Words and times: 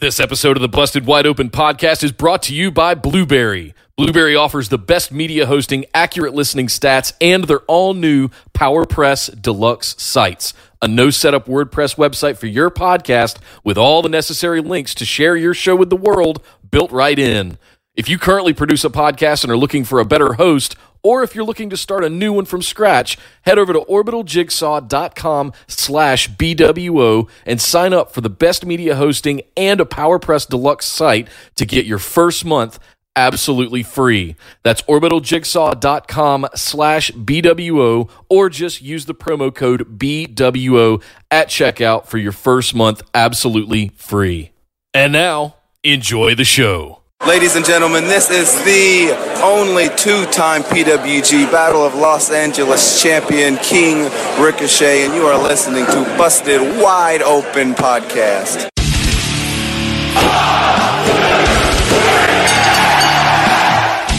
This 0.00 0.20
episode 0.20 0.56
of 0.56 0.60
the 0.60 0.68
Busted 0.68 1.06
Wide 1.06 1.26
Open 1.26 1.50
podcast 1.50 2.04
is 2.04 2.12
brought 2.12 2.44
to 2.44 2.54
you 2.54 2.70
by 2.70 2.94
Blubrry. 2.94 3.74
Blubrry 3.96 4.36
offers 4.36 4.68
the 4.68 4.78
best 4.78 5.10
media 5.10 5.44
hosting, 5.46 5.86
accurate 5.92 6.34
listening 6.34 6.68
stats, 6.68 7.14
and 7.20 7.42
their 7.42 7.62
all 7.62 7.94
new 7.94 8.28
PowerPress 8.54 9.42
Deluxe 9.42 10.00
sites. 10.00 10.54
A 10.80 10.86
no 10.86 11.10
setup 11.10 11.46
WordPress 11.46 11.96
website 11.96 12.36
for 12.36 12.46
your 12.46 12.70
podcast 12.70 13.38
with 13.64 13.76
all 13.76 14.00
the 14.00 14.08
necessary 14.08 14.60
links 14.60 14.94
to 14.94 15.04
share 15.04 15.34
your 15.34 15.52
show 15.52 15.74
with 15.74 15.90
the 15.90 15.96
world 15.96 16.44
built 16.70 16.92
right 16.92 17.18
in. 17.18 17.58
If 17.98 18.08
you 18.08 18.16
currently 18.16 18.54
produce 18.54 18.84
a 18.84 18.90
podcast 18.90 19.42
and 19.42 19.52
are 19.52 19.56
looking 19.56 19.82
for 19.82 19.98
a 19.98 20.04
better 20.04 20.34
host, 20.34 20.76
or 21.02 21.24
if 21.24 21.34
you're 21.34 21.44
looking 21.44 21.68
to 21.70 21.76
start 21.76 22.04
a 22.04 22.08
new 22.08 22.32
one 22.32 22.44
from 22.44 22.62
scratch, 22.62 23.18
head 23.42 23.58
over 23.58 23.72
to 23.72 23.80
orbitaljigsaw.com 23.80 25.52
slash 25.66 26.30
BWO 26.30 27.28
and 27.44 27.60
sign 27.60 27.92
up 27.92 28.12
for 28.12 28.20
the 28.20 28.30
best 28.30 28.64
media 28.64 28.94
hosting 28.94 29.42
and 29.56 29.80
a 29.80 29.84
PowerPress 29.84 30.48
Deluxe 30.48 30.86
site 30.86 31.26
to 31.56 31.66
get 31.66 31.86
your 31.86 31.98
first 31.98 32.44
month 32.44 32.78
absolutely 33.16 33.82
free. 33.82 34.36
That's 34.62 34.82
orbitaljigsaw.com 34.82 36.46
slash 36.54 37.10
BWO 37.10 38.08
or 38.28 38.48
just 38.48 38.80
use 38.80 39.06
the 39.06 39.14
promo 39.14 39.52
code 39.52 39.98
BWO 39.98 41.02
at 41.32 41.48
checkout 41.48 42.06
for 42.06 42.18
your 42.18 42.30
first 42.30 42.76
month 42.76 43.02
absolutely 43.12 43.88
free. 43.96 44.52
And 44.94 45.12
now, 45.12 45.56
enjoy 45.82 46.36
the 46.36 46.44
show. 46.44 46.97
Ladies 47.26 47.56
and 47.56 47.64
gentlemen, 47.64 48.04
this 48.04 48.30
is 48.30 48.54
the 48.64 49.10
only 49.42 49.88
two-time 49.96 50.62
PWG 50.62 51.50
Battle 51.50 51.84
of 51.84 51.94
Los 51.94 52.30
Angeles 52.30 53.02
champion, 53.02 53.56
King 53.56 54.04
Ricochet, 54.40 55.04
and 55.04 55.14
you 55.14 55.22
are 55.26 55.36
listening 55.42 55.84
to 55.86 56.04
Busted 56.16 56.60
Wide 56.80 57.20
Open 57.20 57.74
Podcast. 57.74 58.68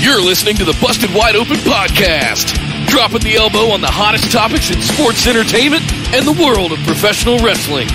You're 0.02 0.22
listening 0.22 0.56
to 0.58 0.66
the 0.66 0.78
Busted 0.81 1.13
Wide 1.13 1.36
Open 1.36 1.58
Podcast, 1.58 2.56
dropping 2.88 3.22
the 3.22 3.36
elbow 3.38 3.72
on 3.72 3.81
the 3.81 3.89
hottest 3.91 4.31
topics 4.31 4.72
in 4.72 4.81
sports 4.81 5.25
entertainment 5.25 5.84
and 6.13 6.28
the 6.28 6.36
world 6.44 6.72
of 6.73 6.80
professional 6.80 7.39
wrestling. 7.39 7.88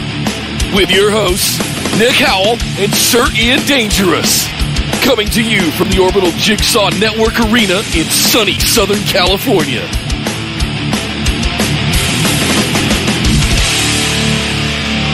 With 0.74 0.91
your 0.91 1.11
hosts, 1.11 1.58
Nick 1.98 2.14
Howell 2.14 2.56
and 2.83 2.92
Sir 2.94 3.27
Ian 3.36 3.61
Dangerous. 3.66 4.63
Coming 5.05 5.28
to 5.28 5.42
you 5.44 5.70
from 5.72 5.91
the 5.91 5.98
Orbital 5.98 6.30
Jigsaw 6.38 6.88
Network 6.98 7.38
Arena 7.38 7.83
in 7.94 8.06
sunny 8.08 8.58
Southern 8.58 9.00
California. 9.00 9.83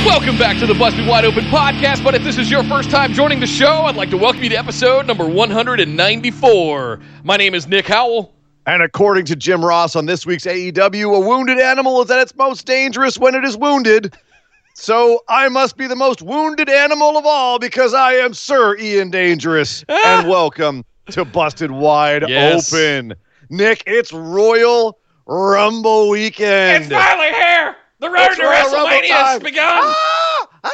Welcome 0.06 0.38
back 0.38 0.60
to 0.60 0.66
the 0.69 0.77
Busted 0.78 1.08
Wide 1.08 1.24
Open 1.24 1.44
podcast. 1.47 2.05
But 2.05 2.14
if 2.14 2.22
this 2.22 2.38
is 2.38 2.48
your 2.48 2.62
first 2.64 2.88
time 2.88 3.12
joining 3.12 3.41
the 3.41 3.48
show, 3.48 3.82
I'd 3.82 3.97
like 3.97 4.10
to 4.10 4.16
welcome 4.16 4.44
you 4.44 4.50
to 4.50 4.56
episode 4.56 5.08
number 5.08 5.27
194. 5.27 7.00
My 7.25 7.36
name 7.36 7.56
is 7.56 7.66
Nick 7.66 7.88
Howell. 7.88 8.32
And 8.66 8.82
according 8.82 9.25
to 9.25 9.34
Jim 9.34 9.64
Ross 9.64 9.97
on 9.97 10.06
this 10.06 10.25
week's 10.25 10.47
AEW, 10.47 11.16
a 11.16 11.20
wounded 11.20 11.58
animal 11.58 12.00
is 12.00 12.12
at 12.12 12.20
its 12.20 12.36
most 12.36 12.64
dangerous 12.64 13.19
when 13.19 13.34
it 13.34 13.44
is 13.44 13.56
wounded. 13.56 14.14
So 14.74 15.22
I 15.28 15.48
must 15.48 15.76
be 15.76 15.86
the 15.86 15.96
most 15.96 16.22
wounded 16.22 16.68
animal 16.70 17.16
of 17.18 17.26
all 17.26 17.58
because 17.58 17.92
I 17.92 18.12
am 18.14 18.32
Sir 18.34 18.76
Ian 18.78 19.10
Dangerous. 19.10 19.84
and 19.88 20.28
welcome 20.28 20.84
to 21.10 21.24
Busted 21.24 21.70
Wide 21.70 22.24
Yes. 22.28 22.72
Open. 22.72 23.14
Nick, 23.50 23.82
it's 23.86 24.12
Royal 24.12 24.98
Rumble 25.26 26.08
weekend. 26.08 26.84
It's 26.84 26.92
finally 26.92 27.32
here. 27.32 27.76
The 27.98 28.08
road 28.08 28.28
It's 28.30 28.38
Royal 28.38 28.70
Rumble 28.72 29.08
time. 29.08 29.41
Ah, 29.58 30.48
ah, 30.64 30.68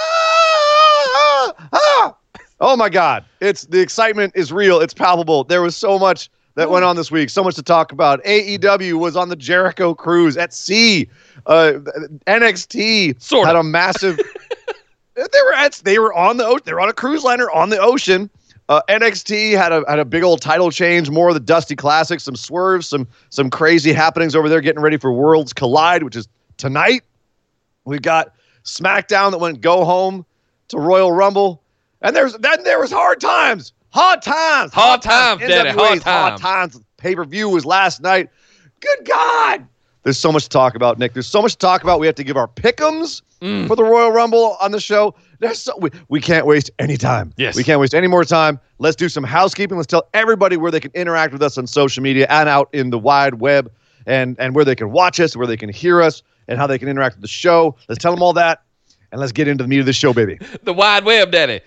ah, 1.56 1.68
ah. 1.72 2.16
Oh 2.58 2.76
my 2.76 2.88
God! 2.88 3.24
It's 3.40 3.62
the 3.66 3.80
excitement 3.80 4.32
is 4.34 4.50
real. 4.52 4.80
It's 4.80 4.94
palpable. 4.94 5.44
There 5.44 5.60
was 5.60 5.76
so 5.76 5.98
much 5.98 6.30
that 6.54 6.70
went 6.70 6.84
on 6.86 6.96
this 6.96 7.10
week. 7.10 7.28
So 7.28 7.44
much 7.44 7.54
to 7.56 7.62
talk 7.62 7.92
about. 7.92 8.22
AEW 8.24 8.94
was 8.98 9.14
on 9.16 9.28
the 9.28 9.36
Jericho 9.36 9.94
cruise 9.94 10.36
at 10.38 10.54
sea. 10.54 11.08
Uh, 11.46 11.74
NXT 12.26 13.22
Sorta. 13.22 13.46
had 13.46 13.56
a 13.56 13.62
massive. 13.62 14.16
they 15.14 15.22
were 15.44 15.54
at. 15.54 15.74
They 15.84 15.98
were 15.98 16.12
on 16.12 16.36
the. 16.36 16.44
o- 16.46 16.58
They 16.58 16.72
were 16.72 16.80
on 16.80 16.88
a 16.88 16.92
cruise 16.92 17.24
liner 17.24 17.50
on 17.50 17.70
the 17.70 17.78
ocean. 17.78 18.28
Uh, 18.68 18.80
NXT 18.88 19.52
had 19.56 19.70
a 19.72 19.84
had 19.88 20.00
a 20.00 20.04
big 20.04 20.24
old 20.24 20.40
title 20.42 20.70
change, 20.72 21.08
more 21.08 21.28
of 21.28 21.34
the 21.34 21.40
Dusty 21.40 21.76
Classics, 21.76 22.24
some 22.24 22.34
swerves, 22.34 22.88
some 22.88 23.06
some 23.30 23.48
crazy 23.48 23.92
happenings 23.92 24.34
over 24.34 24.48
there, 24.48 24.60
getting 24.60 24.82
ready 24.82 24.96
for 24.96 25.12
Worlds 25.12 25.52
Collide, 25.52 26.02
which 26.02 26.16
is 26.16 26.26
tonight. 26.56 27.04
We've 27.84 28.02
got 28.02 28.34
SmackDown 28.64 29.30
that 29.30 29.38
went 29.38 29.60
go 29.60 29.84
home 29.84 30.26
to 30.68 30.78
Royal 30.78 31.12
Rumble, 31.12 31.62
and 32.02 32.16
there's 32.16 32.32
then 32.38 32.64
there 32.64 32.80
was 32.80 32.90
hard 32.90 33.20
times, 33.20 33.72
hard 33.90 34.20
times, 34.22 34.72
Hard 34.72 35.00
times, 35.00 35.40
Daddy, 35.42 35.70
hard 35.70 35.98
NWA's 35.98 36.02
hard 36.02 36.40
times. 36.40 36.80
Pay 36.96 37.14
per 37.14 37.24
view 37.24 37.48
was 37.48 37.64
last 37.64 38.00
night. 38.02 38.30
Good 38.80 39.04
God, 39.06 39.64
there's 40.06 40.18
so 40.20 40.30
much 40.30 40.44
to 40.44 40.48
talk 40.48 40.76
about, 40.76 41.00
Nick. 41.00 41.14
There's 41.14 41.26
so 41.26 41.42
much 41.42 41.52
to 41.54 41.58
talk 41.58 41.82
about. 41.82 41.98
We 41.98 42.06
have 42.06 42.14
to 42.14 42.22
give 42.24 42.36
our 42.36 42.46
pickums 42.46 43.22
Mm. 43.42 43.66
for 43.66 43.74
the 43.76 43.82
Royal 43.84 44.12
Rumble 44.12 44.56
on 44.62 44.70
the 44.70 44.78
show. 44.80 45.14
There's 45.40 45.58
so, 45.58 45.76
we, 45.78 45.90
we 46.08 46.20
can't 46.20 46.46
waste 46.46 46.70
any 46.78 46.96
time. 46.96 47.34
Yes. 47.36 47.54
we 47.56 47.64
can't 47.64 47.78
waste 47.80 47.92
any 47.94 48.06
more 48.06 48.24
time. 48.24 48.58
Let's 48.78 48.96
do 48.96 49.08
some 49.10 49.24
housekeeping. 49.24 49.76
Let's 49.76 49.88
tell 49.88 50.08
everybody 50.14 50.56
where 50.56 50.70
they 50.70 50.78
can 50.80 50.90
interact 50.94 51.32
with 51.34 51.42
us 51.42 51.58
on 51.58 51.66
social 51.66 52.02
media 52.04 52.26
and 52.30 52.48
out 52.48 52.70
in 52.72 52.88
the 52.90 52.98
wide 52.98 53.34
web, 53.34 53.70
and 54.06 54.36
and 54.38 54.54
where 54.54 54.64
they 54.64 54.74
can 54.76 54.90
watch 54.92 55.18
us, 55.20 55.36
where 55.36 55.46
they 55.46 55.56
can 55.58 55.68
hear 55.68 56.00
us, 56.00 56.22
and 56.48 56.56
how 56.58 56.66
they 56.68 56.78
can 56.78 56.88
interact 56.88 57.16
with 57.16 57.22
the 57.22 57.28
show. 57.28 57.76
Let's 57.88 58.00
tell 58.00 58.12
them 58.12 58.22
all 58.22 58.32
that, 58.34 58.62
and 59.12 59.20
let's 59.20 59.32
get 59.32 59.48
into 59.48 59.64
the 59.64 59.68
meat 59.68 59.80
of 59.80 59.86
the 59.86 59.92
show, 59.92 60.12
baby. 60.14 60.38
The 60.62 60.72
wide 60.72 61.04
web, 61.04 61.30
daddy. 61.32 61.60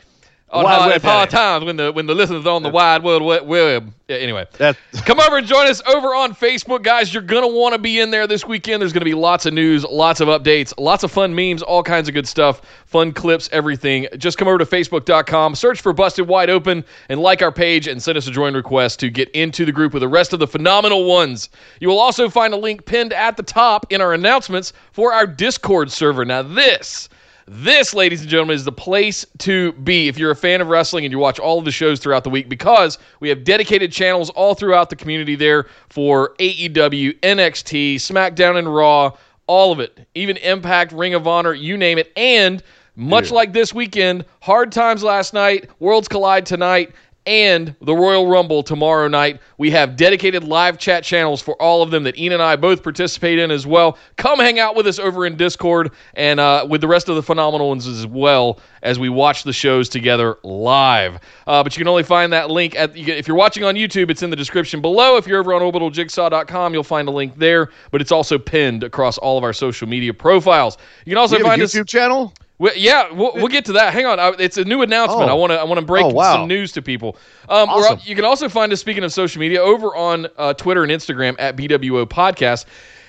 On 0.51 0.63
Wide 0.63 0.79
hard, 0.79 0.91
web, 0.91 1.01
hard 1.03 1.29
times 1.29 1.65
when 1.65 1.77
the 1.77 1.91
when 1.91 2.07
the 2.07 2.15
listeners 2.15 2.43
are 2.47 2.55
on 2.55 2.63
the 2.63 2.69
wide 2.69 3.03
world 3.03 3.21
web. 3.21 3.93
Yeah, 4.07 4.15
anyway, 4.15 4.47
That 4.57 4.75
come 5.05 5.19
over 5.19 5.37
and 5.37 5.45
join 5.45 5.67
us 5.67 5.79
over 5.85 6.15
on 6.15 6.33
Facebook, 6.33 6.81
guys. 6.81 7.13
You're 7.13 7.21
gonna 7.21 7.47
want 7.47 7.73
to 7.73 7.77
be 7.77 7.99
in 7.99 8.09
there 8.09 8.25
this 8.25 8.47
weekend. 8.47 8.81
There's 8.81 8.91
gonna 8.91 9.05
be 9.05 9.13
lots 9.13 9.45
of 9.45 9.53
news, 9.53 9.83
lots 9.83 10.21
of 10.21 10.27
updates, 10.27 10.73
lots 10.79 11.03
of 11.03 11.11
fun 11.11 11.35
memes, 11.35 11.61
all 11.61 11.83
kinds 11.83 12.07
of 12.07 12.15
good 12.15 12.27
stuff, 12.27 12.63
fun 12.87 13.11
clips, 13.11 13.47
everything. 13.51 14.07
Just 14.17 14.39
come 14.39 14.47
over 14.47 14.57
to 14.57 14.65
Facebook.com, 14.65 15.53
search 15.53 15.81
for 15.81 15.93
Busted 15.93 16.27
Wide 16.27 16.49
Open, 16.49 16.83
and 17.09 17.19
like 17.19 17.43
our 17.43 17.51
page 17.51 17.85
and 17.85 18.01
send 18.01 18.17
us 18.17 18.25
a 18.25 18.31
join 18.31 18.55
request 18.55 18.99
to 19.01 19.11
get 19.11 19.29
into 19.29 19.65
the 19.65 19.71
group 19.71 19.93
with 19.93 20.01
the 20.01 20.07
rest 20.07 20.33
of 20.33 20.39
the 20.39 20.47
phenomenal 20.47 21.05
ones. 21.05 21.49
You 21.79 21.89
will 21.89 21.99
also 21.99 22.27
find 22.27 22.55
a 22.55 22.57
link 22.57 22.85
pinned 22.85 23.13
at 23.13 23.37
the 23.37 23.43
top 23.43 23.85
in 23.91 24.01
our 24.01 24.15
announcements 24.15 24.73
for 24.93 25.13
our 25.13 25.27
Discord 25.27 25.91
server. 25.91 26.25
Now 26.25 26.41
this. 26.41 27.07
This, 27.51 27.95
ladies 27.95 28.21
and 28.21 28.29
gentlemen, 28.29 28.53
is 28.53 28.63
the 28.63 28.71
place 28.71 29.25
to 29.39 29.71
be 29.71 30.07
if 30.07 30.19
you're 30.19 30.29
a 30.29 30.35
fan 30.35 30.61
of 30.61 30.67
wrestling 30.67 31.03
and 31.03 31.11
you 31.11 31.17
watch 31.17 31.39
all 31.39 31.57
of 31.57 31.65
the 31.65 31.71
shows 31.71 31.99
throughout 31.99 32.23
the 32.23 32.29
week 32.29 32.47
because 32.47 32.99
we 33.21 33.29
have 33.29 33.43
dedicated 33.43 33.91
channels 33.91 34.29
all 34.29 34.53
throughout 34.53 34.91
the 34.91 34.95
community 34.95 35.35
there 35.35 35.65
for 35.89 36.35
AEW, 36.37 37.19
NXT, 37.21 37.95
SmackDown, 37.95 38.59
and 38.59 38.71
Raw, 38.71 39.17
all 39.47 39.71
of 39.71 39.79
it. 39.79 40.07
Even 40.13 40.37
Impact, 40.37 40.91
Ring 40.91 41.15
of 41.15 41.27
Honor, 41.27 41.55
you 41.55 41.75
name 41.75 41.97
it. 41.97 42.11
And 42.15 42.61
much 42.95 43.31
like 43.31 43.51
this 43.51 43.73
weekend, 43.73 44.25
Hard 44.41 44.71
Times 44.71 45.01
last 45.01 45.33
night, 45.33 45.71
Worlds 45.79 46.07
Collide 46.07 46.45
tonight, 46.45 46.93
and 47.25 47.75
the 47.81 47.93
Royal 47.93 48.27
Rumble 48.27 48.63
tomorrow 48.63 49.07
night. 49.07 49.39
We 49.57 49.71
have 49.71 49.95
dedicated 49.95 50.43
live 50.43 50.77
chat 50.77 51.03
channels 51.03 51.41
for 51.41 51.59
all 51.61 51.81
of 51.81 51.91
them 51.91 52.03
that 52.03 52.17
Ian 52.17 52.33
and 52.33 52.41
I 52.41 52.55
both 52.55 52.81
participate 52.81 53.39
in 53.39 53.51
as 53.51 53.67
well. 53.67 53.97
Come 54.17 54.39
hang 54.39 54.59
out 54.59 54.75
with 54.75 54.87
us 54.87 54.99
over 54.99 55.25
in 55.25 55.35
Discord 55.35 55.91
and 56.15 56.39
uh, 56.39 56.65
with 56.69 56.81
the 56.81 56.87
rest 56.87 57.09
of 57.09 57.15
the 57.15 57.23
phenomenal 57.23 57.69
ones 57.69 57.87
as 57.87 58.07
well 58.07 58.59
as 58.81 58.97
we 58.97 59.09
watch 59.09 59.43
the 59.43 59.53
shows 59.53 59.89
together 59.89 60.37
live. 60.43 61.19
Uh, 61.45 61.63
but 61.63 61.75
you 61.75 61.81
can 61.81 61.87
only 61.87 62.03
find 62.03 62.31
that 62.33 62.49
link 62.49 62.75
at 62.75 62.95
if 62.95 63.27
you're 63.27 63.37
watching 63.37 63.63
on 63.63 63.75
YouTube. 63.75 64.09
It's 64.09 64.23
in 64.23 64.29
the 64.29 64.35
description 64.35 64.81
below. 64.81 65.17
If 65.17 65.27
you're 65.27 65.39
over 65.39 65.53
on 65.53 65.61
orbitaljigsaw.com, 65.61 66.73
you'll 66.73 66.83
find 66.83 67.07
a 67.07 67.11
link 67.11 67.37
there. 67.37 67.69
But 67.91 68.01
it's 68.01 68.11
also 68.11 68.37
pinned 68.37 68.83
across 68.83 69.17
all 69.17 69.37
of 69.37 69.43
our 69.43 69.53
social 69.53 69.87
media 69.87 70.13
profiles. 70.13 70.77
You 71.05 71.11
can 71.11 71.17
also 71.17 71.37
have 71.37 71.45
a 71.45 71.49
find 71.49 71.61
us. 71.61 71.73
YouTube 71.73 71.87
channel. 71.87 72.33
Well, 72.59 72.73
yeah, 72.75 73.11
we'll, 73.11 73.33
we'll 73.35 73.47
get 73.47 73.65
to 73.65 73.73
that. 73.73 73.93
Hang 73.93 74.05
on, 74.05 74.19
I, 74.19 74.33
it's 74.37 74.57
a 74.57 74.65
new 74.65 74.81
announcement. 74.81 75.29
Oh. 75.29 75.33
I 75.33 75.33
want 75.33 75.51
to 75.51 75.59
I 75.59 75.63
want 75.63 75.79
to 75.79 75.85
break 75.85 76.03
Oh, 76.05 76.09
wow. 76.09 76.35
some 76.35 76.47
news 76.47 76.71
to 76.73 76.81
people. 76.81 77.15
Um, 77.47 77.69
Awesome. 77.69 77.99
you 78.03 78.15
can 78.15 78.25
also 78.25 78.49
find 78.49 78.71
us 78.73 78.79
speaking 78.81 79.03
of 79.05 79.13
social 79.13 79.39
media 79.39 79.61
over 79.61 79.95
on 79.95 80.27
uh, 80.37 80.53
Twitter 80.53 80.83
and 80.83 80.91
Instagram 80.91 81.35
at 81.39 81.55
BWO 81.55 82.05
Podcast. 82.05 82.65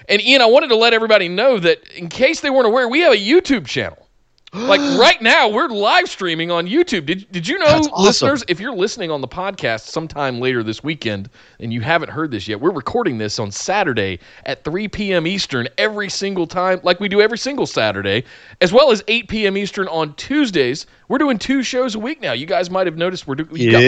And 0.09 0.23
Ian, 0.23 0.41
I 0.41 0.47
wanted 0.47 0.69
to 0.69 0.77
let 0.77 0.93
everybody 0.95 1.29
know 1.29 1.59
that 1.59 1.83
in 1.91 2.09
case 2.09 2.41
they 2.41 2.51
weren't 2.51 2.67
aware, 2.67 2.89
we 2.89 3.01
have 3.01 3.13
a 3.13 3.17
YouTube 3.17 3.67
channel. 3.67 4.07
Like 4.53 4.81
right 4.99 5.23
now, 5.23 5.49
we're 5.49 5.69
live 5.69 6.09
streaming 6.09 6.51
on 6.51 6.67
YouTube. 6.67 7.07
Did, 7.07 7.31
did 7.31 7.47
you 7.47 7.57
know, 7.59 7.67
awesome. 7.67 7.93
listeners, 7.97 8.45
if 8.49 8.59
you're 8.59 8.75
listening 8.75 9.09
on 9.13 9.21
the 9.21 9.29
podcast 9.29 9.83
sometime 9.87 10.41
later 10.41 10.65
this 10.65 10.83
weekend 10.83 11.31
and 11.61 11.73
you 11.73 11.81
haven't 11.83 12.09
heard 12.09 12.33
this 12.33 12.49
yet, 12.49 12.61
we're 12.61 12.73
recording 12.73 13.17
this 13.17 13.39
on 13.39 13.53
Saturday 13.53 14.19
at 14.47 14.65
3 14.65 14.89
p.m. 14.89 15.25
Eastern 15.29 15.69
every 15.79 16.09
single 16.11 16.49
time, 16.49 16.81
like 16.83 16.99
we 16.99 17.09
do 17.09 17.21
every 17.21 17.39
single 17.39 17.65
Saturday, 17.65 18.25
as 18.61 18.73
well 18.73 18.91
as 18.91 19.05
8 19.07 19.29
p.m. 19.29 19.57
Eastern 19.57 19.87
on 19.87 20.15
Tuesdays. 20.15 20.87
We're 21.07 21.19
doing 21.19 21.39
two 21.39 21.63
shows 21.63 21.95
a 21.95 22.01
week 22.01 22.21
now. 22.21 22.33
You 22.33 22.47
guys 22.47 22.71
might 22.71 22.89
have 22.89 22.97
noticed 22.99 23.29
we're 23.29 23.37
doing 23.37 23.51
we've 23.53 23.73
more 23.73 23.81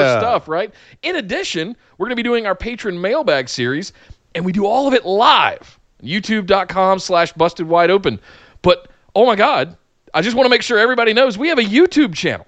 Yeah. 0.00 0.18
stuff, 0.18 0.48
right? 0.48 0.72
In 1.02 1.16
addition, 1.16 1.76
we're 1.98 2.06
going 2.06 2.16
to 2.16 2.22
be 2.22 2.22
doing 2.22 2.46
our 2.46 2.54
patron 2.54 2.98
mailbag 2.98 3.50
series, 3.50 3.92
and 4.34 4.46
we 4.46 4.52
do 4.52 4.64
all 4.64 4.88
of 4.88 4.94
it 4.94 5.04
live. 5.04 5.78
YouTube.com 6.02 7.00
slash 7.00 7.32
busted 7.34 7.68
wide 7.68 7.90
open. 7.90 8.18
But 8.62 8.88
oh 9.14 9.26
my 9.26 9.36
God, 9.36 9.76
I 10.14 10.22
just 10.22 10.36
want 10.36 10.46
to 10.46 10.50
make 10.50 10.62
sure 10.62 10.78
everybody 10.78 11.12
knows 11.12 11.36
we 11.36 11.48
have 11.48 11.58
a 11.58 11.64
YouTube 11.64 12.14
channel. 12.14 12.46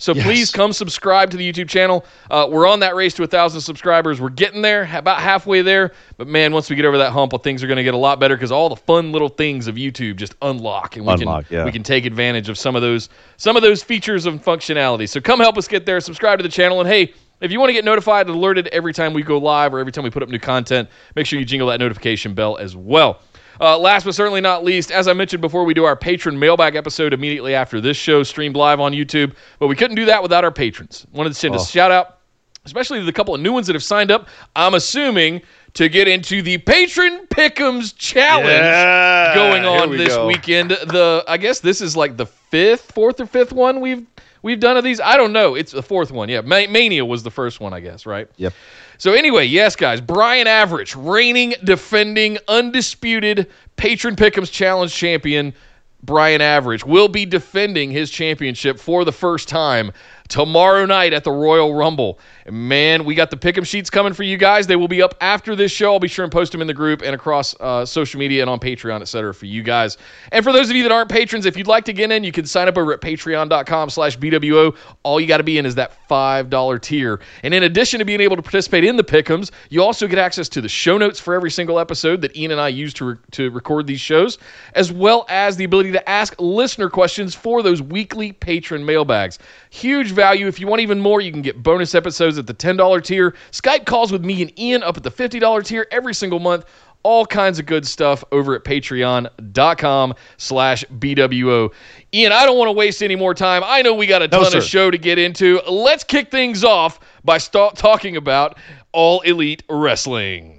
So 0.00 0.14
Yes. 0.14 0.24
please 0.24 0.50
come 0.52 0.72
subscribe 0.72 1.28
to 1.32 1.36
the 1.36 1.52
YouTube 1.52 1.68
channel. 1.68 2.04
Uh, 2.30 2.46
we're 2.48 2.68
on 2.68 2.78
that 2.80 2.94
race 2.94 3.14
to 3.14 3.24
a 3.24 3.26
thousand 3.26 3.62
subscribers. 3.62 4.20
We're 4.20 4.28
getting 4.28 4.62
there, 4.62 4.88
about 4.94 5.20
halfway 5.20 5.60
there. 5.60 5.90
But 6.18 6.28
man, 6.28 6.52
once 6.52 6.70
we 6.70 6.76
get 6.76 6.84
over 6.84 6.98
that 6.98 7.10
hump, 7.10 7.32
well, 7.32 7.40
things 7.40 7.64
are 7.64 7.66
going 7.66 7.78
to 7.78 7.82
get 7.82 7.94
a 7.94 7.98
lot 7.98 8.20
better 8.20 8.36
because 8.36 8.52
all 8.52 8.68
the 8.68 8.76
fun 8.76 9.10
little 9.10 9.28
things 9.28 9.66
of 9.66 9.74
YouTube 9.74 10.14
just 10.14 10.36
unlock, 10.40 10.94
and 10.96 11.04
we 11.04 11.12
Unlock, 11.14 11.48
can 11.48 11.56
yeah. 11.56 11.64
we 11.64 11.72
can 11.72 11.82
take 11.82 12.04
advantage 12.04 12.48
of 12.48 12.56
some 12.56 12.76
of 12.76 12.82
those 12.82 13.08
some 13.38 13.56
of 13.56 13.62
those 13.62 13.82
features 13.82 14.26
and 14.26 14.40
functionality. 14.40 15.08
So 15.08 15.20
come 15.20 15.40
help 15.40 15.58
us 15.58 15.66
get 15.66 15.84
there. 15.84 16.00
Subscribe 16.00 16.38
to 16.38 16.42
the 16.44 16.48
channel, 16.48 16.80
and 16.80 16.88
hey. 16.88 17.12
If 17.40 17.52
you 17.52 17.60
want 17.60 17.68
to 17.68 17.72
get 17.72 17.84
notified 17.84 18.26
and 18.26 18.34
alerted 18.34 18.66
every 18.72 18.92
time 18.92 19.12
we 19.14 19.22
go 19.22 19.38
live 19.38 19.72
or 19.72 19.78
every 19.78 19.92
time 19.92 20.02
we 20.02 20.10
put 20.10 20.24
up 20.24 20.28
new 20.28 20.40
content, 20.40 20.88
make 21.14 21.24
sure 21.24 21.38
you 21.38 21.44
jingle 21.44 21.68
that 21.68 21.78
notification 21.78 22.34
bell 22.34 22.56
as 22.56 22.74
well. 22.74 23.20
Uh, 23.60 23.78
last 23.78 24.04
but 24.04 24.14
certainly 24.14 24.40
not 24.40 24.64
least, 24.64 24.90
as 24.90 25.08
I 25.08 25.12
mentioned 25.12 25.40
before, 25.40 25.64
we 25.64 25.74
do 25.74 25.84
our 25.84 25.96
patron 25.96 26.38
mailbag 26.38 26.76
episode 26.76 27.12
immediately 27.12 27.54
after 27.54 27.80
this 27.80 27.96
show, 27.96 28.22
streamed 28.22 28.56
live 28.56 28.80
on 28.80 28.92
YouTube. 28.92 29.34
But 29.58 29.66
we 29.68 29.74
couldn't 29.76 29.96
do 29.96 30.04
that 30.06 30.22
without 30.22 30.44
our 30.44 30.52
patrons. 30.52 31.06
Wanted 31.12 31.30
to 31.30 31.34
send 31.34 31.54
a 31.54 31.58
shout 31.60 31.90
out, 31.90 32.18
especially 32.64 33.00
to 33.00 33.04
the 33.04 33.12
couple 33.12 33.34
of 33.34 33.40
new 33.40 33.52
ones 33.52 33.66
that 33.66 33.74
have 33.74 33.82
signed 33.82 34.10
up. 34.10 34.28
I'm 34.54 34.74
assuming 34.74 35.42
to 35.74 35.88
get 35.88 36.08
into 36.08 36.40
the 36.42 36.58
patron 36.58 37.26
pickums 37.28 37.94
challenge 37.96 38.48
Yeah, 38.48 39.34
going 39.34 39.64
on 39.64 39.90
we 39.90 39.96
this 39.98 40.14
go. 40.14 40.26
weekend. 40.26 40.70
The 40.70 41.24
I 41.28 41.36
guess 41.36 41.60
this 41.60 41.80
is 41.80 41.96
like 41.96 42.16
the 42.16 42.26
fifth, 42.26 42.92
fourth 42.92 43.20
or 43.20 43.26
fifth 43.26 43.52
one 43.52 43.80
we've 43.80 44.06
we've 44.42 44.60
done 44.60 44.76
of 44.76 44.84
these. 44.84 45.00
I 45.00 45.16
don't 45.16 45.32
know. 45.32 45.54
It's 45.56 45.72
the 45.72 45.82
fourth 45.82 46.10
one. 46.10 46.28
Yeah, 46.28 46.40
Mania 46.40 47.04
was 47.04 47.22
the 47.22 47.30
first 47.30 47.60
one, 47.60 47.72
I 47.74 47.80
guess. 47.80 48.06
Right. 48.06 48.28
Yep. 48.36 48.54
So 48.98 49.12
anyway, 49.12 49.44
yes, 49.44 49.76
guys, 49.76 50.00
Brian 50.00 50.48
Average, 50.48 50.96
reigning, 50.96 51.54
defending, 51.62 52.36
undisputed 52.48 53.48
patron 53.76 54.16
pick'ems 54.16 54.50
challenge 54.50 54.92
champion, 54.92 55.54
Brian 56.02 56.40
Average 56.40 56.84
will 56.84 57.06
be 57.06 57.24
defending 57.24 57.92
his 57.92 58.10
championship 58.10 58.78
for 58.78 59.04
the 59.04 59.12
first 59.12 59.48
time 59.48 59.92
tomorrow 60.28 60.84
night 60.84 61.12
at 61.12 61.22
the 61.22 61.30
Royal 61.30 61.74
Rumble. 61.74 62.18
Man, 62.50 63.04
we 63.04 63.14
got 63.14 63.30
the 63.30 63.36
pick'em 63.36 63.66
sheets 63.66 63.90
coming 63.90 64.14
for 64.14 64.22
you 64.22 64.38
guys. 64.38 64.66
They 64.66 64.76
will 64.76 64.88
be 64.88 65.02
up 65.02 65.14
after 65.20 65.54
this 65.54 65.70
show. 65.70 65.92
I'll 65.92 66.00
be 66.00 66.08
sure 66.08 66.24
and 66.24 66.32
post 66.32 66.52
them 66.52 66.62
in 66.62 66.66
the 66.66 66.74
group 66.74 67.02
and 67.02 67.14
across 67.14 67.54
uh, 67.60 67.84
social 67.84 68.18
media 68.18 68.42
and 68.42 68.48
on 68.48 68.58
Patreon, 68.58 69.02
etc. 69.02 69.34
for 69.34 69.44
you 69.44 69.62
guys. 69.62 69.98
And 70.32 70.42
for 70.42 70.52
those 70.52 70.70
of 70.70 70.76
you 70.76 70.82
that 70.84 70.92
aren't 70.92 71.10
patrons, 71.10 71.44
if 71.44 71.56
you'd 71.56 71.66
like 71.66 71.84
to 71.84 71.92
get 71.92 72.10
in, 72.10 72.24
you 72.24 72.32
can 72.32 72.46
sign 72.46 72.66
up 72.66 72.78
over 72.78 72.92
at 72.92 73.00
patreon.com 73.00 73.90
slash 73.90 74.18
BWO. 74.18 74.74
All 75.02 75.20
you 75.20 75.26
got 75.26 75.38
to 75.38 75.44
be 75.44 75.58
in 75.58 75.66
is 75.66 75.74
that 75.74 75.92
$5 76.08 76.80
tier. 76.80 77.20
And 77.42 77.52
in 77.52 77.64
addition 77.64 77.98
to 77.98 78.04
being 78.06 78.20
able 78.20 78.36
to 78.36 78.42
participate 78.42 78.84
in 78.84 78.96
the 78.96 79.04
pick'ems, 79.04 79.50
you 79.68 79.82
also 79.82 80.08
get 80.08 80.18
access 80.18 80.48
to 80.50 80.62
the 80.62 80.68
show 80.68 80.96
notes 80.96 81.20
for 81.20 81.34
every 81.34 81.50
single 81.50 81.78
episode 81.78 82.22
that 82.22 82.34
Ian 82.34 82.52
and 82.52 82.60
I 82.60 82.68
use 82.68 82.94
to, 82.94 83.04
re- 83.04 83.16
to 83.32 83.50
record 83.50 83.86
these 83.86 84.00
shows, 84.00 84.38
as 84.74 84.90
well 84.90 85.26
as 85.28 85.56
the 85.56 85.64
ability 85.64 85.92
to 85.92 86.08
ask 86.08 86.34
listener 86.38 86.88
questions 86.88 87.34
for 87.34 87.62
those 87.62 87.82
weekly 87.82 88.32
patron 88.32 88.86
mailbags. 88.86 89.38
Huge 89.70 90.12
value. 90.12 90.46
If 90.46 90.58
you 90.58 90.66
want 90.66 90.80
even 90.80 90.98
more, 90.98 91.20
you 91.20 91.30
can 91.30 91.42
get 91.42 91.62
bonus 91.62 91.94
episodes 91.94 92.37
at 92.38 92.46
the 92.46 92.54
$10 92.54 93.04
tier, 93.04 93.34
Skype 93.50 93.86
calls 93.86 94.12
with 94.12 94.24
me 94.24 94.42
and 94.42 94.58
Ian 94.58 94.82
up 94.82 94.96
at 94.96 95.02
the 95.02 95.10
$50 95.10 95.64
tier 95.64 95.86
every 95.90 96.14
single 96.14 96.38
month. 96.38 96.64
All 97.04 97.24
kinds 97.24 97.58
of 97.58 97.66
good 97.66 97.86
stuff 97.86 98.24
over 98.32 98.54
at 98.56 98.64
patreon.com 98.64 100.14
slash 100.36 100.84
BWO. 100.98 101.72
Ian, 102.12 102.32
I 102.32 102.44
don't 102.44 102.58
want 102.58 102.68
to 102.68 102.72
waste 102.72 103.02
any 103.02 103.14
more 103.16 103.34
time. 103.34 103.62
I 103.64 103.82
know 103.82 103.94
we 103.94 104.06
got 104.06 104.20
a 104.20 104.28
ton 104.28 104.50
sir. 104.50 104.58
of 104.58 104.64
show 104.64 104.90
to 104.90 104.98
get 104.98 105.18
into. 105.18 105.60
Let's 105.68 106.02
kick 106.02 106.30
things 106.30 106.64
off 106.64 106.98
by 107.24 107.38
start 107.38 107.76
talking 107.76 108.16
about 108.16 108.58
All 108.92 109.20
Elite 109.20 109.62
Wrestling. 109.70 110.57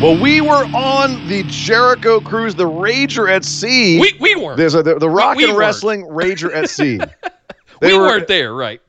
Well, 0.00 0.16
we 0.20 0.40
were 0.40 0.64
on 0.76 1.26
the 1.26 1.42
Jericho 1.48 2.20
cruise, 2.20 2.54
the 2.54 2.68
Rager 2.68 3.28
at 3.28 3.44
Sea. 3.44 3.98
We, 3.98 4.16
we 4.20 4.36
weren't. 4.36 4.56
There's 4.56 4.76
a, 4.76 4.82
the, 4.82 4.96
the 4.96 5.10
Rock 5.10 5.36
we 5.36 5.42
and 5.42 5.52
weren't. 5.54 5.58
Wrestling 5.58 6.02
Rager 6.04 6.54
at 6.54 6.70
Sea. 6.70 7.00
we 7.82 7.94
were- 7.98 8.04
weren't 8.06 8.28
there, 8.28 8.54
right? 8.54 8.80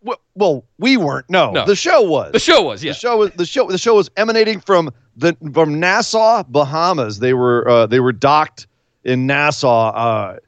Well, 0.00 0.18
well, 0.34 0.64
we 0.78 0.96
weren't. 0.96 1.28
No, 1.28 1.50
No. 1.52 1.66
the 1.66 1.76
show 1.76 2.00
was. 2.00 2.32
The 2.32 2.38
show 2.38 2.62
was, 2.62 2.82
yeah. 2.82 2.92
The 2.92 2.98
show 2.98 3.16
was 3.18 3.30
the 3.32 3.44
show. 3.44 3.68
The 3.70 3.76
show 3.76 3.96
was 3.96 4.08
emanating 4.16 4.60
from 4.60 4.90
the 5.16 5.36
from 5.52 5.78
Nassau, 5.78 6.42
Bahamas. 6.44 7.18
They 7.18 7.34
were 7.34 7.68
uh, 7.68 7.86
they 7.86 8.00
were 8.00 8.12
docked 8.12 8.66
in 9.04 9.26
Nassau, 9.26 9.88
uh, 9.90 10.38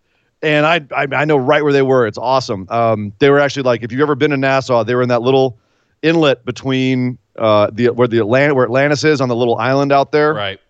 and 0.42 0.64
I, 0.64 0.80
I 0.96 1.06
I 1.12 1.24
know 1.26 1.36
right 1.36 1.62
where 1.64 1.72
they 1.72 1.82
were. 1.82 2.06
It's 2.06 2.18
awesome. 2.18 2.66
Um, 2.70 3.12
they 3.18 3.28
were 3.30 3.40
actually 3.40 3.64
like 3.64 3.82
if 3.82 3.90
you've 3.92 4.00
ever 4.00 4.14
been 4.14 4.30
to 4.30 4.36
Nassau, 4.36 4.84
they 4.84 4.94
were 4.94 5.02
in 5.02 5.08
that 5.10 5.22
little 5.22 5.58
inlet 6.02 6.44
between 6.44 7.18
uh, 7.38 7.70
the 7.72 7.88
where 7.90 8.08
the 8.08 8.18
Atlant- 8.18 8.54
where 8.54 8.64
Atlantis 8.64 9.04
is 9.04 9.20
on 9.20 9.28
the 9.28 9.36
little 9.36 9.56
island 9.56 9.92
out 9.92 10.12
there, 10.12 10.34
Right. 10.34 10.60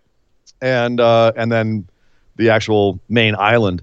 and 0.61 0.99
uh, 0.99 1.31
and 1.35 1.51
then 1.51 1.87
the 2.35 2.49
actual 2.49 2.99
main 3.09 3.35
island. 3.35 3.81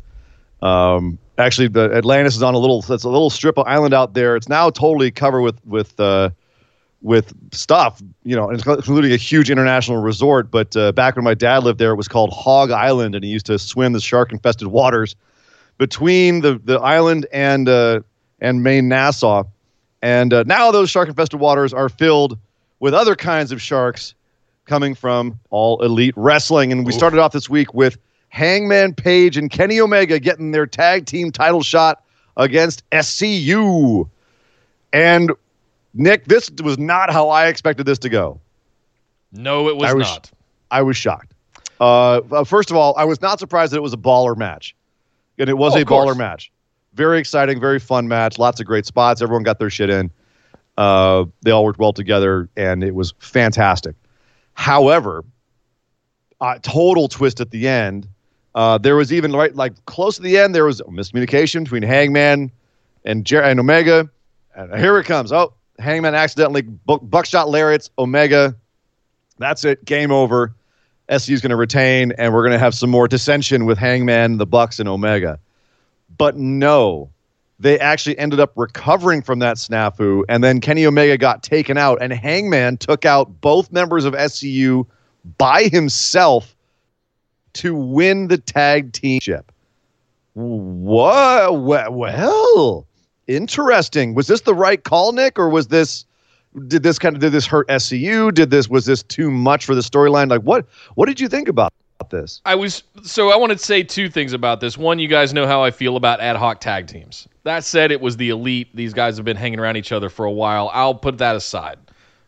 Um, 0.63 1.19
actually, 1.39 1.69
the 1.69 1.93
Atlantis 1.93 2.37
is 2.37 2.43
on 2.43 2.55
a 2.55 2.59
little. 2.59 2.79
It's 2.89 3.05
a 3.05 3.09
little 3.09 3.31
strip 3.31 3.59
of 3.59 3.67
island 3.67 3.95
out 3.95 4.15
there. 4.15 4.37
It's 4.37 4.49
now 4.49 4.71
totally 4.71 5.11
covered 5.11 5.43
with 5.43 5.65
with 5.67 5.99
uh, 6.01 6.31
with 7.03 7.35
stuff. 7.53 8.01
You 8.25 8.37
know, 8.37 8.51
including 8.51 9.13
a 9.13 9.17
huge 9.17 9.51
international 9.51 9.99
resort. 10.03 10.51
But 10.51 10.77
uh, 10.77 10.93
back 10.93 11.17
when 11.17 11.25
my 11.25 11.35
dad 11.35 11.63
lived 11.65 11.79
there, 11.79 11.93
it 11.93 11.97
was 11.97 12.09
called 12.09 12.33
Hog 12.33 12.71
Island, 12.71 13.15
and 13.15 13.25
he 13.25 13.31
used 13.31 13.47
to 13.47 13.59
swim 13.59 13.93
the 13.93 14.01
shark 14.01 14.33
infested 14.33 14.69
waters 14.69 15.15
between 15.79 16.41
the 16.41 16.61
the 16.65 16.79
island 16.81 17.27
and 17.33 17.69
uh, 17.69 18.01
and 18.41 18.63
main 18.63 18.89
Nassau. 18.89 19.45
And 20.03 20.33
uh, 20.33 20.45
now 20.47 20.71
those 20.71 20.89
shark 20.91 21.09
infested 21.09 21.41
waters 21.41 21.73
are 21.75 21.89
filled 21.89 22.39
with 22.81 22.95
other 22.95 23.17
kinds 23.17 23.53
of 23.53 23.61
sharks 23.61 24.15
coming 24.67 24.95
from 24.95 25.39
All 25.51 25.83
Elite 25.83 26.15
Wrestling. 26.17 26.73
And 26.73 26.85
we 26.85 26.93
started 26.93 27.19
off 27.21 27.33
this 27.33 27.49
week 27.49 27.73
with 27.75 27.99
Hangman 28.29 28.95
Page 28.95 29.37
and 29.37 29.51
Kenny 29.51 29.81
Omega 29.81 30.19
getting 30.19 30.51
their 30.53 30.67
tag 30.67 31.07
team 31.07 31.31
title 31.31 31.63
shot 31.63 32.03
against 32.37 32.89
SCU. 32.91 34.09
And 34.93 35.33
Nick, 35.95 36.27
this 36.27 36.51
was 36.63 36.79
not 36.79 37.13
how 37.13 37.29
I 37.29 37.47
expected 37.47 37.87
this 37.87 37.99
to 38.01 38.09
go. 38.09 38.41
No, 39.33 39.69
it 39.69 39.77
was, 39.77 39.91
I 39.91 39.95
was- 39.95 40.07
not. 40.09 40.31
I 40.71 40.83
was 40.83 40.97
shocked. 40.97 41.33
Uh, 41.79 42.45
first 42.45 42.71
of 42.71 42.77
all, 42.77 42.95
I 42.97 43.05
was 43.05 43.21
not 43.21 43.39
surprised 43.39 43.73
that 43.73 43.77
it 43.77 43.83
was 43.83 43.93
a 43.93 43.99
baller 43.99 44.37
match. 44.37 44.75
And 45.39 45.49
it 45.51 45.59
was 45.59 45.77
Oh, 45.77 45.81
a 45.81 45.85
baller 45.85 46.17
match. 46.17 46.51
Very 46.95 47.19
exciting, 47.19 47.61
very 47.61 47.79
fun 47.79 48.09
match. 48.09 48.39
Lots 48.39 48.59
of 48.59 48.67
great 48.67 48.87
spots. 48.87 49.21
Everyone 49.21 49.43
got 49.43 49.59
their 49.59 49.69
shit 49.69 49.91
in. 49.91 50.11
Uh, 50.77 51.25
they 51.43 51.51
all 51.51 51.65
worked 51.65 51.79
well 51.79 51.93
together, 51.93 52.49
and 52.57 52.85
it 52.85 52.95
was 52.95 53.15
fantastic. 53.19 53.95
However, 54.55 55.25
total 56.63 57.09
twist 57.09 57.41
at 57.41 57.51
the 57.51 57.69
end. 57.69 58.09
Uh, 58.55 58.79
there 58.79 58.97
was 58.97 59.13
even 59.13 59.33
right 59.33 59.55
like 59.55 59.85
close 59.85 60.17
to 60.17 60.23
the 60.23 60.39
end. 60.39 60.55
There 60.55 60.65
was 60.65 60.81
miscommunication 60.83 61.65
between 61.65 61.83
Hangman 61.83 62.51
and 63.05 63.25
Jer- 63.25 63.43
and 63.43 63.61
Omega. 63.61 64.09
And 64.55 64.75
here 64.79 64.99
it 64.99 65.05
comes. 65.05 65.31
Oh, 65.31 65.53
Hangman 65.79 66.15
accidentally 66.15 66.63
bu- 66.63 67.01
buckshot 67.01 67.49
lariats 67.49 67.91
Omega. 67.99 68.57
That's 69.39 69.65
it. 69.65 69.85
Game 69.85 70.11
over. 70.11 70.55
SU's 71.11 71.41
going 71.41 71.51
to 71.51 71.57
retain, 71.57 72.13
and 72.13 72.33
we're 72.35 72.43
going 72.43 72.53
to 72.53 72.59
have 72.59 72.75
some 72.75 72.91
more 72.91 73.07
dissension 73.07 73.65
with 73.67 73.79
Hangman, 73.79 74.39
the 74.39 74.47
Bucks, 74.47 74.81
and 74.81 74.89
Omega. 74.89 75.39
But 76.17 76.37
no, 76.37 77.11
they 77.59 77.79
actually 77.79 78.19
ended 78.19 78.41
up 78.41 78.53
recovering 78.57 79.23
from 79.23 79.39
that 79.39 79.57
snafu, 79.57 80.23
and 80.29 80.45
then 80.45 80.61
Kenny 80.61 80.85
Omega 80.87 81.17
got 81.17 81.43
taken 81.43 81.79
out, 81.79 81.99
and 82.03 82.13
Hangman 82.13 82.77
took 82.77 83.05
out 83.05 83.41
both 83.41 83.73
members 83.73 84.05
of 84.05 84.15
SCU 84.15 84.87
by 85.39 85.65
himself 85.65 86.55
to 87.55 87.75
win 87.75 88.29
the 88.29 88.39
tag 88.39 88.93
team 88.93 89.21
ship. 89.21 89.51
What? 90.35 91.91
Well, 91.93 92.87
interesting. 93.27 94.15
Was 94.15 94.27
this 94.27 94.43
the 94.43 94.55
right 94.55 94.83
call, 94.83 95.13
Nick, 95.13 95.39
or 95.39 95.49
was 95.49 95.69
this? 95.69 96.05
Did 96.69 96.83
this 96.83 96.99
kind 96.99 97.15
of 97.17 97.21
did 97.21 97.33
this 97.33 97.47
hurt 97.47 97.69
SCU? 97.69 98.33
Did 98.33 98.51
this 98.51 98.69
was 98.69 98.85
this 98.85 99.03
too 99.03 99.31
much 99.31 99.65
for 99.65 99.75
the 99.75 99.81
storyline? 99.81 100.29
Like 100.29 100.43
what? 100.43 100.67
What 100.95 101.07
did 101.07 101.21
you 101.21 101.29
think 101.29 101.49
about 101.49 101.73
this? 102.11 102.41
I 102.45 102.55
was 102.55 102.83
so 103.03 103.31
I 103.31 103.37
wanted 103.37 103.59
to 103.59 103.65
say 103.65 103.83
two 103.83 104.09
things 104.09 104.33
about 104.33 104.61
this. 104.61 104.77
One, 104.79 104.99
you 104.99 105.09
guys 105.09 105.33
know 105.33 105.47
how 105.47 105.63
I 105.63 105.71
feel 105.71 105.97
about 105.97 106.21
ad 106.21 106.37
hoc 106.37 106.61
tag 106.61 106.87
teams. 106.87 107.27
That 107.45 107.65
said, 107.65 107.91
it 107.93 108.01
was 108.01 108.17
the 108.17 108.31
elite. 108.31 108.75
These 108.75 108.93
guys 108.95 109.17
have 109.17 109.25
been 109.25 109.37
hanging 109.37 109.59
around 109.61 109.77
each 109.77 109.93
other 109.93 110.09
for 110.09 110.25
a 110.27 110.33
while. 110.33 110.71
I'll 110.75 110.95
put 110.95 111.19
that 111.19 111.37
aside. 111.37 111.79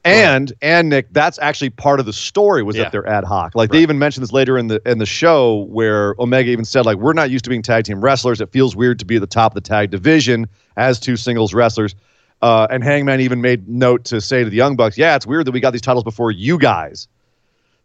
And 0.04 0.52
and 0.62 0.88
Nick, 0.88 1.12
that's 1.12 1.38
actually 1.40 1.70
part 1.70 2.00
of 2.00 2.06
the 2.06 2.12
story 2.12 2.62
was 2.62 2.76
Yeah. 2.76 2.84
that 2.84 2.92
they're 2.92 3.08
ad 3.08 3.25
hoc. 3.25 3.54
Like 3.54 3.70
they 3.70 3.82
even 3.82 3.98
mentioned 3.98 4.22
this 4.22 4.32
later 4.32 4.56
in 4.56 4.68
the 4.68 4.80
in 4.88 4.98
the 4.98 5.06
show 5.06 5.66
where 5.70 6.14
Omega 6.18 6.50
even 6.50 6.64
said 6.64 6.87
like 6.87 6.98
we're 6.98 7.12
not 7.12 7.30
used 7.30 7.44
to 7.44 7.50
being 7.50 7.62
tag 7.62 7.84
team 7.84 8.00
wrestlers. 8.00 8.40
It 8.40 8.50
feels 8.52 8.75
weird 8.76 8.98
to 9.00 9.04
be 9.04 9.16
at 9.16 9.20
the 9.20 9.26
top 9.26 9.52
of 9.52 9.54
the 9.54 9.68
tag 9.68 9.90
division 9.90 10.46
as 10.76 10.98
two 11.00 11.16
singles 11.16 11.52
wrestlers. 11.52 11.94
Uh, 12.40 12.68
and 12.70 12.84
Hangman 12.84 13.20
even 13.20 13.40
made 13.40 13.68
note 13.68 14.04
to 14.04 14.20
say 14.20 14.44
to 14.44 14.48
the 14.50 14.56
Young 14.56 14.76
Bucks, 14.76 14.96
"Yeah, 14.96 15.16
it's 15.16 15.26
weird 15.26 15.44
that 15.46 15.50
we 15.50 15.58
got 15.58 15.72
these 15.72 15.80
titles 15.82 16.04
before 16.04 16.30
you 16.30 16.56
guys." 16.58 17.08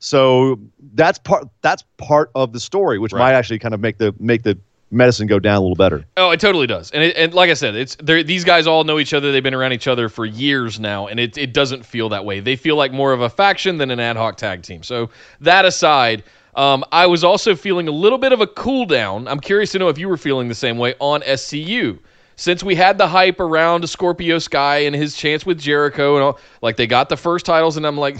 So 0.04 0.60
that's 0.96 1.18
part 1.18 1.48
that's 1.62 1.84
part 1.98 2.30
of 2.36 2.52
the 2.52 2.60
story, 2.60 3.00
which 3.00 3.14
Right. 3.14 3.20
might 3.20 3.34
actually 3.36 3.60
kind 3.60 3.74
of 3.74 3.80
make 3.80 4.00
the 4.00 4.14
make 4.20 4.44
the 4.44 4.58
medicine 4.92 5.28
go 5.28 5.40
down 5.40 5.56
a 5.56 5.62
little 5.62 5.78
better. 5.78 6.04
Oh, 6.18 6.32
it 6.32 6.42
totally 6.42 6.68
does. 6.68 6.92
And 6.92 7.02
it, 7.04 7.16
and 7.16 7.34
like 7.34 7.50
I 7.50 7.54
said, 7.54 7.74
it's 7.76 7.96
these 7.96 8.44
guys 8.44 8.68
all 8.68 8.84
know 8.84 9.00
each 9.00 9.14
other. 9.14 9.32
They've 9.32 9.42
been 9.42 9.54
around 9.54 9.72
each 9.72 9.88
other 9.88 10.10
for 10.10 10.26
years 10.26 10.78
now, 10.78 11.08
and 11.08 11.22
it 11.22 11.38
it 11.38 11.54
doesn't 11.54 11.86
feel 11.86 12.10
that 12.10 12.26
way. 12.26 12.42
They 12.42 12.58
feel 12.58 12.76
like 12.76 12.92
more 12.92 13.14
of 13.14 13.22
a 13.22 13.30
faction 13.30 13.78
than 13.78 13.92
an 13.92 14.02
ad 14.02 14.18
hoc 14.18 14.36
tag 14.36 14.62
team. 14.64 14.84
So 14.84 15.10
that 15.40 15.64
aside, 15.64 16.24
Um, 16.56 16.84
I 16.92 17.08
was 17.08 17.24
also 17.24 17.56
feeling 17.56 17.88
a 17.88 17.92
little 17.92 18.20
bit 18.20 18.32
of 18.34 18.40
a 18.42 18.46
cool 18.46 18.86
down. 18.86 19.28
I'm 19.30 19.40
curious 19.40 19.72
to 19.72 19.80
know 19.80 19.88
if 19.88 19.98
you 19.98 20.08
were 20.10 20.18
feeling 20.18 20.50
the 20.50 20.54
same 20.54 20.78
way 20.78 20.94
on 21.00 21.22
SCU. 21.24 21.98
Since 22.36 22.62
we 22.64 22.76
had 22.76 22.98
the 23.00 23.08
hype 23.08 23.40
around 23.40 23.90
Scorpio 23.90 24.38
Sky 24.38 24.80
and 24.80 24.94
his 24.96 25.16
chance 25.16 25.46
with 25.48 25.60
Jericho 25.60 26.16
and 26.16 26.24
all, 26.24 26.40
like 26.62 26.76
they 26.76 26.86
got 26.88 27.08
the 27.10 27.18
first 27.18 27.46
titles, 27.48 27.76
and 27.78 27.88
I'm 27.88 27.98
like, 27.98 28.18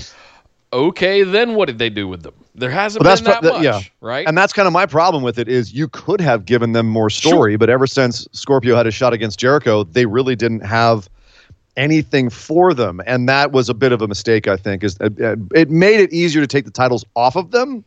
okay, 0.74 1.24
then 1.24 1.56
what 1.56 1.66
did 1.68 1.78
they 1.78 1.90
do 1.90 2.08
with 2.08 2.24
them? 2.24 2.34
There 2.56 2.70
hasn't 2.70 3.04
Well, 3.04 3.16
been 3.16 3.24
that 3.26 3.44
much, 3.44 3.64
yeah. 3.64 3.82
right? 4.02 4.28
And 4.28 4.38
that's 4.38 4.54
kind 4.54 4.68
of 4.68 4.74
my 4.74 4.86
problem 4.86 5.24
with 5.24 5.40
it 5.40 5.48
is 5.48 5.74
you 5.74 5.88
could 5.88 6.20
have 6.22 6.46
given 6.46 6.74
them 6.74 6.88
more 6.88 7.10
story, 7.10 7.56
but 7.56 7.70
ever 7.70 7.88
since 7.88 8.28
Scorpio 8.32 8.76
had 8.76 8.86
a 8.86 8.92
shot 8.92 9.14
against 9.14 9.40
Jericho, 9.40 9.84
they 9.84 10.06
really 10.06 10.36
didn't 10.36 10.62
have 10.62 11.10
anything 11.78 12.30
for 12.30 12.74
them, 12.74 13.02
and 13.08 13.28
that 13.30 13.52
was 13.52 13.70
a 13.70 13.74
bit 13.74 13.92
of 13.92 14.02
a 14.02 14.08
mistake. 14.08 14.48
I 14.48 14.58
think 14.58 14.84
is 14.84 15.00
uh, 15.00 15.10
uh, 15.24 15.36
it 15.56 15.70
made 15.70 16.00
it 16.00 16.12
easier 16.14 16.42
to 16.42 16.48
take 16.48 16.66
the 16.66 16.72
titles 16.72 17.06
off 17.16 17.36
of 17.36 17.52
them, 17.52 17.84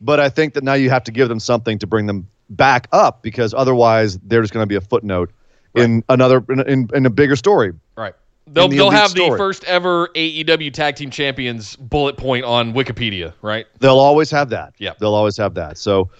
but 0.00 0.20
I 0.20 0.28
think 0.28 0.54
that 0.54 0.64
now 0.64 0.74
you 0.74 0.90
have 0.90 1.04
to 1.04 1.12
give 1.12 1.28
them 1.28 1.40
something 1.40 1.78
to 1.78 1.86
bring 1.86 2.06
them 2.06 2.26
back 2.50 2.88
up 2.92 3.22
because 3.22 3.54
otherwise 3.54 4.18
they're 4.18 4.42
just 4.42 4.52
going 4.52 4.62
to 4.62 4.68
be 4.68 4.74
a 4.74 4.80
footnote 4.80 5.30
in 5.74 6.02
another 6.08 6.44
in, 6.48 6.60
in, 6.68 6.88
in 6.94 7.06
a 7.06 7.10
bigger 7.10 7.36
story. 7.36 7.72
Right. 7.96 8.14
They'll, 8.52 8.68
the 8.68 8.76
they'll 8.76 8.90
have 8.90 9.14
the 9.14 9.34
first 9.36 9.64
ever 9.64 10.08
AEW 10.08 10.72
Tag 10.72 10.96
Team 10.96 11.10
Champions 11.10 11.76
bullet 11.76 12.16
point 12.16 12.44
on 12.44 12.72
Wikipedia, 12.72 13.32
right? 13.42 13.66
They'll 13.80 13.98
always 13.98 14.30
have 14.30 14.50
that. 14.50 14.74
Yeah. 14.78 14.94
They'll 14.98 15.14
always 15.14 15.36
have 15.36 15.54
that. 15.54 15.78
So, 15.78 16.10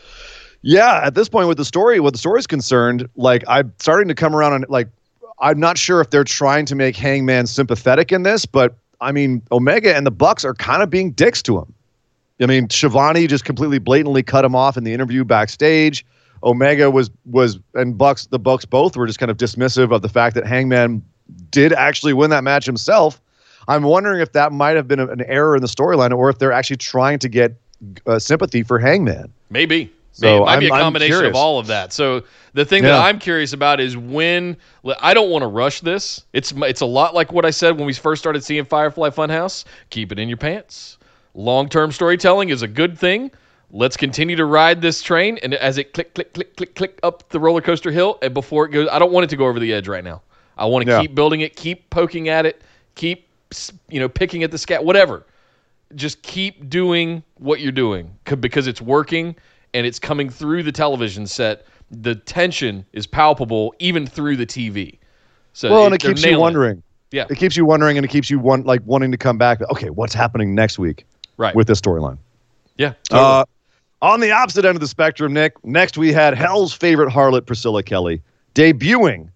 yeah, 0.62 1.00
at 1.04 1.14
this 1.14 1.28
point 1.28 1.48
with 1.48 1.56
the 1.56 1.64
story, 1.64 2.00
what 2.00 2.12
the 2.12 2.18
story's 2.18 2.46
concerned, 2.46 3.08
like 3.16 3.44
I'm 3.48 3.72
starting 3.78 4.08
to 4.08 4.14
come 4.14 4.34
around 4.34 4.52
on 4.52 4.64
like 4.68 4.88
I'm 5.40 5.60
not 5.60 5.78
sure 5.78 6.00
if 6.00 6.10
they're 6.10 6.24
trying 6.24 6.66
to 6.66 6.74
make 6.74 6.96
Hangman 6.96 7.46
sympathetic 7.46 8.12
in 8.12 8.22
this, 8.22 8.44
but 8.44 8.76
I 9.00 9.12
mean 9.12 9.42
Omega 9.52 9.94
and 9.94 10.06
the 10.06 10.10
Bucks 10.10 10.44
are 10.44 10.54
kind 10.54 10.82
of 10.82 10.90
being 10.90 11.12
dicks 11.12 11.42
to 11.42 11.58
him. 11.58 11.72
I 12.40 12.46
mean, 12.46 12.68
Shivani 12.68 13.28
just 13.28 13.44
completely 13.44 13.78
blatantly 13.78 14.22
cut 14.22 14.44
him 14.44 14.54
off 14.54 14.76
in 14.76 14.84
the 14.84 14.92
interview 14.92 15.24
backstage. 15.24 16.04
Omega 16.42 16.90
was 16.90 17.10
was 17.24 17.58
and 17.74 17.98
Bucks 17.98 18.26
the 18.26 18.38
Bucks 18.38 18.64
both 18.64 18.96
were 18.96 19.06
just 19.06 19.18
kind 19.18 19.30
of 19.30 19.36
dismissive 19.36 19.92
of 19.92 20.02
the 20.02 20.08
fact 20.08 20.34
that 20.36 20.46
Hangman 20.46 21.02
did 21.50 21.72
actually 21.72 22.12
win 22.12 22.30
that 22.30 22.44
match 22.44 22.66
himself. 22.66 23.20
I'm 23.68 23.82
wondering 23.82 24.20
if 24.20 24.32
that 24.32 24.52
might 24.52 24.76
have 24.76 24.88
been 24.88 25.00
an 25.00 25.22
error 25.26 25.54
in 25.54 25.60
the 25.62 25.68
storyline, 25.68 26.16
or 26.16 26.30
if 26.30 26.38
they're 26.38 26.52
actually 26.52 26.76
trying 26.78 27.18
to 27.18 27.28
get 27.28 27.54
uh, 28.06 28.18
sympathy 28.18 28.62
for 28.62 28.78
Hangman. 28.78 29.32
Maybe. 29.50 29.92
So 30.12 30.42
It 30.42 30.46
might 30.46 30.58
be 30.60 30.66
a 30.66 30.72
I'm- 30.72 30.78
I'm 30.78 30.82
combination 30.86 31.26
of 31.26 31.34
all 31.36 31.58
of 31.60 31.68
that. 31.68 31.92
So 31.92 32.22
the 32.54 32.64
thing 32.64 32.82
that 32.82 33.00
I'm 33.04 33.18
curious 33.20 33.52
about 33.52 33.78
is 33.78 33.96
when 33.96 34.56
I 35.00 35.14
don't 35.14 35.30
want 35.30 35.42
to 35.42 35.46
rush 35.46 35.80
this. 35.80 36.24
It's 36.32 36.52
it's 36.56 36.80
a 36.80 36.86
lot 36.86 37.14
like 37.14 37.32
what 37.32 37.44
I 37.44 37.50
said 37.50 37.76
when 37.76 37.86
we 37.86 37.92
first 37.92 38.20
started 38.20 38.42
seeing 38.42 38.64
Firefly 38.64 39.10
Funhouse. 39.10 39.64
Keep 39.90 40.10
it 40.12 40.18
in 40.18 40.28
your 40.28 40.38
pants. 40.38 40.98
Long-term 41.34 41.92
storytelling 41.92 42.48
is 42.48 42.62
a 42.62 42.68
good 42.68 42.98
thing. 42.98 43.30
Let's 43.70 43.96
continue 43.96 44.34
to 44.34 44.46
ride 44.46 44.80
this 44.80 45.02
train, 45.02 45.38
and 45.42 45.54
as 45.54 45.76
it 45.78 45.92
click, 45.92 46.14
click, 46.14 46.32
click, 46.32 46.56
click, 46.56 46.74
click 46.74 46.98
up 47.02 47.28
the 47.28 47.38
roller 47.38 47.60
coaster 47.60 47.90
hill, 47.92 48.18
and 48.22 48.32
before 48.32 48.64
it 48.64 48.70
goes, 48.70 48.88
I 48.90 48.98
don't 48.98 49.12
want 49.12 49.24
it 49.24 49.30
to 49.30 49.36
go 49.36 49.46
over 49.46 49.60
the 49.60 49.72
edge 49.74 49.86
right 49.86 50.02
now. 50.02 50.22
I 50.58 50.64
want 50.66 50.84
to 50.86 50.90
Yeah. 50.92 51.00
keep 51.00 51.14
building 51.14 51.40
it, 51.40 51.56
keep 51.56 51.88
poking 51.90 52.28
at 52.28 52.44
it, 52.46 52.62
keep 52.94 53.26
you 53.88 53.98
know 54.00 54.08
picking 54.08 54.42
at 54.42 54.50
the 54.50 54.58
scat, 54.58 54.84
whatever 54.84 55.24
just 55.94 56.20
keep 56.20 56.68
doing 56.68 57.22
what 57.38 57.60
you're 57.60 57.72
doing 57.72 58.10
because 58.40 58.66
it's 58.66 58.82
working 58.82 59.34
and 59.72 59.86
it's 59.86 59.98
coming 59.98 60.28
through 60.28 60.62
the 60.62 60.70
television 60.70 61.26
set. 61.26 61.64
The 61.90 62.14
tension 62.14 62.84
is 62.92 63.06
palpable 63.06 63.74
even 63.78 64.06
through 64.06 64.36
the 64.36 64.44
TV. 64.44 64.98
So 65.54 65.70
Well, 65.70 65.86
and 65.86 65.94
it 65.94 66.02
keeps 66.02 66.20
you 66.20 66.26
nailing 66.26 66.40
it. 66.40 66.42
wondering. 66.42 66.82
Yeah. 67.10 67.24
It 67.30 67.36
keeps 67.38 67.56
you 67.56 67.64
wondering, 67.64 67.96
and 67.96 68.04
it 68.04 68.08
keeps 68.08 68.28
you 68.28 68.38
want 68.38 68.66
like 68.66 68.82
wanting 68.84 69.10
to 69.12 69.16
come 69.16 69.38
back. 69.38 69.62
Okay, 69.70 69.88
what's 69.88 70.12
happening 70.12 70.54
next 70.54 70.78
week 70.78 71.06
Right. 71.38 71.54
with 71.54 71.66
this 71.66 71.80
storyline? 71.80 72.18
yeah. 72.76 72.92
Totally. 73.08 73.26
Uh, 73.26 73.44
on 74.02 74.20
the 74.20 74.30
opposite 74.30 74.66
end 74.66 74.76
of 74.76 74.80
the 74.82 74.86
spectrum, 74.88 75.32
Nick, 75.32 75.54
next 75.64 75.96
we 75.96 76.12
had 76.12 76.34
Hell's 76.34 76.74
favorite 76.74 77.08
harlot, 77.10 77.46
Priscilla 77.46 77.82
Kelly, 77.82 78.20
debuting 78.54 79.30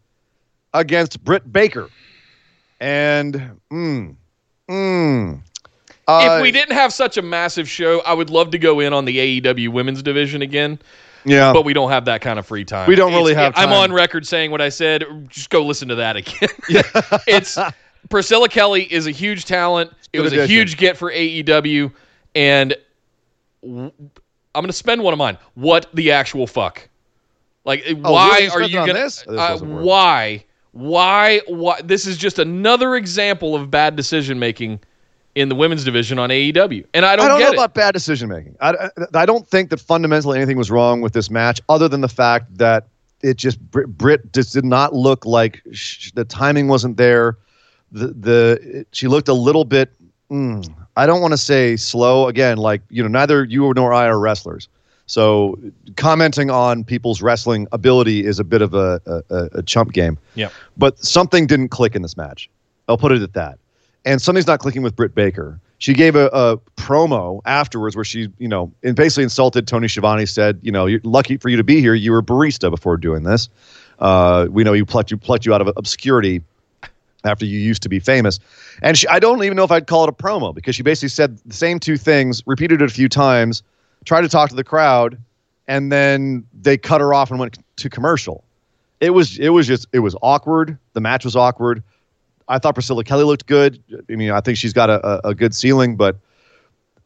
against 0.74 1.22
Britt 1.24 1.50
Baker. 1.52 1.88
And, 2.80 3.60
mm, 3.70 4.16
mm. 4.68 5.40
Uh, 6.08 6.28
if 6.36 6.42
we 6.42 6.50
didn't 6.50 6.74
have 6.74 6.92
such 6.92 7.16
a 7.16 7.22
massive 7.22 7.68
show, 7.68 8.00
I 8.00 8.12
would 8.12 8.28
love 8.28 8.50
to 8.50 8.58
go 8.58 8.80
in 8.80 8.92
on 8.92 9.04
the 9.04 9.40
AEW 9.40 9.68
women's 9.68 10.02
division 10.02 10.42
again, 10.42 10.80
yeah, 11.24 11.52
but 11.52 11.64
we 11.64 11.72
don't 11.72 11.90
have 11.90 12.06
that 12.06 12.20
kind 12.22 12.40
of 12.40 12.46
free 12.46 12.64
time. 12.64 12.88
We 12.88 12.96
don't 12.96 13.12
really 13.12 13.32
It's- 13.32 13.44
have 13.44 13.54
I'm 13.56 13.72
on 13.72 13.92
record 13.92 14.26
saying 14.26 14.50
what 14.50 14.60
I 14.60 14.68
said. 14.68 15.04
Just 15.28 15.48
go 15.50 15.64
listen 15.64 15.88
to 15.88 15.94
that 15.96 16.16
again. 16.16 16.48
it's 17.28 17.56
Priscilla 18.08 18.48
Kelly 18.48 18.82
is 18.92 19.06
a 19.06 19.12
huge 19.12 19.44
talent. 19.44 19.92
It 20.12 20.18
Good 20.18 20.24
was 20.24 20.32
a 20.32 20.46
huge 20.46 20.76
get 20.76 20.96
for 20.96 21.12
AEW, 21.12 21.92
and 22.34 22.74
w- 23.62 23.92
I'm 24.54 24.62
going 24.62 24.66
to 24.66 24.72
spend 24.72 25.02
one 25.02 25.12
of 25.12 25.18
mine. 25.18 25.38
What 25.54 25.86
the 25.94 26.10
actual 26.10 26.48
fuck? 26.48 26.88
Like, 27.64 27.84
Oh, 27.86 28.12
why 28.12 28.38
really? 28.40 28.50
Are 28.50 28.62
you 28.62 28.74
going? 28.74 28.94
This 28.94 29.24
Uh, 29.26 29.58
why? 29.58 30.44
Why? 30.72 31.40
Why? 31.46 31.80
This 31.82 32.06
is 32.06 32.16
just 32.16 32.38
another 32.38 32.96
example 32.96 33.54
of 33.54 33.70
bad 33.70 33.94
decision 33.94 34.38
making 34.38 34.80
in 35.34 35.48
the 35.48 35.54
women's 35.54 35.84
division 35.84 36.18
on 36.18 36.30
AEW, 36.30 36.84
and 36.92 37.06
I 37.06 37.16
don't, 37.16 37.26
I 37.26 37.28
don't 37.28 37.40
know 37.40 37.48
it. 37.48 37.54
about 37.54 37.74
bad 37.74 37.92
decision 37.92 38.28
making. 38.28 38.56
I, 38.60 38.90
I, 39.14 39.24
don't 39.24 39.46
think 39.48 39.70
that 39.70 39.80
fundamentally 39.80 40.36
anything 40.36 40.58
was 40.58 40.70
wrong 40.70 41.00
with 41.00 41.14
this 41.14 41.30
match, 41.30 41.60
other 41.70 41.88
than 41.88 42.02
the 42.02 42.08
fact 42.08 42.58
that 42.58 42.88
it 43.22 43.36
just 43.36 43.58
Britt, 43.70 43.88
Britt 43.96 44.32
just 44.32 44.52
did 44.52 44.64
not 44.64 44.94
look 44.94 45.24
like 45.24 45.62
sh- 45.72 46.10
the 46.12 46.24
timing 46.24 46.68
wasn't 46.68 46.96
there. 46.96 47.38
The 47.92 48.08
the 48.08 48.60
it- 48.62 48.88
she 48.92 49.08
looked 49.08 49.28
a 49.28 49.34
little 49.34 49.64
bit. 49.64 49.92
Mm, 50.30 50.74
I 50.96 51.06
don't 51.06 51.20
want 51.20 51.32
to 51.32 51.38
say 51.38 51.76
slow. 51.76 52.28
Again, 52.28 52.58
like 52.58 52.82
you 52.90 53.02
know, 53.02 53.08
neither 53.08 53.44
you 53.44 53.72
nor 53.74 53.92
I 53.92 54.06
are 54.06 54.18
wrestlers. 54.18 54.68
So 55.12 55.58
commenting 55.96 56.50
on 56.50 56.84
people's 56.84 57.20
wrestling 57.20 57.68
ability 57.70 58.24
is 58.24 58.38
a 58.38 58.44
bit 58.44 58.62
of 58.62 58.72
a, 58.72 58.98
a, 59.28 59.58
a 59.58 59.62
chump 59.62 59.92
game. 59.92 60.16
Yeah. 60.36 60.48
But 60.78 60.98
something 61.04 61.46
didn't 61.46 61.68
click 61.68 61.94
in 61.94 62.00
this 62.00 62.16
match. 62.16 62.48
I'll 62.88 62.96
put 62.96 63.12
it 63.12 63.20
at 63.20 63.34
that. 63.34 63.58
And 64.06 64.22
something's 64.22 64.46
not 64.46 64.60
clicking 64.60 64.80
with 64.80 64.96
Britt 64.96 65.14
Baker. 65.14 65.60
She 65.76 65.92
gave 65.92 66.16
a, 66.16 66.28
a 66.28 66.56
promo 66.78 67.42
afterwards 67.44 67.94
where 67.94 68.06
she, 68.06 68.30
you 68.38 68.48
know, 68.48 68.72
and 68.82 68.96
basically 68.96 69.24
insulted 69.24 69.68
Tony 69.68 69.86
Schiavone. 69.86 70.24
Said, 70.24 70.58
you 70.62 70.72
know, 70.72 70.86
you're 70.86 71.00
lucky 71.04 71.36
for 71.36 71.50
you 71.50 71.58
to 71.58 71.64
be 71.64 71.80
here. 71.80 71.92
You 71.92 72.12
were 72.12 72.20
a 72.20 72.22
barista 72.22 72.70
before 72.70 72.96
doing 72.96 73.24
this. 73.24 73.50
Uh, 73.98 74.46
we 74.50 74.64
know 74.64 74.72
you 74.72 74.86
plucked 74.86 75.10
you 75.10 75.18
plucked 75.18 75.44
you 75.44 75.52
out 75.52 75.60
of 75.60 75.68
obscurity 75.76 76.40
after 77.24 77.44
you 77.44 77.58
used 77.58 77.82
to 77.82 77.90
be 77.90 78.00
famous. 78.00 78.40
And 78.80 78.96
she, 78.96 79.06
I 79.08 79.18
don't 79.18 79.44
even 79.44 79.56
know 79.58 79.64
if 79.64 79.70
I'd 79.70 79.86
call 79.86 80.04
it 80.04 80.08
a 80.08 80.12
promo 80.12 80.54
because 80.54 80.74
she 80.74 80.82
basically 80.82 81.10
said 81.10 81.36
the 81.44 81.54
same 81.54 81.78
two 81.78 81.98
things, 81.98 82.42
repeated 82.46 82.80
it 82.80 82.86
a 82.86 82.94
few 82.94 83.10
times, 83.10 83.62
tried 84.04 84.22
to 84.22 84.28
talk 84.28 84.50
to 84.50 84.56
the 84.56 84.64
crowd, 84.64 85.18
and 85.68 85.90
then 85.90 86.44
they 86.52 86.76
cut 86.76 87.00
her 87.00 87.14
off 87.14 87.30
and 87.30 87.38
went 87.38 87.58
to 87.76 87.90
commercial. 87.90 88.44
It 89.00 89.10
was 89.10 89.38
it 89.38 89.50
was 89.50 89.66
just 89.66 89.86
it 89.92 90.00
was 90.00 90.14
awkward. 90.22 90.78
The 90.92 91.00
match 91.00 91.24
was 91.24 91.36
awkward. 91.36 91.82
I 92.48 92.58
thought 92.58 92.74
Priscilla 92.74 93.04
Kelly 93.04 93.24
looked 93.24 93.46
good. 93.46 93.82
I 94.10 94.14
mean, 94.14 94.30
I 94.30 94.40
think 94.40 94.58
she's 94.58 94.72
got 94.72 94.90
a, 94.90 95.28
a, 95.28 95.34
good 95.34 95.54
ceiling, 95.54 95.96
but 95.96 96.18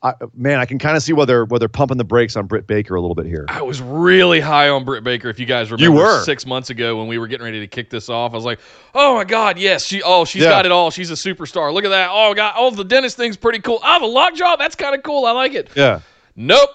I, 0.02 0.14
man, 0.34 0.58
I 0.58 0.64
can 0.64 0.78
kind 0.78 0.96
of 0.96 1.02
see 1.02 1.12
whether 1.12 1.44
whether 1.44 1.68
pumping 1.68 1.98
the 1.98 2.04
brakes 2.04 2.36
on 2.36 2.46
Britt 2.46 2.66
Baker 2.66 2.96
a 2.96 3.00
little 3.00 3.14
bit 3.14 3.26
here. 3.26 3.46
I 3.48 3.62
was 3.62 3.80
really 3.80 4.40
high 4.40 4.68
on 4.68 4.84
Britt 4.84 5.04
Baker. 5.04 5.30
If 5.30 5.38
you 5.38 5.46
guys 5.46 5.70
remember, 5.70 5.84
you 5.84 5.92
were. 5.92 6.22
six 6.24 6.46
months 6.46 6.70
ago 6.70 6.96
when 6.98 7.06
we 7.06 7.18
were 7.18 7.26
getting 7.26 7.44
ready 7.44 7.60
to 7.60 7.66
kick 7.66 7.90
this 7.90 8.08
off, 8.08 8.32
I 8.32 8.34
was 8.34 8.44
like, 8.44 8.60
"Oh 8.94 9.14
my 9.14 9.24
God, 9.24 9.58
yes, 9.58 9.84
she, 9.84 10.02
oh, 10.02 10.24
she's 10.24 10.42
Yeah. 10.42 10.50
got 10.50 10.66
it 10.66 10.72
all. 10.72 10.90
She's 10.90 11.10
a 11.10 11.14
superstar. 11.14 11.72
Look 11.72 11.84
at 11.84 11.90
that. 11.90 12.08
Oh 12.10 12.34
God, 12.34 12.54
oh 12.56 12.70
the 12.70 12.84
dentist 12.84 13.16
thing's 13.16 13.36
pretty 13.36 13.60
cool. 13.60 13.80
Oh, 13.82 14.00
the 14.00 14.06
lockjaw, 14.06 14.56
that's 14.56 14.74
kind 14.74 14.94
of 14.94 15.02
cool. 15.02 15.24
I 15.26 15.32
like 15.32 15.54
it. 15.54 15.70
Yeah, 15.74 16.00
Nope, 16.36 16.70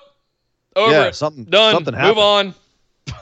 over 0.76 0.92
Yeah, 0.92 1.06
it. 1.06 1.16
something- 1.16 1.46
done. 1.46 1.74
something 1.74 1.96
Move 1.96 2.18
on. 2.18 2.54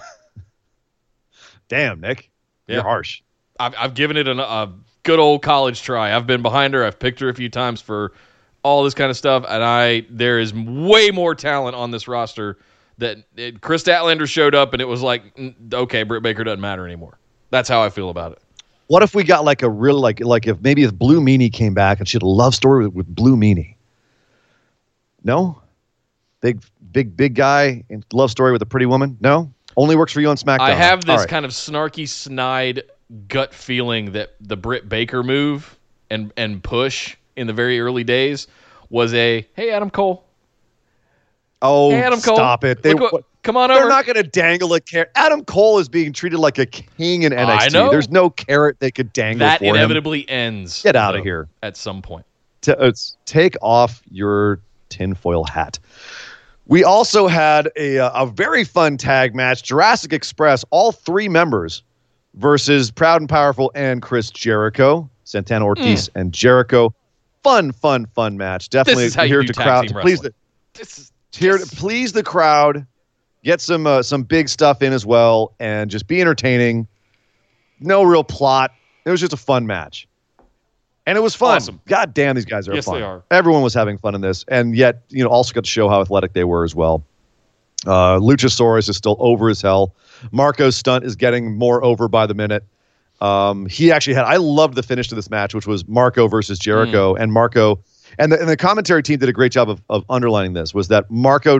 damn, 1.67 1.99
Nick, 2.01 2.29
Yeah. 2.67 2.75
you're 2.75 2.83
harsh. 2.83 3.21
I've, 3.59 3.75
I've 3.77 3.93
given 3.93 4.17
it 4.17 4.27
an, 4.27 4.39
a 4.39 4.71
good 5.03 5.19
old 5.19 5.41
college 5.41 5.81
try. 5.81 6.15
I've 6.15 6.27
been 6.27 6.41
behind 6.41 6.73
her. 6.73 6.85
I've 6.85 6.99
picked 6.99 7.19
her 7.19 7.29
a 7.29 7.33
few 7.33 7.49
times 7.49 7.81
for 7.81 8.13
all 8.63 8.83
this 8.83 8.93
kind 8.93 9.09
of 9.09 9.17
stuff, 9.17 9.45
and 9.47 9.63
I 9.63 10.05
there 10.09 10.39
is 10.39 10.53
way 10.53 11.11
more 11.11 11.35
talent 11.35 11.75
on 11.75 11.91
this 11.91 12.07
roster. 12.07 12.57
That 12.97 13.17
it, 13.37 13.61
Kris 13.61 13.83
Statlander 13.83 14.27
showed 14.27 14.53
up, 14.53 14.73
and 14.73 14.81
it 14.81 14.85
was 14.85 15.01
like, 15.01 15.33
mm, 15.35 15.73
okay, 15.73 16.03
Britt 16.03 16.21
Baker 16.21 16.43
doesn't 16.43 16.59
matter 16.59 16.85
anymore. 16.85 17.17
That's 17.49 17.69
how 17.69 17.81
I 17.81 17.89
feel 17.89 18.09
about 18.09 18.33
it. 18.33 18.39
What 18.87 19.03
if 19.03 19.15
we 19.15 19.23
got 19.23 19.45
like 19.45 19.61
a 19.61 19.69
real 19.69 19.99
like 19.99 20.19
like 20.19 20.47
if 20.47 20.59
maybe 20.61 20.83
if 20.83 20.93
Blue 20.93 21.21
Meanie 21.21 21.51
came 21.51 21.73
back 21.73 21.99
and 21.99 22.07
she 22.07 22.15
had 22.15 22.23
a 22.23 22.27
love 22.27 22.53
story 22.55 22.85
with, 22.87 22.93
with 22.95 23.15
Blue 23.15 23.35
Meanie? 23.37 23.75
No, 25.23 25.61
big 26.41 26.61
big 26.91 27.15
big 27.15 27.35
guy 27.35 27.83
and 27.89 28.05
love 28.13 28.31
story 28.31 28.51
with 28.51 28.61
a 28.61 28.65
pretty 28.65 28.85
woman. 28.85 29.17
No, 29.21 29.51
only 29.77 29.95
works 29.95 30.13
for 30.13 30.21
you 30.21 30.29
on 30.29 30.37
SmackDown. 30.37 30.59
I 30.61 30.73
have 30.73 31.05
this 31.05 31.19
right. 31.19 31.29
kind 31.29 31.45
of 31.45 31.51
snarky, 31.51 32.07
snide 32.07 32.83
gut 33.27 33.53
feeling 33.53 34.11
that 34.11 34.35
the 34.41 34.55
Britt 34.57 34.87
Baker 34.89 35.23
move 35.23 35.77
and 36.09 36.31
and 36.37 36.63
push 36.63 37.15
in 37.35 37.47
the 37.47 37.53
very 37.53 37.79
early 37.79 38.03
days 38.03 38.47
was 38.89 39.13
a 39.13 39.47
hey 39.53 39.71
Adam 39.71 39.89
Cole, 39.89 40.25
Oh, 41.61 41.91
hey 41.91 42.01
Adam 42.01 42.21
Cole, 42.21 42.35
stop 42.35 42.63
it! 42.63 42.81
They, 42.83 42.93
what- 42.93 43.23
come 43.43 43.57
on 43.57 43.69
they're 43.69 43.79
over. 43.79 43.89
not 43.89 44.05
going 44.05 44.15
to 44.15 44.23
dangle 44.23 44.73
a 44.73 44.79
carrot. 44.79 45.11
Adam 45.15 45.43
Cole 45.43 45.79
is 45.79 45.89
being 45.89 46.13
treated 46.13 46.39
like 46.39 46.57
a 46.57 46.65
king 46.65 47.23
in 47.23 47.31
NXT. 47.33 47.47
I 47.47 47.67
know. 47.69 47.89
There's 47.89 48.09
no 48.09 48.29
carrot 48.29 48.79
they 48.79 48.91
could 48.91 49.11
dangle 49.13 49.39
that 49.47 49.59
for 49.59 49.65
him. 49.65 49.75
inevitably 49.75 50.27
ends. 50.29 50.81
Get 50.83 50.95
out 50.95 51.13
though, 51.13 51.23
here. 51.23 51.47
at 51.63 51.77
some 51.77 52.01
point. 52.01 52.25
T- 52.61 52.73
it's 52.79 53.15
uh, 53.15 53.21
take 53.25 53.55
off 53.61 54.01
your 54.09 54.59
tinfoil 54.89 55.43
hat. 55.45 55.79
We 56.69 56.83
also 56.83 57.27
had 57.27 57.71
a, 57.77 57.97
uh, 57.97 58.23
a 58.23 58.27
very 58.27 58.63
fun 58.63 58.97
tag 58.97 59.33
match 59.33 59.63
Jurassic 59.63 60.13
Express, 60.13 60.63
all 60.69 60.91
three 60.91 61.27
members 61.27 61.81
versus 62.35 62.91
Proud 62.91 63.21
and 63.21 63.27
Powerful 63.27 63.71
and 63.73 64.03
Chris 64.03 64.29
Jericho, 64.29 65.09
Santana 65.23 65.65
Ortiz 65.65 66.11
and 66.13 66.31
Jericho. 66.31 66.93
Fun, 67.41 67.71
fun, 67.71 68.05
fun 68.13 68.37
match. 68.37 68.69
Definitely 68.69 69.05
is 69.05 69.15
how 69.15 69.23
you 69.23 69.29
here 69.29 69.43
to 69.43 69.53
crowd 69.53 69.87
to 69.87 69.99
please 69.99 70.21
the, 70.21 70.31
This 70.75 70.99
is 70.99 71.11
here 71.31 71.57
to 71.57 71.65
please 71.75 72.13
the 72.13 72.21
crowd, 72.21 72.85
get 73.43 73.61
some 73.61 73.87
uh, 73.87 74.03
some 74.03 74.21
big 74.21 74.47
stuff 74.47 74.83
in 74.83 74.93
as 74.93 75.07
well, 75.07 75.55
and 75.59 75.89
just 75.89 76.05
be 76.05 76.21
entertaining. 76.21 76.87
No 77.79 78.03
real 78.03 78.23
plot. 78.23 78.71
It 79.05 79.09
was 79.09 79.21
just 79.21 79.33
a 79.33 79.37
fun 79.37 79.65
match, 79.65 80.07
and 81.09 81.17
it 81.17 81.21
was 81.21 81.33
fun. 81.35 81.55
Awesome. 81.55 81.81
God 81.87 82.13
damn, 82.13 82.35
these 82.35 82.45
guys 82.45 82.67
are 82.69 82.75
Yes, 82.75 82.85
fun. 82.85 82.95
they 82.99 83.01
are. 83.01 83.23
Everyone 83.31 83.63
was 83.63 83.73
having 83.73 83.97
fun 83.97 84.13
in 84.15 84.21
this, 84.21 84.45
and 84.47 84.75
yet 84.75 85.01
you 85.09 85.23
know 85.23 85.29
also 85.29 85.53
got 85.53 85.63
to 85.63 85.69
show 85.69 85.89
how 85.89 86.01
athletic 86.01 86.33
they 86.33 86.43
were 86.43 86.63
as 86.63 86.75
well. 86.75 87.03
Uh, 87.87 88.19
Luchasaurus 88.19 88.89
is 88.89 88.97
still 88.97 89.15
over 89.19 89.49
as 89.49 89.61
hell. 89.61 89.95
Marco's 90.31 90.75
stunt 90.75 91.03
is 91.05 91.15
getting 91.15 91.57
more 91.57 91.83
over 91.83 92.07
by 92.07 92.25
the 92.27 92.33
minute. 92.33 92.63
Um, 93.21 93.65
he 93.65 93.91
actually 93.91 94.13
had. 94.13 94.25
I 94.25 94.35
loved 94.37 94.75
the 94.75 94.83
finish 94.83 95.07
to 95.09 95.15
this 95.15 95.29
match, 95.29 95.53
which 95.55 95.67
was 95.67 95.87
Marco 95.87 96.27
versus 96.27 96.59
Jericho, 96.59 97.15
and 97.15 97.33
Marco, 97.33 97.79
and 98.17 98.31
the, 98.31 98.39
and 98.39 98.47
the 98.47 98.57
commentary 98.57 99.01
team 99.03 99.17
did 99.19 99.27
a 99.29 99.33
great 99.33 99.51
job 99.51 99.69
of, 99.69 99.81
of 99.89 100.05
underlining 100.09 100.53
this. 100.53 100.73
Was 100.73 100.87
that 100.89 101.09
Marco 101.09 101.59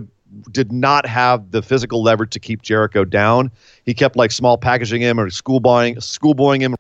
did 0.52 0.72
not 0.72 1.06
have 1.08 1.52
the 1.52 1.62
physical 1.62 2.04
leverage 2.04 2.30
to 2.32 2.40
keep 2.40 2.62
Jericho 2.62 3.04
down. 3.04 3.50
He 3.84 3.94
kept 3.96 4.16
like 4.16 4.32
small 4.32 4.58
packaging 4.60 5.02
him 5.02 5.20
or 5.20 5.30
schoolboying 5.32 6.00
schoolboying 6.00 6.62
him, 6.62 6.76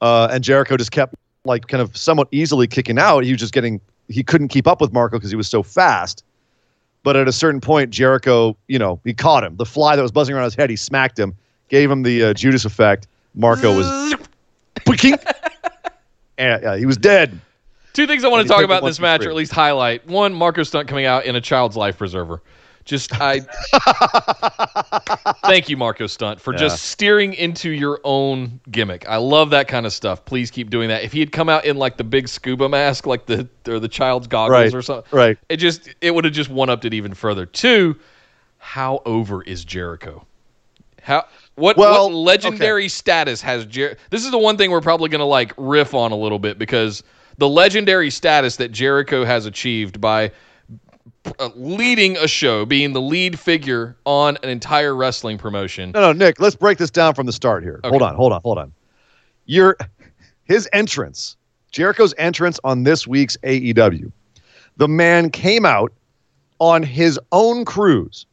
uh, 0.00 0.28
and 0.32 0.42
Jericho 0.42 0.76
just 0.76 0.90
kept 0.90 1.14
like 1.44 1.68
kind 1.68 1.80
of 1.80 1.96
somewhat 1.96 2.28
easily 2.30 2.66
kicking 2.66 2.98
out. 2.98 3.24
He 3.24 3.32
was 3.32 3.40
just 3.40 3.52
getting 3.52 3.80
he 4.08 4.22
couldn't 4.22 4.48
keep 4.48 4.66
up 4.66 4.80
with 4.80 4.92
Marco 4.92 5.16
because 5.16 5.30
he 5.30 5.36
was 5.36 5.48
so 5.48 5.62
fast. 5.62 6.24
But 7.02 7.16
at 7.16 7.28
a 7.28 7.32
certain 7.32 7.60
point, 7.60 7.90
Jericho, 7.90 8.56
you 8.68 8.78
know, 8.78 9.00
he 9.04 9.14
caught 9.14 9.42
him. 9.42 9.56
The 9.56 9.64
fly 9.64 9.96
that 9.96 10.02
was 10.02 10.12
buzzing 10.12 10.34
around 10.34 10.44
his 10.44 10.54
head, 10.54 10.68
he 10.68 10.76
smacked 10.76 11.18
him, 11.18 11.34
gave 11.68 11.90
him 11.90 12.02
the 12.02 12.24
uh, 12.24 12.34
Judas 12.34 12.64
effect. 12.66 13.06
Marco 13.34 13.74
was, 13.74 14.14
and, 16.38 16.62
yeah, 16.62 16.76
he 16.76 16.84
was 16.84 16.98
dead. 16.98 17.40
Two 17.92 18.06
things 18.06 18.22
I 18.22 18.28
want 18.28 18.46
to 18.46 18.52
talk 18.52 18.64
about 18.64 18.82
in 18.82 18.88
this 18.88 19.00
match, 19.00 19.20
three. 19.20 19.28
or 19.28 19.30
at 19.30 19.36
least 19.36 19.52
highlight. 19.52 20.06
One, 20.06 20.34
Marco 20.34 20.62
Stunt 20.62 20.88
coming 20.88 21.06
out 21.06 21.24
in 21.24 21.36
a 21.36 21.40
child's 21.40 21.76
life 21.76 21.96
preserver. 21.96 22.42
Just 22.90 23.12
I 23.20 23.38
thank 25.44 25.68
you, 25.68 25.76
Marco 25.76 26.08
Stunt, 26.08 26.40
for 26.40 26.52
Yeah. 26.52 26.58
just 26.58 26.82
steering 26.86 27.34
into 27.34 27.70
your 27.70 28.00
own 28.02 28.58
gimmick. 28.68 29.08
I 29.08 29.18
love 29.18 29.50
that 29.50 29.68
kind 29.68 29.86
of 29.86 29.92
stuff. 29.92 30.24
Please 30.24 30.50
keep 30.50 30.70
doing 30.70 30.88
that. 30.88 31.04
If 31.04 31.12
he 31.12 31.20
had 31.20 31.30
come 31.30 31.48
out 31.48 31.64
in 31.64 31.76
like 31.76 31.98
the 31.98 32.02
big 32.02 32.26
scuba 32.26 32.68
mask, 32.68 33.06
like 33.06 33.26
the 33.26 33.48
or 33.68 33.78
the 33.78 33.86
child's 33.86 34.26
goggles 34.26 34.50
Right, 34.50 34.74
or 34.74 34.82
something, 34.82 35.08
right. 35.16 35.38
It 35.48 35.58
just 35.58 35.88
it 36.00 36.12
would 36.12 36.24
have 36.24 36.34
just 36.34 36.50
one 36.50 36.68
upped 36.68 36.84
it 36.84 36.92
even 36.92 37.14
further. 37.14 37.46
Two, 37.46 37.94
how 38.58 39.02
over 39.06 39.40
is 39.44 39.64
Jericho? 39.64 40.26
How 41.00 41.26
what, 41.54 41.76
Well, 41.76 42.10
what 42.10 42.16
legendary 42.16 42.88
status 42.88 43.40
has 43.42 43.66
Jer? 43.66 43.98
This 44.10 44.24
is 44.24 44.32
the 44.32 44.38
one 44.38 44.56
thing 44.56 44.72
we're 44.72 44.80
probably 44.80 45.10
going 45.10 45.20
to 45.20 45.26
like 45.26 45.52
riff 45.56 45.94
on 45.94 46.10
a 46.10 46.16
little 46.16 46.40
bit 46.40 46.58
because 46.58 47.04
the 47.38 47.48
legendary 47.48 48.10
status 48.10 48.56
that 48.56 48.72
Jericho 48.72 49.24
has 49.24 49.46
achieved 49.46 50.00
by 50.00 50.32
Uh, 51.38 51.50
leading 51.54 52.16
a 52.16 52.28
show, 52.28 52.64
being 52.64 52.92
the 52.92 53.00
lead 53.00 53.38
figure 53.38 53.96
on 54.04 54.36
an 54.42 54.48
entire 54.48 54.94
wrestling 54.94 55.38
promotion. 55.38 55.90
No, 55.92 56.00
no, 56.00 56.12
Nick, 56.12 56.40
let's 56.40 56.56
break 56.56 56.78
this 56.78 56.90
down 56.90 57.14
from 57.14 57.26
the 57.26 57.32
start 57.32 57.62
here. 57.62 57.80
Hold 57.84 58.02
on, 58.02 58.14
hold 58.14 58.32
on, 58.32 58.40
hold 58.42 58.58
on. 58.58 58.72
Your 59.46 59.76
his 60.44 60.68
entrance, 60.72 61.36
Jericho's 61.70 62.14
entrance 62.18 62.58
on 62.64 62.82
this 62.82 63.06
week's 63.06 63.36
AEW. 63.38 64.10
The 64.76 64.88
man 64.88 65.30
came 65.30 65.64
out 65.64 65.92
on 66.58 66.82
his 66.82 67.18
own 67.32 67.64
cruise 67.64 68.26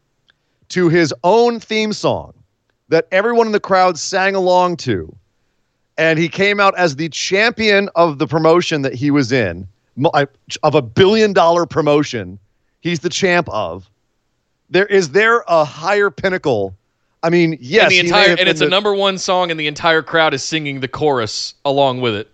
to 0.70 0.90
his 0.90 1.14
own 1.24 1.60
theme 1.60 1.94
song 1.94 2.34
that 2.90 3.08
everyone 3.12 3.48
in 3.48 3.54
the 3.54 3.60
crowd 3.60 3.98
sang 3.98 4.36
along 4.36 4.78
to. 4.78 5.14
And 5.98 6.20
he 6.20 6.30
came 6.30 6.60
out 6.60 6.78
as 6.78 6.96
the 6.96 7.10
champion 7.10 7.90
of 7.96 8.20
the 8.20 8.28
promotion 8.28 8.82
that 8.84 8.94
he 8.94 9.10
was 9.10 9.32
in, 9.32 9.68
uh, 10.14 10.26
of 10.64 10.76
a 10.76 10.82
billion 10.82 11.34
dollar 11.34 11.66
promotion. 11.66 12.38
He's 12.88 13.02
the 13.02 13.10
champ 13.10 13.50
of. 13.50 13.90
There 14.70 14.86
is 14.86 15.10
there 15.10 15.44
a 15.48 15.66
higher 15.66 16.10
pinnacle? 16.10 16.74
I 17.22 17.30
mean, 17.30 17.58
yes, 17.60 17.84
and 17.84 17.92
the 17.92 18.00
entire 18.00 18.36
and 18.40 18.48
it's 18.48 18.62
a 18.62 18.70
number 18.70 18.94
one 18.94 19.18
song, 19.18 19.52
and 19.52 19.60
the 19.60 19.68
entire 19.68 20.02
crowd 20.02 20.34
is 20.34 20.42
singing 20.42 20.80
the 20.80 20.88
chorus 20.88 21.54
along 21.66 22.00
with 22.00 22.16
it. 22.16 22.32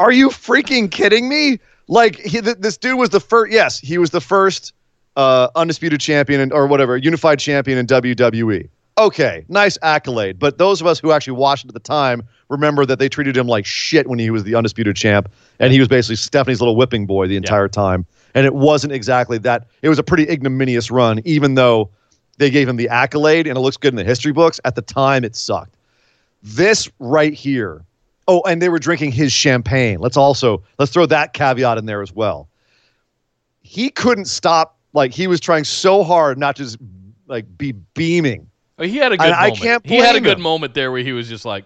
Are 0.00 0.10
you 0.10 0.30
freaking 0.30 0.90
kidding 0.90 1.28
me? 1.28 1.60
Like 1.86 2.16
he, 2.18 2.40
th- 2.40 2.56
this 2.58 2.76
dude 2.76 2.98
was 2.98 3.10
the 3.10 3.20
first. 3.20 3.52
Yes, 3.52 3.78
he 3.78 3.96
was 3.96 4.10
the 4.10 4.20
first 4.20 4.72
uh, 5.16 5.48
undisputed 5.54 6.00
champion 6.00 6.40
in, 6.40 6.52
or 6.52 6.66
whatever, 6.66 6.96
unified 6.96 7.38
champion 7.38 7.78
in 7.78 7.86
WWE. 7.86 8.68
Okay, 8.98 9.44
nice 9.48 9.78
accolade. 9.82 10.40
But 10.40 10.58
those 10.58 10.80
of 10.80 10.88
us 10.88 10.98
who 10.98 11.12
actually 11.12 11.34
watched 11.34 11.64
it 11.64 11.68
at 11.68 11.74
the 11.74 11.80
time 11.80 12.22
remember 12.48 12.84
that 12.86 12.98
they 12.98 13.08
treated 13.08 13.36
him 13.36 13.46
like 13.46 13.66
shit 13.66 14.08
when 14.08 14.18
he 14.18 14.30
was 14.30 14.42
the 14.42 14.56
undisputed 14.56 14.96
champ, 14.96 15.30
and 15.60 15.72
he 15.72 15.78
was 15.78 15.86
basically 15.86 16.16
Stephanie's 16.16 16.60
little 16.60 16.74
whipping 16.74 17.06
boy 17.06 17.28
the 17.28 17.36
entire 17.36 17.68
time. 17.68 18.04
And 18.34 18.46
it 18.46 18.54
wasn't 18.54 18.92
exactly 18.92 19.38
that. 19.38 19.66
It 19.82 19.88
was 19.88 19.98
a 19.98 20.02
pretty 20.02 20.28
ignominious 20.28 20.90
run, 20.90 21.20
even 21.24 21.54
though 21.54 21.90
they 22.38 22.50
gave 22.50 22.68
him 22.68 22.76
the 22.76 22.88
accolade 22.88 23.46
and 23.46 23.56
it 23.56 23.60
looks 23.60 23.76
good 23.76 23.92
in 23.92 23.96
the 23.96 24.04
history 24.04 24.32
books. 24.32 24.60
At 24.64 24.74
the 24.76 24.82
time, 24.82 25.24
it 25.24 25.34
sucked. 25.36 25.76
This 26.42 26.88
right 26.98 27.34
here. 27.34 27.84
Oh, 28.28 28.42
and 28.46 28.62
they 28.62 28.68
were 28.68 28.78
drinking 28.78 29.12
his 29.12 29.32
champagne. 29.32 29.98
Let's 29.98 30.16
also 30.16 30.62
let's 30.78 30.92
throw 30.92 31.04
that 31.06 31.32
caveat 31.32 31.76
in 31.78 31.86
there 31.86 32.00
as 32.02 32.12
well. 32.12 32.48
He 33.62 33.90
couldn't 33.90 34.26
stop. 34.26 34.76
Like 34.92 35.12
he 35.12 35.26
was 35.26 35.38
trying 35.40 35.64
so 35.64 36.02
hard 36.02 36.38
not 36.38 36.56
to 36.56 36.64
just 36.64 36.78
like 37.26 37.46
be 37.58 37.72
beaming. 37.72 38.48
Oh, 38.78 38.84
He 38.84 38.96
had 38.96 39.12
a 39.12 39.16
good 39.16 39.26
And 39.26 39.34
I 39.34 39.42
moment. 39.48 39.58
can't 39.62 39.86
he 39.86 39.96
had 39.96 40.16
a 40.16 40.20
good 40.20 40.38
him. 40.38 40.42
moment 40.42 40.74
there 40.74 40.90
where 40.90 41.02
he 41.02 41.12
was 41.12 41.28
just 41.28 41.44
like, 41.44 41.64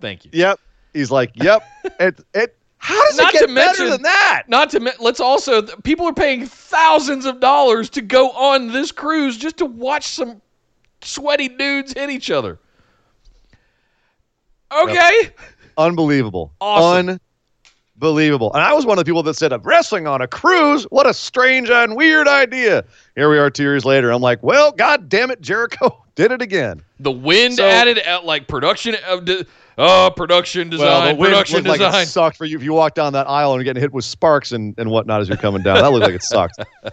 "Thank 0.00 0.24
you." 0.24 0.30
Yep. 0.34 0.60
He's 0.92 1.10
like, 1.10 1.30
yep. 1.34 1.62
it 2.00 2.20
it. 2.34 2.56
How 2.82 3.00
does 3.08 3.18
Not 3.18 3.34
it 3.34 3.40
to 3.40 3.46
get 3.46 3.54
better 3.54 3.68
mention- 3.82 3.90
than 3.90 4.02
that? 4.02 4.44
Not 4.48 4.70
to 4.70 4.80
men- 4.80 4.94
let's 5.00 5.20
also 5.20 5.62
people 5.62 6.06
are 6.06 6.14
paying 6.14 6.46
thousands 6.46 7.26
of 7.26 7.38
dollars 7.38 7.90
to 7.90 8.00
go 8.00 8.30
on 8.30 8.68
this 8.68 8.90
cruise 8.90 9.36
just 9.36 9.58
to 9.58 9.66
watch 9.66 10.06
some 10.06 10.40
sweaty 11.02 11.48
dudes 11.48 11.92
hit 11.92 12.08
each 12.10 12.30
other. 12.30 12.58
Okay. 14.72 15.30
Unbelievable. 15.76 16.52
Awesome. 16.60 17.20
Unbelievable. 17.96 18.50
And 18.54 18.62
I 18.62 18.72
was 18.72 18.86
one 18.86 18.98
of 18.98 19.04
the 19.04 19.08
people 19.08 19.22
that 19.24 19.34
said, 19.34 19.52
wrestling 19.64 20.06
on 20.06 20.22
a 20.22 20.26
cruise? 20.28 20.84
What 20.84 21.06
a 21.06 21.12
strange 21.12 21.68
and 21.68 21.96
weird 21.96 22.28
idea. 22.28 22.84
Here 23.14 23.28
we 23.28 23.38
are 23.38 23.50
two 23.50 23.62
years 23.64 23.84
later. 23.84 24.10
I'm 24.10 24.22
like, 24.22 24.42
well, 24.42 24.72
god 24.72 25.08
damn 25.08 25.30
it, 25.30 25.42
Jericho 25.42 26.02
did 26.14 26.32
it 26.32 26.40
again. 26.40 26.82
The 26.98 27.10
wind 27.10 27.56
So- 27.56 27.66
added 27.68 27.98
at 27.98 28.24
like 28.24 28.48
production 28.48 28.94
uh, 28.94 29.14
of 29.18 29.24
de- 29.26 29.44
oh 29.80 30.10
production 30.16 30.68
design, 30.70 31.16
well, 31.16 31.28
production 31.28 31.56
looked 31.64 31.78
design. 31.78 31.92
like 31.92 32.02
it 32.04 32.08
sucked 32.08 32.36
for 32.36 32.44
you 32.44 32.56
if 32.56 32.62
you 32.62 32.72
walk 32.72 32.94
down 32.94 33.12
that 33.14 33.28
aisle 33.28 33.52
and 33.52 33.58
you're 33.58 33.64
getting 33.64 33.80
hit 33.80 33.92
with 33.92 34.04
sparks 34.04 34.52
and, 34.52 34.74
and 34.78 34.90
whatnot 34.90 35.20
as 35.20 35.28
you're 35.28 35.36
coming 35.38 35.62
down. 35.62 35.76
That 35.82 35.90
looked 35.92 36.04
like 36.04 36.14
it 36.14 36.22
sucked. 36.22 36.58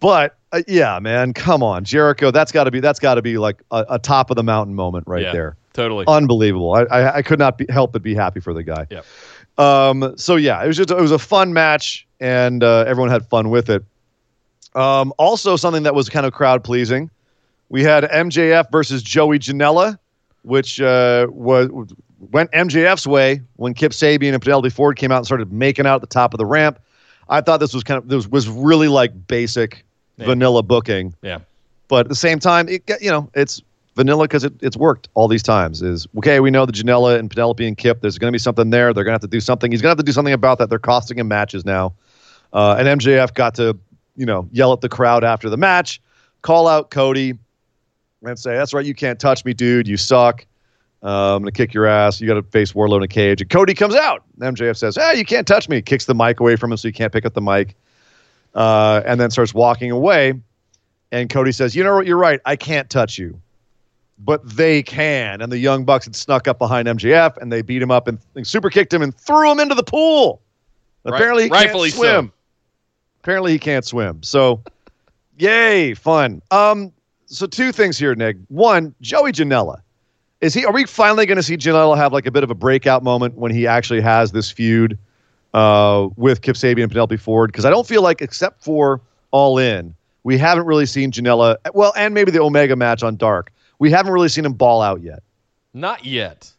But 0.00 0.36
uh, 0.52 0.62
yeah, 0.68 1.00
man, 1.00 1.32
come 1.32 1.60
on, 1.60 1.82
Jericho. 1.82 2.30
That's 2.30 2.52
got 2.52 2.64
to 2.64 2.70
be 2.70 2.78
that's 2.78 3.00
got 3.00 3.16
to 3.16 3.22
be 3.22 3.36
like 3.36 3.60
a, 3.72 3.84
a 3.90 3.98
top 3.98 4.30
of 4.30 4.36
the 4.36 4.44
mountain 4.44 4.76
moment 4.76 5.04
right 5.08 5.22
Yeah. 5.24 5.32
there. 5.32 5.56
totally. 5.72 6.04
Unbelievable. 6.06 6.72
I, 6.72 6.82
I 6.82 7.16
I 7.16 7.22
could 7.22 7.40
not 7.40 7.58
be, 7.58 7.66
help 7.68 7.92
but 7.92 8.02
be 8.04 8.14
happy 8.14 8.38
for 8.38 8.54
the 8.54 8.62
guy. 8.62 8.86
Yep. 8.90 9.04
Um. 9.58 10.14
So 10.16 10.36
yeah, 10.36 10.62
it 10.62 10.68
was 10.68 10.76
just 10.76 10.92
it 10.92 10.96
was 11.00 11.10
a 11.10 11.18
fun 11.18 11.52
match, 11.52 12.06
and 12.20 12.62
uh, 12.62 12.84
everyone 12.86 13.10
had 13.10 13.26
fun 13.28 13.50
with 13.50 13.68
it. 13.70 13.84
Um. 14.76 15.12
Also, 15.18 15.56
something 15.56 15.82
that 15.82 15.96
was 15.96 16.08
kind 16.08 16.26
of 16.26 16.32
crowd 16.32 16.62
pleasing. 16.62 17.10
We 17.68 17.82
had 17.82 18.04
MJF 18.04 18.70
versus 18.70 19.02
Joey 19.02 19.40
Janela, 19.40 19.98
which 20.42 20.80
uh, 20.80 21.26
was 21.28 21.92
went 22.32 22.50
MJF's 22.52 23.06
way 23.06 23.40
when 23.56 23.74
Kip 23.74 23.92
Sabian 23.92 24.32
and 24.32 24.42
Penelope 24.42 24.70
Ford 24.70 24.96
came 24.96 25.12
out 25.12 25.18
and 25.18 25.26
started 25.26 25.52
making 25.52 25.86
out 25.86 25.96
at 25.96 26.00
the 26.00 26.06
top 26.06 26.34
of 26.34 26.38
the 26.38 26.46
ramp. 26.46 26.78
I 27.28 27.40
thought 27.40 27.58
this 27.60 27.74
was 27.74 27.84
kind 27.84 27.98
of 27.98 28.08
this 28.08 28.26
was 28.26 28.48
really 28.48 28.88
like 28.88 29.26
basic 29.26 29.84
Yeah. 30.16 30.26
vanilla 30.26 30.62
booking 30.62 31.14
yeah. 31.22 31.38
but 31.88 32.00
at 32.06 32.08
the 32.08 32.14
same 32.14 32.38
time, 32.38 32.68
it 32.68 32.82
you 33.00 33.10
know 33.10 33.30
it's 33.34 33.62
vanilla 33.94 34.24
because 34.24 34.44
it, 34.44 34.52
it's 34.62 34.76
worked 34.76 35.08
all 35.14 35.28
these 35.28 35.42
times. 35.42 35.82
Is 35.82 36.06
okay. 36.18 36.40
We 36.40 36.50
know 36.50 36.66
the 36.66 36.72
Janela 36.72 37.18
and 37.18 37.30
Penelope 37.30 37.66
and 37.66 37.76
Kip. 37.76 38.00
There's 38.00 38.18
going 38.18 38.30
to 38.30 38.32
be 38.32 38.38
something 38.38 38.70
there. 38.70 38.92
They're 38.94 39.04
going 39.04 39.12
to 39.12 39.22
have 39.22 39.30
to 39.30 39.36
do 39.36 39.40
something. 39.40 39.70
He's 39.70 39.82
going 39.82 39.88
to 39.88 39.98
have 39.98 40.04
to 40.04 40.04
do 40.04 40.12
something 40.12 40.32
about 40.34 40.58
that. 40.58 40.70
They're 40.70 40.78
costing 40.78 41.18
him 41.18 41.28
matches 41.28 41.64
now. 41.64 41.94
Uh, 42.52 42.76
and 42.78 43.00
MJF 43.00 43.34
got 43.34 43.54
to 43.56 43.78
you 44.16 44.24
know 44.26 44.48
yell 44.52 44.72
at 44.72 44.80
the 44.80 44.88
crowd 44.88 45.22
after 45.24 45.50
the 45.50 45.56
match, 45.56 46.00
call 46.42 46.66
out 46.66 46.90
Cody, 46.90 47.34
and 48.22 48.38
say, 48.38 48.56
"That's 48.56 48.72
right. 48.72 48.86
You 48.86 48.94
can't 48.94 49.20
touch 49.20 49.44
me, 49.44 49.52
dude. 49.52 49.86
You 49.86 49.96
suck. 49.98 50.46
Uh, 51.02 51.36
I'm 51.36 51.42
going 51.42 51.52
to 51.52 51.56
kick 51.56 51.72
your 51.74 51.86
ass. 51.86 52.20
You 52.20 52.26
got 52.26 52.34
to 52.34 52.42
face 52.42 52.72
Wardlow 52.72 52.96
in 52.98 53.02
a 53.02 53.08
cage." 53.08 53.40
And 53.40 53.48
Cody 53.50 53.74
comes 53.74 53.94
out. 53.94 54.22
MJF 54.40 54.76
says, 54.76 54.98
"Ah, 54.98 55.12
you 55.12 55.24
can't 55.24 55.46
touch 55.46 55.68
me." 55.68 55.80
Kicks 55.82 56.06
the 56.06 56.14
mic 56.14 56.40
away 56.40 56.56
from 56.56 56.72
him 56.72 56.76
so 56.78 56.88
he 56.88 56.92
can't 56.92 57.12
pick 57.12 57.24
up 57.24 57.34
the 57.34 57.40
mic. 57.40 57.76
Uh, 58.54 59.02
and 59.06 59.20
then 59.20 59.30
starts 59.30 59.54
walking 59.54 59.90
away. 59.90 60.34
And 61.12 61.30
Cody 61.30 61.52
says, 61.52 61.76
You 61.76 61.84
know 61.84 61.96
what? 61.96 62.06
You're 62.06 62.16
right. 62.18 62.40
I 62.44 62.56
can't 62.56 62.88
touch 62.90 63.18
you. 63.18 63.40
But 64.18 64.46
they 64.48 64.82
can. 64.82 65.40
And 65.40 65.52
the 65.52 65.58
Young 65.58 65.84
Bucks 65.84 66.06
had 66.06 66.16
snuck 66.16 66.48
up 66.48 66.58
behind 66.58 66.88
MJF 66.88 67.36
and 67.36 67.52
they 67.52 67.62
beat 67.62 67.80
him 67.80 67.90
up 67.90 68.08
and, 68.08 68.18
and 68.34 68.44
super 68.46 68.68
kicked 68.68 68.92
him 68.92 69.00
and 69.00 69.14
threw 69.14 69.50
him 69.50 69.60
into 69.60 69.74
the 69.76 69.84
pool. 69.84 70.40
Right- 71.04 71.14
Apparently, 71.14 71.44
he 71.44 71.50
rightfully 71.50 71.90
can't 71.90 72.00
so. 72.00 72.02
swim. 72.02 72.32
Apparently, 73.22 73.52
he 73.52 73.58
can't 73.58 73.84
swim. 73.84 74.22
So, 74.22 74.60
Yay, 75.38 75.94
fun. 75.94 76.42
Um, 76.50 76.92
so 77.26 77.46
two 77.46 77.70
things 77.70 77.96
here, 77.96 78.14
Nick. 78.16 78.36
One, 78.48 78.92
Joey 79.00 79.30
Janela. 79.30 79.80
Is 80.40 80.54
he? 80.54 80.64
Are 80.64 80.72
we 80.72 80.84
finally 80.84 81.26
going 81.26 81.36
to 81.36 81.42
see 81.42 81.56
Janela 81.56 81.96
have 81.96 82.12
like 82.12 82.26
a 82.26 82.30
bit 82.30 82.44
of 82.44 82.50
a 82.50 82.54
breakout 82.54 83.02
moment 83.02 83.34
when 83.34 83.52
he 83.52 83.66
actually 83.66 84.00
has 84.00 84.30
this 84.32 84.50
feud 84.50 84.96
uh, 85.52 86.08
with 86.16 86.42
Kip 86.42 86.54
Sabian 86.54 86.84
and 86.84 86.90
Penelope 86.90 87.16
Ford? 87.16 87.50
Because 87.50 87.64
I 87.64 87.70
don't 87.70 87.86
feel 87.86 88.02
like, 88.02 88.22
except 88.22 88.62
for 88.62 89.00
All 89.32 89.58
In, 89.58 89.94
we 90.22 90.38
haven't 90.38 90.66
really 90.66 90.86
seen 90.86 91.10
Janela. 91.10 91.56
Well, 91.74 91.92
and 91.96 92.14
maybe 92.14 92.30
the 92.30 92.40
Omega 92.40 92.76
match 92.76 93.02
on 93.02 93.16
Dark. 93.16 93.52
We 93.80 93.90
haven't 93.90 94.12
really 94.12 94.28
seen 94.28 94.44
him 94.44 94.52
ball 94.52 94.80
out 94.80 95.02
yet. 95.02 95.22
Not 95.74 96.04
yet. 96.04 96.52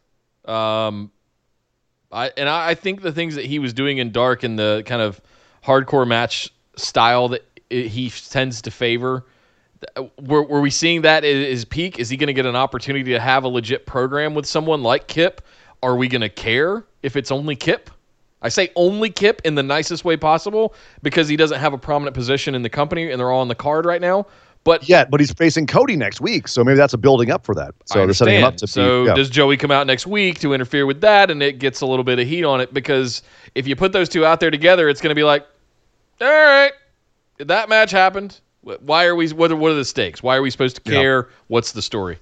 Um, 0.44 1.10
I 2.12 2.30
and 2.36 2.48
I, 2.48 2.70
I 2.70 2.74
think 2.74 3.02
the 3.02 3.12
things 3.12 3.34
that 3.36 3.46
he 3.46 3.58
was 3.58 3.72
doing 3.72 3.98
in 3.98 4.12
Dark 4.12 4.42
and 4.42 4.58
the 4.58 4.82
kind 4.84 5.00
of 5.00 5.20
hardcore 5.64 6.06
match 6.06 6.50
style 6.76 7.28
that 7.28 7.44
it, 7.70 7.86
he 7.86 8.10
tends 8.10 8.62
to 8.62 8.70
favor. 8.70 9.24
Were, 10.20 10.42
were 10.42 10.60
we 10.60 10.70
seeing 10.70 11.02
that 11.02 11.24
at 11.24 11.34
his 11.34 11.64
peak? 11.64 11.98
Is 11.98 12.10
he 12.10 12.16
going 12.16 12.26
to 12.28 12.34
get 12.34 12.46
an 12.46 12.56
opportunity 12.56 13.12
to 13.12 13.20
have 13.20 13.44
a 13.44 13.48
legit 13.48 13.86
program 13.86 14.34
with 14.34 14.46
someone 14.46 14.82
like 14.82 15.06
Kip? 15.06 15.40
Are 15.82 15.96
we 15.96 16.08
going 16.08 16.20
to 16.20 16.28
care 16.28 16.84
if 17.02 17.16
it's 17.16 17.30
only 17.30 17.56
Kip? 17.56 17.90
I 18.42 18.48
say 18.48 18.70
only 18.76 19.10
Kip 19.10 19.40
in 19.44 19.54
the 19.54 19.62
nicest 19.62 20.04
way 20.04 20.16
possible 20.16 20.74
because 21.02 21.28
he 21.28 21.36
doesn't 21.36 21.58
have 21.58 21.72
a 21.72 21.78
prominent 21.78 22.14
position 22.14 22.54
in 22.54 22.62
the 22.62 22.68
company 22.68 23.10
and 23.10 23.18
they're 23.18 23.30
all 23.30 23.40
on 23.40 23.48
the 23.48 23.54
card 23.54 23.86
right 23.86 24.00
now. 24.00 24.26
But 24.62 24.86
yeah, 24.86 25.06
but 25.06 25.20
he's 25.20 25.32
facing 25.32 25.66
Cody 25.66 25.96
next 25.96 26.20
week, 26.20 26.46
so 26.46 26.62
maybe 26.62 26.76
that's 26.76 26.92
a 26.92 26.98
building 26.98 27.30
up 27.30 27.46
for 27.46 27.54
that. 27.54 27.74
So 27.86 28.04
they're 28.04 28.12
setting 28.12 28.40
him 28.40 28.44
up 28.44 28.58
to 28.58 28.64
understand. 28.64 28.86
be. 28.86 28.90
So 28.90 29.04
yeah. 29.06 29.14
does 29.14 29.30
Joey 29.30 29.56
come 29.56 29.70
out 29.70 29.86
next 29.86 30.06
week 30.06 30.38
to 30.40 30.52
interfere 30.52 30.84
with 30.84 31.00
that, 31.00 31.30
and 31.30 31.42
it 31.42 31.58
gets 31.58 31.80
a 31.80 31.86
little 31.86 32.04
bit 32.04 32.18
of 32.18 32.28
heat 32.28 32.44
on 32.44 32.60
it 32.60 32.74
because 32.74 33.22
if 33.54 33.66
you 33.66 33.74
put 33.74 33.92
those 33.92 34.10
two 34.10 34.26
out 34.26 34.38
there 34.38 34.50
together, 34.50 34.90
it's 34.90 35.00
going 35.00 35.10
to 35.10 35.14
be 35.14 35.24
like, 35.24 35.46
all 36.20 36.28
right, 36.28 36.72
that 37.38 37.70
match 37.70 37.90
happened. 37.90 38.38
Wh- 38.62 38.80
Why 38.82 39.06
are 39.06 39.14
we? 39.14 39.28
What 39.30 39.50
are, 39.52 39.56
what 39.56 39.70
are 39.72 39.74
the 39.76 39.84
stakes? 39.84 40.22
Why 40.22 40.36
are 40.36 40.42
we 40.42 40.50
supposed 40.50 40.82
to 40.84 40.92
Yeah. 40.92 41.00
care? 41.00 41.28
What's 41.48 41.72
the 41.72 41.82
story? 41.82 42.18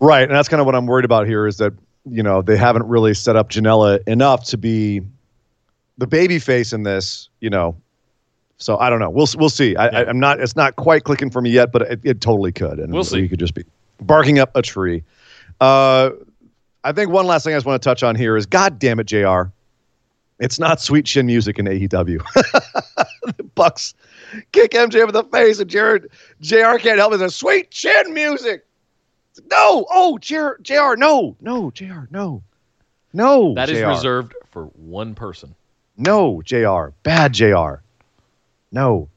Right, 0.00 0.22
and 0.22 0.30
that's 0.32 0.48
kind 0.48 0.60
of 0.60 0.66
what 0.66 0.74
I'm 0.74 0.86
worried 0.86 1.04
about 1.04 1.26
here 1.26 1.46
is 1.46 1.56
that 1.58 1.72
you 2.10 2.22
know 2.22 2.42
they 2.42 2.56
haven't 2.56 2.86
really 2.86 3.14
set 3.14 3.36
up 3.36 3.50
Janela 3.50 4.00
enough 4.06 4.44
to 4.46 4.56
be 4.56 5.02
the 5.98 6.06
baby 6.06 6.38
face 6.38 6.72
in 6.72 6.82
this. 6.84 7.28
You 7.40 7.50
know, 7.50 7.76
so 8.58 8.78
I 8.78 8.90
don't 8.90 9.00
know. 9.00 9.10
We'll 9.10 9.26
we'll 9.36 9.48
see. 9.50 9.74
I, 9.76 10.04
I'm 10.04 10.20
not. 10.20 10.40
It's 10.40 10.56
not 10.56 10.76
quite 10.76 11.04
clicking 11.04 11.30
for 11.30 11.40
me 11.40 11.50
yet, 11.50 11.72
but 11.72 11.82
it, 11.82 12.00
it 12.04 12.20
totally 12.20 12.52
could, 12.52 12.78
and 12.78 12.92
We'll 12.92 13.04
see. 13.04 13.18
You 13.20 13.28
could 13.28 13.40
just 13.40 13.54
be 13.54 13.64
barking 14.00 14.38
up 14.38 14.50
a 14.54 14.62
tree. 14.62 15.02
Uh, 15.60 16.10
I 16.84 16.92
think 16.92 17.10
one 17.10 17.26
last 17.26 17.42
thing 17.44 17.52
I 17.54 17.56
just 17.56 17.66
want 17.66 17.82
to 17.82 17.86
touch 17.88 18.04
on 18.04 18.14
here 18.14 18.36
is, 18.36 18.46
God 18.46 18.78
damn 18.78 19.00
it, 19.00 19.04
Jr. 19.06 19.42
It's 20.38 20.60
not 20.60 20.80
sweet 20.80 21.04
chin 21.04 21.26
music 21.26 21.58
in 21.58 21.66
AEW. 21.66 22.22
the 23.36 23.42
Bucks 23.56 23.94
kick 24.52 24.72
MJ 24.72 25.06
in 25.06 25.12
the 25.12 25.24
face, 25.24 25.58
and 25.60 25.70
Jared 25.70 26.08
Jr. 26.40 26.76
can't 26.78 26.98
help 26.98 27.12
it. 27.12 27.20
It's 27.20 27.36
sweet 27.36 27.70
chin 27.70 28.12
music. 28.12 28.64
No, 29.50 29.86
oh, 29.90 30.18
JR, 30.18 30.60
JR, 30.62 30.96
no, 30.96 31.36
no, 31.40 31.70
JR, 31.70 32.06
no, 32.10 32.42
no. 33.12 33.54
That 33.54 33.70
is 33.70 33.78
JR. 33.78 33.86
reserved 33.86 34.34
for 34.50 34.64
one 34.64 35.14
person. 35.14 35.54
No, 35.96 36.42
JR, 36.42 36.88
bad 37.02 37.32
JR. 37.32 37.82
No. 38.72 39.08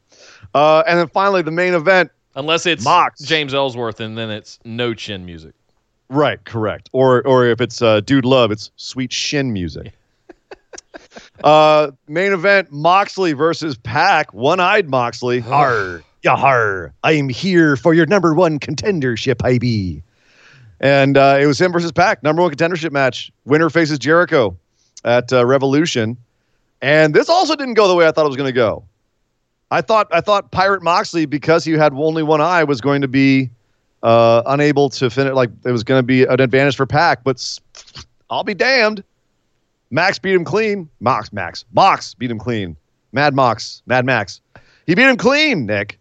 Uh, 0.54 0.84
and 0.88 1.00
then 1.00 1.08
finally, 1.08 1.42
the 1.42 1.52
main 1.52 1.74
event. 1.74 2.12
Unless 2.36 2.66
it's 2.66 2.84
Mox. 2.84 3.22
James 3.22 3.54
Ellsworth, 3.54 4.00
and 4.00 4.18
then 4.18 4.30
it's 4.30 4.60
no 4.64 4.94
chin 4.94 5.26
music. 5.26 5.54
Right, 6.10 6.44
correct. 6.44 6.90
Or 6.92 7.26
or 7.26 7.46
if 7.46 7.62
it's 7.62 7.82
uh, 7.82 8.02
Dude 8.02 8.26
Love, 8.26 8.52
it's 8.52 8.72
Sweet 8.76 9.14
Shin 9.14 9.54
music. 9.54 9.94
Uh, 11.44 11.92
main 12.08 12.32
event: 12.32 12.72
Moxley 12.72 13.34
versus 13.34 13.78
Pac. 13.78 14.34
One-eyed 14.34 14.90
Moxley. 14.90 15.40
Har, 15.42 16.04
yahar! 16.24 16.94
I 17.04 17.14
am 17.14 17.30
here 17.30 17.76
for 17.76 17.94
your 17.94 18.06
number 18.06 18.34
one 18.34 18.60
contendership, 18.60 19.44
IB. 19.44 20.04
And 20.80 21.16
uh, 21.16 21.38
it 21.40 21.46
was 21.46 21.62
him 21.62 21.72
versus 21.72 21.92
Pac, 21.92 22.24
number 22.24 22.42
one 22.42 22.52
contendership 22.52 22.92
match. 22.92 23.32
Winner 23.46 23.70
faces 23.70 24.00
Jericho 24.00 24.58
at 25.06 25.32
uh, 25.32 25.46
Revolution, 25.46 26.18
and 26.82 27.14
this 27.14 27.30
also 27.30 27.56
didn't 27.56 27.76
go 27.76 27.88
the 27.88 27.96
way 27.96 28.08
I 28.08 28.12
thought 28.12 28.26
it 28.26 28.30
was 28.30 28.38
going 28.38 28.50
to 28.50 28.54
go. 28.54 28.84
I 29.70 29.82
thought 29.82 30.08
I 30.12 30.22
thought 30.22 30.52
Pirate 30.52 30.84
Moxley, 30.84 31.26
because 31.26 31.64
he 31.64 31.74
had 31.74 31.94
only 31.94 32.24
one 32.24 32.42
eye, 32.42 32.64
was 32.64 32.82
going 32.82 33.02
to 33.02 33.08
be 33.08 33.50
uh, 34.04 34.42
unable 34.46 34.90
to 34.90 35.10
finish. 35.10 35.34
Like 35.34 35.50
it 35.66 35.72
was 35.72 35.84
going 35.84 36.00
to 36.00 36.04
be 36.04 36.24
an 36.24 36.42
advantage 36.42 36.76
for 36.76 36.86
Pac, 36.86 37.24
but 37.24 37.60
I'll 38.30 38.44
be 38.44 38.54
damned. 38.54 39.04
Max 39.92 40.18
beat 40.18 40.34
him 40.34 40.46
clean. 40.46 40.90
Mox, 41.02 41.32
Max, 41.34 41.66
Mox 41.74 42.14
beat 42.14 42.32
him 42.32 42.40
clean. 42.40 42.76
Mad 43.12 43.36
Mox, 43.36 43.82
Mad 43.86 44.06
Max. 44.06 44.40
He 44.88 44.96
beat 44.96 45.08
him 45.08 45.18
clean, 45.18 45.66
Nick. 45.66 46.00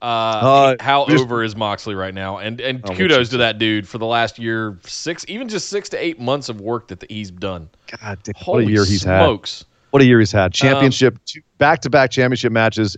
Uh, 0.00 0.04
Uh, 0.04 0.76
how 0.80 1.06
just- 1.06 1.22
over 1.22 1.44
is 1.44 1.54
Moxley 1.54 1.94
right 1.94 2.14
now? 2.14 2.38
And 2.38 2.60
and 2.60 2.80
Oh, 2.84 2.94
kudos 2.94 3.28
to 3.30 3.36
that 3.38 3.58
dude 3.58 3.86
for 3.86 3.98
the 3.98 4.06
last 4.06 4.38
year, 4.38 4.78
six, 4.84 5.24
even 5.28 5.48
just 5.48 5.68
six 5.68 5.88
to 5.90 5.96
eight 6.02 6.18
months 6.20 6.48
of 6.48 6.60
work 6.60 6.88
that 6.88 7.08
he's 7.10 7.30
done. 7.30 7.68
God 8.00 8.18
damn, 8.24 8.34
what 8.44 8.64
a 8.64 8.70
year 8.70 8.84
he's 8.84 9.04
had. 9.04 9.24
smokes! 9.24 9.64
What 9.90 10.02
a 10.02 10.04
year 10.04 10.18
he's 10.18 10.32
had. 10.32 10.52
Championship, 10.54 11.18
two 11.26 11.40
back-to-back 11.58 12.10
championship 12.10 12.50
matches 12.50 12.96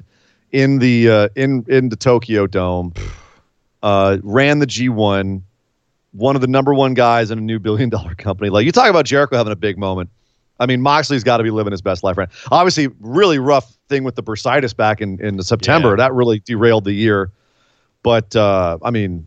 in 0.53 0.79
the 0.79 1.11
uh, 1.11 1.29
in 1.35 1.65
in 1.69 1.89
the 1.91 1.97
Tokyo 1.97 2.47
Dome. 2.47 2.95
Uh, 3.83 4.17
ran 4.23 4.61
the 4.61 4.67
G1, 4.67 4.95
one 4.95 5.43
of 6.37 6.41
the 6.41 6.47
number 6.47 6.73
one 6.73 6.95
guys 6.95 7.31
in 7.31 7.39
a 7.39 7.43
new 7.43 7.59
billion-dollar 7.59 8.15
company. 8.19 8.51
Like 8.51 8.65
you 8.65 8.73
talk 8.73 8.89
about 8.89 9.05
Jericho 9.05 9.37
having 9.37 9.53
a 9.53 9.57
big 9.57 9.79
moment. 9.79 10.11
I 10.61 10.67
mean, 10.67 10.81
Moxley's 10.81 11.25
got 11.25 11.39
to 11.39 11.43
be 11.43 11.51
living 11.51 11.73
his 11.73 11.83
best 11.83 12.05
life 12.05 12.17
right. 12.17 12.29
now. 12.29 12.57
Obviously, 12.59 12.89
really 13.01 13.39
rough 13.39 13.77
thing 13.89 14.05
with 14.05 14.15
the 14.15 14.23
bursitis 14.23 14.77
back 14.77 15.01
in 15.01 15.21
in 15.21 15.43
September. 15.43 15.91
Yeah. 15.91 15.97
That 15.97 16.13
really 16.15 16.39
derailed 16.41 16.85
the 16.85 16.93
year. 16.93 17.33
But 18.05 18.37
uh, 18.37 18.79
I 18.83 18.91
mean, 18.91 19.27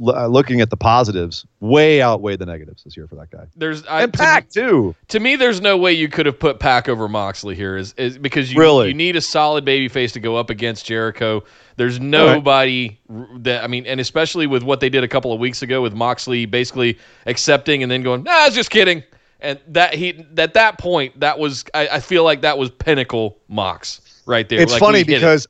l- 0.00 0.14
uh, 0.14 0.26
looking 0.26 0.60
at 0.60 0.70
the 0.70 0.76
positives, 0.76 1.44
way 1.60 2.00
outweigh 2.00 2.36
the 2.36 2.46
negatives 2.46 2.84
this 2.84 2.96
year 2.96 3.06
for 3.06 3.14
that 3.16 3.30
guy. 3.30 3.46
There's 3.56 3.84
I, 3.86 4.02
And 4.02 4.12
to- 4.12 4.18
Pac 4.18 4.50
too. 4.50 4.94
To 5.08 5.20
me, 5.20 5.36
there's 5.36 5.60
no 5.60 5.76
way 5.76 5.92
you 5.92 6.08
could 6.08 6.26
have 6.26 6.38
put 6.38 6.58
Pac 6.60 6.88
over 6.88 7.08
Moxley 7.08 7.54
here, 7.54 7.76
is, 7.76 7.92
is 7.96 8.18
because 8.18 8.52
you 8.52 8.58
Really? 8.60 8.88
you 8.88 8.94
need 8.94 9.16
a 9.16 9.20
solid 9.20 9.64
baby 9.64 9.88
face 9.88 10.12
to 10.12 10.20
go 10.20 10.36
up 10.36 10.50
against 10.50 10.86
Jericho. 10.86 11.42
There's 11.76 11.98
nobody 12.00 12.98
r- 13.10 13.28
that 13.38 13.64
I 13.64 13.66
mean, 13.66 13.86
and 13.86 14.00
especially 14.00 14.46
with 14.46 14.62
what 14.62 14.80
they 14.80 14.88
did 14.88 15.04
a 15.04 15.08
couple 15.08 15.32
of 15.32 15.40
weeks 15.40 15.62
ago 15.62 15.82
with 15.82 15.94
Moxley 15.94 16.46
basically 16.46 16.98
accepting 17.26 17.82
and 17.82 17.90
then 17.90 18.02
going, 18.02 18.22
"Nah, 18.22 18.32
I 18.32 18.46
was 18.46 18.54
just 18.54 18.70
kidding." 18.70 19.02
And 19.40 19.58
that 19.68 19.94
he 19.94 20.24
at 20.38 20.54
that 20.54 20.78
point, 20.78 21.18
that 21.20 21.38
was 21.38 21.64
I, 21.74 21.88
I 21.88 22.00
feel 22.00 22.22
like 22.24 22.42
that 22.42 22.58
was 22.58 22.70
pinnacle 22.70 23.38
Mox 23.48 24.00
right 24.26 24.48
there. 24.48 24.60
It's 24.60 24.72
Like, 24.72 24.80
funny 24.80 25.02
because, 25.02 25.48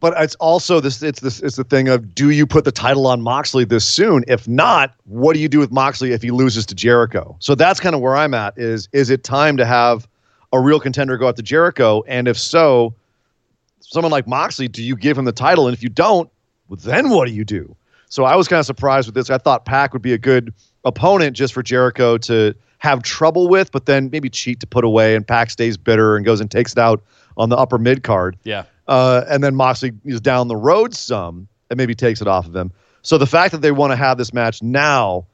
but 0.00 0.14
it's 0.16 0.34
also 0.36 0.80
this. 0.80 1.02
It's 1.02 1.20
this. 1.20 1.40
It's 1.40 1.56
the 1.56 1.64
thing 1.64 1.88
of 1.88 2.14
do 2.14 2.30
you 2.30 2.46
put 2.46 2.64
the 2.64 2.72
title 2.72 3.06
on 3.06 3.20
Moxley 3.20 3.64
this 3.64 3.84
soon? 3.84 4.24
If 4.28 4.46
not, 4.46 4.94
what 5.04 5.34
do 5.34 5.40
you 5.40 5.48
do 5.48 5.58
with 5.58 5.72
Moxley 5.72 6.12
if 6.12 6.22
he 6.22 6.30
loses 6.30 6.66
to 6.66 6.74
Jericho? 6.74 7.36
So 7.40 7.54
that's 7.54 7.80
kind 7.80 7.94
of 7.94 8.00
where 8.00 8.16
I'm 8.16 8.34
at. 8.34 8.56
Is 8.56 8.88
is 8.92 9.10
it 9.10 9.24
time 9.24 9.56
to 9.56 9.66
have 9.66 10.06
a 10.52 10.60
real 10.60 10.80
contender 10.80 11.16
go 11.16 11.28
out 11.28 11.36
to 11.36 11.42
Jericho? 11.42 12.02
And 12.06 12.28
if 12.28 12.38
so, 12.38 12.94
someone 13.80 14.12
like 14.12 14.26
Moxley, 14.26 14.68
do 14.68 14.82
you 14.82 14.96
give 14.96 15.18
him 15.18 15.24
the 15.24 15.32
title? 15.32 15.66
And 15.66 15.74
if 15.74 15.82
you 15.82 15.88
don't, 15.88 16.30
then 16.70 17.10
what 17.10 17.26
do 17.26 17.34
you 17.34 17.44
do? 17.44 17.74
So 18.08 18.24
I 18.24 18.36
was 18.36 18.48
kind 18.48 18.60
of 18.60 18.66
surprised 18.66 19.06
with 19.06 19.14
this. 19.14 19.28
I 19.30 19.38
thought 19.38 19.64
Pac 19.64 19.92
would 19.92 20.02
be 20.02 20.14
a 20.14 20.18
good 20.18 20.54
opponent 20.84 21.36
just 21.36 21.52
for 21.52 21.62
Jericho 21.62 22.16
to 22.18 22.54
have 22.78 23.02
trouble 23.02 23.48
with, 23.48 23.70
but 23.72 23.86
then 23.86 24.08
maybe 24.10 24.30
cheat 24.30 24.60
to 24.60 24.66
put 24.66 24.84
away, 24.84 25.14
and 25.14 25.26
Pac 25.26 25.50
stays 25.50 25.76
bitter 25.76 26.16
and 26.16 26.24
goes 26.24 26.40
and 26.40 26.50
takes 26.50 26.72
it 26.72 26.78
out 26.78 27.02
on 27.36 27.48
the 27.48 27.56
upper 27.56 27.76
mid 27.76 28.02
card. 28.04 28.36
yeah, 28.44 28.64
Uh, 28.88 29.24
and 29.28 29.44
then 29.44 29.54
Moxley 29.54 29.92
is 30.04 30.20
down 30.20 30.48
the 30.48 30.56
road 30.56 30.94
some 30.94 31.46
and 31.70 31.76
maybe 31.76 31.94
takes 31.94 32.20
it 32.20 32.26
off 32.26 32.46
of 32.46 32.56
him. 32.56 32.72
So 33.02 33.18
the 33.18 33.26
fact 33.26 33.52
that 33.52 33.58
they 33.62 33.70
want 33.70 33.92
to 33.92 33.96
have 33.96 34.18
this 34.18 34.32
match 34.32 34.62
now 34.62 35.26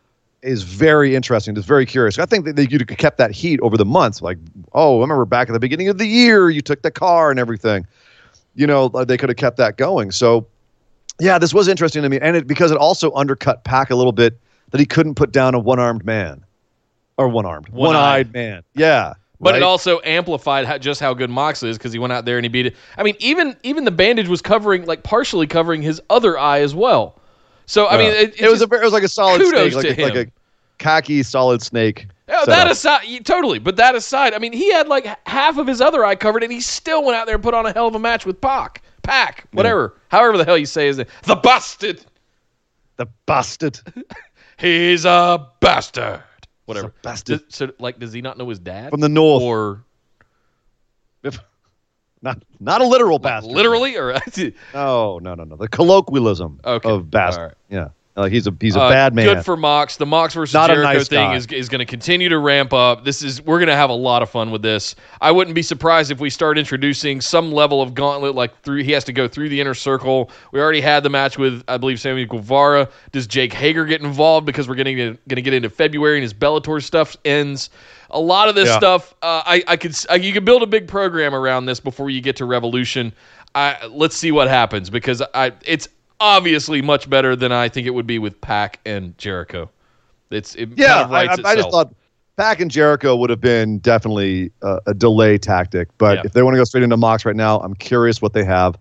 is 0.42 0.62
very 0.62 1.14
interesting. 1.16 1.56
It's 1.56 1.66
very 1.66 1.86
curious. 1.86 2.18
I 2.18 2.26
think 2.26 2.44
that 2.44 2.56
they, 2.56 2.62
you 2.62 2.78
could 2.78 2.90
have 2.90 2.98
kept 2.98 3.16
that 3.18 3.30
heat 3.30 3.60
over 3.60 3.76
the 3.76 3.84
months. 3.86 4.20
Like, 4.20 4.36
oh, 4.74 4.98
I 4.98 5.00
remember 5.02 5.24
back 5.24 5.48
at 5.48 5.52
the 5.52 5.60
beginning 5.60 5.88
of 5.88 5.96
the 5.98 6.06
year, 6.06 6.50
you 6.50 6.60
took 6.60 6.82
the 6.82 6.90
car 6.90 7.30
and 7.30 7.40
everything. 7.40 7.86
You 8.54 8.66
know, 8.66 8.88
they 8.88 9.16
could 9.16 9.30
have 9.30 9.38
kept 9.38 9.56
that 9.56 9.78
going. 9.78 10.10
So, 10.10 10.46
yeah, 11.20 11.38
this 11.38 11.54
was 11.54 11.68
interesting 11.68 12.02
to 12.02 12.08
me, 12.08 12.18
and 12.20 12.36
it 12.36 12.46
because 12.46 12.70
it 12.72 12.76
also 12.76 13.12
undercut 13.14 13.64
Pac 13.64 13.90
a 13.90 13.96
little 13.96 14.12
bit 14.12 14.38
that 14.70 14.80
he 14.80 14.86
couldn't 14.86 15.14
put 15.14 15.32
down 15.32 15.54
a 15.54 15.58
one-armed 15.58 16.04
man 16.04 16.44
or 17.16 17.28
one-armed, 17.28 17.68
One-eyed. 17.68 17.94
one-eyed 17.94 18.32
man. 18.32 18.62
Yeah, 18.74 19.14
But 19.40 19.52
right? 19.52 19.56
it 19.56 19.62
also 19.62 20.00
amplified 20.04 20.64
how, 20.64 20.78
just 20.78 21.00
how 21.00 21.12
good 21.12 21.28
Moxley 21.28 21.68
is 21.68 21.76
because 21.76 21.92
he 21.92 21.98
went 21.98 22.12
out 22.12 22.24
there 22.24 22.38
and 22.38 22.44
he 22.44 22.48
beat 22.48 22.66
it. 22.66 22.76
I 22.96 23.02
mean, 23.02 23.16
even 23.18 23.56
even 23.62 23.84
the 23.84 23.90
bandage 23.90 24.28
was 24.28 24.40
covering, 24.40 24.86
like 24.86 25.02
partially 25.02 25.46
covering 25.46 25.82
his 25.82 26.00
other 26.08 26.38
eye 26.38 26.60
as 26.60 26.74
well. 26.74 27.20
So 27.66 27.88
I 27.88 27.96
mean, 27.98 28.06
Yeah. 28.06 28.20
it, 28.20 28.40
it, 28.40 28.48
was 28.50 28.62
a 28.62 28.64
it 28.64 28.82
was 28.82 28.92
like 28.92 29.02
a 29.02 29.08
solid 29.08 29.40
kudos 29.40 29.72
snake, 29.72 29.84
like 29.84 29.96
to 29.96 30.02
a, 30.02 30.04
like 30.04 30.28
a 30.28 30.32
khaki 30.78 31.22
solid 31.22 31.62
snake. 31.62 32.06
Yeah, 32.28 32.40
setup. 32.44 32.54
that 32.54 32.70
aside, 32.70 33.26
totally. 33.26 33.58
But 33.58 33.76
that 33.76 33.94
aside, 33.94 34.32
I 34.34 34.38
mean, 34.38 34.52
he 34.52 34.72
had 34.72 34.88
like 34.88 35.06
half 35.26 35.58
of 35.58 35.66
his 35.66 35.80
other 35.80 36.04
eye 36.04 36.14
covered, 36.14 36.42
and 36.42 36.52
he 36.52 36.60
still 36.60 37.04
went 37.04 37.16
out 37.16 37.26
there 37.26 37.34
and 37.34 37.44
put 37.44 37.54
on 37.54 37.66
a 37.66 37.72
hell 37.72 37.86
of 37.88 37.94
a 37.94 37.98
match 37.98 38.24
with 38.24 38.40
Pac, 38.40 38.82
Pac, 39.02 39.46
whatever, 39.52 39.94
however 40.08 40.38
the 40.38 40.44
hell 40.44 40.56
you 40.56 40.64
say 40.66 40.86
his 40.86 40.98
name, 40.98 41.06
the 41.24 41.36
bastard. 41.36 42.04
the 42.96 43.06
bastard. 43.26 43.80
He's 44.58 45.04
a 45.04 45.48
bastard. 45.60 46.22
Whatever. 46.66 46.94
Bastard. 47.02 47.40
Does- 47.46 47.54
so, 47.56 47.70
like, 47.78 47.98
does 47.98 48.12
he 48.12 48.20
not 48.22 48.38
know 48.38 48.48
his 48.48 48.58
dad 48.58 48.90
From 48.90 49.00
the 49.00 49.08
north. 49.08 49.42
or 49.42 49.84
If- 51.22 51.38
not 52.22 52.42
not 52.60 52.80
a 52.80 52.86
literal 52.86 53.18
bastard. 53.18 53.52
Literally, 53.52 53.96
or 53.96 54.12
No, 54.74 55.18
no, 55.18 55.34
no, 55.34 55.44
no. 55.44 55.56
The 55.56 55.68
colloquialism 55.68 56.60
Okay. 56.64 56.88
of 56.88 57.10
bastard. 57.10 57.42
Right. 57.48 57.54
Yeah, 57.70 57.88
like 58.16 58.30
he's 58.30 58.46
a 58.46 58.54
he's 58.60 58.76
a 58.76 58.80
Uh, 58.80 58.90
bad 58.90 59.14
man. 59.14 59.26
Good 59.26 59.44
for 59.44 59.56
Mox. 59.56 59.96
The 59.96 60.06
Mox 60.06 60.34
versus 60.34 60.54
Not 60.54 60.68
Jericho 60.70 60.92
nice 60.92 61.08
thing 61.08 61.30
guy. 61.30 61.34
is 61.36 61.46
is 61.46 61.68
going 61.68 61.80
to 61.80 61.84
continue 61.84 62.28
to 62.28 62.38
ramp 62.38 62.72
up. 62.72 63.04
This 63.04 63.22
is 63.22 63.42
we're 63.42 63.58
going 63.58 63.68
to 63.68 63.74
have 63.76 63.90
a 63.90 63.94
lot 63.94 64.22
of 64.22 64.30
fun 64.30 64.52
with 64.52 64.62
this. 64.62 64.94
I 65.20 65.32
wouldn't 65.32 65.54
be 65.54 65.62
surprised 65.62 66.12
if 66.12 66.20
we 66.20 66.30
start 66.30 66.56
introducing 66.56 67.20
some 67.20 67.50
level 67.50 67.82
of 67.82 67.92
gauntlet, 67.94 68.36
like 68.36 68.60
through 68.62 68.84
he 68.84 68.92
has 68.92 69.02
to 69.04 69.12
go 69.12 69.26
through 69.26 69.48
the 69.48 69.60
inner 69.60 69.74
circle. 69.74 70.30
We 70.52 70.60
already 70.60 70.80
had 70.80 71.02
the 71.02 71.10
match 71.10 71.38
with 71.38 71.64
I 71.66 71.76
believe 71.76 72.00
Sammy 72.00 72.24
Guevara. 72.24 72.88
Does 73.10 73.26
Jake 73.26 73.52
Hager 73.52 73.84
get 73.84 74.00
involved 74.00 74.46
because 74.46 74.68
we're 74.68 74.76
getting 74.76 74.96
going 74.96 75.18
to 75.28 75.42
get 75.42 75.52
into 75.54 75.70
February 75.70 76.16
and 76.18 76.22
his 76.22 76.34
Bellator 76.34 76.80
stuff 76.82 77.16
ends. 77.24 77.70
A 78.10 78.20
lot 78.20 78.48
of 78.48 78.54
this 78.54 78.68
Yeah. 78.68 78.78
stuff, 78.78 79.12
uh, 79.22 79.42
I 79.44 79.64
I 79.66 79.76
could 79.76 79.90
s- 79.90 80.06
uh, 80.08 80.14
you 80.14 80.32
could 80.32 80.44
build 80.44 80.62
a 80.62 80.66
big 80.66 80.86
program 80.86 81.34
around 81.34 81.66
this 81.66 81.80
before 81.80 82.10
you 82.10 82.20
get 82.20 82.36
to 82.36 82.44
Revolution. 82.44 83.12
I, 83.56 83.86
let's 83.90 84.16
see 84.16 84.30
what 84.32 84.46
happens 84.48 84.88
because 84.90 85.20
I 85.34 85.52
it's 85.64 85.88
obviously 86.20 86.82
much 86.82 87.08
better 87.08 87.36
than 87.36 87.52
I 87.52 87.68
think 87.68 87.86
it 87.86 87.90
would 87.90 88.06
be 88.06 88.18
with 88.18 88.40
Pac 88.40 88.80
and 88.86 89.16
Jericho. 89.18 89.70
It's 90.30 90.54
it 90.54 90.70
yeah, 90.76 91.04
kind 91.04 91.04
of 91.04 91.44
I, 91.44 91.48
I, 91.48 91.52
I 91.52 91.56
just 91.56 91.70
thought 91.70 91.94
Pac 92.36 92.60
and 92.60 92.70
Jericho 92.70 93.14
would 93.16 93.30
have 93.30 93.40
been 93.40 93.78
definitely 93.78 94.50
a, 94.62 94.80
a 94.88 94.94
delay 94.94 95.38
tactic. 95.38 95.88
But 95.98 96.16
Yeah. 96.18 96.22
if 96.24 96.32
they 96.32 96.42
want 96.42 96.54
to 96.54 96.58
go 96.58 96.64
straight 96.64 96.82
into 96.82 96.96
Mox 96.96 97.24
right 97.24 97.36
now, 97.36 97.60
I'm 97.60 97.74
curious 97.74 98.20
what 98.20 98.32
they 98.32 98.44
have 98.44 98.76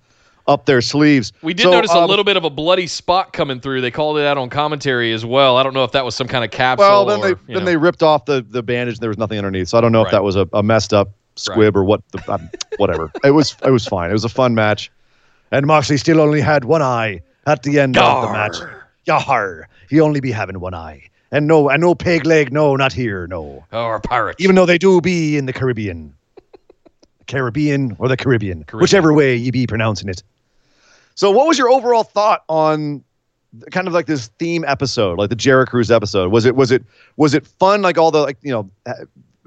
up 0.47 0.65
their 0.65 0.81
sleeves. 0.81 1.31
we 1.41 1.53
did 1.53 1.63
So, 1.63 1.71
notice 1.71 1.91
a 1.93 1.99
um, 1.99 2.09
little 2.09 2.25
bit 2.25 2.35
of 2.35 2.43
a 2.43 2.49
bloody 2.49 2.87
spot 2.87 3.31
coming 3.31 3.59
through. 3.61 3.79
They 3.81 3.91
called 3.91 4.17
it 4.17 4.25
out 4.25 4.37
on 4.37 4.49
commentary 4.49 5.13
as 5.13 5.23
well. 5.25 5.55
I 5.57 5.63
don't 5.63 5.73
know 5.73 5.83
if 5.85 5.91
that 5.93 6.03
was 6.03 6.15
some 6.15 6.27
kind 6.27 6.43
of 6.43 6.51
capsule. 6.51 6.85
Well, 6.85 7.05
then 7.05 7.19
or, 7.19 7.35
they 7.35 7.53
then 7.53 7.63
know. 7.63 7.65
they 7.65 7.77
ripped 7.77 8.03
off 8.03 8.25
the 8.25 8.41
the 8.49 8.61
bandage. 8.63 8.95
and 8.95 9.01
There 9.01 9.09
was 9.09 9.17
nothing 9.17 9.37
underneath, 9.37 9.69
so 9.69 9.77
I 9.77 9.81
don't 9.81 9.91
know 9.91 9.99
Right. 9.99 10.07
if 10.07 10.11
that 10.11 10.23
was 10.23 10.35
a, 10.35 10.47
a 10.53 10.61
messed 10.63 10.93
up 10.93 11.11
squib 11.35 11.77
or 11.77 11.83
what. 11.83 12.01
The, 12.11 12.33
um, 12.33 12.49
whatever. 12.77 13.11
It 13.23 13.31
was 13.31 13.55
it 13.63 13.71
was 13.71 13.85
fine. 13.85 14.09
It 14.09 14.13
was 14.13 14.25
a 14.25 14.29
fun 14.29 14.53
match, 14.55 14.91
and 15.53 15.67
Moxley 15.67 15.97
still 15.97 16.19
only 16.19 16.41
had 16.41 16.65
one 16.65 16.81
eye 16.81 17.21
at 17.45 17.63
the 17.63 17.79
end 17.79 17.97
of 17.97 18.23
the 18.27 18.33
match. 18.33 18.57
Yar, 19.05 19.69
he 19.89 19.99
only 19.99 20.19
be 20.19 20.31
having 20.31 20.59
one 20.59 20.73
eye, 20.73 21.03
and 21.31 21.47
no, 21.47 21.69
and 21.69 21.81
no 21.81 21.93
peg 21.93 22.25
leg. 22.25 22.51
No, 22.51 22.75
not 22.75 22.91
here. 22.91 23.27
No, 23.27 23.63
or 23.71 23.99
pirates. 23.99 24.41
even 24.41 24.55
though 24.55 24.65
they 24.65 24.77
do 24.77 24.99
be 24.99 25.37
in 25.37 25.45
the 25.45 25.53
Caribbean, 25.53 26.13
Caribbean 27.27 27.95
or 27.99 28.07
the 28.07 28.17
Caribbean, 28.17 28.63
Caribbean. 28.63 28.81
whichever 28.81 29.13
way 29.13 29.35
you 29.35 29.51
be 29.51 29.67
pronouncing 29.67 30.09
it. 30.09 30.23
So, 31.15 31.29
what 31.31 31.47
was 31.47 31.57
your 31.57 31.69
overall 31.69 32.03
thought 32.03 32.43
on 32.49 33.03
kind 33.71 33.87
of 33.87 33.93
like 33.93 34.07
this 34.07 34.27
theme 34.39 34.65
episode, 34.67 35.19
like 35.19 35.29
the 35.29 35.35
Jericho 35.35 35.69
Cruise 35.69 35.91
episode? 35.91 36.31
Was 36.31 36.45
it 36.45 36.55
was 36.55 36.71
it 36.71 36.83
was 37.17 37.33
it 37.33 37.45
fun? 37.45 37.81
Like 37.81 37.97
all 37.97 38.09
the 38.09 38.21
like 38.21 38.37
you 38.41 38.51
know 38.51 38.69
ha- 38.87 39.03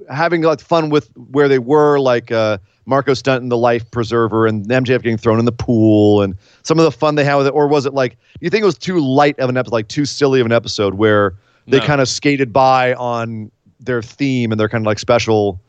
having 0.08 0.42
like 0.42 0.60
fun 0.60 0.90
with 0.90 1.10
where 1.16 1.48
they 1.48 1.58
were, 1.58 1.98
like 1.98 2.30
uh, 2.30 2.58
Marco 2.86 3.14
Stunt 3.14 3.42
and 3.42 3.50
the 3.50 3.56
life 3.58 3.90
preserver 3.90 4.46
and 4.46 4.64
MJF 4.66 5.02
getting 5.02 5.18
thrown 5.18 5.38
in 5.38 5.44
the 5.44 5.52
pool 5.52 6.22
and 6.22 6.36
some 6.62 6.78
of 6.78 6.84
the 6.84 6.92
fun 6.92 7.16
they 7.16 7.24
had 7.24 7.34
with 7.34 7.46
it, 7.48 7.50
or 7.50 7.66
was 7.66 7.84
it 7.84 7.92
like 7.94 8.16
you 8.40 8.48
think 8.48 8.62
it 8.62 8.66
was 8.66 8.78
too 8.78 9.00
light 9.00 9.38
of 9.38 9.50
an 9.50 9.56
episode, 9.56 9.72
like 9.72 9.88
too 9.88 10.04
silly 10.04 10.40
of 10.40 10.46
an 10.46 10.52
episode 10.52 10.94
where 10.94 11.34
they 11.66 11.78
No. 11.78 11.84
kind 11.84 12.00
of 12.00 12.08
skated 12.08 12.52
by 12.52 12.94
on 12.94 13.50
their 13.80 14.00
theme 14.02 14.52
and 14.52 14.60
their 14.60 14.68
kind 14.68 14.82
of 14.82 14.86
like 14.86 14.98
special, 14.98 15.60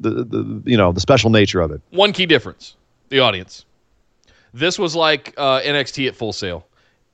the, 0.00 0.24
the 0.24 0.62
you 0.64 0.76
know 0.76 0.92
the 0.92 1.00
special 1.00 1.30
nature 1.30 1.60
of 1.60 1.70
it. 1.70 1.80
One 1.90 2.12
key 2.12 2.26
difference: 2.26 2.76
the 3.08 3.20
audience. 3.20 3.64
This 4.52 4.78
was 4.78 4.96
like 4.96 5.34
uh, 5.36 5.60
NXT 5.60 6.08
at 6.08 6.16
Full 6.16 6.32
Sail. 6.32 6.66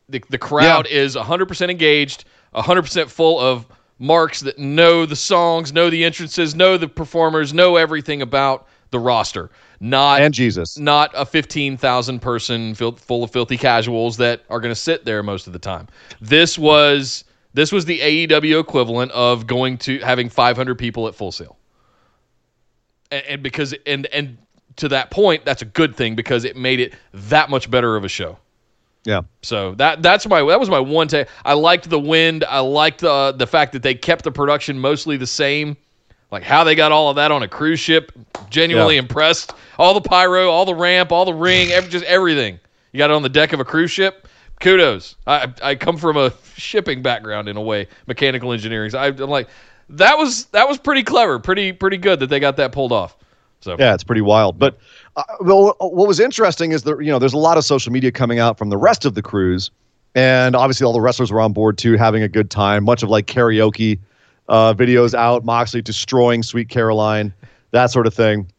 The 0.09 0.23
the 0.31 0.39
crowd 0.39 0.87
is 0.87 1.17
100% 1.17 1.71
engaged, 1.71 2.25
100% 2.55 3.09
full 3.09 3.41
of 3.41 3.67
marks 3.99 4.41
that 4.41 4.59
know 4.59 5.07
the 5.07 5.17
songs, 5.17 5.73
know 5.73 5.89
the 5.91 6.05
entrances, 6.05 6.55
know 6.55 6.77
the 6.77 6.89
performers, 6.89 7.53
know 7.55 7.77
everything 7.77 8.23
about 8.23 8.67
the 8.91 8.99
roster. 8.99 9.51
Not 9.81 10.23
And 10.23 10.33
Jesus. 10.33 10.79
not 10.79 11.11
a 11.15 11.27
15,000 11.27 12.21
person 12.21 12.75
fil- 12.75 12.93
full 12.93 13.25
of 13.25 13.31
filthy 13.31 13.57
casuals 13.59 14.17
that 14.19 14.43
are 14.49 14.61
going 14.61 14.73
to 14.73 14.81
sit 14.81 15.05
there 15.05 15.23
most 15.23 15.47
of 15.47 15.53
the 15.53 15.59
time. 15.59 15.89
This 16.21 16.59
was 16.59 17.25
this 17.53 17.71
was 17.71 17.85
the 17.85 18.01
AEW 18.01 18.61
equivalent 18.61 19.13
of 19.13 19.47
going 19.47 19.79
to 19.79 19.99
having 20.01 20.29
500 20.29 20.77
people 20.77 21.07
at 21.07 21.15
Full 21.15 21.33
Sail. 21.33 21.57
And, 23.11 23.25
and 23.27 23.43
because 23.43 23.75
and 23.87 24.07
and 24.07 24.39
to 24.77 24.89
that 24.89 25.11
point, 25.11 25.45
that's 25.45 25.63
a 25.63 25.67
good 25.67 25.95
thing 25.95 26.17
because 26.17 26.45
it 26.45 26.57
made 26.57 26.81
it 26.81 26.95
that 27.13 27.51
much 27.51 27.71
better 27.71 27.97
of 27.97 28.05
a 28.05 28.09
show. 28.09 28.39
Yeah. 29.05 29.23
So 29.43 29.75
that 29.75 30.03
that's 30.03 30.27
my 30.27 30.43
that 30.47 30.59
was 30.59 30.71
my 30.71 30.81
one 30.81 31.09
take. 31.09 31.29
I 31.45 31.53
liked 31.53 31.91
the 31.91 32.01
wind. 32.01 32.45
I 32.45 32.61
liked 32.61 33.01
the 33.01 33.33
the 33.37 33.47
fact 33.47 33.73
that 33.73 33.83
they 33.83 33.95
kept 33.95 34.25
the 34.25 34.33
production 34.33 34.79
mostly 34.79 35.17
the 35.17 35.27
same. 35.27 35.77
Like 36.35 36.43
how 36.43 36.65
they 36.65 36.75
got 36.75 36.91
all 36.93 37.11
of 37.11 37.17
that 37.17 37.31
on 37.31 37.43
a 37.45 37.49
cruise 37.49 37.79
ship. 37.81 38.11
Genuinely 38.51 38.97
Yeah. 38.97 39.03
impressed. 39.03 39.55
All 39.79 39.95
the 39.95 40.01
pyro, 40.01 40.51
all 40.51 40.65
the 40.67 40.75
ramp, 40.75 41.13
all 41.13 41.25
the 41.25 41.33
ring, 41.33 41.71
every, 41.71 41.89
just 41.89 42.05
everything. 42.05 42.59
You 42.93 42.99
got 42.99 43.11
it 43.11 43.15
on 43.15 43.23
the 43.23 43.29
deck 43.29 43.53
of 43.53 43.61
a 43.61 43.65
cruise 43.65 43.91
ship. 43.93 44.27
Kudos. 44.61 45.15
I 45.27 45.49
I 45.63 45.75
come 45.77 45.97
from 45.97 46.17
a 46.17 46.33
shipping 46.57 47.03
background 47.03 47.49
in 47.49 47.57
a 47.57 47.63
way, 47.63 47.87
mechanical 48.07 48.53
engineering. 48.53 48.91
So 48.91 48.99
I, 48.99 49.07
I'm 49.07 49.17
like 49.31 49.49
that 49.91 50.19
was 50.19 50.47
that 50.47 50.69
was 50.69 50.77
pretty 50.79 51.05
clever, 51.05 51.39
pretty 51.39 51.73
pretty 51.73 51.99
good 51.99 52.19
that 52.21 52.29
they 52.31 52.41
got 52.41 52.57
that 52.57 52.73
pulled 52.73 52.91
off. 52.93 53.17
So 53.61 53.77
Yeah, 53.79 53.95
it's 53.95 54.05
pretty 54.05 54.21
wild. 54.21 54.59
But 54.59 54.77
uh, 55.17 55.23
well, 55.41 55.77
what 55.79 56.09
was 56.09 56.19
interesting 56.19 56.73
is 56.73 56.83
that 56.83 56.99
you 56.99 57.13
know 57.13 57.19
there's 57.21 57.33
a 57.33 57.39
lot 57.39 57.59
of 57.59 57.65
social 57.65 57.93
media 57.93 58.11
coming 58.11 58.41
out 58.41 58.59
from 58.59 58.71
the 58.71 58.77
rest 58.77 59.05
of 59.05 59.15
the 59.15 59.23
cruise, 59.23 59.71
and 60.17 60.57
obviously 60.57 60.85
all 60.85 60.93
the 60.93 61.01
wrestlers 61.01 61.31
were 61.31 61.41
on 61.41 61.53
board 61.53 61.79
too, 61.79 61.97
having 61.97 62.23
a 62.25 62.29
good 62.29 62.51
time. 62.51 62.83
Much 62.85 63.03
of 63.05 63.09
like 63.09 63.27
karaoke 63.27 63.99
uh, 64.49 64.75
videos 64.75 65.15
out, 65.15 65.45
Moxley 65.45 65.83
destroying 65.83 66.43
Sweet 66.43 66.69
Caroline, 66.69 67.33
that 67.71 67.91
sort 67.91 68.07
of 68.07 68.15
thing. 68.15 68.51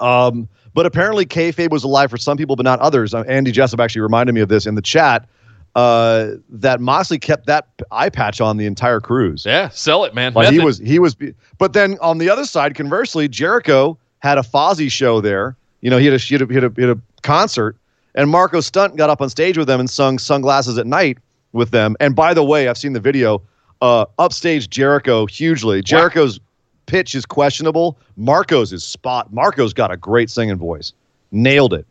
Um, 0.00 0.48
but 0.74 0.86
apparently 0.86 1.24
kayfabe 1.24 1.70
was 1.70 1.84
alive 1.84 2.10
for 2.10 2.16
some 2.16 2.36
people, 2.36 2.56
but 2.56 2.64
not 2.64 2.80
others. 2.80 3.14
Uh, 3.14 3.22
Andy 3.28 3.52
Jessup 3.52 3.80
actually 3.80 4.02
reminded 4.02 4.34
me 4.34 4.40
of 4.40 4.48
this 4.48 4.66
in 4.66 4.74
the 4.74 4.82
chat. 4.82 5.28
Uh, 5.76 6.32
that 6.48 6.80
Moxley 6.80 7.18
kept 7.18 7.46
that 7.46 7.66
eye 7.90 8.08
patch 8.08 8.40
on 8.40 8.58
the 8.58 8.66
entire 8.66 9.00
cruise. 9.00 9.44
yeah, 9.44 9.68
sell 9.70 10.04
it, 10.04 10.14
man. 10.14 10.32
Like 10.32 10.52
he 10.52 10.60
was, 10.60 10.78
he 10.78 11.00
was. 11.00 11.16
But 11.58 11.72
then 11.72 11.98
on 12.00 12.18
the 12.18 12.30
other 12.30 12.44
side, 12.44 12.76
conversely, 12.76 13.26
Jericho 13.26 13.98
had 14.20 14.38
a 14.38 14.42
Fozzy 14.42 14.90
show 14.90 15.20
there. 15.20 15.56
You 15.80 15.90
know, 15.90 15.98
he 15.98 16.06
had 16.06 16.14
a 16.14 16.18
he 16.18 16.34
had 16.34 16.42
a, 16.42 16.46
he 16.46 16.54
had 16.54 16.64
a, 16.64 16.72
he 16.76 16.82
had 16.82 16.90
a 16.96 17.00
concert, 17.22 17.76
and 18.14 18.30
Marco 18.30 18.60
Stunt 18.60 18.96
got 18.96 19.10
up 19.10 19.20
on 19.20 19.28
stage 19.28 19.58
with 19.58 19.66
them 19.66 19.80
and 19.80 19.90
sung 19.90 20.20
"Sunglasses 20.20 20.78
at 20.78 20.86
Night" 20.86 21.18
with 21.52 21.72
them. 21.72 21.96
And 21.98 22.14
by 22.14 22.34
the 22.34 22.44
way, 22.44 22.68
I've 22.68 22.78
seen 22.78 22.92
the 22.92 23.00
video. 23.00 23.42
Uh, 23.84 24.06
upstage 24.18 24.70
Jericho 24.70 25.26
hugely. 25.26 25.82
Jericho's 25.82 26.40
pitch 26.86 27.14
is 27.14 27.26
questionable. 27.26 27.98
Marco's 28.16 28.72
is 28.72 28.82
spot. 28.82 29.30
Marco's 29.30 29.74
got 29.74 29.90
a 29.90 29.96
great 29.98 30.30
singing 30.30 30.56
voice. 30.56 30.94
Nailed 31.32 31.74
it. 31.74 31.86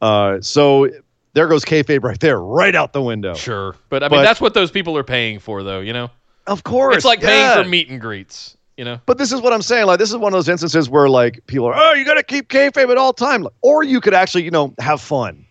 Uh, 0.00 0.40
so 0.40 0.88
there 1.34 1.46
goes 1.46 1.62
kayfabe 1.62 2.02
right 2.02 2.18
there, 2.20 2.40
right 2.40 2.74
out 2.74 2.94
the 2.94 3.02
window. 3.02 3.34
Sure, 3.34 3.76
but 3.90 4.02
I 4.02 4.06
mean 4.06 4.20
But- 4.20 4.22
that's 4.22 4.40
what 4.40 4.54
those 4.54 4.70
people 4.70 4.96
are 4.96 5.04
paying 5.04 5.38
for, 5.38 5.62
though. 5.62 5.80
You 5.80 5.92
know, 5.92 6.10
Of 6.46 6.64
course, 6.64 6.96
it's 6.96 7.04
like 7.04 7.20
paying 7.20 7.38
yeah. 7.38 7.62
for 7.62 7.68
meet 7.68 7.90
and 7.90 8.00
greets. 8.00 8.56
You 8.78 8.86
know, 8.86 8.98
But 9.04 9.18
this 9.18 9.30
is 9.30 9.42
what 9.42 9.52
I'm 9.52 9.60
saying. 9.60 9.84
Like, 9.84 9.98
this 9.98 10.08
is 10.08 10.16
one 10.16 10.32
of 10.32 10.38
those 10.38 10.48
instances 10.48 10.88
where, 10.88 11.10
like, 11.10 11.46
people 11.46 11.66
are, 11.66 11.74
oh, 11.76 11.92
you 11.92 12.02
got 12.02 12.14
to 12.14 12.22
keep 12.22 12.48
kayfabe 12.48 12.90
at 12.90 12.96
all 12.96 13.12
time, 13.12 13.46
or 13.60 13.82
you 13.84 14.00
could 14.00 14.14
actually, 14.14 14.44
you 14.44 14.50
know, 14.50 14.72
have 14.78 15.02
fun. 15.02 15.44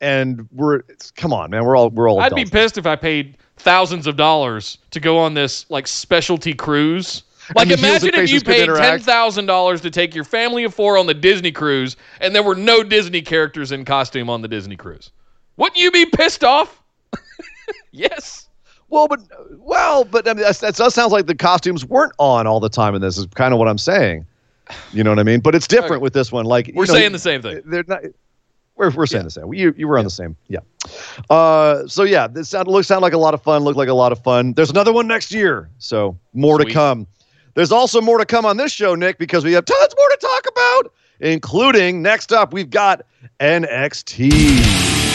And 0.00 0.48
we're, 0.52 0.76
it's, 0.88 1.10
come 1.10 1.32
on, 1.32 1.50
man, 1.50 1.64
we're 1.64 1.76
all, 1.76 1.90
we're 1.90 2.08
all. 2.08 2.20
I'd 2.20 2.36
be 2.36 2.44
pissed 2.44 2.78
if 2.78 2.86
I 2.86 2.94
paid 2.94 3.36
thousands 3.60 4.06
of 4.06 4.16
dollars 4.16 4.78
to 4.90 5.00
go 5.00 5.18
on 5.18 5.34
this 5.34 5.68
like 5.70 5.86
specialty 5.86 6.54
cruise. 6.54 7.22
Like, 7.54 7.70
imagine 7.70 8.14
if 8.14 8.30
you 8.30 8.40
paid 8.40 8.66
ten 8.66 9.00
thousand 9.00 9.46
dollars 9.46 9.80
to 9.80 9.90
take 9.90 10.14
your 10.14 10.24
family 10.24 10.64
of 10.64 10.74
four 10.74 10.96
on 10.96 11.06
the 11.06 11.14
Disney 11.14 11.50
cruise, 11.50 11.96
and 12.20 12.34
there 12.34 12.42
were 12.42 12.54
no 12.54 12.82
Disney 12.82 13.22
characters 13.22 13.72
in 13.72 13.84
costume 13.84 14.30
on 14.30 14.40
the 14.40 14.48
Disney 14.48 14.76
cruise. 14.76 15.10
Wouldn't 15.56 15.78
you 15.78 15.90
be 15.90 16.06
pissed 16.06 16.44
off? 16.44 16.80
yes. 17.92 18.48
Well, 18.88 19.08
but 19.08 19.20
well, 19.58 20.04
but 20.04 20.28
I 20.28 20.34
mean, 20.34 20.44
that 20.44 20.74
does 20.76 20.94
sounds 20.94 21.12
like 21.12 21.26
the 21.26 21.34
costumes 21.34 21.84
weren't 21.84 22.12
on 22.18 22.46
all 22.46 22.60
the 22.60 22.68
time 22.68 22.94
in 22.94 23.00
this. 23.00 23.18
Is 23.18 23.26
kind 23.34 23.52
of 23.52 23.58
what 23.58 23.68
I'm 23.68 23.78
saying. 23.78 24.26
You 24.92 25.02
know 25.02 25.10
what 25.10 25.18
I 25.18 25.24
mean? 25.24 25.40
But 25.40 25.54
it's 25.54 25.66
different 25.66 25.94
Okay. 25.94 26.02
with 26.02 26.12
this 26.12 26.30
one. 26.30 26.44
Like 26.44 26.70
We're 26.74 26.84
you 26.84 26.88
know, 26.92 26.94
saying 26.94 27.12
the 27.12 27.18
same 27.18 27.42
thing. 27.42 27.62
They're 27.64 27.84
not. 27.86 28.02
We're, 28.80 28.88
we're 28.88 29.04
saying 29.04 29.24
the 29.24 29.30
same. 29.30 29.52
You 29.52 29.74
you 29.76 29.86
were 29.86 29.98
on 29.98 30.04
the 30.04 30.10
same. 30.10 30.34
Yeah. 30.48 30.60
Uh. 31.28 31.86
So 31.86 32.02
yeah, 32.02 32.26
this 32.26 32.48
sound 32.48 32.66
looks 32.66 32.88
sound 32.88 33.02
like 33.02 33.12
a 33.12 33.18
lot 33.18 33.34
of 33.34 33.42
fun. 33.42 33.62
Looked 33.62 33.76
like 33.76 33.90
a 33.90 33.94
lot 33.94 34.10
of 34.10 34.22
fun. 34.22 34.54
There's 34.54 34.70
another 34.70 34.90
one 34.90 35.06
next 35.06 35.32
year. 35.32 35.68
So 35.76 36.18
more 36.32 36.56
to 36.56 36.64
come. 36.72 37.06
There's 37.54 37.72
also 37.72 38.00
more 38.00 38.16
to 38.16 38.24
come 38.24 38.46
on 38.46 38.56
this 38.56 38.72
show, 38.72 38.94
Nick, 38.94 39.18
because 39.18 39.44
we 39.44 39.52
have 39.52 39.66
tons 39.66 39.94
more 39.98 40.08
to 40.08 40.16
talk 40.16 40.46
about, 40.48 40.94
including 41.20 42.00
next 42.00 42.32
up 42.32 42.54
we've 42.54 42.70
got 42.70 43.02
NXT. 43.38 45.09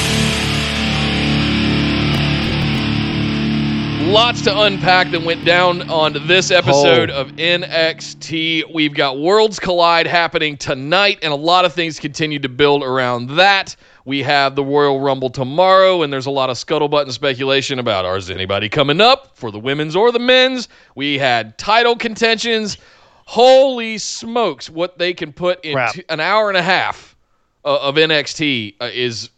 Lots 4.16 4.44
to 4.44 4.62
unpack 4.62 5.12
that 5.12 5.22
went 5.24 5.44
down 5.44 5.90
on 5.90 6.14
this 6.26 6.50
episode 6.50 7.12
Oh. 7.12 7.20
of 7.20 7.34
NXT. 7.38 8.64
We've 8.74 8.94
got 8.94 9.20
Worlds 9.20 9.60
Collide 9.60 10.08
happening 10.08 10.56
tonight, 10.56 11.20
and 11.22 11.34
a 11.34 11.36
lot 11.36 11.66
of 11.66 11.74
things 11.74 12.00
continue 12.00 12.40
to 12.40 12.48
build 12.48 12.82
around 12.82 13.32
that. 13.32 13.76
We 14.06 14.24
have 14.24 14.56
the 14.56 14.64
Royal 14.64 15.02
Rumble 15.02 15.30
tomorrow, 15.30 16.02
and 16.02 16.14
there's 16.14 16.28
a 16.28 16.32
lot 16.32 16.50
of 16.50 16.56
scuttlebutt 16.56 17.02
and 17.02 17.12
speculation 17.14 17.78
about 17.78 18.06
is 18.16 18.30
anybody 18.30 18.70
coming 18.70 19.02
up 19.02 19.36
for 19.36 19.52
the 19.52 19.60
women's 19.60 19.98
or 19.98 20.14
the 20.14 20.20
men's. 20.20 20.70
We 20.96 21.18
had 21.18 21.58
title 21.58 21.98
contentions. 21.98 22.78
Holy 23.26 23.98
smokes, 23.98 24.70
what 24.70 24.98
they 24.98 25.14
can 25.14 25.34
put 25.34 25.64
in 25.66 25.78
two- 25.92 26.04
an 26.08 26.22
hour 26.22 26.48
and 26.48 26.58
a 26.58 26.62
half 26.64 27.18
uh, 27.66 27.80
of 27.82 27.96
NXT 27.96 28.76
uh, 28.80 28.90
is 28.94 29.30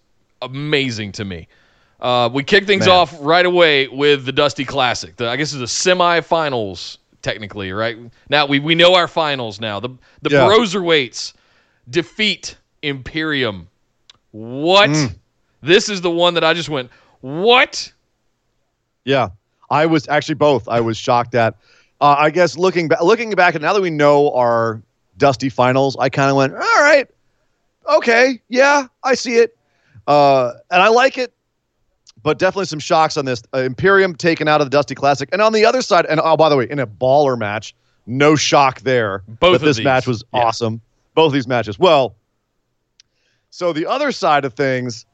amazing 0.43 1.13
to 1.13 1.25
me. 1.25 1.47
Uh, 1.99 2.29
we 2.31 2.43
kick 2.43 2.65
things 2.65 2.85
Man. 2.85 2.95
off 2.95 3.15
right 3.19 3.45
away 3.45 3.87
with 3.87 4.25
the 4.25 4.31
Dusty 4.31 4.65
Classic. 4.65 5.15
The, 5.15 5.29
I 5.29 5.35
guess 5.35 5.53
it's 5.53 5.59
the 5.59 5.91
semifinals, 5.91 6.97
technically, 7.21 7.71
right? 7.71 7.97
Now 8.29 8.45
we, 8.45 8.59
we 8.59 8.75
know 8.75 8.93
our 8.95 9.07
finals 9.07 9.59
now. 9.59 9.79
The 9.79 9.89
the 10.21 10.29
Yeah. 10.29 10.45
Broserweights 10.45 11.33
defeat 11.89 12.55
Imperium. 12.83 13.67
What? 14.31 14.89
Mm. 14.91 15.15
This 15.61 15.89
is 15.89 16.01
the 16.01 16.11
one 16.11 16.35
that 16.35 16.43
I 16.43 16.53
just 16.53 16.69
went, 16.69 16.91
what? 17.21 17.91
Yeah, 19.05 19.29
I 19.69 19.85
was 19.87 20.07
actually 20.07 20.35
both. 20.35 20.67
I 20.67 20.79
was 20.81 20.97
shocked 20.97 21.33
at. 21.33 21.55
Uh, 21.99 22.15
I 22.19 22.29
guess 22.29 22.57
looking 22.57 22.87
back, 22.87 23.01
looking 23.01 23.31
back, 23.31 23.55
and 23.55 23.63
now 23.63 23.73
that 23.73 23.81
we 23.81 23.89
know 23.89 24.31
our 24.33 24.81
Dusty 25.17 25.49
finals, 25.49 25.97
I 25.99 26.09
kind 26.09 26.29
of 26.29 26.37
went, 26.37 26.53
all 26.53 26.59
right, 26.59 27.07
okay, 27.89 28.39
yeah, 28.49 28.85
I 29.03 29.15
see 29.15 29.37
it, 29.37 29.57
uh, 30.05 30.51
and 30.69 30.79
I 30.79 30.89
like 30.89 31.17
it. 31.17 31.33
But 32.27 32.39
definitely 32.39 32.65
some 32.65 32.79
shocks 32.79 33.15
on 33.15 33.23
this. 33.23 33.41
Uh, 33.53 33.59
Imperium 33.59 34.13
taken 34.13 34.49
out 34.49 34.59
of 34.59 34.65
the 34.65 34.69
Dusty 34.69 34.95
Classic, 34.95 35.29
and 35.31 35.41
on 35.41 35.53
the 35.53 35.63
other 35.63 35.81
side, 35.81 36.05
and 36.07 36.19
oh, 36.21 36.35
by 36.35 36.49
the 36.49 36.57
way, 36.57 36.67
in 36.69 36.77
a 36.77 36.85
baller 36.85 37.39
match, 37.39 37.73
no 38.05 38.35
shock 38.35 38.81
there. 38.81 39.23
Both 39.39 39.61
this 39.61 39.77
these. 39.77 39.85
match 39.85 40.05
was 40.05 40.25
Yeah. 40.33 40.41
awesome. 40.41 40.81
Both 41.15 41.31
these 41.31 41.47
matches. 41.47 41.79
Well, 41.79 42.17
so 43.49 43.71
the 43.71 43.85
other 43.85 44.11
side 44.11 44.43
of 44.43 44.55
things, 44.55 45.05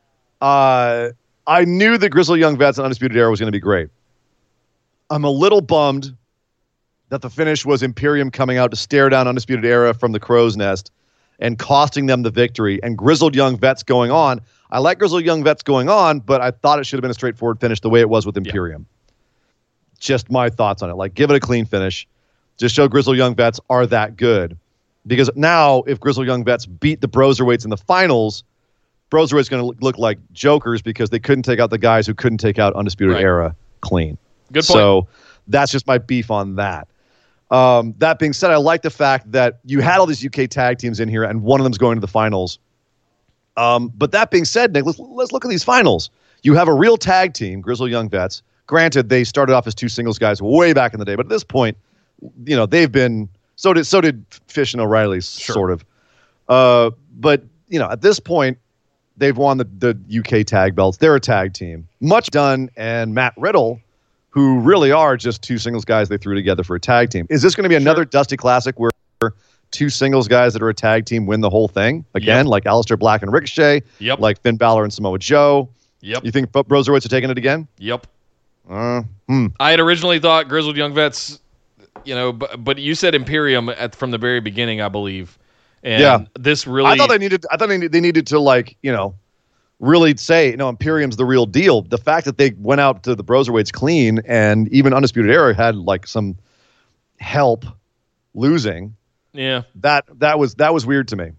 uh, 0.41 1.09
I 1.45 1.65
knew 1.65 1.99
that 1.99 2.09
Grizzled 2.09 2.39
Young 2.39 2.57
Vets 2.57 2.79
and 2.79 2.85
Undisputed 2.85 3.15
Era 3.15 3.29
was 3.29 3.39
going 3.39 3.45
to 3.51 3.55
be 3.55 3.59
great. 3.61 3.89
I'm 5.11 5.23
a 5.23 5.29
little 5.29 5.61
bummed 5.61 6.17
that 7.09 7.21
the 7.21 7.29
finish 7.29 7.63
was 7.63 7.83
Imperium 7.83 8.31
coming 8.31 8.57
out 8.57 8.71
to 8.71 8.75
stare 8.75 9.09
down 9.09 9.27
Undisputed 9.27 9.65
Era 9.65 9.93
from 9.93 10.13
the 10.13 10.19
crow's 10.19 10.57
nest 10.57 10.91
and 11.43 11.59
costing 11.59 12.07
them 12.07 12.23
the 12.23 12.31
victory, 12.31 12.81
and 12.81 12.97
Grizzled 12.97 13.35
Young 13.35 13.57
Vets 13.57 13.83
going 13.83 14.09
on. 14.09 14.41
I 14.71 14.79
like 14.79 14.97
Grizzled 14.97 15.23
Young 15.23 15.43
Vets 15.43 15.61
going 15.61 15.89
on, 15.89 16.21
but 16.21 16.41
I 16.41 16.49
thought 16.49 16.79
it 16.79 16.85
should 16.85 16.97
have 16.97 17.03
been 17.03 17.11
a 17.11 17.13
straightforward 17.13 17.59
finish 17.59 17.81
the 17.81 17.89
way 17.89 17.99
it 17.99 18.09
was 18.09 18.25
with 18.25 18.35
Imperium. 18.37 18.87
Just 19.99 20.31
my 20.31 20.49
thoughts 20.49 20.81
on 20.81 20.89
it. 20.89 20.95
Like, 20.95 21.13
give 21.13 21.29
it 21.29 21.35
a 21.35 21.39
clean 21.39 21.65
finish. 21.65 22.07
Just 22.57 22.73
show 22.73 22.87
Grizzled 22.87 23.17
Young 23.17 23.35
Vets 23.35 23.59
are 23.69 23.85
that 23.87 24.15
good. 24.15 24.57
Because 25.05 25.29
now, 25.35 25.83
if 25.85 25.99
Grizzled 25.99 26.25
Young 26.25 26.45
Vets 26.45 26.65
beat 26.65 27.01
the 27.01 27.09
Broserweights 27.09 27.65
in 27.65 27.69
the 27.69 27.77
finals, 27.77 28.45
Broserweight's 29.11 29.49
going 29.49 29.61
to 29.61 29.83
look 29.83 29.97
like 29.97 30.17
jokers 30.31 30.81
because 30.81 31.09
they 31.09 31.19
couldn't 31.19 31.43
take 31.43 31.59
out 31.59 31.69
the 31.69 31.77
guys 31.77 32.07
who 32.07 32.13
couldn't 32.13 32.37
take 32.37 32.57
out 32.57 32.73
Undisputed 32.73 33.15
Right. 33.15 33.23
Era 33.23 33.55
clean. 33.81 34.17
Good 34.53 34.65
point. 34.65 34.65
So 34.65 35.07
that's 35.47 35.73
just 35.73 35.87
my 35.87 35.97
beef 35.97 36.31
on 36.31 36.55
that. 36.55 36.87
Um, 37.53 37.93
that 37.99 38.17
being 38.17 38.33
said, 38.33 38.49
I 38.49 38.57
like 38.57 38.81
the 38.81 38.89
fact 38.89 39.31
that 39.31 39.59
you 39.63 39.79
had 39.79 39.99
all 39.99 40.07
these 40.07 40.25
UK 40.25 40.49
tag 40.49 40.79
teams 40.79 40.99
in 40.99 41.07
here, 41.07 41.23
and 41.23 41.43
one 41.43 41.59
of 41.59 41.63
them's 41.63 41.77
going 41.77 41.95
to 41.95 42.01
the 42.01 42.07
finals. 42.07 42.57
Um, 43.57 43.91
but 43.95 44.11
that 44.11 44.31
being 44.31 44.43
said, 44.43 44.73
Nick, 44.73 44.85
let's, 44.85 44.97
let's 44.97 45.31
look 45.31 45.45
at 45.45 45.49
these 45.49 45.63
finals. 45.63 46.09
You 46.41 46.55
have 46.55 46.67
a 46.67 46.73
real 46.73 46.97
tag 46.97 47.33
team, 47.33 47.61
Grizzled 47.61 47.91
Young 47.91 48.09
Vets. 48.09 48.41
Granted, 48.65 49.09
they 49.09 49.23
started 49.23 49.53
off 49.53 49.67
as 49.67 49.75
two 49.75 49.87
singles 49.87 50.17
guys 50.17 50.41
way 50.41 50.73
back 50.73 50.93
in 50.93 50.99
the 50.99 51.05
day, 51.05 51.15
but 51.15 51.27
at 51.27 51.29
this 51.29 51.43
point, 51.43 51.77
you 52.45 52.55
know 52.55 52.65
they've 52.65 52.91
been 52.91 53.29
so 53.55 53.73
did 53.73 53.85
so 53.85 54.01
did 54.01 54.25
Fish 54.47 54.73
and 54.73 54.81
O'Reilly, 54.81 55.21
sort 55.21 55.69
of. 55.69 55.85
Uh, 56.49 56.89
but 57.17 57.43
you 57.67 57.77
know, 57.77 57.89
at 57.89 58.01
this 58.01 58.19
point, 58.19 58.57
they've 59.17 59.37
won 59.37 59.57
the, 59.57 59.65
the 59.65 60.19
UK 60.19 60.45
tag 60.45 60.75
belts. 60.75 60.97
They're 60.97 61.15
a 61.15 61.19
tag 61.19 61.53
team. 61.53 61.87
Much 61.99 62.29
done, 62.31 62.69
and 62.77 63.13
Matt 63.13 63.33
Riddle, 63.37 63.79
who 64.33 64.59
really 64.59 64.91
are 64.91 65.15
just 65.15 65.43
two 65.43 65.59
singles 65.59 65.85
guys 65.85 66.09
they 66.09 66.17
threw 66.17 66.33
together 66.33 66.63
for 66.63 66.75
a 66.75 66.79
tag 66.79 67.11
team. 67.11 67.27
Is 67.29 67.43
this 67.43 67.53
going 67.53 67.63
to 67.63 67.69
be 67.69 67.75
another 67.75 68.03
Dusty 68.03 68.35
Classic 68.35 68.79
where 68.79 68.89
two 69.69 69.89
singles 69.89 70.27
guys 70.27 70.53
that 70.53 70.61
are 70.63 70.69
a 70.69 70.73
tag 70.73 71.05
team 71.05 71.27
win 71.27 71.41
the 71.41 71.49
whole 71.51 71.67
thing 71.67 72.03
again, 72.15 72.45
Yep. 72.45 72.51
like 72.51 72.63
Aleister 72.63 72.97
Black 72.97 73.21
and 73.21 73.31
Ricochet, 73.31 73.83
Yep. 73.99 74.19
like 74.19 74.41
Finn 74.41 74.57
Balor 74.57 74.83
and 74.83 74.91
Samoa 74.91 75.19
Joe? 75.19 75.69
Yep. 76.01 76.25
You 76.25 76.31
think 76.31 76.51
Bro- 76.51 76.63
Broserweights 76.63 77.05
are 77.05 77.09
taking 77.09 77.29
it 77.29 77.37
again? 77.37 77.67
Yep. 77.77 78.07
Uh, 78.69 79.03
hmm. 79.27 79.47
I 79.59 79.69
had 79.71 79.79
originally 79.79 80.19
thought 80.19 80.47
Grizzled 80.49 80.77
Young 80.77 80.93
Vets, 80.95 81.39
you 82.03 82.15
know, 82.15 82.31
but, 82.33 82.63
but 82.63 82.77
you 82.79 82.95
said 82.95 83.13
Imperium 83.13 83.69
at 83.69 83.93
from 83.95 84.09
the 84.11 84.17
very 84.17 84.39
beginning, 84.39 84.81
I 84.81 84.89
believe. 84.89 85.37
And 85.83 86.01
Yeah. 86.01 86.25
this 86.39 86.65
really 86.65 86.89
I 86.89 86.95
thought 86.97 87.09
they 87.09 87.17
needed. 87.19 87.45
I 87.51 87.57
thought 87.57 87.69
they 87.69 87.77
needed 88.01 88.25
to 88.27 88.39
like 88.39 88.77
you 88.81 88.91
know, 88.91 89.13
really 89.83 90.15
say 90.17 90.55
no. 90.57 90.69
Imperium's 90.69 91.17
the 91.17 91.25
real 91.25 91.45
deal. 91.45 91.81
The 91.81 91.97
fact 91.97 92.25
that 92.25 92.37
they 92.37 92.51
went 92.57 92.81
out 92.81 93.03
to 93.03 93.15
the 93.15 93.23
Broserweights 93.23 93.71
clean 93.71 94.21
and 94.25 94.67
even 94.69 94.93
Undisputed 94.93 95.29
Era 95.29 95.53
had 95.53 95.75
like 95.75 96.07
some 96.07 96.37
help 97.19 97.65
losing. 98.33 98.95
Yeah. 99.33 99.63
That 99.75 100.05
that 100.19 100.39
was 100.39 100.55
that 100.55 100.73
was 100.73 100.85
weird 100.85 101.09
to 101.09 101.15
me. 101.15 101.31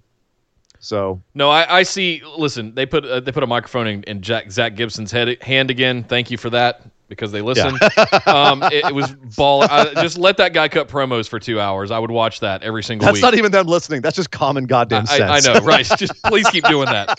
So 0.78 1.22
No, 1.34 1.48
I, 1.48 1.78
I 1.78 1.82
see. 1.82 2.22
Listen, 2.36 2.74
they 2.74 2.84
put 2.84 3.04
uh, 3.04 3.20
they 3.20 3.32
put 3.32 3.42
a 3.42 3.46
microphone 3.46 3.86
in, 3.86 4.02
in 4.04 4.20
Jack 4.20 4.50
Zack 4.52 4.74
Gibson's 4.74 5.10
head 5.10 5.42
hand 5.42 5.70
again. 5.70 6.04
Thank 6.04 6.30
you 6.30 6.36
for 6.36 6.50
that 6.50 6.82
because 7.08 7.32
they 7.32 7.42
listen. 7.42 7.74
um, 8.26 8.62
it, 8.64 8.84
it 8.86 8.94
was 8.94 9.12
ball. 9.36 9.62
I, 9.62 9.92
just 9.94 10.18
let 10.18 10.36
that 10.38 10.52
guy 10.52 10.68
cut 10.68 10.88
promos 10.88 11.28
for 11.28 11.38
two 11.38 11.60
hours. 11.60 11.90
I 11.90 11.98
would 11.98 12.10
watch 12.10 12.40
that 12.40 12.62
every 12.62 12.82
single 12.82 13.06
that's 13.06 13.14
week. 13.14 13.22
That's 13.22 13.32
not 13.32 13.38
even 13.38 13.52
them 13.52 13.66
listening. 13.66 14.00
That's 14.00 14.16
just 14.16 14.30
common 14.30 14.64
goddamn 14.64 15.04
I, 15.08 15.18
sense. 15.18 15.46
I 15.48 15.52
know, 15.52 15.60
right? 15.64 15.86
Just 15.96 16.22
please 16.24 16.48
keep 16.48 16.64
doing 16.64 16.86
that. 16.86 17.18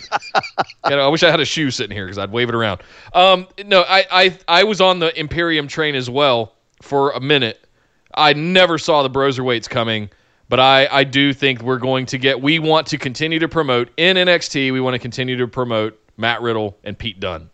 You 0.86 0.92
know, 0.92 1.06
I 1.06 1.08
wish 1.08 1.24
I 1.24 1.32
had 1.32 1.40
a 1.40 1.46
shoe 1.46 1.72
sitting 1.72 1.96
here 1.96 2.06
because 2.06 2.18
I'd 2.18 2.32
wave 2.32 2.50
it 2.50 2.56
around. 2.56 2.82
Um, 3.14 3.48
no, 3.66 3.84
I, 3.88 4.06
I 4.12 4.38
I 4.48 4.64
was 4.64 4.82
on 4.82 5.00
the 5.00 5.18
Imperium 5.20 5.68
train 5.68 5.96
as 5.96 6.10
well 6.10 6.54
for 6.82 7.12
a 7.12 7.20
minute. 7.20 7.68
I 8.14 8.34
never 8.34 8.78
saw 8.78 9.04
the 9.04 9.10
Broserweights 9.10 9.70
coming, 9.70 10.10
but 10.50 10.60
I 10.60 10.88
I 10.92 11.04
do 11.04 11.34
think 11.34 11.62
we're 11.62 11.80
going 11.80 12.06
to 12.08 12.18
get. 12.18 12.42
We 12.42 12.60
want 12.60 12.88
to 12.88 12.98
continue 12.98 13.40
to 13.40 13.48
promote 13.48 13.90
in 13.98 14.18
NXT. 14.18 14.72
We 14.72 14.82
want 14.82 14.94
to 14.94 15.00
continue 15.00 15.38
to 15.38 15.48
promote 15.48 16.00
Matt 16.18 16.42
Riddle 16.42 16.78
and 16.84 16.98
Pete 16.98 17.20
Dunne, 17.20 17.50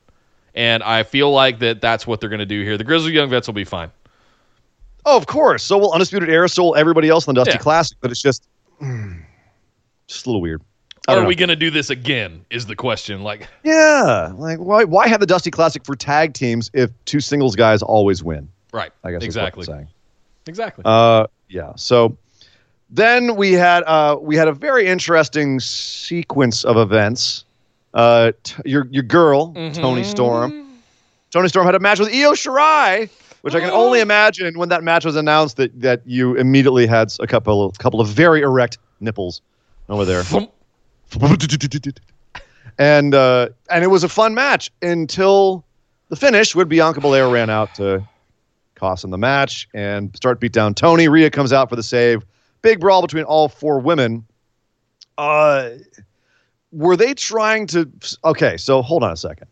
and 0.55 0.83
I 0.83 1.03
feel 1.03 1.31
like 1.31 1.59
that 1.59 1.81
that's 1.81 2.05
what 2.07 2.19
they're 2.19 2.29
going 2.29 2.39
to 2.39 2.45
do 2.45 2.63
here. 2.63 2.77
The 2.77 2.83
Grizzled 2.83 3.11
Young 3.13 3.29
Vets 3.29 3.47
will 3.47 3.53
be 3.53 3.63
fine. 3.63 3.91
Oh, 5.05 5.17
of 5.17 5.25
course. 5.27 5.63
So 5.63 5.77
will 5.77 5.93
Undisputed 5.93 6.29
Era. 6.29 6.47
So 6.49 6.63
will 6.65 6.75
everybody 6.75 7.09
else 7.09 7.25
in 7.27 7.33
the 7.33 7.39
Dusty 7.39 7.53
Yeah. 7.53 7.61
Classic. 7.61 7.97
But 8.01 8.11
it's 8.11 8.21
just, 8.21 8.47
mm, 8.81 9.19
just 10.07 10.25
a 10.25 10.29
little 10.29 10.41
weird. 10.41 10.61
I 11.07 11.13
Or 11.13 11.15
don't 11.15 11.17
are 11.17 11.23
know. 11.23 11.27
we 11.29 11.35
going 11.35 11.49
to 11.49 11.55
do 11.55 11.71
this 11.71 11.89
again? 11.89 12.45
Is 12.51 12.67
the 12.67 12.75
question. 12.75 13.23
Like, 13.23 13.47
Yeah, 13.63 14.31
like 14.35 14.59
why 14.59 14.83
why 14.83 15.07
have 15.07 15.19
the 15.19 15.25
Dusty 15.25 15.49
Classic 15.49 15.83
for 15.83 15.95
tag 15.95 16.33
teams 16.33 16.69
if 16.73 16.91
two 17.05 17.19
singles 17.19 17.55
guys 17.55 17.81
always 17.81 18.23
win? 18.23 18.47
right? 18.73 18.91
I 19.03 19.11
guess 19.11 19.23
exactly. 19.23 19.63
Is 19.63 19.67
what 19.67 19.73
I'm 19.73 19.79
saying. 19.81 19.89
Exactly. 20.47 20.83
Uh, 20.85 21.25
yeah. 21.49 21.73
So 21.75 22.15
then 22.91 23.35
we 23.35 23.53
had 23.53 23.83
uh, 23.83 24.17
we 24.21 24.35
had 24.35 24.47
a 24.47 24.53
very 24.53 24.85
interesting 24.87 25.59
sequence 25.59 26.63
of 26.63 26.77
events. 26.77 27.45
Uh, 27.93 28.31
t- 28.43 28.61
your 28.65 28.87
your 28.91 29.03
girl 29.03 29.53
Toni 29.73 30.03
Storm. 30.03 30.51
Toni 31.31 31.47
Storm 31.49 31.65
had 31.65 31.75
a 31.75 31.79
match 31.79 31.99
with 31.99 32.09
Io 32.09 32.31
Shirai, 32.33 33.09
which 33.41 33.53
I 33.55 33.59
can 33.59 33.69
only 33.69 33.99
imagine 34.01 34.57
when 34.57 34.69
that 34.69 34.83
match 34.83 35.03
was 35.05 35.15
announced 35.15 35.57
that 35.57 35.79
that 35.81 36.01
you 36.05 36.35
immediately 36.35 36.87
had 36.87 37.11
a 37.19 37.27
couple 37.27 37.63
of 37.65 37.77
couple 37.79 37.99
of 38.01 38.07
very 38.07 38.41
erect 38.41 38.77
nipples 38.99 39.41
over 39.89 40.05
there. 40.05 40.23
And 42.79 43.13
uh, 43.13 43.49
and 43.69 43.83
it 43.83 43.87
was 43.87 44.03
a 44.03 44.09
fun 44.09 44.33
match 44.33 44.71
until 44.81 45.65
the 46.09 46.15
finish 46.15 46.55
when 46.55 46.67
Bianca 46.67 47.01
Belair 47.01 47.29
ran 47.29 47.49
out 47.49 47.75
to 47.75 48.07
cost 48.75 49.03
him 49.03 49.11
the 49.11 49.17
match 49.17 49.67
and 49.73 50.15
start 50.15 50.39
beat 50.39 50.53
down 50.53 50.73
Toni. 50.73 51.07
Rhea 51.07 51.29
comes 51.29 51.53
out 51.53 51.69
for 51.69 51.75
the 51.75 51.83
save. 51.83 52.23
Big 52.61 52.79
brawl 52.79 53.01
between 53.01 53.25
all 53.25 53.49
four 53.49 53.79
women. 53.79 54.25
Uh, 55.17 55.71
were 56.71 56.95
they 56.95 57.13
trying 57.13 57.67
to? 57.67 57.89
Okay, 58.23 58.57
so 58.57 58.81
hold 58.81 59.03
on 59.03 59.11
a 59.11 59.17
second. 59.17 59.47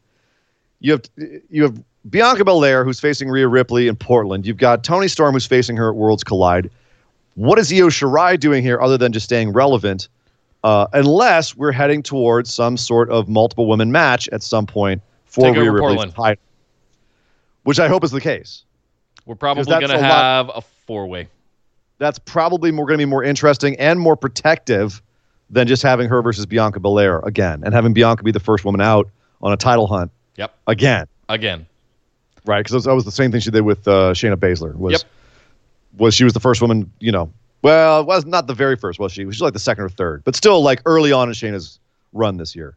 You 0.79 0.93
have 0.93 1.03
you 1.49 1.63
have 1.63 1.83
Bianca 2.09 2.45
Belair 2.45 2.83
who's 2.85 2.99
facing 2.99 3.29
Rhea 3.29 3.47
Ripley 3.47 3.87
in 3.87 3.95
Portland. 3.95 4.45
You've 4.45 4.57
got 4.57 4.83
Toni 4.83 5.07
Storm 5.07 5.33
who's 5.33 5.45
facing 5.45 5.75
her 5.77 5.89
at 5.89 5.95
Worlds 5.95 6.23
Collide. 6.23 6.69
What 7.35 7.59
is 7.59 7.71
Io 7.71 7.87
Shirai 7.87 8.39
doing 8.39 8.63
here 8.63 8.81
other 8.81 8.97
than 8.97 9.11
just 9.11 9.25
staying 9.25 9.51
relevant? 9.53 10.07
Uh, 10.63 10.87
unless 10.93 11.55
we're 11.55 11.71
heading 11.71 12.03
towards 12.03 12.53
some 12.53 12.75
sort 12.75 13.09
of 13.09 13.29
multiple 13.29 13.65
women 13.65 13.91
match 13.91 14.27
at 14.29 14.43
some 14.43 14.65
point 14.65 15.01
for 15.25 15.45
Take 15.45 15.55
Rhea 15.55 15.71
Ripley's 15.71 15.95
Portland. 15.95 16.15
title, 16.15 16.43
which 17.63 17.79
I 17.79 17.87
hope 17.87 18.03
is 18.03 18.11
the 18.11 18.19
case. 18.19 18.63
We're 19.25 19.35
probably 19.35 19.63
going 19.65 19.87
to 19.87 19.95
a 19.95 20.01
lot- 20.01 20.01
have 20.01 20.51
a 20.53 20.61
four 20.61 21.07
way. 21.07 21.27
That's 21.97 22.19
probably 22.19 22.71
more 22.71 22.85
going 22.85 22.97
to 22.97 23.05
be 23.05 23.09
more 23.09 23.23
interesting 23.23 23.77
and 23.77 23.99
more 23.99 24.15
protective 24.15 25.01
than 25.49 25.67
just 25.67 25.81
having 25.83 26.07
her 26.09 26.21
versus 26.21 26.45
Bianca 26.45 26.79
Belair 26.79 27.19
again 27.19 27.61
and 27.63 27.73
having 27.73 27.93
Bianca 27.93 28.23
be 28.23 28.31
the 28.31 28.39
first 28.39 28.63
woman 28.65 28.81
out 28.81 29.09
on 29.41 29.51
a 29.53 29.57
title 29.57 29.87
hunt 29.87 30.11
Yep. 30.37 30.53
again, 30.67 31.07
Again. 31.27 31.65
right? 32.45 32.63
Because 32.63 32.83
that 32.85 32.93
was 32.95 33.05
the 33.05 33.11
same 33.11 33.31
thing 33.31 33.41
she 33.41 33.51
did 33.51 33.61
with 33.61 33.87
uh, 33.87 34.13
Shayna 34.13 34.35
Baszler. 34.35 34.75
Was 34.75 34.93
Yep. 34.93 35.01
was 35.97 36.13
she 36.15 36.23
was 36.23 36.33
the 36.33 36.39
first 36.39 36.61
woman? 36.61 36.91
You 36.99 37.11
know, 37.11 37.31
well, 37.61 38.05
was 38.05 38.25
not 38.25 38.47
the 38.47 38.53
very 38.53 38.75
first, 38.77 38.99
was 38.99 39.11
she? 39.11 39.21
She 39.21 39.25
was 39.25 39.41
like 39.41 39.53
the 39.53 39.59
second 39.59 39.83
or 39.85 39.89
third, 39.89 40.23
but 40.23 40.35
still 40.35 40.61
like 40.61 40.81
early 40.85 41.11
on 41.11 41.27
in 41.29 41.33
Shayna's 41.33 41.79
run 42.13 42.37
this 42.37 42.55
year. 42.55 42.75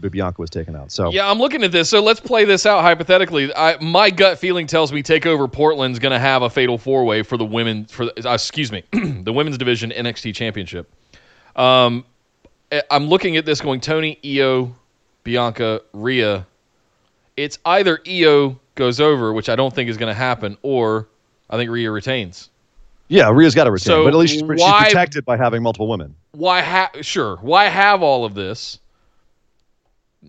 B- 0.00 0.08
Bianca 0.08 0.40
was 0.40 0.48
taken 0.48 0.74
out. 0.74 0.90
So 0.90 1.12
Yeah, 1.12 1.30
I'm 1.30 1.38
looking 1.38 1.62
at 1.62 1.70
this. 1.70 1.90
So 1.90 2.02
let's 2.02 2.18
play 2.18 2.46
this 2.46 2.64
out 2.64 2.80
hypothetically. 2.80 3.54
I, 3.54 3.76
my 3.82 4.08
gut 4.10 4.38
feeling 4.38 4.66
tells 4.66 4.90
me 4.92 5.02
Takeover 5.02 5.50
Portland's 5.52 5.98
going 5.98 6.12
to 6.12 6.18
have 6.18 6.40
a 6.42 6.48
fatal 6.48 6.78
four 6.78 7.04
way 7.04 7.22
for 7.22 7.36
the 7.36 7.44
women 7.44 7.84
for 7.84 8.06
the, 8.06 8.28
uh, 8.30 8.32
excuse 8.34 8.72
me 8.72 8.82
the 8.92 9.32
women's 9.32 9.58
division 9.58 9.90
NXT 9.90 10.34
Championship. 10.34 10.90
Um, 11.56 12.04
I- 12.72 12.82
I'm 12.90 13.06
looking 13.08 13.36
at 13.36 13.44
this 13.46 13.60
going 13.60 13.80
Toni, 13.80 14.18
Io, 14.24 14.74
Bianca, 15.22 15.80
Rhea. 15.92 16.46
It's 17.36 17.58
either 17.64 18.00
Io 18.08 18.58
goes 18.74 19.00
over, 19.00 19.32
which 19.32 19.48
I 19.48 19.56
don't 19.56 19.74
think 19.74 19.88
is 19.90 19.96
going 19.96 20.10
to 20.10 20.14
happen, 20.18 20.56
or 20.62 21.08
I 21.50 21.56
think 21.56 21.70
Rhea 21.70 21.90
retains. 21.90 22.50
yeah, 23.08 23.30
Rhea's 23.30 23.54
got 23.54 23.64
to 23.64 23.70
retain, 23.70 23.84
So 23.84 24.04
but 24.04 24.14
at 24.14 24.16
least 24.18 24.34
she's, 24.34 24.40
she's 24.40 24.72
protected 24.84 25.24
by 25.24 25.36
having 25.36 25.62
multiple 25.62 25.86
women. 25.88 26.14
Why 26.32 26.62
ha- 26.62 26.90
sure, 27.02 27.36
why 27.36 27.66
have 27.68 28.02
all 28.02 28.24
of 28.24 28.34
this 28.34 28.78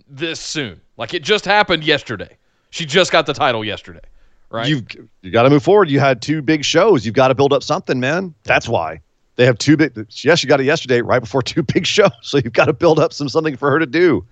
this 0.10 0.40
soon? 0.40 0.82
Like 0.98 1.14
it 1.14 1.24
just 1.24 1.46
happened 1.46 1.84
yesterday. 1.84 2.38
She 2.70 2.86
just 2.86 3.12
got 3.12 3.26
the 3.26 3.34
title 3.34 3.64
yesterday, 3.64 4.02
right? 4.50 4.68
You've 4.68 4.84
you 5.22 5.32
got 5.32 5.44
to 5.44 5.50
move 5.50 5.64
forward. 5.64 5.90
You 5.90 6.00
had 6.00 6.22
two 6.22 6.42
big 6.42 6.64
shows. 6.66 7.06
You've 7.06 7.16
got 7.16 7.30
to 7.30 7.36
build 7.36 7.54
up 7.54 7.64
something, 7.64 8.00
man. 8.00 8.34
That's 8.44 8.68
why 8.68 9.00
they 9.36 9.46
have 9.46 9.58
two 9.58 9.78
big. 9.78 9.94
Yes, 10.24 10.44
you 10.44 10.50
got 10.50 10.60
it 10.60 10.66
yesterday, 10.66 11.02
right 11.02 11.20
before 11.20 11.42
two 11.42 11.64
big 11.74 11.86
shows. 11.86 12.12
So 12.22 12.38
you've 12.38 12.54
got 12.54 12.66
to 12.66 12.74
build 12.74 13.00
up 13.00 13.14
some 13.14 13.30
something 13.30 13.58
for 13.58 13.70
her 13.72 13.80
to 13.80 13.86
do. 13.86 14.26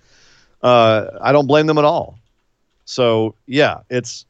Uh, 0.61 1.07
I 1.21 1.31
don't 1.31 1.47
blame 1.47 1.67
them 1.67 1.77
at 1.77 1.85
all. 1.85 2.17
So 2.85 3.35
yeah, 3.45 3.81
it's. 3.89 4.25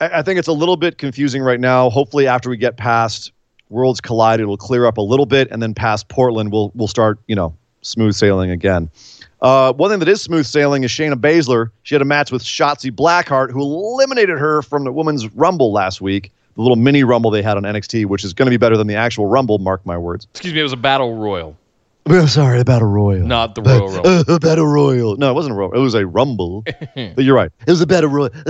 I, 0.00 0.18
I 0.18 0.22
think 0.22 0.38
it's 0.38 0.48
a 0.48 0.52
little 0.52 0.76
bit 0.76 0.98
confusing 0.98 1.42
right 1.42 1.60
now. 1.60 1.90
Hopefully, 1.90 2.26
after 2.26 2.50
we 2.50 2.56
get 2.56 2.76
past 2.76 3.32
Worlds 3.70 4.00
Collide, 4.00 4.40
it'll 4.40 4.56
clear 4.56 4.86
up 4.86 4.98
a 4.98 5.02
little 5.02 5.26
bit, 5.26 5.50
and 5.50 5.62
then 5.62 5.74
past 5.74 6.08
Portland, 6.08 6.52
we'll 6.52 6.72
we'll 6.74 6.88
start 6.88 7.18
you 7.26 7.34
know 7.34 7.54
smooth 7.82 8.14
sailing 8.14 8.50
again. 8.50 8.90
Uh, 9.40 9.72
one 9.74 9.90
thing 9.90 9.98
that 9.98 10.08
is 10.08 10.22
smooth 10.22 10.46
sailing 10.46 10.84
is 10.84 10.90
Shayna 10.90 11.16
Baszler. 11.16 11.70
She 11.82 11.94
had 11.94 12.00
a 12.00 12.06
match 12.06 12.32
with 12.32 12.42
Shotzi 12.42 12.90
Blackheart, 12.90 13.50
who 13.50 13.60
eliminated 13.60 14.38
her 14.38 14.62
from 14.62 14.84
the 14.84 14.92
Women's 14.92 15.28
Rumble 15.34 15.70
last 15.70 16.00
week, 16.00 16.32
the 16.56 16.62
little 16.62 16.76
mini 16.76 17.04
Rumble 17.04 17.30
they 17.30 17.42
had 17.42 17.56
on 17.56 17.64
NXT, 17.64 18.06
which 18.06 18.24
is 18.24 18.32
going 18.32 18.46
to 18.46 18.50
be 18.50 18.56
better 18.56 18.76
than 18.76 18.86
the 18.86 18.94
actual 18.96 19.26
Rumble. 19.26 19.58
Mark 19.58 19.84
my 19.86 19.98
words. 19.98 20.26
Excuse 20.32 20.54
me, 20.54 20.60
it 20.60 20.64
was 20.64 20.72
a 20.72 20.76
battle 20.76 21.16
royal, 21.16 21.56
Oh, 22.06 22.26
sorry, 22.26 22.58
the 22.58 22.66
Battle 22.66 22.88
Royal. 22.88 23.26
not 23.26 23.54
the 23.54 23.62
Royal 23.62 23.88
Rumble. 23.88 24.24
Uh, 24.34 24.38
battle 24.38 24.66
Royal. 24.66 25.16
No, 25.16 25.30
it 25.30 25.34
wasn't 25.34 25.52
a 25.52 25.56
Royal. 25.56 25.72
It 25.72 25.78
was 25.78 25.94
a 25.94 26.06
Rumble. 26.06 26.62
but 26.94 27.24
you're 27.24 27.34
right. 27.34 27.50
It 27.66 27.70
was 27.70 27.80
a 27.80 27.86
Battle 27.86 28.10
Royal. 28.10 28.30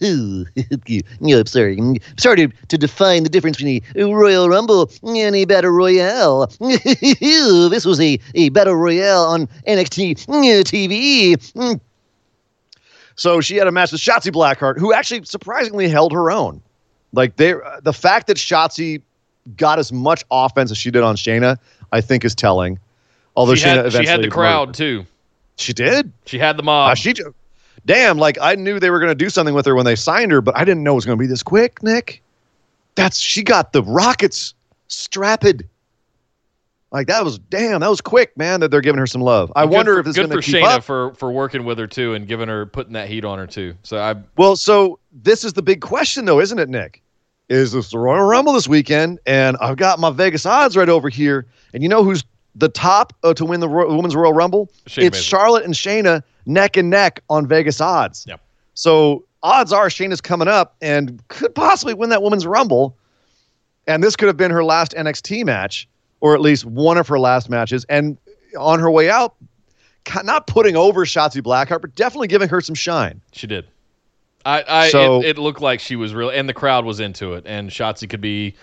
no, 0.00 1.38
I'm 1.40 1.46
sorry. 1.46 1.78
I'm 1.78 1.96
sorry 2.16 2.36
to, 2.36 2.48
to 2.68 2.78
define 2.78 3.24
the 3.24 3.28
difference 3.28 3.56
between 3.56 3.82
a 3.96 4.04
Royal 4.04 4.48
Rumble 4.48 4.88
and 5.02 5.34
a 5.34 5.44
Battle 5.46 5.72
Royale. 5.72 6.46
this 6.60 7.84
was 7.84 8.00
a, 8.00 8.20
a 8.36 8.50
Battle 8.50 8.76
Royale 8.76 9.24
on 9.24 9.48
NXT 9.66 10.24
TV. 10.26 11.80
So 13.16 13.40
she 13.40 13.56
had 13.56 13.66
a 13.66 13.72
match 13.72 13.90
with 13.90 14.00
Shotzi 14.00 14.30
Blackheart, 14.32 14.78
who 14.78 14.92
actually 14.92 15.24
surprisingly 15.24 15.88
held 15.88 16.12
her 16.12 16.30
own. 16.30 16.62
Like 17.12 17.36
they, 17.36 17.54
the 17.82 17.92
fact 17.92 18.26
that 18.28 18.36
Shotzi 18.36 19.02
got 19.56 19.78
as 19.78 19.92
much 19.92 20.24
offense 20.30 20.70
as 20.70 20.78
she 20.78 20.90
did 20.90 21.02
on 21.02 21.16
Shayna, 21.16 21.58
I 21.92 22.00
think 22.00 22.24
is 22.24 22.34
telling. 22.34 22.78
Although 23.36 23.54
she, 23.54 23.64
Shayna 23.64 23.68
had, 23.68 23.78
eventually 23.86 24.04
she 24.04 24.10
had 24.10 24.22
the 24.22 24.28
crowd 24.28 24.68
her. 24.68 24.74
too. 24.74 25.06
She 25.56 25.72
did. 25.72 26.12
She 26.26 26.38
had 26.38 26.56
the 26.56 26.62
mob. 26.62 26.92
Uh, 26.92 26.94
she, 26.94 27.14
damn, 27.84 28.18
like 28.18 28.38
I 28.40 28.54
knew 28.54 28.80
they 28.80 28.90
were 28.90 28.98
going 28.98 29.10
to 29.10 29.14
do 29.14 29.30
something 29.30 29.54
with 29.54 29.66
her 29.66 29.74
when 29.74 29.84
they 29.84 29.96
signed 29.96 30.32
her, 30.32 30.40
but 30.40 30.56
I 30.56 30.64
didn't 30.64 30.82
know 30.82 30.92
it 30.92 30.96
was 30.96 31.06
going 31.06 31.18
to 31.18 31.22
be 31.22 31.26
this 31.26 31.42
quick. 31.42 31.82
Nick, 31.82 32.22
that's 32.94 33.18
she 33.18 33.42
got 33.42 33.72
the 33.72 33.82
Rockets 33.82 34.54
strapped. 34.88 35.62
Like 36.92 37.06
that 37.06 37.24
was 37.24 37.38
damn, 37.38 37.80
that 37.80 37.88
was 37.88 38.00
quick, 38.00 38.36
man. 38.36 38.60
That 38.60 38.70
they're 38.70 38.82
giving 38.82 38.98
her 38.98 39.06
some 39.06 39.22
love. 39.22 39.50
I 39.56 39.64
Good 39.64 39.72
wonder 39.72 39.94
for, 39.94 40.00
if 40.00 40.06
it's 40.08 40.16
good 40.16 40.28
going 40.28 40.38
for 40.38 40.42
to 40.42 40.52
keep 40.52 40.62
Shayna 40.62 40.76
up. 40.76 40.84
for 40.84 41.14
for 41.14 41.32
working 41.32 41.64
with 41.64 41.78
her 41.78 41.86
too 41.86 42.14
and 42.14 42.28
giving 42.28 42.48
her 42.48 42.66
putting 42.66 42.92
that 42.92 43.08
heat 43.08 43.24
on 43.24 43.38
her 43.38 43.46
too. 43.46 43.74
So 43.82 43.98
I 43.98 44.14
Well, 44.36 44.56
so 44.56 44.98
this 45.10 45.42
is 45.42 45.54
the 45.54 45.62
big 45.62 45.80
question, 45.80 46.26
though, 46.26 46.38
isn't 46.38 46.58
it, 46.58 46.68
Nick? 46.68 47.02
Is 47.48 47.72
this 47.72 47.90
the 47.90 47.98
Royal 47.98 48.24
Rumble 48.24 48.52
this 48.52 48.68
weekend? 48.68 49.18
And 49.26 49.56
I've 49.60 49.76
got 49.76 49.98
my 49.98 50.10
Vegas 50.10 50.46
odds 50.46 50.76
right 50.76 50.88
over 50.88 51.08
here. 51.08 51.46
And 51.74 51.82
you 51.82 51.88
know 51.88 52.04
who's 52.04 52.24
the 52.54 52.68
top 52.68 53.12
uh, 53.24 53.34
to 53.34 53.44
win 53.44 53.60
the 53.60 53.68
Ro- 53.68 53.94
Women's 53.94 54.14
Royal 54.14 54.32
Rumble? 54.32 54.70
Shayna 54.86 55.04
it's. 55.06 55.18
Charlotte 55.18 55.64
and 55.64 55.74
Shayna 55.74 56.22
neck 56.46 56.76
and 56.76 56.90
neck 56.90 57.22
on 57.30 57.46
Vegas 57.46 57.80
odds. 57.80 58.24
Yep. 58.28 58.40
So 58.74 59.24
odds 59.42 59.72
are 59.72 59.88
Shayna's 59.88 60.20
coming 60.20 60.48
up 60.48 60.76
and 60.80 61.26
could 61.28 61.54
possibly 61.54 61.94
win 61.94 62.10
that 62.10 62.22
Women's 62.22 62.46
Rumble. 62.46 62.96
And 63.86 64.02
this 64.02 64.14
could 64.14 64.28
have 64.28 64.36
been 64.36 64.50
her 64.50 64.62
last 64.64 64.92
NXT 64.92 65.44
match, 65.44 65.88
or 66.22 66.34
at 66.34 66.40
least 66.40 66.64
one 66.64 66.96
of 66.96 67.08
her 67.08 67.18
last 67.18 67.50
matches. 67.50 67.84
And 67.88 68.16
on 68.56 68.78
her 68.78 68.90
way 68.90 69.10
out, 69.10 69.34
not 70.22 70.46
putting 70.46 70.76
over 70.76 71.04
Shotzi 71.04 71.42
Blackheart, 71.42 71.82
but 71.82 71.94
definitely 71.96 72.28
giving 72.28 72.48
her 72.48 72.60
some 72.62 72.74
shine. 72.76 73.20
she 73.32 73.46
did. 73.46 73.66
I, 74.46 74.64
I 74.66 74.88
So- 74.88 75.20
it, 75.20 75.36
it 75.36 75.38
looked 75.38 75.60
like 75.60 75.80
she 75.80 75.96
was 75.96 76.14
real, 76.14 76.30
and 76.30 76.48
the 76.48 76.54
crowd 76.54 76.84
was 76.84 77.00
into 77.00 77.34
it 77.34 77.44
and 77.46 77.70
Shotzi 77.70 78.08
could 78.08 78.20
be 78.22 78.54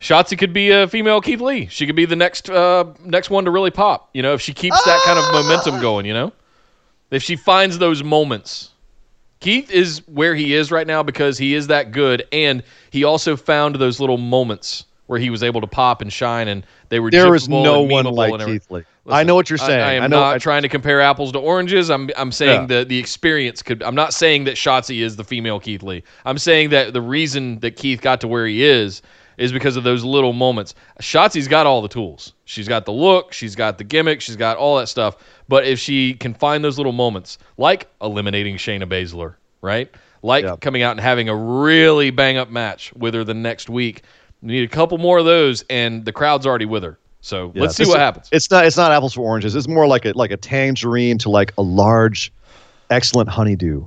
Shotzi 0.00 0.38
could 0.38 0.52
be 0.54 0.70
a 0.70 0.88
female 0.88 1.20
Keith 1.20 1.40
Lee. 1.42 1.66
She 1.66 1.84
could 1.86 1.94
be 1.96 2.06
the 2.06 2.16
next 2.16 2.48
uh, 2.48 2.84
next 3.04 3.28
one 3.28 3.44
to 3.44 3.50
really 3.50 3.70
pop. 3.70 4.08
You 4.14 4.22
know, 4.22 4.32
if 4.32 4.40
she 4.40 4.54
keeps 4.54 4.82
that 4.84 5.00
kind 5.04 5.18
of 5.18 5.30
momentum 5.32 5.80
going. 5.82 6.06
You 6.06 6.14
know, 6.14 6.32
if 7.10 7.22
she 7.22 7.36
finds 7.36 7.78
those 7.78 8.02
moments. 8.02 8.70
Keith 9.40 9.70
is 9.70 10.02
where 10.06 10.34
he 10.34 10.52
is 10.52 10.70
right 10.70 10.86
now 10.86 11.02
because 11.02 11.38
he 11.38 11.54
is 11.54 11.68
that 11.68 11.92
good, 11.92 12.26
and 12.30 12.62
he 12.90 13.04
also 13.04 13.36
found 13.36 13.76
those 13.76 13.98
little 13.98 14.18
moments 14.18 14.84
where 15.10 15.18
he 15.18 15.28
was 15.28 15.42
able 15.42 15.60
to 15.60 15.66
pop 15.66 16.02
and 16.02 16.12
shine, 16.12 16.46
and 16.46 16.64
they 16.88 17.00
were. 17.00 17.10
There 17.10 17.26
jippable 17.26 17.64
no 17.64 17.82
one 17.82 18.04
like. 18.04 18.46
Keith 18.46 18.70
Lee. 18.70 18.84
I 19.08 19.24
know 19.24 19.34
what 19.34 19.50
you're 19.50 19.58
saying. 19.58 19.80
I, 19.80 19.90
I 19.90 19.92
am 19.94 20.08
know. 20.08 20.20
not 20.20 20.40
trying 20.40 20.62
to 20.62 20.68
compare 20.68 21.00
apples 21.00 21.32
to 21.32 21.40
oranges. 21.40 21.90
I'm 21.90 22.10
I'm 22.16 22.30
saying 22.30 22.60
Yeah. 22.60 22.66
that 22.66 22.88
the 22.88 22.96
experience 22.96 23.60
could. 23.60 23.82
I'm 23.82 23.96
not 23.96 24.14
saying 24.14 24.44
that 24.44 24.54
Shotzi 24.54 25.00
is 25.00 25.16
the 25.16 25.24
female 25.24 25.58
Keith 25.58 25.82
Lee. 25.82 26.04
I'm 26.24 26.38
saying 26.38 26.70
that 26.70 26.92
the 26.92 27.02
reason 27.02 27.58
that 27.58 27.72
Keith 27.74 28.00
got 28.02 28.20
to 28.20 28.28
where 28.28 28.46
he 28.46 28.62
is 28.62 29.02
is 29.36 29.50
because 29.52 29.74
of 29.74 29.82
those 29.82 30.04
little 30.04 30.32
moments. 30.32 30.76
Shotzi's 31.00 31.48
got 31.48 31.66
all 31.66 31.82
the 31.82 31.88
tools. 31.88 32.34
She's 32.44 32.68
got 32.68 32.84
the 32.84 32.92
look. 32.92 33.32
She's 33.32 33.56
got 33.56 33.78
the 33.78 33.84
gimmick. 33.84 34.20
She's 34.20 34.36
got 34.36 34.58
all 34.58 34.76
that 34.76 34.86
stuff. 34.86 35.16
But 35.48 35.66
if 35.66 35.80
she 35.80 36.14
can 36.14 36.34
find 36.34 36.62
those 36.62 36.76
little 36.78 36.92
moments, 36.92 37.38
like 37.58 37.88
eliminating 38.00 38.58
Shayna 38.58 38.84
Baszler, 38.88 39.34
right? 39.60 39.90
Like 40.22 40.44
Yeah. 40.44 40.54
coming 40.60 40.82
out 40.82 40.92
and 40.92 41.00
having 41.00 41.28
a 41.28 41.34
really 41.34 42.10
bang 42.10 42.36
up 42.36 42.48
match 42.48 42.92
with 42.94 43.14
her 43.14 43.24
the 43.24 43.34
next 43.34 43.68
week. 43.68 44.02
You 44.42 44.48
need 44.48 44.64
a 44.64 44.68
couple 44.68 44.98
more 44.98 45.18
of 45.18 45.24
those, 45.24 45.62
and 45.68 46.04
the 46.04 46.12
crowd's 46.12 46.46
already 46.46 46.64
with 46.64 46.82
her. 46.82 46.98
So 47.20 47.52
Yeah, 47.54 47.62
let's 47.62 47.76
see 47.76 47.86
what 47.86 47.98
happens. 47.98 48.28
It's 48.32 48.50
not. 48.50 48.64
It's 48.64 48.76
not 48.76 48.92
apples 48.92 49.14
for 49.14 49.20
oranges. 49.20 49.54
It's 49.54 49.68
more 49.68 49.86
like 49.86 50.06
a 50.06 50.12
like 50.12 50.30
a 50.30 50.36
tangerine 50.36 51.18
to 51.18 51.28
like 51.30 51.52
a 51.58 51.62
large, 51.62 52.32
excellent 52.88 53.28
honeydew 53.28 53.84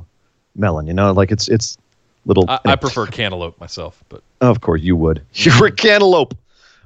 melon. 0.56 0.86
You 0.86 0.94
know, 0.94 1.12
like 1.12 1.32
it's 1.32 1.48
it's 1.48 1.78
little. 2.26 2.46
I, 2.48 2.60
I 2.66 2.76
prefer 2.78 3.08
cantaloupe 3.08 3.60
myself, 3.60 4.04
but 4.10 4.22
Of 4.42 4.62
course, 4.62 4.82
you 4.82 4.96
would. 4.96 5.24
You're 5.34 5.66
a 5.66 5.72
cantaloupe. 5.72 6.36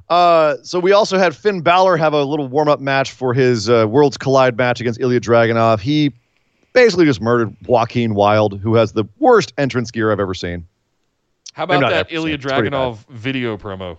Uh, 0.10 0.56
so 0.64 0.80
we 0.80 0.94
also 0.94 1.18
had 1.18 1.36
Finn 1.36 1.60
Balor 1.60 1.98
have 1.98 2.14
a 2.14 2.24
little 2.24 2.48
warm 2.48 2.70
up 2.70 2.80
match 2.80 3.12
for 3.12 3.34
his 3.34 3.70
uh, 3.70 3.86
Worlds 3.90 4.18
Collide 4.18 4.56
match 4.56 4.80
against 4.80 5.02
Ilya 5.02 5.20
Dragunov. 5.20 5.82
He 5.82 6.14
basically 6.72 7.06
just 7.06 7.20
murdered 7.20 7.54
Joaquin 7.66 8.14
Wilde, 8.14 8.60
who 8.60 8.76
has 8.76 8.94
the 8.94 9.04
worst 9.20 9.52
entrance 9.58 9.92
gear 9.92 10.12
I've 10.12 10.20
ever 10.22 10.34
seen. 10.34 10.66
How 11.58 11.64
about 11.64 11.90
that 11.90 12.12
Ilya 12.12 12.34
it. 12.34 12.36
It's 12.36 12.46
pretty 12.46 12.70
bad. 12.70 12.78
Dragunov 12.78 13.08
video 13.10 13.58
promo? 13.58 13.98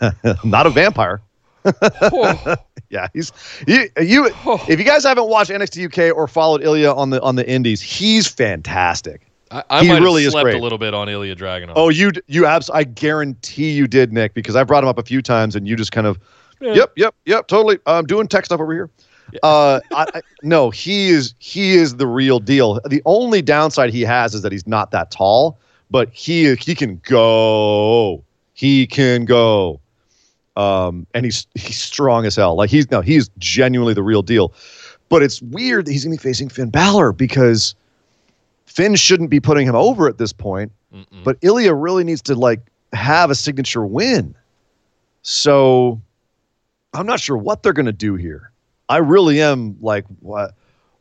Not 0.44 0.66
a 0.66 0.70
vampire. 0.70 1.22
Oh, 1.64 2.54
Yeah, 2.90 3.08
he's 3.12 3.32
you. 3.66 3.88
You 4.00 4.26
if 4.68 4.78
you 4.78 4.84
guys 4.84 5.04
haven't 5.04 5.28
watched 5.28 5.50
NXT 5.50 5.86
UK 6.10 6.16
or 6.16 6.26
followed 6.26 6.62
Ilya 6.62 6.92
on 6.92 7.10
the 7.10 7.20
on 7.20 7.36
the 7.36 7.46
Indies, 7.48 7.82
he's 7.82 8.26
fantastic. 8.26 9.26
I, 9.50 9.62
I 9.68 9.82
He 9.82 9.88
might 9.88 10.00
really 10.00 10.22
have 10.24 10.32
slept 10.32 10.54
a 10.54 10.58
little 10.58 10.78
bit 10.78 10.94
on 10.94 11.08
Ilya 11.08 11.36
Dragunov. 11.36 11.72
Oh, 11.76 11.88
you 11.90 12.12
you 12.28 12.46
abs. 12.46 12.70
I 12.70 12.84
guarantee 12.84 13.70
you 13.72 13.86
did, 13.86 14.12
Nick, 14.12 14.32
because 14.32 14.56
I 14.56 14.64
brought 14.64 14.84
him 14.84 14.88
up 14.88 14.98
a 14.98 15.02
few 15.02 15.20
times, 15.20 15.54
and 15.54 15.68
you 15.68 15.76
just 15.76 15.92
kind 15.92 16.06
of, 16.06 16.18
Yeah. 16.60 16.72
yep, 16.74 16.92
yep, 16.96 17.14
yep, 17.26 17.46
totally. 17.46 17.78
I'm 17.86 18.06
doing 18.06 18.26
tech 18.26 18.44
stuff 18.46 18.60
over 18.60 18.72
here. 18.72 18.90
Uh, 19.42 19.80
I, 19.92 20.06
I, 20.14 20.20
no, 20.42 20.70
he 20.70 21.08
is 21.10 21.34
he 21.38 21.74
is 21.74 21.96
the 21.96 22.06
real 22.06 22.40
deal. 22.40 22.80
The 22.88 23.02
only 23.04 23.42
downside 23.42 23.90
he 23.90 24.00
has 24.02 24.34
is 24.34 24.40
that 24.42 24.52
he's 24.52 24.66
not 24.66 24.92
that 24.92 25.10
tall, 25.10 25.58
but 25.90 26.10
he 26.12 26.54
he 26.56 26.74
can 26.74 27.00
go. 27.04 28.24
He 28.54 28.86
can 28.86 29.24
go. 29.24 29.80
Um, 30.56 31.06
and 31.14 31.24
he's 31.24 31.46
he's 31.54 31.80
strong 31.80 32.26
as 32.26 32.36
hell. 32.36 32.56
Like 32.56 32.70
he's 32.70 32.90
no, 32.90 33.00
he's 33.00 33.30
genuinely 33.38 33.94
the 33.94 34.02
real 34.02 34.22
deal. 34.22 34.52
But 35.08 35.22
it's 35.22 35.40
weird 35.40 35.86
that 35.86 35.92
he's 35.92 36.04
gonna 36.04 36.16
be 36.16 36.22
facing 36.22 36.48
Finn 36.48 36.70
Balor 36.70 37.12
because 37.12 37.74
Finn 38.66 38.96
shouldn't 38.96 39.30
be 39.30 39.40
putting 39.40 39.66
him 39.66 39.76
over 39.76 40.08
at 40.08 40.18
this 40.18 40.32
point. 40.32 40.72
Mm-mm. 40.92 41.24
But 41.24 41.38
Ilya 41.42 41.74
really 41.74 42.04
needs 42.04 42.22
to 42.22 42.34
like 42.34 42.60
have 42.92 43.30
a 43.30 43.34
signature 43.34 43.86
win. 43.86 44.34
So 45.22 46.00
I'm 46.92 47.06
not 47.06 47.20
sure 47.20 47.36
what 47.36 47.62
they're 47.62 47.72
gonna 47.72 47.92
do 47.92 48.16
here. 48.16 48.50
I 48.88 48.98
really 48.98 49.40
am 49.40 49.76
like, 49.80 50.06
what? 50.20 50.54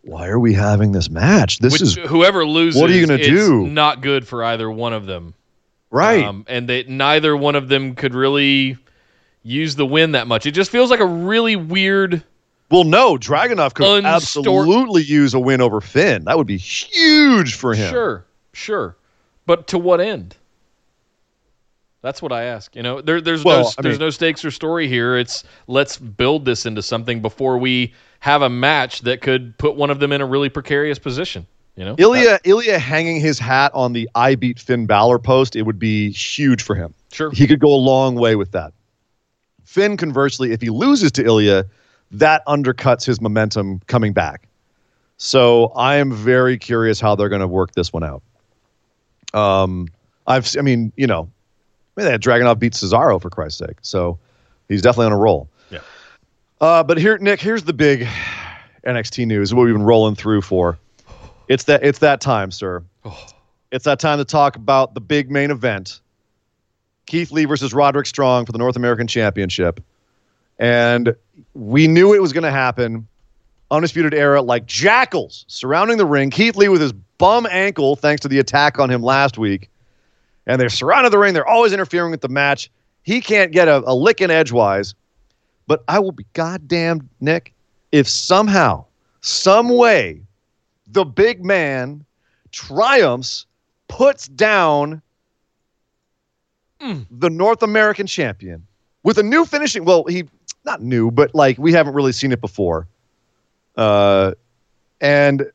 Why 0.07 0.27
are 0.27 0.39
we 0.39 0.53
having 0.53 0.93
this 0.93 1.09
match? 1.09 1.59
This 1.59 1.73
Which- 1.73 1.81
is 1.81 1.95
whoever 1.95 2.45
loses. 2.45 2.79
what 2.81 2.89
are 2.89 2.93
you 2.93 3.05
gonna 3.05 3.21
do? 3.23 3.67
Not 3.67 4.01
good 4.01 4.25
for 4.27 4.43
either 4.43 4.69
one 4.71 4.93
of 4.93 5.05
them. 5.05 5.33
right. 5.91 6.23
Um, 6.25 6.45
and 6.47 6.67
they 6.67 6.83
neither 6.83 7.35
one 7.37 7.55
of 7.55 7.67
them 7.69 7.93
could 7.95 8.13
really 8.13 8.77
use 9.43 9.75
the 9.75 9.85
win 9.85 10.11
that 10.13 10.27
much. 10.27 10.45
It 10.45 10.51
just 10.51 10.71
feels 10.71 10.89
like 10.89 10.99
a 10.99 11.05
really 11.05 11.55
weird 11.55 12.23
Well, 12.69 12.83
no, 12.83 13.15
Dragunov 13.17 13.73
could 13.73 14.03
Unstor- 14.03 14.15
absolutely 14.15 15.03
use 15.03 15.33
a 15.33 15.39
win 15.39 15.61
over 15.61 15.79
Finn. 15.79 16.25
That 16.25 16.37
would 16.37 16.47
be 16.47 16.57
huge 16.57 17.53
for 17.55 17.73
him. 17.73 17.89
Sure, 17.89 18.25
sure, 18.53 18.97
but 19.45 19.67
to 19.67 19.77
what 19.77 20.01
end? 20.01 20.35
That's 22.01 22.21
what 22.21 22.31
I 22.31 22.43
ask. 22.43 22.75
You 22.75 22.83
know, 22.83 23.01
there, 23.01 23.19
there's 23.21 23.43
Well, 23.43 23.61
no 23.63 23.67
I 23.77 23.81
there's 23.81 23.93
mean- 23.95 24.05
no 24.05 24.09
stakes 24.11 24.45
or 24.45 24.51
story 24.51 24.87
here. 24.87 25.17
It's 25.17 25.43
let's 25.67 25.97
build 25.97 26.45
this 26.45 26.65
into 26.65 26.81
something 26.81 27.21
before 27.21 27.57
we 27.57 27.93
have 28.19 28.41
a 28.41 28.49
match 28.49 29.01
that 29.01 29.21
could 29.21 29.57
put 29.57 29.75
one 29.75 29.89
of 29.89 29.99
them 29.99 30.11
in 30.11 30.21
a 30.21 30.25
really 30.25 30.49
precarious 30.49 30.99
position. 30.99 31.45
You 31.75 31.85
know, 31.85 31.95
Ilya, 31.99 32.39
Ilya 32.43 32.79
hanging 32.79 33.19
his 33.21 33.37
hat 33.37 33.71
on 33.75 33.93
the 33.93 34.09
I 34.15 34.33
beat 34.33 34.59
Finn 34.59 34.87
Balor 34.87 35.19
post, 35.19 35.55
it 35.55 35.61
would 35.61 35.77
be 35.77 36.09
huge 36.11 36.63
for 36.63 36.73
him. 36.75 36.93
sure. 37.11 37.29
He 37.31 37.45
could 37.45 37.59
go 37.59 37.71
a 37.71 37.77
long 37.77 38.15
way 38.15 38.35
with 38.35 38.51
that. 38.53 38.73
Finn, 39.63 39.95
conversely, 39.95 40.53
if 40.53 40.61
he 40.61 40.69
loses 40.71 41.11
to 41.13 41.23
Ilya, 41.25 41.65
that 42.09 42.43
undercuts 42.47 43.05
his 43.05 43.21
momentum 43.21 43.79
coming 43.85 44.11
back. 44.11 44.47
So 45.17 45.67
I 45.75 45.97
am 45.97 46.11
very 46.11 46.57
curious 46.57 46.99
how 46.99 47.13
they're 47.15 47.29
going 47.29 47.41
to 47.41 47.47
work 47.47 47.73
this 47.73 47.93
one 47.93 48.03
out. 48.03 48.23
Um, 49.35 49.87
I've, 50.25 50.49
I 50.57 50.61
mean, 50.61 50.91
you 50.95 51.05
know, 51.05 51.29
I 51.97 52.01
mean, 52.01 52.05
they 52.05 52.11
had 52.11 52.21
Dragunov 52.21 52.59
beat 52.59 52.73
Cesaro 52.73 53.19
for 53.19 53.31
Christ's 53.31 53.57
sake, 53.57 53.77
so 53.81 54.19
he's 54.69 54.83
definitely 54.83 55.07
on 55.07 55.13
a 55.13 55.17
roll. 55.17 55.49
Yeah. 55.71 55.79
Uh, 56.61 56.83
but 56.83 56.99
here, 56.99 57.17
Nick, 57.17 57.41
here's 57.41 57.63
the 57.63 57.73
big 57.73 58.07
NXT 58.85 59.25
news. 59.25 59.51
What 59.51 59.63
we've 59.63 59.73
been 59.73 59.83
rolling 59.83 60.13
through 60.13 60.41
for. 60.41 60.77
It's 61.47 61.63
that 61.63 61.83
it's 61.83 61.99
that 61.99 62.21
time, 62.21 62.51
sir. 62.51 62.83
It's 63.69 63.83
that 63.83 63.99
time 63.99 64.17
to 64.17 64.23
talk 64.23 64.55
about 64.55 64.93
the 64.93 65.01
big 65.01 65.29
main 65.29 65.51
event. 65.51 65.99
Keith 67.05 67.33
Lee 67.33 67.43
versus 67.43 67.73
Roderick 67.73 68.05
Strong 68.05 68.45
for 68.45 68.53
the 68.53 68.57
North 68.57 68.77
American 68.77 69.07
Championship. 69.07 69.83
And 70.57 71.13
we 71.53 71.85
knew 71.85 72.13
it 72.13 72.21
was 72.21 72.31
going 72.31 72.45
to 72.45 72.51
happen. 72.51 73.09
Undisputed 73.69 74.13
Era 74.13 74.41
like 74.41 74.67
jackals 74.67 75.43
surrounding 75.49 75.97
the 75.97 76.05
ring. 76.05 76.29
Keith 76.29 76.55
Lee 76.55 76.69
with 76.69 76.79
his 76.79 76.93
bum 76.93 77.45
ankle, 77.51 77.97
thanks 77.97 78.21
to 78.21 78.29
the 78.29 78.39
attack 78.39 78.79
on 78.79 78.89
him 78.89 79.03
last 79.03 79.37
week. 79.37 79.69
And 80.47 80.59
they're 80.59 80.69
surrounding 80.69 81.11
the 81.11 81.19
ring. 81.19 81.33
They're 81.33 81.45
always 81.45 81.73
interfering 81.73 82.09
with 82.09 82.21
the 82.21 82.29
match. 82.29 82.71
He 83.03 83.21
can't 83.21 83.51
get 83.51 83.67
a, 83.67 83.83
a 83.85 83.93
lick 83.93 84.21
in 84.21 84.31
edgewise. 84.31 84.95
But 85.67 85.83
I 85.87 85.99
will 85.99 86.13
be 86.13 86.25
goddamn, 86.33 87.09
Nick, 87.19 87.53
if 87.91 88.07
somehow, 88.07 88.85
some 89.21 89.69
way, 89.69 90.21
the 90.87 91.03
big 91.03 91.43
man 91.43 92.05
triumphs, 92.51 93.45
puts 93.89 94.27
down 94.29 95.01
the 97.11 97.29
North 97.29 97.63
American 97.63 98.07
champion 98.07 98.65
with 99.03 99.17
a 99.17 99.23
new 99.23 99.45
finishing. 99.45 99.83
Well, 99.85 100.05
he 100.05 100.23
not 100.65 100.81
new, 100.81 101.11
but 101.11 101.33
like 101.33 101.57
we 101.57 101.73
haven't 101.73 101.93
really 101.93 102.11
seen 102.11 102.31
it 102.31 102.41
before. 102.41 102.87
Uh, 103.75 104.33
and 105.01 105.49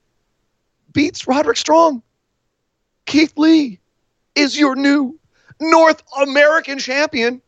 beats 0.92 1.26
Roderick 1.26 1.56
Strong. 1.56 2.02
Keith 3.06 3.32
Lee 3.36 3.78
is 4.34 4.58
your 4.58 4.76
new 4.76 5.18
North 5.60 6.02
American 6.20 6.78
champion. 6.78 7.42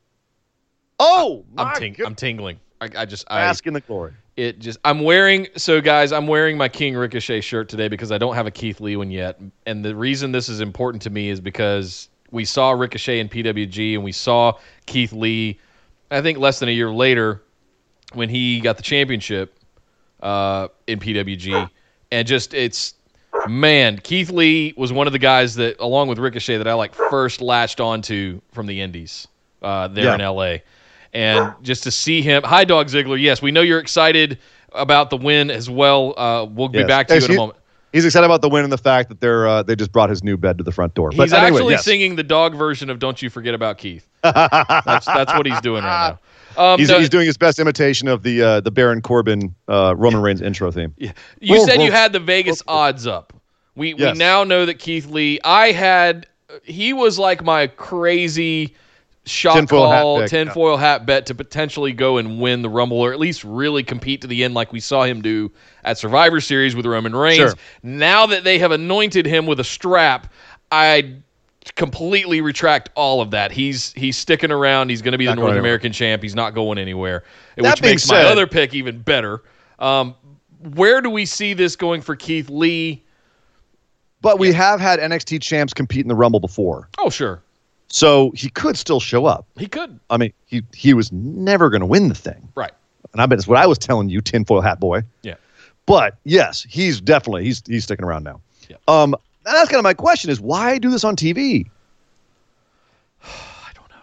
Oh, 0.98 1.44
I'm, 1.56 1.66
my 1.68 1.74
ting- 1.74 1.96
I'm 2.04 2.14
tingling. 2.14 2.60
I, 2.80 2.88
I 2.98 3.04
just 3.04 3.24
I 3.28 3.40
Bask 3.40 3.66
in 3.66 3.74
the 3.74 3.80
glory. 3.80 4.12
it 4.36 4.58
just 4.58 4.78
I'm 4.84 5.02
wearing 5.02 5.48
so 5.56 5.80
guys 5.80 6.12
I'm 6.12 6.26
wearing 6.26 6.56
my 6.56 6.68
King 6.68 6.96
Ricochet 6.96 7.40
shirt 7.40 7.68
today 7.68 7.88
because 7.88 8.12
I 8.12 8.18
don't 8.18 8.34
have 8.34 8.46
a 8.46 8.50
Keith 8.50 8.80
Lee 8.80 8.96
one 8.96 9.10
yet 9.10 9.40
and 9.66 9.84
the 9.84 9.94
reason 9.94 10.32
this 10.32 10.48
is 10.48 10.60
important 10.60 11.02
to 11.02 11.10
me 11.10 11.30
is 11.30 11.40
because 11.40 12.08
we 12.30 12.44
saw 12.44 12.72
Ricochet 12.72 13.20
in 13.20 13.28
PWG 13.28 13.94
and 13.94 14.04
we 14.04 14.12
saw 14.12 14.58
Keith 14.86 15.12
Lee 15.12 15.58
I 16.10 16.20
think 16.20 16.38
less 16.38 16.58
than 16.58 16.68
a 16.68 16.72
year 16.72 16.90
later 16.90 17.42
when 18.12 18.28
he 18.28 18.60
got 18.60 18.76
the 18.76 18.82
championship 18.82 19.56
uh, 20.20 20.68
in 20.86 20.98
PWG 20.98 21.70
and 22.12 22.26
just 22.26 22.54
it's 22.54 22.94
man 23.48 23.98
Keith 24.02 24.30
Lee 24.30 24.74
was 24.76 24.92
one 24.92 25.06
of 25.06 25.12
the 25.12 25.18
guys 25.18 25.54
that 25.56 25.76
along 25.80 26.08
with 26.08 26.18
Ricochet 26.18 26.58
that 26.58 26.68
I 26.68 26.74
like 26.74 26.94
first 26.94 27.40
latched 27.40 27.80
onto 27.80 28.40
from 28.52 28.66
the 28.66 28.80
Indies 28.80 29.28
uh, 29.62 29.88
there 29.88 30.04
Yeah. 30.04 30.14
in 30.14 30.20
LA 30.20 30.56
and 31.12 31.54
just 31.62 31.84
to 31.84 31.90
see 31.90 32.22
him. 32.22 32.42
Hi, 32.42 32.64
Dog 32.64 32.88
Ziggler. 32.88 33.20
Yes, 33.20 33.40
we 33.40 33.52
know 33.52 33.60
you're 33.60 33.78
excited 33.78 34.38
about 34.72 35.10
the 35.10 35.16
win 35.16 35.50
as 35.50 35.70
well. 35.70 36.12
Uh, 36.18 36.44
we'll 36.44 36.68
be 36.68 36.82
back 36.84 37.06
to 37.08 37.14
Yes, 37.14 37.22
you 37.22 37.28
in 37.28 37.34
a 37.34 37.40
moment. 37.40 37.58
He's 37.92 38.04
excited 38.04 38.24
about 38.24 38.42
the 38.42 38.48
win 38.48 38.64
and 38.64 38.72
the 38.72 38.78
fact 38.78 39.08
that 39.08 39.20
they're 39.20 39.46
uh, 39.46 39.62
they 39.62 39.76
just 39.76 39.92
brought 39.92 40.10
his 40.10 40.24
new 40.24 40.36
bed 40.36 40.58
to 40.58 40.64
the 40.64 40.72
front 40.72 40.94
door. 40.94 41.10
He's 41.12 41.32
anyway, 41.32 41.46
actually 41.46 41.74
yes. 41.74 41.84
singing 41.84 42.16
the 42.16 42.24
dog 42.24 42.56
version 42.56 42.90
of 42.90 42.98
"Don't 42.98 43.22
You 43.22 43.30
Forget 43.30 43.54
About 43.54 43.78
Keith." 43.78 44.08
that's 44.24 45.06
that's 45.06 45.32
what 45.32 45.46
he's 45.46 45.60
doing 45.60 45.84
right 45.84 46.08
now. 46.10 46.18
Um, 46.56 46.78
He's, 46.78 46.90
he's 46.90 47.08
doing 47.08 47.26
his 47.26 47.36
best 47.36 47.58
imitation 47.58 48.08
of 48.08 48.22
the 48.22 48.42
uh, 48.42 48.60
the 48.60 48.70
Baron 48.70 49.02
Corbin 49.02 49.54
uh, 49.68 49.94
Roman 49.96 50.22
Reigns 50.22 50.40
intro 50.40 50.70
theme. 50.70 50.94
Yeah. 50.96 51.12
you 51.40 51.64
said 51.66 51.82
you 51.82 51.92
had 51.92 52.12
the 52.12 52.20
Vegas 52.20 52.62
odds 52.68 53.06
up. 53.06 53.32
We 53.76 53.94
Yes. 53.94 54.14
we 54.14 54.18
now 54.18 54.44
know 54.44 54.66
that 54.66 54.78
Keith 54.78 55.06
Lee. 55.06 55.40
I 55.44 55.72
had 55.72 56.26
he 56.62 56.92
was 56.92 57.18
like 57.18 57.42
my 57.42 57.66
crazy 57.66 58.74
shot 59.26 59.54
Tinfoil 59.54 59.90
hat 59.90 60.02
call 60.02 60.20
pick, 60.20 60.30
tinfoil 60.30 60.76
hat 60.76 61.06
bet 61.06 61.26
to 61.26 61.34
potentially 61.34 61.92
go 61.92 62.18
and 62.18 62.40
win 62.40 62.62
the 62.62 62.68
Rumble 62.68 63.00
or 63.00 63.12
at 63.12 63.18
least 63.18 63.42
really 63.42 63.82
compete 63.82 64.20
to 64.20 64.26
the 64.26 64.44
end 64.44 64.54
like 64.54 64.72
we 64.72 64.80
saw 64.80 65.04
him 65.04 65.22
do 65.22 65.50
at 65.82 65.98
Survivor 65.98 66.40
Series 66.40 66.76
with 66.76 66.86
Roman 66.86 67.16
Reigns. 67.16 67.36
Sure. 67.38 67.54
Now 67.82 68.26
that 68.26 68.44
they 68.44 68.58
have 68.58 68.70
anointed 68.70 69.24
him 69.26 69.46
with 69.46 69.60
a 69.60 69.64
strap, 69.64 70.30
I 70.70 71.16
completely 71.76 72.40
retract 72.40 72.90
all 72.94 73.20
of 73.20 73.30
that. 73.32 73.50
He's 73.52 73.92
he's 73.94 74.16
sticking 74.16 74.50
around. 74.50 74.90
He's 74.90 75.02
going 75.02 75.12
to 75.12 75.18
be 75.18 75.24
Not 75.26 75.32
the 75.32 75.40
North 75.40 75.50
anywhere. 75.50 75.60
American 75.60 75.92
champ. 75.92 76.22
He's 76.22 76.34
not 76.34 76.54
going 76.54 76.78
anywhere, 76.78 77.24
That 77.56 77.64
which 77.74 77.82
makes 77.82 78.08
my 78.08 78.22
other 78.22 78.46
pick 78.46 78.74
even 78.74 79.00
better. 79.00 79.42
Um, 79.78 80.14
where 80.74 81.00
do 81.00 81.10
we 81.10 81.26
see 81.26 81.52
this 81.54 81.76
going 81.76 82.00
for 82.00 82.16
Keith 82.16 82.48
Lee? 82.50 83.02
But 84.20 84.38
we 84.38 84.52
have 84.52 84.80
had 84.80 85.00
NXT 85.00 85.42
champs 85.42 85.74
compete 85.74 86.00
in 86.02 86.08
the 86.08 86.14
Rumble 86.14 86.40
before, 86.40 86.88
Oh, 86.98 87.10
sure, 87.10 87.42
so 87.88 88.32
he 88.34 88.48
could 88.48 88.78
still 88.78 88.98
show 89.00 89.26
up. 89.26 89.46
he 89.58 89.66
could. 89.66 90.00
I 90.08 90.16
mean, 90.16 90.32
he 90.46 90.62
he 90.74 90.94
was 90.94 91.12
never 91.12 91.68
going 91.68 91.80
to 91.82 91.86
win 91.86 92.08
the 92.08 92.14
thing, 92.14 92.48
Right. 92.54 92.72
and 93.12 93.20
I 93.20 93.26
bet 93.26 93.38
it's 93.38 93.46
what 93.46 93.58
I 93.58 93.66
was 93.66 93.76
telling 93.78 94.08
you, 94.08 94.20
tinfoil 94.22 94.62
hat 94.62 94.80
boy. 94.80 95.02
Yeah. 95.22 95.34
But 95.86 96.16
yes, 96.24 96.64
he's 96.68 97.00
definitely 97.02 97.44
he's 97.44 97.62
he's 97.66 97.84
sticking 97.84 98.06
around 98.06 98.24
now. 98.24 98.40
Yeah. 98.70 98.76
Um, 98.88 99.14
that's 99.52 99.68
kind 99.68 99.78
of 99.78 99.84
my 99.84 99.94
question: 99.94 100.30
is 100.30 100.40
why 100.40 100.78
do 100.78 100.90
this 100.90 101.04
on 101.04 101.16
TV? 101.16 101.68
I 103.24 103.70
don't 103.74 103.88
know. 103.90 103.96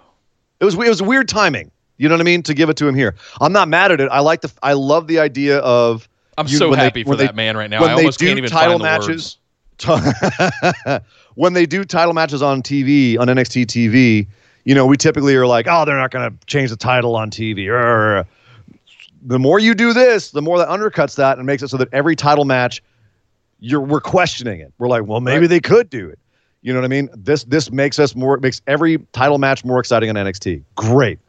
It 0.59 0.65
was 0.65 0.75
it 0.75 0.89
was 0.89 1.01
weird 1.01 1.27
timing. 1.27 1.71
You 1.97 2.09
know 2.09 2.15
what 2.15 2.21
I 2.21 2.23
mean? 2.23 2.41
To 2.43 2.53
give 2.53 2.69
it 2.69 2.77
to 2.77 2.87
him 2.87 2.95
here, 2.95 3.15
I'm 3.39 3.53
not 3.53 3.67
mad 3.67 3.91
at 3.91 4.01
it. 4.01 4.09
I 4.11 4.19
like 4.21 4.41
the 4.41 4.51
I 4.63 4.73
love 4.73 5.07
the 5.07 5.19
idea 5.19 5.59
of 5.59 6.07
I'm 6.37 6.47
you- 6.47 6.57
so 6.57 6.69
when 6.69 6.79
they- 6.79 6.85
happy 6.85 7.03
for 7.03 7.15
they- 7.15 7.25
that 7.27 7.35
man 7.35 7.55
right 7.57 7.69
now. 7.69 7.81
when 7.81 7.91
I 7.91 7.95
they 7.95 8.01
almost 8.01 8.19
do 8.19 8.25
can't 8.27 8.37
even 8.39 8.49
title 8.49 8.79
find 8.79 9.01
the 9.03 9.07
words. 9.07 9.07
matches. 9.07 9.37
when 11.35 11.53
they 11.53 11.65
do 11.65 11.83
title 11.83 12.13
matches 12.13 12.41
on 12.41 12.61
TV 12.61 13.17
on 13.19 13.27
NXT 13.27 13.65
TV, 13.65 14.27
you 14.63 14.75
know, 14.75 14.85
we 14.85 14.95
typically 14.97 15.35
are 15.35 15.47
like, 15.47 15.65
oh, 15.67 15.85
they're 15.85 15.97
not 15.97 16.11
going 16.11 16.29
to 16.29 16.45
change 16.45 16.69
the 16.69 16.75
title 16.75 17.15
on 17.15 17.31
TV. 17.31 17.65
Urgh. 17.65 18.25
The 19.23 19.39
more 19.39 19.59
you 19.59 19.73
do 19.73 19.91
this, 19.93 20.31
the 20.31 20.41
more 20.41 20.57
that 20.59 20.67
undercuts 20.67 21.15
that 21.15 21.37
and 21.37 21.45
makes 21.47 21.63
it 21.63 21.69
so 21.69 21.77
that 21.77 21.89
every 21.93 22.15
title 22.15 22.45
match, 22.45 22.81
you're 23.61 23.79
we're 23.81 24.01
questioning 24.01 24.59
it. 24.59 24.73
We're 24.77 24.89
like, 24.89 25.05
well, 25.05 25.21
maybe 25.21 25.41
Right. 25.41 25.49
they 25.49 25.59
could 25.61 25.89
do 25.89 26.09
it. 26.09 26.19
You 26.63 26.73
know 26.73 26.79
what 26.79 26.85
I 26.85 26.89
mean? 26.89 27.09
This 27.15 27.43
this 27.45 27.71
makes 27.71 27.97
us 27.99 28.15
more 28.15 28.37
makes 28.37 28.61
every 28.67 28.97
title 29.13 29.37
match 29.37 29.63
more 29.63 29.79
exciting 29.79 30.09
on 30.09 30.15
NXT. 30.15 30.63
Great. 30.75 31.19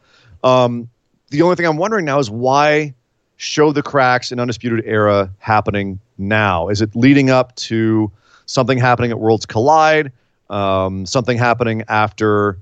Um, 0.43 0.89
the 1.31 1.43
only 1.43 1.55
thing 1.57 1.67
I'm 1.67 1.77
wondering 1.77 2.05
now 2.05 2.19
is 2.19 2.29
why 2.31 2.93
show 3.37 3.73
the 3.73 3.83
cracks 3.83 4.33
in 4.33 4.41
Undisputed 4.41 4.85
Era 4.85 5.31
happening 5.39 6.01
now? 6.19 6.69
Is 6.69 6.83
it 6.83 6.95
leading 6.97 7.31
up 7.31 7.55
to 7.57 8.11
something 8.47 8.77
happening 8.79 9.11
at 9.11 9.21
Worlds 9.21 9.47
Collide? 9.47 10.11
Um, 10.51 11.07
something 11.07 11.39
happening 11.39 11.83
after 11.89 12.59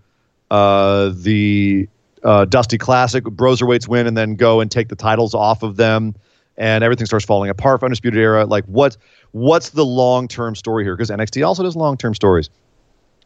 uh, 0.51 1.11
the 1.15 1.89
uh, 2.23 2.45
Dusty 2.45 2.79
Classic, 2.79 3.25
Broserweights 3.25 3.89
win, 3.89 4.07
and 4.07 4.17
then 4.17 4.37
go 4.37 4.61
and 4.61 4.71
take 4.71 4.89
the 4.89 4.97
titles 4.97 5.35
off 5.35 5.63
of 5.65 5.77
them, 5.77 6.15
and 6.57 6.85
everything 6.85 7.07
starts 7.07 7.25
falling 7.25 7.51
apart 7.51 7.81
for 7.81 7.87
Undisputed 7.87 8.21
Era? 8.21 8.45
Like, 8.45 8.65
what? 8.67 8.97
What's 9.33 9.71
the 9.71 9.85
long 9.85 10.29
term 10.29 10.55
story 10.55 10.85
here? 10.85 10.97
Because 10.97 11.11
NXT 11.11 11.47
also 11.47 11.63
does 11.63 11.77
long 11.77 11.97
term 11.97 12.15
stories. 12.15 12.51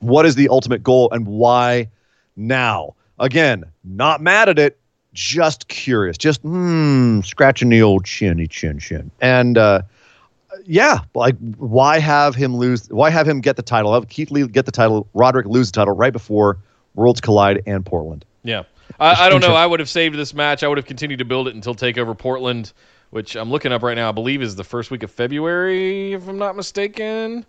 What 0.01 0.27
is 0.27 0.35
the 0.35 0.49
ultimate 0.49 0.83
goal, 0.83 1.11
and 1.12 1.27
why 1.27 1.89
now? 2.37 2.95
Again, 3.18 3.64
not 3.85 4.20
mad 4.20 4.49
at 4.49 4.59
it, 4.59 4.79
just 5.12 5.68
curious, 5.68 6.18
just 6.18 6.43
hmm, 6.43 7.20
scratching 7.20 7.68
the 7.68 7.81
old 7.81 8.05
chinny 8.05 8.47
chin 8.47 8.79
chin, 8.79 9.11
and 9.20 9.57
uh, 9.57 9.83
yeah, 10.66 11.01
like 11.14 11.37
why 11.57 11.99
have 11.99 12.35
him 12.35 12.57
lose? 12.57 12.89
Why 12.89 13.11
have 13.11 13.27
him 13.27 13.41
get 13.41 13.57
the 13.57 13.62
title? 13.62 13.95
Have 13.95 14.09
Keith 14.09 14.31
Lee 14.31 14.47
get 14.47 14.66
the 14.66 14.72
title? 14.72 15.09
Roderick 15.14 15.47
lose 15.47 15.70
the 15.70 15.77
title 15.77 15.95
right 15.95 16.12
before 16.12 16.59
Worlds 16.95 17.20
Collide 17.20 17.62
and 17.66 17.85
Portland. 17.85 18.25
Yeah. 18.43 18.64
I, 19.01 19.27
I 19.27 19.29
don't 19.29 19.41
know. 19.41 19.55
I 19.55 19.66
would 19.66 19.81
have 19.81 19.89
saved 19.89 20.16
this 20.16 20.35
match. 20.35 20.62
I 20.62 20.68
would 20.68 20.79
have 20.79 20.87
continued 20.87 21.18
to 21.18 21.25
build 21.25 21.49
it 21.49 21.55
until 21.55 21.75
Takeover 21.75 22.16
Portland, 22.16 22.72
which 23.14 23.36
I'm 23.36 23.48
looking 23.48 23.70
up 23.70 23.84
right 23.84 23.94
now. 23.94 24.08
I 24.08 24.12
believe 24.12 24.42
is 24.42 24.56
the 24.56 24.64
first 24.64 24.90
week 24.90 25.04
of 25.04 25.10
February, 25.10 26.14
if 26.14 26.26
I'm 26.26 26.36
not 26.36 26.56
mistaken. 26.56 27.46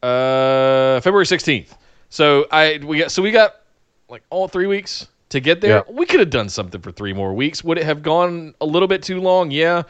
Uh, 0.00 1.00
February 1.00 1.24
16th. 1.24 1.76
So 2.08 2.46
I 2.52 2.78
we 2.84 2.98
got 3.00 3.10
so 3.10 3.20
we 3.20 3.32
got 3.32 3.62
like 4.08 4.22
all 4.30 4.46
three 4.46 4.68
weeks 4.68 5.08
to 5.30 5.40
get 5.40 5.60
there. 5.60 5.84
Yeah. 5.84 5.92
We 5.92 6.06
could 6.06 6.20
have 6.20 6.30
done 6.30 6.48
something 6.48 6.80
for 6.80 6.92
three 6.92 7.12
more 7.12 7.34
weeks. 7.34 7.64
Would 7.64 7.78
it 7.78 7.84
have 7.84 8.00
gone 8.00 8.54
a 8.60 8.66
little 8.66 8.86
bit 8.86 9.02
too 9.02 9.20
long? 9.20 9.50
Yeah. 9.50 9.82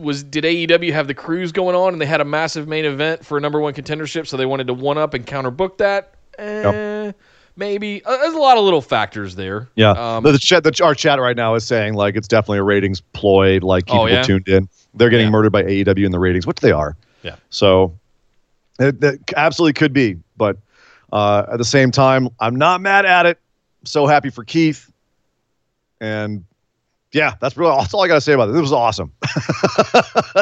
Was 0.00 0.24
did 0.24 0.42
AEW 0.42 0.92
have 0.92 1.06
the 1.06 1.14
cruise 1.14 1.52
going 1.52 1.76
on 1.76 1.92
and 1.92 2.02
they 2.02 2.06
had 2.06 2.20
a 2.20 2.24
massive 2.24 2.66
main 2.66 2.84
event 2.84 3.24
for 3.24 3.38
a 3.38 3.40
number 3.40 3.60
one 3.60 3.72
contendership, 3.72 4.26
so 4.26 4.36
they 4.36 4.46
wanted 4.46 4.66
to 4.66 4.74
one 4.74 4.98
up 4.98 5.14
and 5.14 5.24
counterbook 5.24 5.78
that? 5.78 6.14
Eh, 6.38 7.12
Maybe 7.56 8.04
Uh, 8.04 8.16
there's 8.18 8.34
a 8.34 8.38
lot 8.38 8.56
of 8.58 8.64
little 8.64 8.82
factors 8.82 9.36
there. 9.36 9.68
Yeah, 9.76 9.90
Um, 9.90 10.24
the, 10.24 10.32
the 10.32 10.38
chat, 10.38 10.64
the, 10.64 10.84
our 10.84 10.94
chat 10.94 11.20
right 11.20 11.36
now 11.36 11.54
is 11.54 11.64
saying 11.64 11.94
like 11.94 12.16
it's 12.16 12.26
definitely 12.28 12.58
a 12.58 12.62
ratings 12.64 13.00
ploy. 13.00 13.58
Like 13.60 13.86
keep 13.86 13.94
Oh, 13.94 14.04
people 14.06 14.16
yeah? 14.16 14.22
tuned 14.22 14.48
in. 14.48 14.68
They're 14.94 15.08
getting 15.10 15.26
Yeah. 15.26 15.30
murdered 15.30 15.52
by 15.52 15.62
AEW 15.62 16.04
in 16.04 16.12
the 16.12 16.18
ratings, 16.18 16.46
which 16.46 16.58
they 16.60 16.72
are. 16.72 16.96
Yeah. 17.22 17.36
So 17.50 17.96
it, 18.80 19.00
that 19.00 19.18
absolutely 19.36 19.74
could 19.74 19.92
be, 19.92 20.16
but 20.36 20.56
uh, 21.12 21.46
at 21.52 21.58
the 21.58 21.64
same 21.64 21.90
time, 21.92 22.28
I'm 22.40 22.56
not 22.56 22.80
mad 22.80 23.06
at 23.06 23.24
it. 23.26 23.38
So 23.84 24.06
happy 24.06 24.30
for 24.30 24.42
Keith, 24.44 24.90
and 26.00 26.44
yeah, 27.12 27.34
that's 27.40 27.56
really 27.56 27.76
that's 27.76 27.94
all 27.94 28.02
I 28.02 28.08
got 28.08 28.14
to 28.14 28.20
say 28.20 28.32
about 28.32 28.48
it. 28.48 28.52
This 28.52 28.62
was 28.62 28.72
awesome. 28.72 29.12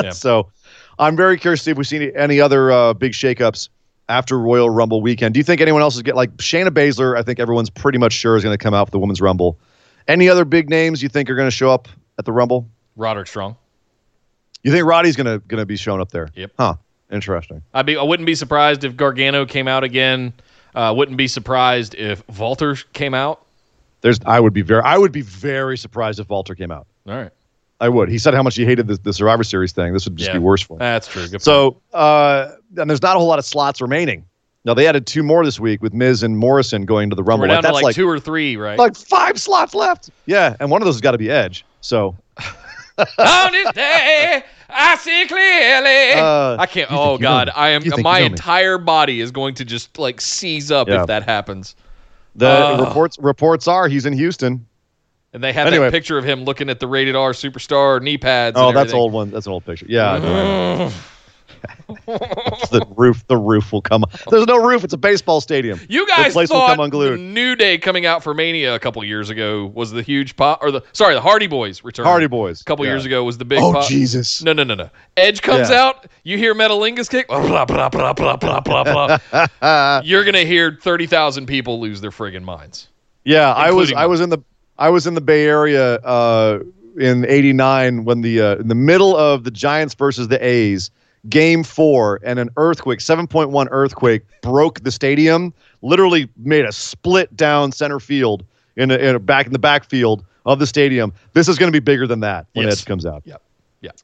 Yeah. 0.02 0.10
So 0.10 0.50
I'm 0.98 1.16
very 1.16 1.36
curious 1.38 1.60
to 1.60 1.64
see 1.64 1.70
if 1.72 1.76
we 1.78 1.84
see 1.84 2.10
any 2.14 2.40
other 2.40 2.72
uh, 2.72 2.94
big 2.94 3.12
shakeups 3.12 3.68
after 4.08 4.38
Royal 4.38 4.68
Rumble 4.68 5.00
weekend. 5.00 5.34
Do 5.34 5.38
you 5.38 5.44
think 5.44 5.60
anyone 5.60 5.82
else 5.82 5.96
is 5.96 6.02
get 6.02 6.16
like 6.16 6.36
Shayna 6.36 6.68
Baszler? 6.68 7.16
I 7.16 7.22
think 7.22 7.40
everyone's 7.40 7.70
pretty 7.70 7.98
much 7.98 8.12
sure 8.12 8.36
is 8.36 8.42
going 8.42 8.56
to 8.56 8.62
come 8.62 8.74
out 8.74 8.88
for 8.88 8.90
the 8.90 8.98
Women's 8.98 9.20
Rumble. 9.20 9.58
Any 10.08 10.28
other 10.28 10.44
big 10.44 10.68
names 10.68 11.02
you 11.02 11.08
think 11.08 11.30
are 11.30 11.34
going 11.34 11.46
to 11.46 11.54
show 11.54 11.70
up 11.70 11.88
at 12.18 12.24
the 12.24 12.32
Rumble? 12.32 12.68
Roderick 12.96 13.26
Strong. 13.28 13.56
You 14.62 14.70
think 14.70 14.86
Roddy's 14.86 15.16
going 15.16 15.26
to 15.26 15.38
going 15.46 15.60
to 15.60 15.66
be 15.66 15.76
showing 15.76 16.00
up 16.00 16.10
there? 16.10 16.28
Yep. 16.34 16.52
Huh. 16.58 16.74
Interesting. 17.10 17.62
I'd 17.74 17.86
be 17.86 17.96
I 17.96 18.02
wouldn't 18.02 18.26
be 18.26 18.34
surprised 18.34 18.84
if 18.84 18.96
Gargano 18.96 19.44
came 19.44 19.68
out 19.68 19.84
again. 19.84 20.32
Uh, 20.74 20.94
wouldn't 20.96 21.18
be 21.18 21.28
surprised 21.28 21.94
if 21.94 22.26
Walter 22.38 22.76
came 22.92 23.12
out. 23.12 23.44
There's. 24.00 24.18
I 24.24 24.40
would 24.40 24.52
be 24.52 24.62
very. 24.62 24.82
I 24.82 24.96
would 24.96 25.12
be 25.12 25.20
very 25.22 25.76
surprised 25.76 26.18
if 26.20 26.28
Walter 26.28 26.54
came 26.54 26.70
out. 26.70 26.86
All 27.06 27.14
right. 27.14 27.30
I 27.82 27.88
would. 27.88 28.08
He 28.08 28.18
said 28.18 28.32
how 28.32 28.42
much 28.42 28.56
he 28.56 28.64
hated 28.64 28.86
the, 28.86 28.94
the 28.96 29.12
Survivor 29.12 29.44
Series 29.44 29.72
thing. 29.72 29.92
This 29.92 30.04
would 30.06 30.16
just 30.16 30.28
Yeah. 30.28 30.34
be 30.34 30.38
worse 30.38 30.62
for 30.62 30.74
him. 30.74 30.78
That's 30.78 31.08
true. 31.08 31.28
Good. 31.28 31.42
So, 31.42 31.80
uh, 31.92 32.52
and 32.76 32.88
there's 32.88 33.02
not 33.02 33.16
a 33.16 33.18
whole 33.18 33.28
lot 33.28 33.38
of 33.38 33.44
slots 33.44 33.80
remaining. 33.80 34.24
Now 34.64 34.74
they 34.74 34.86
added 34.86 35.06
two 35.06 35.22
more 35.24 35.44
this 35.44 35.58
week 35.58 35.82
with 35.82 35.92
Miz 35.92 36.22
and 36.22 36.38
Morrison 36.38 36.84
going 36.84 37.10
to 37.10 37.16
the 37.16 37.22
Rumble. 37.24 37.42
we're 37.42 37.48
down 37.48 37.56
Like, 37.56 37.62
to 37.62 37.66
that's 37.66 37.74
like, 37.74 37.84
like 37.84 37.94
two 37.96 38.08
or 38.08 38.20
three, 38.20 38.56
right? 38.56 38.78
like 38.78 38.94
five 38.96 39.40
slots 39.40 39.74
left. 39.74 40.10
Yeah, 40.26 40.54
and 40.60 40.70
one 40.70 40.80
of 40.80 40.86
those 40.86 40.94
has 40.94 41.00
got 41.00 41.10
to 41.12 41.18
be 41.18 41.30
Edge. 41.30 41.64
So 41.80 42.16
On 42.98 43.52
this 43.52 43.72
day, 43.72 44.44
I 44.68 44.96
see 44.96 45.26
clearly. 45.26 46.12
Uh, 46.20 46.56
I 46.60 46.66
can't. 46.66 46.88
Oh 46.92 47.18
God. 47.18 47.50
I 47.54 47.70
am. 47.70 47.82
My 48.02 48.20
entire 48.20 48.78
body 48.78 49.20
is 49.20 49.30
going 49.32 49.54
to 49.56 49.64
just 49.64 49.98
like 49.98 50.20
seize 50.20 50.70
up 50.70 50.88
Yeah. 50.88 51.00
if 51.00 51.06
that 51.08 51.24
happens. 51.24 51.74
the 52.36 52.48
Uh. 52.48 52.84
reports 52.86 53.18
reports 53.18 53.66
are 53.66 53.88
he's 53.88 54.06
in 54.06 54.12
Houston. 54.12 54.66
And 55.34 55.42
they 55.42 55.52
have 55.52 55.66
Anyway. 55.66 55.86
that 55.86 55.92
picture 55.92 56.18
of 56.18 56.24
him 56.24 56.44
looking 56.44 56.68
at 56.68 56.78
the 56.78 56.86
rated 56.86 57.16
R 57.16 57.32
superstar 57.32 58.02
knee 58.02 58.18
pads. 58.18 58.56
Oh, 58.58 58.72
that's 58.72 58.92
old 58.92 59.12
one. 59.12 59.30
That's 59.30 59.46
an 59.46 59.52
old 59.52 59.64
picture. 59.64 59.86
Yeah, 59.88 60.18
the 62.06 62.86
roof. 62.96 63.26
The 63.28 63.36
roof 63.36 63.72
will 63.72 63.82
come. 63.82 64.04
There's 64.30 64.46
no 64.46 64.62
roof. 64.64 64.84
It's 64.84 64.92
a 64.92 64.98
baseball 64.98 65.40
stadium. 65.40 65.80
You 65.88 66.04
The 66.06 66.12
guys 66.16 66.32
place 66.32 66.50
will 66.50 66.58
thought 66.58 66.68
come 66.70 66.76
the 66.78 66.82
unglued. 66.84 67.20
New 67.20 67.54
Day 67.56 67.78
coming 67.78 68.04
out 68.06 68.22
for 68.22 68.34
Mania 68.34 68.74
a 68.74 68.78
couple 68.78 69.02
years 69.04 69.30
ago 69.30 69.70
was 69.74 69.90
the 69.90 70.02
huge 70.02 70.36
pop, 70.36 70.58
or 70.62 70.70
the 70.70 70.82
sorry, 70.92 71.14
the 71.14 71.20
Hardy 71.20 71.46
Boys 71.46 71.84
return. 71.84 72.04
Hardy 72.04 72.26
Boys. 72.26 72.60
a 72.60 72.64
couple 72.64 72.84
Yeah. 72.84 72.92
years 72.92 73.04
ago 73.06 73.24
was 73.24 73.38
the 73.38 73.44
big. 73.44 73.60
Oh 73.60 73.72
pop. 73.72 73.86
Jesus. 73.88 74.42
No, 74.42 74.52
no, 74.52 74.64
no, 74.64 74.74
no. 74.74 74.90
Edge 75.16 75.40
comes 75.42 75.70
Yeah. 75.70 75.82
out. 75.82 76.06
You 76.24 76.36
hear 76.36 76.54
Metalingus 76.54 77.08
kick. 77.08 77.28
Blah 77.28 77.64
blah 77.64 77.88
blah 77.88 78.12
blah 78.12 78.36
blah 78.36 78.60
blah 78.60 79.18
blah. 79.30 80.00
You're 80.04 80.24
gonna 80.24 80.44
hear 80.44 80.78
thirty 80.82 81.06
thousand 81.06 81.46
people 81.46 81.80
lose 81.80 82.00
their 82.00 82.10
friggin' 82.10 82.42
minds. 82.42 82.88
Yeah, 83.24 83.52
I 83.52 83.70
was 83.70 83.92
I 83.92 84.06
was 84.06 84.20
in 84.20 84.30
the 84.30 84.38
I 84.82 84.90
was 84.90 85.06
in 85.06 85.14
the 85.14 85.20
Bay 85.20 85.46
Area 85.46 85.94
uh, 85.98 86.58
in 86.98 87.24
'89 87.24 88.04
when 88.04 88.22
the 88.22 88.40
uh, 88.40 88.56
in 88.56 88.66
the 88.66 88.74
middle 88.74 89.16
of 89.16 89.44
the 89.44 89.52
Giants 89.52 89.94
versus 89.94 90.26
the 90.26 90.44
A's 90.44 90.90
game 91.28 91.62
four 91.62 92.18
and 92.24 92.40
an 92.40 92.50
earthquake 92.56 92.98
7.1 92.98 93.68
earthquake 93.70 94.22
broke 94.40 94.80
the 94.80 94.90
stadium 94.90 95.54
literally 95.82 96.28
made 96.36 96.64
a 96.64 96.72
split 96.72 97.36
down 97.36 97.70
center 97.70 98.00
field 98.00 98.44
in 98.74 98.90
a, 98.90 98.96
in 98.96 99.14
a 99.14 99.20
back 99.20 99.46
in 99.46 99.52
the 99.52 99.58
backfield 99.60 100.24
of 100.46 100.58
the 100.58 100.66
stadium 100.66 101.12
this 101.32 101.46
is 101.46 101.60
going 101.60 101.68
to 101.70 101.72
be 101.72 101.78
bigger 101.78 102.08
than 102.08 102.18
that 102.18 102.46
when 102.54 102.66
Yes. 102.66 102.80
Edge 102.80 102.86
comes 102.86 103.06
out 103.06 103.22
Yep. 103.24 103.40
Yep. 103.82 103.98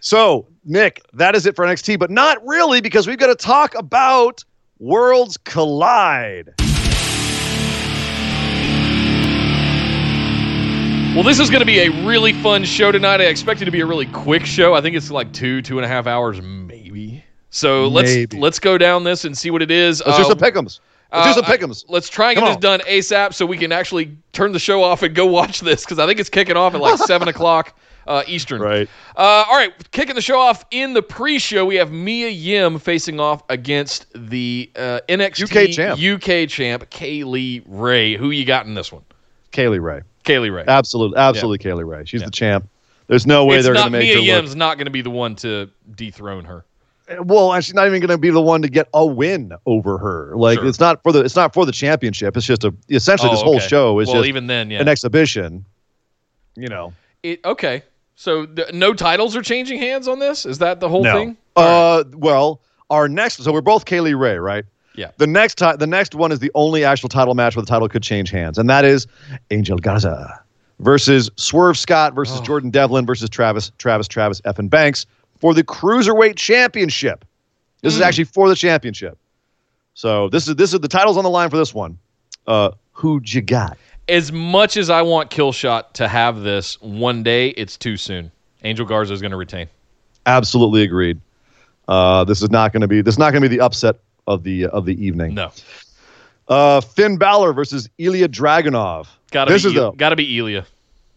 so 0.00 0.48
Nick 0.64 1.00
that 1.12 1.36
is 1.36 1.46
it 1.46 1.54
for 1.54 1.64
NXT 1.64 1.96
but 1.96 2.10
not 2.10 2.44
really 2.44 2.80
because 2.80 3.06
we've 3.06 3.18
got 3.18 3.28
to 3.28 3.36
talk 3.36 3.76
about 3.76 4.42
Worlds 4.80 5.36
Collide 5.36 6.52
Well, 11.14 11.22
this 11.22 11.38
is 11.40 11.50
going 11.50 11.60
to 11.60 11.66
be 11.66 11.78
a 11.80 11.90
really 12.06 12.32
fun 12.32 12.64
show 12.64 12.90
tonight. 12.90 13.20
I 13.20 13.24
expect 13.24 13.60
it 13.60 13.66
to 13.66 13.70
be 13.70 13.80
a 13.80 13.86
really 13.86 14.06
quick 14.06 14.46
show. 14.46 14.72
I 14.72 14.80
think 14.80 14.96
it's 14.96 15.10
like 15.10 15.30
two, 15.34 15.60
two 15.60 15.76
and 15.76 15.84
a 15.84 15.88
half 15.88 16.06
hours, 16.06 16.40
maybe. 16.40 17.22
So 17.50 17.86
let's 17.88 18.32
let's 18.32 18.58
go 18.58 18.78
down 18.78 19.04
this 19.04 19.26
and 19.26 19.36
see 19.36 19.50
what 19.50 19.60
it 19.60 19.70
is. 19.70 20.02
let's 20.06 20.16
do 20.16 20.24
Uh, 20.24 20.28
some 20.28 20.38
pickums. 20.38 20.80
let's 21.12 21.26
uh, 21.26 21.34
do 21.34 21.40
some 21.42 21.44
pickums. 21.44 21.84
pick'ems 21.84 21.84
Let's 21.88 22.08
try 22.08 22.30
and 22.30 22.36
get 22.36 22.44
Come 22.44 22.48
this 22.54 22.56
done 22.56 22.80
ASAP 22.80 23.34
so 23.34 23.44
we 23.44 23.58
can 23.58 23.72
actually 23.72 24.16
turn 24.32 24.52
the 24.52 24.58
show 24.58 24.82
off 24.82 25.02
and 25.02 25.14
go 25.14 25.26
watch 25.26 25.60
this 25.60 25.84
because 25.84 25.98
I 25.98 26.06
think 26.06 26.18
it's 26.18 26.30
kicking 26.30 26.56
off 26.56 26.74
at 26.74 26.80
like 26.80 26.98
seven 27.06 27.28
o'clock 27.28 27.78
uh, 28.06 28.22
Eastern. 28.26 28.62
right 28.62 28.88
Uh, 29.14 29.44
all 29.46 29.54
right, 29.56 29.70
kicking 29.90 30.14
the 30.14 30.22
show 30.22 30.38
off 30.38 30.64
in 30.70 30.94
the 30.94 31.02
pre-show, 31.02 31.66
we 31.66 31.76
have 31.76 31.92
Mia 31.92 32.28
Yim 32.28 32.78
facing 32.78 33.20
off 33.20 33.42
against 33.50 34.06
the 34.14 34.70
uh, 34.76 35.00
NXT 35.10 35.42
UK 35.44 35.70
champ. 35.98 36.00
UK 36.00 36.48
champ 36.48 36.88
Kay 36.88 37.22
Lee 37.22 37.62
Ray. 37.66 38.16
Who 38.16 38.30
you 38.30 38.46
got 38.46 38.64
in 38.64 38.72
this 38.72 38.90
one? 38.90 39.02
Kay 39.50 39.68
Lee 39.68 39.78
Ray 39.78 40.00
Kay 40.24 40.38
Lee 40.38 40.50
Ray. 40.50 40.64
Absolutely, 40.66 41.18
absolutely, 41.18 41.58
Kay 41.58 41.72
Lee 41.74 41.84
Ray. 41.84 42.04
She's 42.04 42.20
Yeah. 42.20 42.26
the 42.26 42.30
champ. 42.32 42.68
There's 43.08 43.26
no 43.26 43.44
way 43.44 43.56
it's 43.56 43.64
they're 43.66 43.74
going 43.74 43.86
to 43.86 43.90
make 43.90 44.02
Mia 44.04 44.14
her 44.16 44.20
Yim's 44.22 44.50
look. 44.50 44.58
not 44.58 44.76
going 44.78 44.84
to 44.86 44.90
be 44.90 45.02
the 45.02 45.10
one 45.10 45.34
to 45.36 45.68
dethrone 45.94 46.44
her. 46.44 46.64
Well, 47.20 47.52
and 47.52 47.62
she's 47.62 47.74
not 47.74 47.86
even 47.88 48.00
going 48.00 48.08
to 48.10 48.16
be 48.16 48.30
the 48.30 48.40
one 48.40 48.62
to 48.62 48.68
get 48.68 48.88
a 48.94 49.04
win 49.04 49.52
over 49.66 49.98
her. 49.98 50.32
Like 50.36 50.58
Sure. 50.60 50.68
it's 50.68 50.80
not 50.80 51.02
for 51.02 51.12
the 51.12 51.20
it's 51.20 51.36
not 51.36 51.52
for 51.52 51.66
the 51.66 51.72
championship. 51.72 52.36
It's 52.36 52.46
just 52.46 52.64
a 52.64 52.72
essentially 52.88 53.30
this 53.30 53.40
Oh, 53.40 53.44
whole 53.44 53.56
okay. 53.56 53.66
show 53.68 53.98
is 53.98 54.06
well, 54.08 54.18
just 54.18 54.28
even 54.28 54.46
then, 54.46 54.70
yeah. 54.70 54.80
an 54.80 54.88
exhibition. 54.88 55.66
You 56.56 56.68
know, 56.68 56.92
It, 57.22 57.40
okay, 57.44 57.82
so 58.14 58.46
th- 58.46 58.72
no 58.72 58.94
titles 58.94 59.34
are 59.36 59.42
changing 59.42 59.78
hands 59.80 60.06
on 60.06 60.20
this. 60.20 60.46
Is 60.46 60.58
that 60.58 60.80
the 60.80 60.88
whole 60.88 61.02
no. 61.02 61.12
thing? 61.14 61.36
All 61.56 61.64
right. 61.64 62.00
Uh, 62.00 62.04
well, 62.16 62.60
our 62.88 63.08
next. 63.08 63.42
So 63.42 63.52
we're 63.52 63.60
both 63.62 63.84
Kay 63.84 64.00
Lee 64.00 64.14
Ray, 64.14 64.36
right? 64.38 64.64
Yeah. 64.94 65.10
The 65.16 65.26
next 65.26 65.56
ti- 65.58 65.76
the 65.78 65.86
next 65.86 66.14
one 66.14 66.32
is 66.32 66.38
the 66.40 66.50
only 66.54 66.84
actual 66.84 67.08
title 67.08 67.34
match 67.34 67.56
where 67.56 67.62
the 67.62 67.68
title 67.68 67.88
could 67.88 68.02
change 68.02 68.30
hands, 68.30 68.58
and 68.58 68.68
that 68.68 68.84
is 68.84 69.06
Angel 69.50 69.78
Garza 69.78 70.38
versus 70.80 71.30
Swerve 71.36 71.78
Scott 71.78 72.14
versus 72.14 72.40
Oh. 72.40 72.44
Jordan 72.44 72.70
Devlin 72.70 73.06
versus 73.06 73.30
Travis 73.30 73.72
Travis 73.78 74.06
Travis 74.08 74.40
Effin 74.42 74.68
Banks 74.68 75.06
for 75.38 75.54
the 75.54 75.64
cruiserweight 75.64 76.36
championship. 76.36 77.24
This 77.80 77.94
is 77.94 78.00
Mm. 78.00 78.04
actually 78.06 78.24
for 78.24 78.48
the 78.48 78.54
championship. 78.54 79.16
So 79.94 80.28
this 80.28 80.46
is 80.48 80.56
this 80.56 80.72
is 80.74 80.80
the 80.80 80.88
titles 80.88 81.16
on 81.16 81.24
the 81.24 81.30
line 81.30 81.50
for 81.50 81.56
this 81.56 81.72
one. 81.74 81.98
Uh, 82.46 82.70
who'd 82.92 83.32
you 83.32 83.40
got? 83.42 83.76
as 84.08 84.32
much 84.32 84.76
as 84.76 84.90
I 84.90 85.00
want 85.00 85.30
Killshot 85.30 85.92
to 85.94 86.08
have 86.08 86.40
this 86.42 86.78
one 86.82 87.22
day, 87.22 87.50
it's 87.50 87.76
too 87.76 87.96
soon. 87.96 88.32
Angel 88.64 88.84
Garza 88.84 89.14
is 89.14 89.20
going 89.20 89.30
to 89.30 89.36
retain. 89.36 89.68
Absolutely 90.26 90.82
agreed. 90.82 91.20
Uh, 91.86 92.24
this 92.24 92.42
is 92.42 92.50
not 92.50 92.72
going 92.72 92.80
to 92.80 92.88
be 92.88 93.00
this 93.00 93.14
is 93.14 93.18
not 93.18 93.30
going 93.30 93.42
to 93.42 93.48
be 93.48 93.56
the 93.56 93.62
upset 93.64 93.96
of 94.26 94.42
the 94.42 94.66
of 94.66 94.84
the 94.86 95.04
evening. 95.04 95.34
No, 95.34 95.50
Uh, 96.48 96.80
Finn 96.80 97.16
Balor 97.16 97.52
versus 97.52 97.88
Ilya 97.98 98.28
Dragunov. 98.28 99.06
got 99.30 99.46
to 99.46 99.52
This 99.52 99.62
be 99.62 99.68
is 99.70 99.74
the 99.74 99.90
got 99.92 100.10
to 100.10 100.16
be 100.16 100.38
Ilya. 100.38 100.66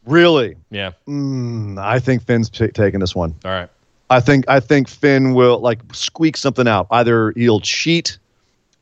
really. 0.06 0.56
Yeah. 0.72 0.91
Mm, 1.08 1.78
I 1.78 1.99
think 1.99 2.24
Finn's 2.26 2.49
t- 2.49 2.68
taking 2.70 2.99
this 2.99 3.16
one. 3.16 3.34
All 3.43 3.51
right. 3.51 3.70
I 4.10 4.20
think 4.20 4.45
I 4.47 4.60
think 4.60 4.88
Finn 4.88 5.34
will 5.34 5.60
like 5.60 5.80
squeak 5.93 6.38
something 6.38 6.68
out. 6.68 6.88
Either 6.91 7.32
he'll 7.36 7.60
cheat 7.60 8.18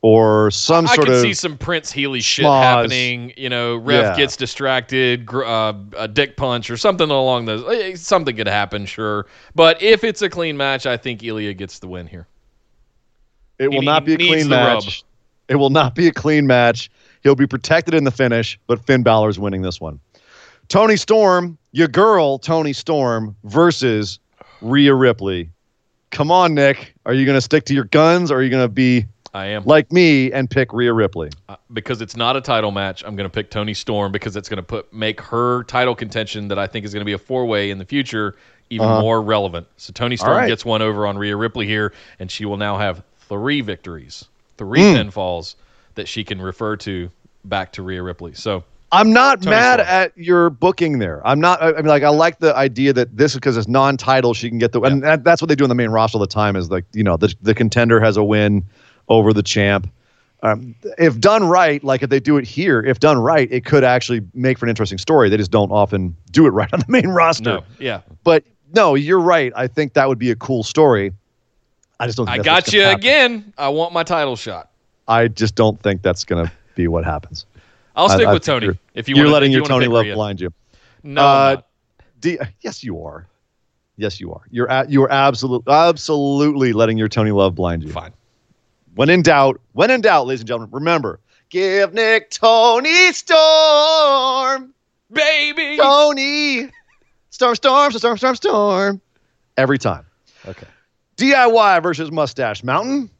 or 0.02 0.50
some 0.50 0.86
I 0.86 0.94
sort 0.96 1.06
could 1.06 1.14
of 1.16 1.22
see 1.22 1.32
some 1.32 1.56
Prince 1.56 1.90
Healy 1.90 2.20
shit 2.20 2.44
schmoz. 2.44 2.62
happening. 2.62 3.32
You 3.38 3.48
know, 3.48 3.76
ref 3.76 4.02
Yeah. 4.04 4.16
gets 4.16 4.36
distracted, 4.36 5.24
gr- 5.24 5.46
uh, 5.46 5.72
a 5.96 6.06
dick 6.06 6.36
punch 6.36 6.68
or 6.70 6.76
something 6.76 7.08
along 7.08 7.46
those. 7.46 7.64
eh, 7.74 7.96
Something 7.96 8.36
could 8.36 8.46
happen, 8.46 8.84
sure. 8.84 9.24
But 9.54 9.82
if 9.82 10.04
it's 10.04 10.20
a 10.20 10.28
clean 10.28 10.58
match, 10.58 10.84
I 10.84 10.98
think 10.98 11.24
Ilya 11.24 11.54
gets 11.54 11.78
the 11.78 11.88
win 11.88 12.06
here. 12.06 12.26
It 13.58 13.68
will 13.70 13.80
He 13.80 13.86
not 13.86 14.04
be 14.04 14.14
a 14.14 14.16
clean 14.18 14.48
the 14.48 14.56
rub. 14.56 14.84
match. 14.84 15.04
It 15.48 15.56
will 15.56 15.70
not 15.70 15.94
be 15.94 16.08
a 16.08 16.12
clean 16.12 16.46
match. 16.46 16.90
He'll 17.22 17.34
be 17.34 17.46
protected 17.46 17.94
in 17.94 18.04
the 18.04 18.10
finish, 18.10 18.58
but 18.66 18.84
Finn 18.86 19.02
Balor's 19.02 19.38
winning 19.38 19.62
this 19.62 19.80
one. 19.80 20.00
Toni 20.68 20.96
Storm, 20.96 21.58
your 21.72 21.88
girl 21.88 22.38
Toni 22.38 22.72
Storm 22.72 23.36
versus 23.44 24.18
Rhea 24.62 24.94
Ripley. 24.94 25.50
Come 26.10 26.30
on, 26.30 26.54
Nick. 26.54 26.94
Are 27.06 27.12
you 27.12 27.26
going 27.26 27.36
to 27.36 27.40
stick 27.42 27.64
to 27.66 27.74
your 27.74 27.84
guns 27.84 28.30
or 28.30 28.36
are 28.38 28.42
you 28.42 28.48
going 28.50 28.64
to 28.64 28.68
be 28.72 29.04
I 29.34 29.46
am. 29.46 29.64
like 29.64 29.90
me 29.92 30.32
and 30.32 30.48
pick 30.48 30.72
Rhea 30.72 30.92
Ripley? 30.92 31.30
Uh, 31.48 31.56
because 31.72 32.00
it's 32.00 32.16
not 32.16 32.36
a 32.36 32.40
title 32.40 32.70
match, 32.70 33.02
I'm 33.04 33.16
going 33.16 33.28
to 33.28 33.32
pick 33.34 33.50
Toni 33.50 33.74
Storm 33.74 34.12
because 34.12 34.36
it's 34.36 34.48
going 34.48 34.58
to 34.58 34.62
put 34.62 34.92
make 34.92 35.20
her 35.20 35.64
title 35.64 35.94
contention 35.94 36.48
that 36.48 36.58
I 36.58 36.66
think 36.66 36.86
is 36.86 36.94
going 36.94 37.00
to 37.02 37.04
be 37.06 37.12
a 37.14 37.18
four 37.18 37.44
way 37.46 37.70
in 37.70 37.78
the 37.78 37.84
future 37.84 38.36
even 38.70 38.86
Uh-huh. 38.86 39.00
more 39.02 39.20
relevant. 39.20 39.66
So 39.76 39.92
Toni 39.92 40.16
Storm 40.16 40.38
right. 40.38 40.48
gets 40.48 40.64
one 40.64 40.80
over 40.80 41.06
on 41.06 41.18
Rhea 41.18 41.36
Ripley 41.36 41.66
here, 41.66 41.92
and 42.18 42.30
she 42.30 42.46
will 42.46 42.56
now 42.56 42.78
have 42.78 43.02
three 43.28 43.60
victories, 43.60 44.24
three 44.58 44.80
Hmm. 44.80 44.96
pinfalls 44.96 45.54
that 45.94 46.08
she 46.08 46.24
can 46.24 46.40
refer 46.40 46.76
to 46.76 47.10
back 47.44 47.72
to 47.72 47.82
Rhea 47.82 48.02
Ripley. 48.02 48.34
So 48.34 48.64
I'm 48.92 49.12
not 49.12 49.42
Toni 49.42 49.50
mad 49.56 49.80
Storm. 49.80 49.88
at 49.88 50.12
your 50.16 50.50
booking 50.50 50.98
there. 50.98 51.20
I'm 51.26 51.40
not. 51.40 51.60
I 51.62 51.70
I 51.70 51.72
mean, 51.76 51.86
like, 51.86 52.02
I 52.04 52.10
like 52.10 52.38
the 52.38 52.54
idea 52.56 52.92
that 52.92 53.16
this 53.16 53.32
is 53.32 53.36
because 53.36 53.56
it's 53.56 53.66
non-title. 53.68 54.34
She 54.34 54.48
can 54.48 54.58
get 54.58 54.72
the, 54.72 54.80
and 54.82 55.02
that, 55.02 55.24
that's 55.24 55.42
what 55.42 55.48
they 55.48 55.54
do 55.56 55.64
in 55.64 55.68
the 55.68 55.74
main 55.74 55.90
roster 55.90 56.16
all 56.16 56.20
the 56.20 56.26
time. 56.28 56.54
Is 56.56 56.70
like, 56.70 56.84
you 56.92 57.02
know, 57.02 57.16
the 57.16 57.34
the 57.42 57.54
contender 57.54 58.00
has 58.00 58.16
a 58.16 58.22
win 58.24 58.64
over 59.08 59.32
the 59.32 59.42
champ. 59.42 59.90
Um, 60.42 60.74
if 60.98 61.18
done 61.18 61.44
right, 61.44 61.82
like 61.82 62.02
if 62.02 62.10
they 62.10 62.20
do 62.20 62.36
it 62.36 62.44
here, 62.44 62.80
if 62.80 63.00
done 63.00 63.18
right, 63.18 63.50
it 63.50 63.64
could 63.64 63.82
actually 63.82 64.20
make 64.34 64.58
for 64.58 64.66
an 64.66 64.70
interesting 64.70 64.98
story. 64.98 65.28
They 65.30 65.38
just 65.38 65.50
don't 65.50 65.70
often 65.72 66.14
do 66.30 66.46
it 66.46 66.50
right 66.50 66.68
on 66.72 66.80
the 66.80 66.86
main 66.88 67.08
roster. 67.08 67.44
No, 67.44 67.64
yeah. 67.78 68.02
But 68.24 68.44
no, 68.74 68.94
you're 68.94 69.20
right. 69.20 69.52
I 69.56 69.66
think 69.68 69.94
that 69.94 70.06
would 70.06 70.18
be 70.18 70.30
a 70.30 70.36
cool 70.36 70.62
story. 70.62 71.12
I 72.00 72.06
just 72.06 72.16
don't. 72.16 72.26
Think 72.26 72.40
I 72.40 72.42
got 72.42 72.72
you 72.72 72.84
again. 72.86 73.52
I 73.56 73.68
want 73.68 73.92
my 73.92 74.02
title 74.02 74.36
shot. 74.36 74.70
I 75.06 75.28
just 75.28 75.54
don't 75.54 75.80
think 75.82 76.02
that's 76.02 76.24
going 76.24 76.46
to 76.46 76.52
be 76.74 76.88
what 76.88 77.04
happens. 77.04 77.46
I'll 77.96 78.08
stick 78.08 78.26
I 78.26 78.32
with 78.32 78.44
think 78.44 78.54
Toni. 78.56 78.66
you're- 78.66 78.78
If 78.94 79.08
you 79.08 79.14
You're 79.16 79.26
wanna, 79.26 79.34
letting 79.34 79.52
if 79.52 79.56
you 79.56 79.56
your 79.58 79.62
wanna 79.64 79.74
Toni 79.84 79.86
love 79.94 80.04
Rhea. 80.06 80.14
blind 80.14 80.40
you. 80.40 80.52
No, 81.04 81.22
Uh. 81.22 81.56
D- 82.20 82.38
yes, 82.62 82.82
you 82.82 83.02
are. 83.04 83.26
Yes, 83.96 84.18
you 84.18 84.32
are. 84.32 84.40
You're 84.50 84.68
at, 84.70 84.90
you 84.90 85.02
are 85.04 85.10
absolutely 85.12 85.72
absolutely 85.72 86.72
letting 86.72 86.96
your 86.98 87.08
Toni 87.08 87.30
love 87.30 87.54
blind 87.54 87.84
you. 87.84 87.90
fine. 87.92 88.12
When 88.96 89.10
in 89.10 89.22
doubt, 89.22 89.60
when 89.72 89.90
in 89.90 90.00
doubt, 90.00 90.26
ladies 90.26 90.40
and 90.40 90.48
gentlemen, 90.48 90.70
remember, 90.72 91.20
give 91.50 91.92
Nick 91.94 92.30
Toni 92.30 93.12
Storm, 93.12 94.72
Baby. 95.12 95.76
Toni 95.76 96.70
Storm, 97.30 97.54
Storm, 97.54 97.92
Storm, 97.92 98.16
Storm, 98.18 98.34
Storm, 98.36 99.00
every 99.56 99.78
time. 99.78 100.04
Okay. 100.48 100.66
DIY 101.16 101.82
versus 101.82 102.10
Mustache 102.10 102.62
Mountain. 102.64 103.10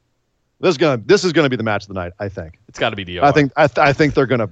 This 0.61 0.71
is 0.71 0.79
gonna 0.79 1.03
this 1.05 1.25
is 1.25 1.33
gonna 1.33 1.49
be 1.49 1.57
the 1.57 1.63
match 1.63 1.83
of 1.85 1.89
the 1.89 1.95
night. 1.95 2.13
I 2.19 2.29
think. 2.29 2.59
It's 2.69 2.79
got 2.79 2.91
to 2.91 2.97
be 2.97 3.05
DIY. 3.05 3.23
I 3.23 3.33
think 3.33 3.53
I, 3.57 3.67
th- 3.67 3.79
I 3.79 3.93
think 3.93 4.15
they're 4.15 4.27
gonna 4.27 4.49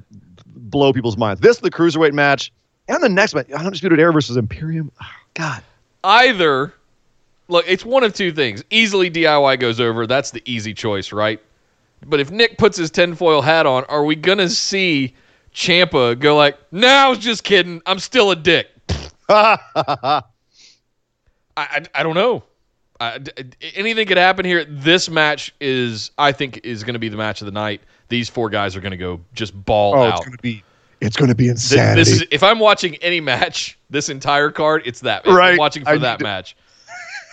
blow 0.47 0.93
people's 0.93 1.17
minds. 1.17 1.41
This 1.41 1.59
the 1.59 1.71
cruiserweight 1.71 2.13
match 2.13 2.53
and 2.89 3.03
the 3.03 3.09
next 3.09 3.35
match, 3.35 3.51
Undisputed 3.51 3.99
Era 4.01 4.13
versus 4.13 4.37
Imperium. 4.37 4.91
Oh, 5.01 5.07
God. 5.35 5.63
either 6.05 6.75
look 7.49 7.65
it's 7.69 7.85
one 7.85 8.03
of 8.05 8.13
two 8.15 8.33
things 8.33 8.63
easily 8.71 9.11
diy 9.11 9.59
goes 9.59 9.81
over 9.81 10.07
that's 10.07 10.31
the 10.31 10.43
easy 10.45 10.73
choice 10.75 11.13
right 11.13 11.41
but 12.07 12.21
if 12.21 12.31
nick 12.31 12.57
puts 12.59 12.77
his 12.77 12.91
tinfoil 12.91 13.43
hat 13.43 13.67
on 13.67 13.85
are 13.85 14.05
we 14.05 14.15
gonna 14.17 14.49
see 14.49 15.15
Ciampa 15.55 16.19
go 16.19 16.37
like 16.37 16.57
no 16.73 16.87
i 16.89 17.09
was 17.09 17.19
just 17.19 17.45
kidding 17.45 17.83
i'm 17.87 17.99
still 17.99 18.31
a 18.31 18.37
dick 18.37 18.69
I, 19.29 20.23
I, 21.57 21.83
I 21.95 22.03
don't 22.03 22.15
know 22.15 22.43
I, 23.03 23.19
anything 23.75 24.07
could 24.07 24.17
happen 24.17 24.45
here 24.45 24.65
this 24.65 25.09
match 25.11 25.55
is 25.61 26.11
i 26.19 26.31
think 26.33 26.61
is 26.65 26.85
going 26.85 26.93
to 26.95 26.99
be 27.01 27.09
the 27.09 27.17
match 27.17 27.41
of 27.41 27.47
the 27.47 27.53
night 27.53 27.81
these 28.09 28.29
four 28.29 28.49
guys 28.51 28.77
are 28.77 28.81
going 28.81 28.93
to 28.93 28.97
go 28.97 29.21
just 29.35 29.53
ball 29.65 29.95
Oh, 29.95 30.03
out 30.05 30.19
it's 30.19 30.25
gonna 30.27 30.37
be 30.43 30.63
it's 31.01 31.17
gonna 31.17 31.35
be 31.35 31.45
Th- 31.45 31.51
insanity. 31.53 32.01
this 32.01 32.09
is 32.11 32.25
if 32.31 32.43
I'm 32.45 32.61
watching 32.61 32.95
any 32.97 33.21
match, 33.21 33.77
this 33.91 34.09
entire 34.09 34.53
card, 34.53 34.83
it's 34.85 35.01
that. 35.01 35.23
I'm 35.27 35.35
Right. 35.35 35.59
watching 35.59 35.83
for 35.83 35.91
I 35.91 35.99
that 35.99 36.19
to- 36.21 36.23
match. 36.23 36.55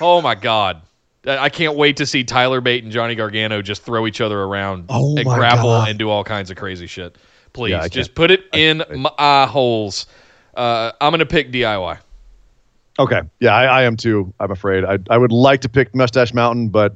Oh 0.01 0.21
my 0.23 0.33
god. 0.33 0.81
I 1.27 1.49
can't 1.49 1.75
wait 1.75 1.97
to 1.97 2.07
see 2.07 2.23
Tyler 2.23 2.61
Bate 2.61 2.83
and 2.83 2.91
Johnny 2.91 3.13
Gargano 3.13 3.61
just 3.61 3.83
throw 3.83 4.07
each 4.07 4.21
other 4.21 4.41
around 4.41 4.85
Oh 4.89 5.15
and 5.17 5.25
grapple 5.27 5.65
God. 5.65 5.89
and 5.89 5.99
do 5.99 6.09
all 6.09 6.23
kinds 6.23 6.49
of 6.49 6.57
crazy 6.57 6.87
shit. 6.87 7.15
Please, 7.53 7.71
Yeah, 7.71 7.87
just 7.87 8.15
put 8.15 8.31
it 8.31 8.45
in 8.53 8.81
my 8.95 9.11
eye 9.19 9.45
holes. 9.45 10.07
Uh, 10.55 10.91
I'm 10.99 11.11
gonna 11.11 11.27
pick 11.27 11.51
DIY. 11.51 11.99
Okay. 12.99 13.21
Yeah, 13.39 13.55
I, 13.55 13.63
I 13.63 13.83
am 13.83 13.97
too. 13.97 14.31
I'm 14.39 14.51
afraid. 14.51 14.85
I 14.85 14.99
I 15.09 15.17
would 15.17 15.31
like 15.31 15.61
to 15.61 15.69
pick 15.69 15.95
Mustache 15.95 16.33
Mountain, 16.33 16.69
but 16.69 16.95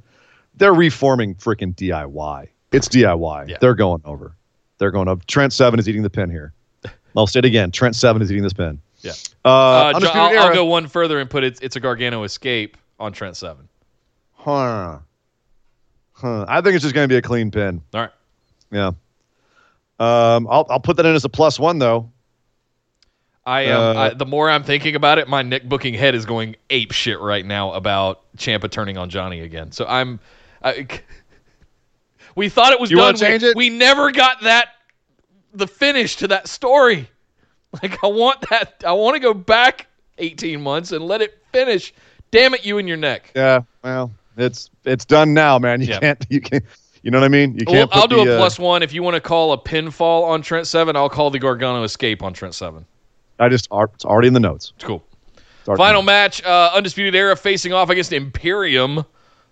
they're 0.56 0.74
reforming 0.74 1.36
freaking 1.36 1.74
DIY. 1.76 2.50
It's 2.72 2.88
DIY. 2.88 3.50
Yeah. 3.50 3.58
They're 3.60 3.74
going 3.76 4.02
over. 4.06 4.36
They're 4.78 4.92
going 4.92 5.08
up. 5.08 5.26
Trent 5.26 5.54
Seven 5.54 5.80
is 5.80 5.88
eating 5.90 6.04
the 6.04 6.10
pin 6.10 6.30
here. 6.30 6.54
I'll 7.18 7.28
say 7.28 7.40
it 7.40 7.46
again. 7.46 7.72
Trent 7.72 7.96
Seven 7.96 8.22
is 8.22 8.32
eating 8.32 8.44
this 8.44 8.54
pin. 8.54 8.80
Yeah. 9.02 9.12
Uh, 9.46 9.50
Uh, 9.50 10.00
I'll, 10.14 10.40
I'll 10.40 10.54
go 10.54 10.66
one 10.66 10.88
further 10.88 11.20
and 11.20 11.30
put 11.30 11.44
it. 11.44 11.60
It's 11.62 11.76
a 11.76 11.80
Gargano 11.80 12.24
escape 12.24 12.78
on 13.00 13.12
Trent 13.14 13.36
Seven. 13.38 13.68
Huh. 14.34 15.00
Huh. 16.14 16.46
I 16.48 16.62
think 16.62 16.76
it's 16.76 16.84
just 16.84 16.96
going 16.96 17.06
to 17.08 17.12
be 17.14 17.18
a 17.18 17.22
clean 17.22 17.52
pin. 17.52 17.82
All 17.94 18.02
right. 18.02 18.10
Yeah. 18.72 18.92
Um, 20.00 20.48
I'll 20.50 20.66
I'll 20.70 20.80
put 20.80 20.98
that 20.98 21.06
in 21.06 21.16
as 21.16 21.24
a 21.26 21.30
plus 21.30 21.60
one 21.60 21.80
though. 21.80 22.12
I 23.46 23.62
am. 23.64 23.80
Uh, 23.80 24.00
I, 24.00 24.10
the 24.14 24.26
more 24.26 24.50
I'm 24.50 24.64
thinking 24.64 24.96
about 24.96 25.18
it, 25.18 25.28
my 25.28 25.42
Nick 25.42 25.68
booking 25.68 25.94
head 25.94 26.16
is 26.16 26.26
going 26.26 26.56
ape 26.70 26.92
shit 26.94 27.20
right 27.20 27.46
now 27.46 27.74
about 27.74 28.22
Ciampa 28.38 28.70
turning 28.72 28.98
on 28.98 29.10
Johnny 29.10 29.42
again. 29.42 29.72
So 29.72 29.86
I'm. 29.86 30.20
I, 30.64 30.88
we 32.36 32.50
thought 32.50 32.72
it 32.72 32.80
was 32.80 32.90
You 32.90 32.98
done. 32.98 33.16
change 33.16 33.44
we, 33.44 33.50
it? 33.50 33.56
we 33.58 33.70
never 33.70 34.12
got 34.12 34.42
that 34.42 34.70
the 35.54 35.68
finish 35.68 36.16
to 36.18 36.28
that 36.30 36.48
story. 36.48 37.10
Like 37.82 38.04
I 38.04 38.08
want 38.08 38.40
that. 38.52 38.84
I 38.86 38.92
want 38.92 39.16
to 39.16 39.20
go 39.20 39.34
back 39.34 39.88
18 40.20 40.62
months 40.62 40.92
and 40.92 41.04
let 41.08 41.24
it 41.24 41.40
finish. 41.52 41.92
Damn 42.30 42.54
it, 42.54 42.64
you 42.64 42.78
and 42.78 42.88
your 42.88 42.98
neck. 42.98 43.32
Yeah. 43.36 43.62
Well, 43.84 44.12
it's 44.38 44.70
it's 44.86 45.06
done 45.06 45.34
now, 45.34 45.58
man. 45.58 45.82
You 45.82 45.88
Yeah. 45.88 46.00
can't 46.00 46.24
you 46.30 46.40
can't. 46.40 46.64
You 47.02 47.10
know 47.10 47.20
what 47.20 47.26
I 47.26 47.30
mean? 47.30 47.58
You 47.58 47.66
can't. 47.66 47.90
I'll 47.92 48.08
do 48.08 48.24
the, 48.24 48.34
a 48.34 48.36
uh, 48.36 48.38
plus 48.38 48.60
one. 48.60 48.84
If 48.84 48.94
you 48.94 49.02
want 49.02 49.16
to 49.16 49.22
call 49.22 49.54
a 49.54 49.58
pinfall 49.58 50.26
on 50.26 50.44
Trent 50.44 50.68
Seven, 50.68 50.96
I'll 50.96 51.10
call 51.10 51.32
the 51.32 51.40
Gargano 51.40 51.82
escape 51.82 52.22
on 52.22 52.32
Trent 52.34 52.54
Seven. 52.54 52.86
I 53.40 53.50
just 53.50 53.68
it's 53.72 54.06
already 54.06 54.28
in 54.28 54.34
the 54.34 54.40
notes. 54.40 54.74
It's 54.76 54.86
cool. 54.86 55.04
It's 55.66 55.78
Final 55.78 56.02
match, 56.02 56.44
uh, 56.44 56.72
Undisputed 56.74 57.16
Era 57.16 57.36
facing 57.38 57.72
off 57.74 57.90
against 57.90 58.12
Imperium 58.12 59.06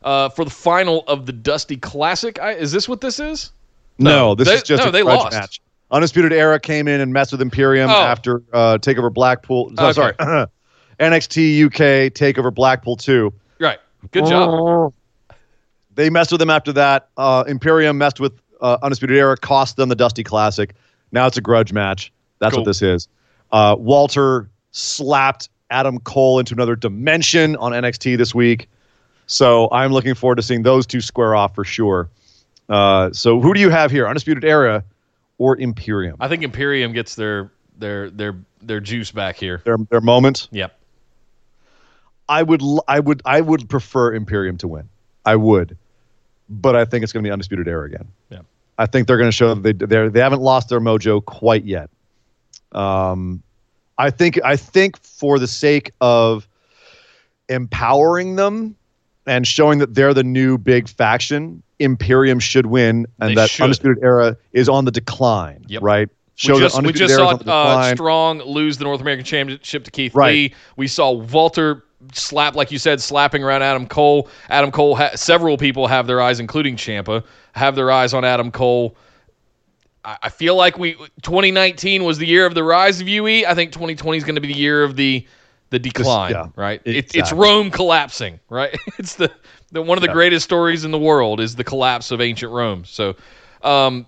uh, 0.03 0.29
for 0.29 0.43
the 0.43 0.51
final 0.51 1.03
of 1.07 1.25
the 1.25 1.31
Dusty 1.31 1.77
Classic. 1.77 2.37
I, 2.41 2.53
is 2.53 2.71
this 2.73 2.89
what 2.89 2.99
this 3.01 3.19
is? 3.19 3.51
No, 3.97 4.35
this 4.35 4.47
they- 4.47 4.55
is 4.55 4.63
just 4.63 4.83
no, 4.83 4.89
a 4.89 4.91
they 4.91 5.03
grudge 5.03 5.19
lost. 5.19 5.31
match. 5.37 5.61
Undisputed 5.89 6.31
Era 6.33 6.59
came 6.59 6.87
in 6.87 7.01
and 7.01 7.11
messed 7.13 7.31
with 7.31 7.41
Imperium 7.41 7.89
Oh. 7.89 7.93
after 7.93 8.41
uh, 8.53 8.77
Takeover 8.81 9.13
Blackpool. 9.13 9.71
Oh, 9.77 9.87
Okay. 9.89 9.93
Sorry, 9.93 10.13
NXT 10.99 11.65
UK 11.65 12.11
Takeover 12.13 12.53
Blackpool 12.53 12.95
two. 12.97 13.33
Right. 13.59 13.79
Good 14.11 14.25
job. 14.25 14.93
They 15.95 16.09
messed 16.09 16.31
with 16.31 16.39
them 16.39 16.49
after 16.49 16.71
that. 16.73 17.09
Uh, 17.17 17.43
Imperium 17.47 17.97
messed 17.97 18.21
with 18.21 18.31
uh, 18.61 18.77
Undisputed 18.81 19.17
Era, 19.17 19.35
cost 19.35 19.75
them 19.75 19.89
the 19.89 19.95
Dusty 19.95 20.23
Classic. 20.23 20.73
Now 21.11 21.27
it's 21.27 21.35
a 21.35 21.41
grudge 21.41 21.73
match. 21.73 22.13
That's 22.39 22.53
Cool. 22.53 22.61
what 22.63 22.65
this 22.65 22.81
is. 22.81 23.09
Uh, 23.51 23.75
Walter 23.77 24.49
slapped 24.71 25.49
Adam 25.69 25.99
Cole 25.99 26.39
into 26.39 26.53
another 26.53 26.75
dimension 26.75 27.55
on 27.57 27.71
NXT 27.71 28.17
this 28.17 28.35
week. 28.35 28.69
So 29.25 29.69
I'm 29.71 29.91
looking 29.93 30.13
forward 30.13 30.35
to 30.35 30.41
seeing 30.41 30.63
those 30.63 30.85
two 30.85 31.01
square 31.01 31.35
off 31.35 31.55
for 31.55 31.63
sure. 31.63 32.09
Uh, 32.69 33.11
so 33.11 33.39
who 33.39 33.53
do 33.53 33.59
you 33.59 33.69
have 33.69 33.91
here? 33.91 34.07
Undisputed 34.07 34.43
Era 34.43 34.83
or 35.37 35.57
Imperium? 35.57 36.17
I 36.19 36.27
think 36.27 36.43
Imperium 36.43 36.93
gets 36.93 37.15
their 37.15 37.51
their 37.77 38.09
their 38.09 38.35
their 38.61 38.79
juice 38.79 39.11
back 39.11 39.37
here. 39.37 39.61
Their 39.63 39.77
their 39.89 40.01
moment. 40.01 40.47
Yep. 40.51 40.77
I 42.29 42.43
would 42.43 42.61
I 42.87 42.99
would 42.99 43.21
I 43.25 43.41
would 43.41 43.69
prefer 43.69 44.13
Imperium 44.13 44.57
to 44.57 44.67
win. 44.67 44.89
I 45.25 45.35
would, 45.35 45.77
but 46.49 46.75
I 46.75 46.85
think 46.85 47.03
it's 47.03 47.11
going 47.11 47.23
to 47.23 47.27
be 47.27 47.31
Undisputed 47.31 47.67
Era 47.67 47.85
again. 47.85 48.07
Yeah. 48.29 48.39
I 48.77 48.85
think 48.85 49.07
they're 49.07 49.17
going 49.17 49.29
to 49.29 49.35
show 49.35 49.53
that 49.53 49.63
they 49.63 49.85
they 49.85 50.07
they 50.07 50.19
haven't 50.19 50.41
lost 50.41 50.69
their 50.69 50.79
mojo 50.79 51.23
quite 51.23 51.65
yet. 51.65 51.89
Um, 52.71 53.43
I 53.97 54.09
think 54.09 54.39
I 54.43 54.55
think 54.55 54.97
for 54.97 55.39
the 55.39 55.47
sake 55.47 55.91
of 56.01 56.47
empowering 57.49 58.35
them 58.35 58.75
and 59.27 59.45
showing 59.45 59.79
that 59.79 59.93
they're 59.93 60.13
the 60.13 60.23
new 60.23 60.57
big 60.57 60.89
faction, 60.89 61.61
Imperium 61.79 62.39
should 62.39 62.67
win, 62.67 63.05
and 63.19 63.31
They 63.31 63.35
that 63.35 63.49
should. 63.49 63.63
Undisputed 63.63 64.03
Era 64.03 64.37
is 64.53 64.69
on 64.69 64.85
the 64.85 64.91
decline. 64.91 65.65
Yep. 65.67 65.83
Right. 65.83 66.09
Show 66.35 66.55
we 66.55 66.59
just, 66.59 66.81
we 66.81 66.93
just 66.93 67.13
saw 67.13 67.37
uh. 67.45 67.93
Strong 67.93 68.39
lose 68.39 68.77
the 68.77 68.85
North 68.85 69.01
American 69.01 69.25
Championship 69.25 69.83
to 69.83 69.91
Keith 69.91 70.15
Right. 70.15 70.31
Lee. 70.31 70.53
We 70.75 70.87
saw 70.87 71.11
Walter 71.11 71.83
slap, 72.13 72.55
like 72.55 72.71
you 72.71 72.79
said, 72.79 72.99
slapping 73.01 73.43
around 73.43 73.61
Adam 73.61 73.85
Cole. 73.85 74.27
Adam 74.49 74.71
Cole, 74.71 74.95
ha- 74.95 75.11
several 75.15 75.57
people 75.57 75.87
have 75.87 76.07
their 76.07 76.21
eyes, 76.21 76.39
including 76.39 76.75
Ciampa, 76.77 77.23
have 77.53 77.75
their 77.75 77.91
eyes 77.91 78.13
on 78.13 78.25
Adam 78.25 78.49
Cole. 78.49 78.95
I, 80.03 80.29
feel 80.29 80.55
like 80.55 80.77
we 80.77 80.93
2019 81.21 82.03
was 82.03 82.17
the 82.17 82.25
year 82.27 82.45
of 82.45 82.55
the 82.55 82.63
rise 82.63 83.01
of 83.01 83.07
UE. 83.07 83.45
I 83.45 83.53
think 83.53 83.71
2020 83.71 84.17
is 84.17 84.23
going 84.23 84.35
to 84.35 84.41
be 84.41 84.47
the 84.47 84.59
year 84.59 84.83
of 84.83 84.95
the 84.95 85.25
the 85.69 85.79
decline. 85.79 86.31
yeah, 86.31 86.47
right? 86.55 86.81
It, 86.85 87.15
it's. 87.15 87.31
Rome 87.31 87.71
collapsing. 87.71 88.39
Right? 88.49 88.77
It's 88.97 89.15
the, 89.15 89.31
the 89.71 89.81
one 89.81 89.97
of 89.97 90.01
the 90.01 90.09
Yeah. 90.09 90.13
greatest 90.13 90.43
stories 90.43 90.83
in 90.83 90.91
the 90.91 90.99
world 90.99 91.39
is 91.39 91.55
the 91.55 91.63
collapse 91.63 92.11
of 92.11 92.21
ancient 92.21 92.51
Rome. 92.51 92.83
So. 92.85 93.15
Um, 93.63 94.05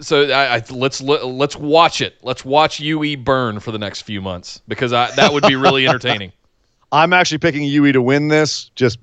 so 0.00 0.28
I, 0.30 0.56
I, 0.56 0.62
let's 0.70 1.00
let's 1.00 1.56
watch 1.56 2.00
it. 2.00 2.16
Let's 2.22 2.44
watch 2.44 2.78
UE 2.78 3.16
burn 3.16 3.58
for 3.58 3.72
the 3.72 3.78
next 3.78 4.02
few 4.02 4.20
months 4.20 4.60
because 4.68 4.92
I, 4.92 5.10
that 5.16 5.32
would 5.32 5.44
be 5.44 5.56
really 5.56 5.88
entertaining. 5.88 6.32
I'm 6.92 7.12
actually 7.12 7.38
picking 7.38 7.64
UE 7.64 7.92
to 7.92 8.02
win 8.02 8.28
this 8.28 8.70
just 8.76 8.98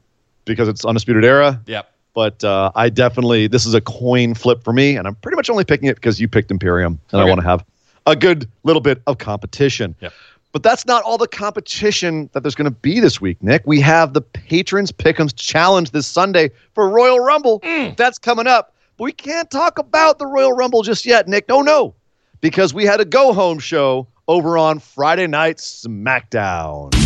because 0.45 0.67
it's 0.67 0.85
Undisputed 0.85 1.25
Era. 1.25 1.61
Yep. 1.65 1.91
But 2.15 2.43
uh, 2.43 2.71
I 2.75 2.89
definitely, 2.89 3.45
this 3.47 3.65
is 3.67 3.73
a 3.75 3.81
coin 3.81 4.33
flip 4.33 4.63
for 4.63 4.73
me, 4.73 4.95
and 4.95 5.05
I'm 5.07 5.13
pretty 5.15 5.35
much 5.35 5.49
only 5.49 5.65
picking 5.65 5.87
it 5.89 5.95
because 5.95 6.19
you 6.19 6.27
picked 6.27 6.49
Imperium, 6.49 6.97
and 7.11 7.19
Okay. 7.21 7.27
I 7.27 7.29
want 7.29 7.41
to 7.41 7.47
have 7.47 7.63
a 8.07 8.15
good 8.15 8.49
little 8.63 8.81
bit 8.81 9.01
of 9.05 9.17
competition. 9.19 9.93
Yep. 9.99 10.13
But 10.53 10.63
that's 10.63 10.85
not 10.85 11.03
all 11.03 11.17
the 11.17 11.27
competition 11.27 12.29
that 12.31 12.41
there's 12.41 12.55
going 12.55 12.65
to 12.65 12.71
be 12.71 13.01
this 13.01 13.19
week, 13.19 13.43
Nick. 13.43 13.63
We 13.65 13.81
have 13.81 14.13
the 14.13 14.21
Patrons 14.21 14.91
Pick'ems 14.93 15.35
Challenge 15.35 15.91
this 15.91 16.07
Sunday 16.07 16.51
for 16.73 16.87
Royal 16.89 17.19
Rumble. 17.19 17.59
Mm. 17.59 17.97
That's 17.97 18.17
coming 18.17 18.47
up. 18.47 18.73
But 18.97 19.03
we 19.03 19.11
can't 19.11 19.51
talk 19.51 19.77
about 19.77 20.17
the 20.17 20.25
Royal 20.25 20.53
Rumble 20.53 20.81
just 20.83 21.05
yet, 21.05 21.27
Nick. 21.27 21.49
No, 21.49 21.61
no. 21.61 21.93
because 22.39 22.73
we 22.73 22.85
had 22.85 23.01
a 23.01 23.05
go 23.05 23.33
home 23.33 23.59
show 23.59 24.07
over 24.29 24.57
on 24.57 24.79
Friday 24.79 25.27
Night 25.27 25.57
SmackDown. 25.57 27.04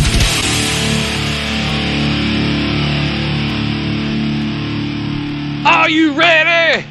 Are 5.66 5.90
you 5.90 6.14
ready? 6.14 6.86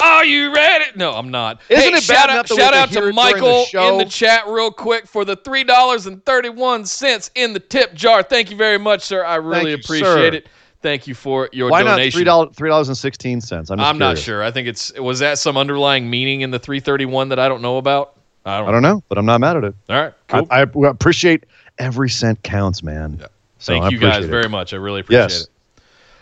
Are 0.00 0.24
you 0.24 0.52
ready? 0.52 0.84
No, 0.96 1.12
I'm 1.12 1.30
not. 1.30 1.60
Isn't 1.68 1.92
hey, 1.92 1.98
it 1.98 2.08
bad 2.08 2.28
shout 2.28 2.30
out, 2.30 2.48
shout 2.48 2.74
out 2.74 2.88
to 2.88 2.94
hear 2.94 3.02
to 3.02 3.08
it 3.08 3.12
during 3.12 3.14
the 3.14 3.22
Michael 3.22 3.66
in 3.92 3.98
the 3.98 4.04
chat 4.04 4.48
real 4.48 4.70
quick 4.72 5.06
for 5.06 5.24
the 5.24 5.36
three 5.36 5.62
dollars 5.62 6.06
and 6.06 6.24
thirty-one 6.24 6.86
cents 6.86 7.30
in 7.36 7.52
the 7.52 7.60
tip 7.60 7.94
jar. 7.94 8.22
Thank 8.22 8.50
you 8.50 8.56
very 8.56 8.78
much, 8.78 9.02
sir. 9.02 9.24
I 9.24 9.36
really 9.36 9.70
you, 9.70 9.76
appreciate 9.76 10.32
sir. 10.32 10.34
it. 10.34 10.48
Thank 10.82 11.06
you 11.06 11.14
for 11.14 11.48
your 11.52 11.70
Why 11.70 11.82
not 11.82 11.96
donation. 11.96 12.18
three 12.18 12.24
dollars 12.24 12.56
three 12.56 12.68
dollars 12.68 12.88
and 12.88 12.96
sixteen 12.96 13.40
cents? 13.40 13.70
I'm, 13.70 13.78
I'm 13.78 13.98
not 13.98 14.18
sure. 14.18 14.42
I 14.42 14.50
think 14.50 14.66
it's 14.66 14.92
was 14.98 15.20
that 15.20 15.38
some 15.38 15.56
underlying 15.56 16.10
meaning 16.10 16.40
in 16.40 16.50
the 16.50 16.58
331 16.58 17.28
that 17.28 17.38
I 17.38 17.46
don't 17.46 17.62
know 17.62 17.76
about. 17.76 18.18
I 18.44 18.58
don't. 18.58 18.68
I 18.68 18.72
don't 18.72 18.82
know, 18.82 19.04
but 19.08 19.18
I'm 19.18 19.26
not 19.26 19.40
mad 19.40 19.58
at 19.58 19.64
it. 19.64 19.74
All 19.88 19.96
right, 20.02 20.14
cool. 20.28 20.48
I, 20.50 20.62
I 20.62 20.88
appreciate 20.88 21.44
every 21.78 22.08
cent 22.08 22.42
counts, 22.42 22.82
man. 22.82 23.18
Yeah. 23.20 23.26
So 23.58 23.74
Thank 23.74 23.84
I 23.84 23.88
you 23.90 23.98
guys 23.98 24.24
it. 24.24 24.28
very 24.28 24.48
much. 24.48 24.72
I 24.72 24.76
really 24.76 25.00
appreciate 25.00 25.22
Yes. 25.22 25.42
it. 25.42 25.49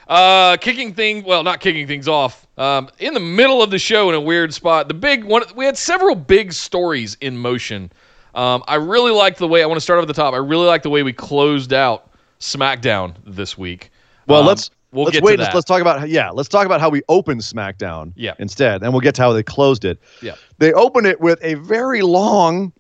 Uh, 0.09 0.57
kicking 0.57 0.95
thing, 0.95 1.23
well, 1.25 1.43
not 1.43 1.61
kicking 1.61 1.87
things 1.87 2.09
off. 2.09 2.47
Um, 2.57 2.89
in 2.99 3.13
the 3.13 3.21
middle 3.21 3.63
of 3.63 3.71
the 3.71 3.79
show, 3.79 4.09
in 4.09 4.15
a 4.15 4.21
weird 4.21 4.55
spot, 4.55 4.89
the 4.89 4.95
big 4.95 5.23
one. 5.25 5.43
We 5.55 5.65
had 5.67 5.77
several 5.77 6.15
big 6.15 6.53
stories 6.53 7.17
in 7.21 7.37
motion. 7.37 7.93
Um, 8.35 8.65
I 8.67 8.77
really 8.77 9.13
liked 9.13 9.39
the 9.39 9.49
way. 9.49 9.63
I 9.63 9.67
want 9.67 9.77
to 9.77 9.81
start 9.83 9.99
off 9.99 10.03
at 10.05 10.09
the 10.09 10.15
top. 10.15 10.33
I 10.33 10.39
really 10.39 10.67
like 10.67 10.83
the 10.83 10.91
way 10.91 11.03
we 11.03 11.13
closed 11.13 11.73
out 11.73 12.11
SmackDown 12.41 13.15
this 13.27 13.59
week. 13.59 13.91
Well, 14.27 14.41
Um, 14.41 14.47
let's 14.47 14.71
we'll 14.93 15.05
let's 15.05 15.17
get 15.17 15.25
wait. 15.25 15.37
to 15.37 15.43
Let's, 15.43 15.49
that. 15.51 15.55
let's 15.57 15.67
talk 15.67 15.81
about 15.83 16.09
yeah. 16.09 16.31
Let's 16.31 16.49
talk 16.49 16.65
about 16.65 16.81
how 16.81 16.89
we 16.89 17.03
opened 17.09 17.43
SmackDown. 17.43 18.13
Yeah. 18.17 18.35
Instead, 18.39 18.83
and 18.83 18.93
we'll 18.93 19.01
get 19.01 19.15
to 19.17 19.23
how 19.23 19.33
they 19.33 19.43
closed 19.43 19.85
it. 19.85 19.99
Yeah. 20.23 20.37
They 20.59 20.73
opened 20.73 21.07
it 21.07 21.21
with 21.21 21.39
a 21.43 21.55
very 21.55 22.01
long 22.03 22.73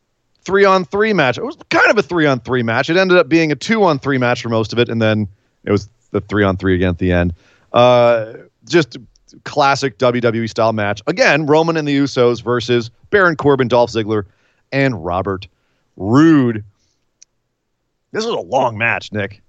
three 0.44 0.64
on 0.64 0.84
three 0.86 1.12
match. 1.12 1.36
It 1.36 1.44
was 1.44 1.56
kind 1.68 1.90
of 1.90 1.98
a 1.98 2.02
three 2.02 2.26
on 2.26 2.40
three 2.40 2.62
match. 2.62 2.88
It 2.88 2.96
ended 2.96 3.18
up 3.18 3.28
being 3.28 3.52
a 3.52 3.56
two 3.56 3.84
on 3.84 3.98
three 3.98 4.16
match 4.18 4.40
for 4.42 4.48
most 4.48 4.72
of 4.72 4.78
it, 4.78 4.88
and 4.88 5.02
then 5.02 5.28
it 5.64 5.72
was 5.72 5.88
the 6.10 6.20
three 6.20 6.44
on 6.44 6.56
three 6.56 6.74
again 6.74 6.90
at 6.90 6.98
the 6.98 7.12
end. 7.12 7.34
Uh, 7.72 8.32
just 8.64 8.96
classic 9.44 9.98
WWE 9.98 10.48
style 10.48 10.72
match. 10.72 11.02
Again, 11.06 11.46
Roman 11.46 11.76
and 11.76 11.86
the 11.86 11.96
Usos 11.96 12.42
versus 12.42 12.90
Baron 13.10 13.36
Corbin, 13.36 13.68
Dolph 13.68 13.90
Ziggler, 13.90 14.24
and 14.72 15.04
Robert 15.04 15.48
Roode. 15.96 16.64
This 18.12 18.24
was 18.24 18.34
a 18.34 18.40
long 18.40 18.78
match, 18.78 19.12
Nick. 19.12 19.42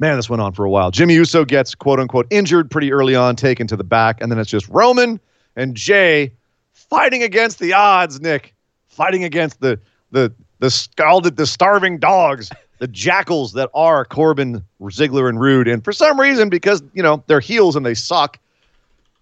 Man, 0.00 0.16
this 0.16 0.30
went 0.30 0.40
on 0.40 0.52
for 0.52 0.64
a 0.64 0.70
while. 0.70 0.90
Jimmy 0.90 1.14
Uso 1.14 1.44
gets 1.44 1.74
quote 1.74 1.98
unquote 1.98 2.26
injured 2.30 2.70
pretty 2.70 2.92
early 2.92 3.14
on, 3.14 3.36
taken 3.36 3.66
to 3.66 3.76
the 3.76 3.84
back, 3.84 4.20
and 4.20 4.30
then 4.30 4.38
it's 4.38 4.50
just 4.50 4.68
Roman 4.68 5.20
and 5.56 5.74
Jay 5.74 6.32
fighting 6.72 7.22
against 7.22 7.58
the 7.58 7.72
odds, 7.72 8.20
Nick. 8.20 8.54
Fighting 8.86 9.24
against 9.24 9.60
the 9.60 9.78
the 10.10 10.32
the 10.60 10.70
scalded, 10.70 11.36
the 11.36 11.46
starving 11.46 11.98
dogs, 11.98 12.50
the 12.78 12.88
jackals 12.88 13.52
that 13.52 13.70
are 13.74 14.04
Corbin, 14.04 14.64
Ziggler, 14.82 15.28
and 15.28 15.40
Roode. 15.40 15.68
And 15.68 15.82
for 15.84 15.92
some 15.92 16.18
reason, 16.20 16.48
because 16.48 16.82
you 16.94 17.02
know 17.02 17.22
they're 17.26 17.40
heels 17.40 17.76
and 17.76 17.84
they 17.84 17.94
suck, 17.94 18.38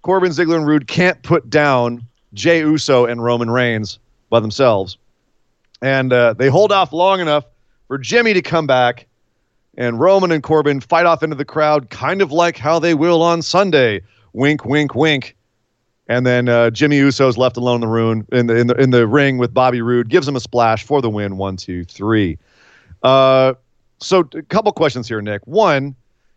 Corbin, 0.02 0.30
Ziggler, 0.32 0.57
and 0.57 0.66
Roode 0.66 0.86
can't 0.86 1.22
put 1.22 1.48
down 1.48 2.04
Jay 2.34 2.61
Uso 2.61 3.07
and 3.07 3.22
Roman 3.22 3.50
Reigns 3.50 3.98
by 4.30 4.40
themselves. 4.40 4.98
And 5.82 6.12
uh, 6.12 6.34
they 6.34 6.48
hold 6.48 6.72
off 6.72 6.92
long 6.92 7.20
enough 7.20 7.44
for 7.88 7.98
Jimmy 7.98 8.34
to 8.34 8.42
come 8.42 8.66
back 8.66 9.07
and 9.76 10.00
Roman 10.00 10.32
and 10.32 10.42
Corbin 10.42 10.80
fight 10.80 11.07
off 11.07 11.22
into 11.22 11.36
the 11.36 11.44
crowd, 11.44 11.90
kind 11.90 12.22
of 12.22 12.32
like 12.32 12.57
how 12.57 12.78
they 12.78 12.94
will 12.94 13.22
on 13.22 13.42
Sunday. 13.42 14.00
Wink, 14.32 14.64
wink, 14.64 14.94
wink. 14.94 15.36
And 16.09 16.24
then 16.24 16.48
uh, 16.48 16.70
Jimmy 16.70 16.96
Uso's 16.98 17.36
left 17.36 17.57
alone 17.57 17.76
in 17.76 17.80
the 17.80 17.88
room 17.88 18.26
in 18.30 18.46
the, 18.46 18.57
in 18.57 18.66
the 18.68 18.74
in 18.74 18.90
the 18.90 19.07
ring 19.09 19.38
with 19.38 19.52
Bobby 19.52 19.82
Roode, 19.82 20.09
gives 20.09 20.26
him 20.26 20.36
a 20.36 20.40
splash 20.40 20.84
for 20.84 21.02
the 21.02 21.11
win. 21.11 21.36
One, 21.36 21.57
two, 21.57 21.84
three. 21.84 22.38
Uh, 23.03 23.55
so 23.99 24.28
a 24.34 24.42
couple 24.42 24.72
questions 24.72 25.09
here, 25.09 25.20
Nick. 25.22 25.47
One, 25.47 25.94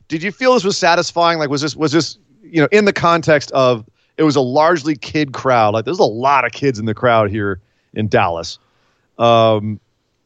did 0.08 0.24
you 0.24 0.32
feel 0.32 0.54
this 0.54 0.64
was 0.64 0.78
satisfying? 0.78 1.40
Like, 1.40 1.50
was 1.50 1.62
this 1.62 1.76
was 1.76 1.92
this 1.92 2.18
you 2.42 2.62
know 2.62 2.68
in 2.72 2.86
the 2.86 2.94
context 2.94 3.52
of 3.52 3.86
it 4.18 4.24
was 4.24 4.36
a 4.36 4.42
largely 4.42 4.96
kid 4.96 5.34
crowd? 5.34 5.74
Like, 5.74 5.86
there's 5.86 6.00
a 6.00 6.04
lot 6.04 6.46
of 6.46 6.52
kids 6.52 6.80
in 6.80 6.86
the 6.86 6.94
crowd 6.94 7.30
here 7.30 7.60
in 7.94 8.08
Dallas, 8.08 8.60
um, 9.18 9.80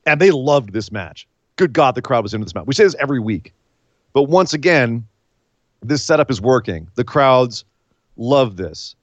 and 0.05 0.19
they 0.19 0.31
loved 0.31 0.73
this 0.73 0.91
match. 0.91 1.27
Good 1.55 1.73
God, 1.73 1.95
the 1.95 2.01
crowd 2.01 2.23
was 2.23 2.33
into 2.33 2.45
this 2.45 2.55
match. 2.55 2.65
We 2.65 2.73
say 2.73 2.83
this 2.83 2.95
every 2.99 3.19
week, 3.19 3.53
but 4.13 4.23
once 4.23 4.53
again, 4.53 5.07
this 5.81 6.03
setup 6.03 6.31
is 6.31 6.41
working. 6.41 6.87
The 6.95 7.03
crowds 7.03 7.65
love 8.17 8.57
this. 8.57 8.95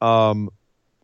Um, 0.00 0.50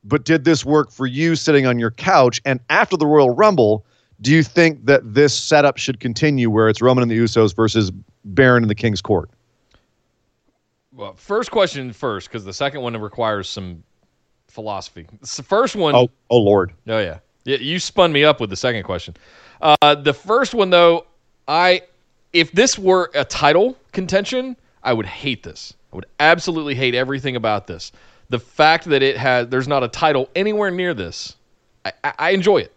but 0.04 0.24
did 0.24 0.44
this 0.44 0.64
work 0.64 0.90
for 0.90 1.06
you 1.06 1.36
sitting 1.36 1.66
on 1.66 1.78
your 1.78 1.90
couch? 1.92 2.40
And 2.44 2.60
after 2.70 2.96
the 2.96 3.06
Royal 3.06 3.30
Rumble, 3.30 3.84
do 4.22 4.30
you 4.30 4.42
think 4.42 4.86
that 4.86 5.14
this 5.14 5.36
setup 5.36 5.76
should 5.76 6.00
continue 6.00 6.48
where 6.48 6.68
it's 6.68 6.80
Roman 6.80 7.02
and 7.02 7.10
the 7.10 7.18
Usos 7.18 7.54
versus 7.54 7.90
Baron 8.24 8.62
and 8.62 8.70
the 8.70 8.74
King's 8.74 9.02
Court? 9.02 9.28
Well, 10.94 11.14
first 11.14 11.50
question 11.50 11.92
first, 11.92 12.28
because 12.28 12.44
the 12.44 12.52
second 12.52 12.82
one 12.82 12.96
requires 12.96 13.48
some 13.48 13.82
philosophy. 14.48 15.06
The 15.20 15.42
first 15.42 15.74
one, 15.74 15.94
Oh, 15.94 16.08
oh 16.30 16.38
Lord. 16.38 16.72
Oh 16.86 16.98
yeah. 16.98 17.18
Yeah, 17.44 17.56
you 17.56 17.80
spun 17.80 18.12
me 18.12 18.22
up 18.24 18.40
with 18.40 18.50
the 18.50 18.56
second 18.56 18.84
question. 18.84 19.16
Uh, 19.60 19.94
the 19.96 20.12
first 20.14 20.54
one 20.54 20.70
though, 20.70 21.06
I 21.48 21.82
if 22.32 22.52
this 22.52 22.78
were 22.78 23.10
a 23.14 23.24
title 23.24 23.76
contention, 23.92 24.56
I 24.84 24.92
would 24.92 25.06
hate 25.06 25.42
this. 25.42 25.74
I 25.92 25.96
would 25.96 26.06
absolutely 26.20 26.74
hate 26.74 26.94
everything 26.94 27.36
about 27.36 27.66
this. 27.66 27.90
The 28.28 28.38
fact 28.38 28.84
that 28.86 29.02
it 29.02 29.16
has 29.16 29.48
there's 29.48 29.68
not 29.68 29.82
a 29.82 29.88
title 29.88 30.28
anywhere 30.36 30.70
near 30.70 30.94
this, 30.94 31.36
I, 31.84 31.92
I, 32.04 32.12
I 32.18 32.30
enjoy 32.30 32.58
it. 32.58 32.72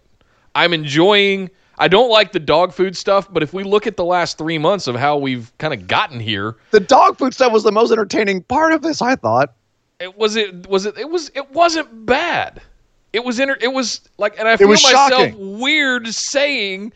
I'm 0.56 0.74
enjoying. 0.74 1.50
I 1.78 1.88
don't 1.90 2.10
like 2.10 2.32
the 2.32 2.40
dog 2.40 2.74
food 2.74 2.96
stuff, 2.96 3.28
but 3.32 3.44
if 3.44 3.54
we 3.54 3.64
look 3.64 3.86
at 3.86 3.98
the 3.98 4.06
last 4.06 4.38
three 4.38 4.58
months 4.58 4.88
of 4.88 4.96
how 4.96 5.18
we've 5.18 5.52
kind 5.58 5.74
of 5.74 5.88
gotten 5.88 6.22
here, 6.22 6.56
The 6.72 6.80
dog 6.80 7.18
food 7.18 7.34
stuff 7.34 7.52
was 7.52 7.64
the 7.64 7.72
most 7.74 7.92
entertaining 7.92 8.44
part 8.44 8.72
of 8.72 8.82
this, 8.82 9.02
I 9.02 9.16
thought. 9.18 9.54
it 10.00 10.18
was 10.18 10.36
it 10.38 10.68
was 10.70 10.86
it 10.86 10.98
it 10.98 11.10
was 11.10 11.30
it 11.36 11.52
wasn't 11.52 12.06
bad. 12.06 12.62
It 13.14 13.24
was 13.26 13.40
inter- 13.40 13.58
it 13.62 13.74
was 13.74 14.02
like 14.18 14.40
and 14.40 14.48
I 14.48 14.56
feel 14.58 14.70
myself 14.70 15.10
shocking. 15.12 15.60
weird 15.60 16.08
saying 16.08 16.92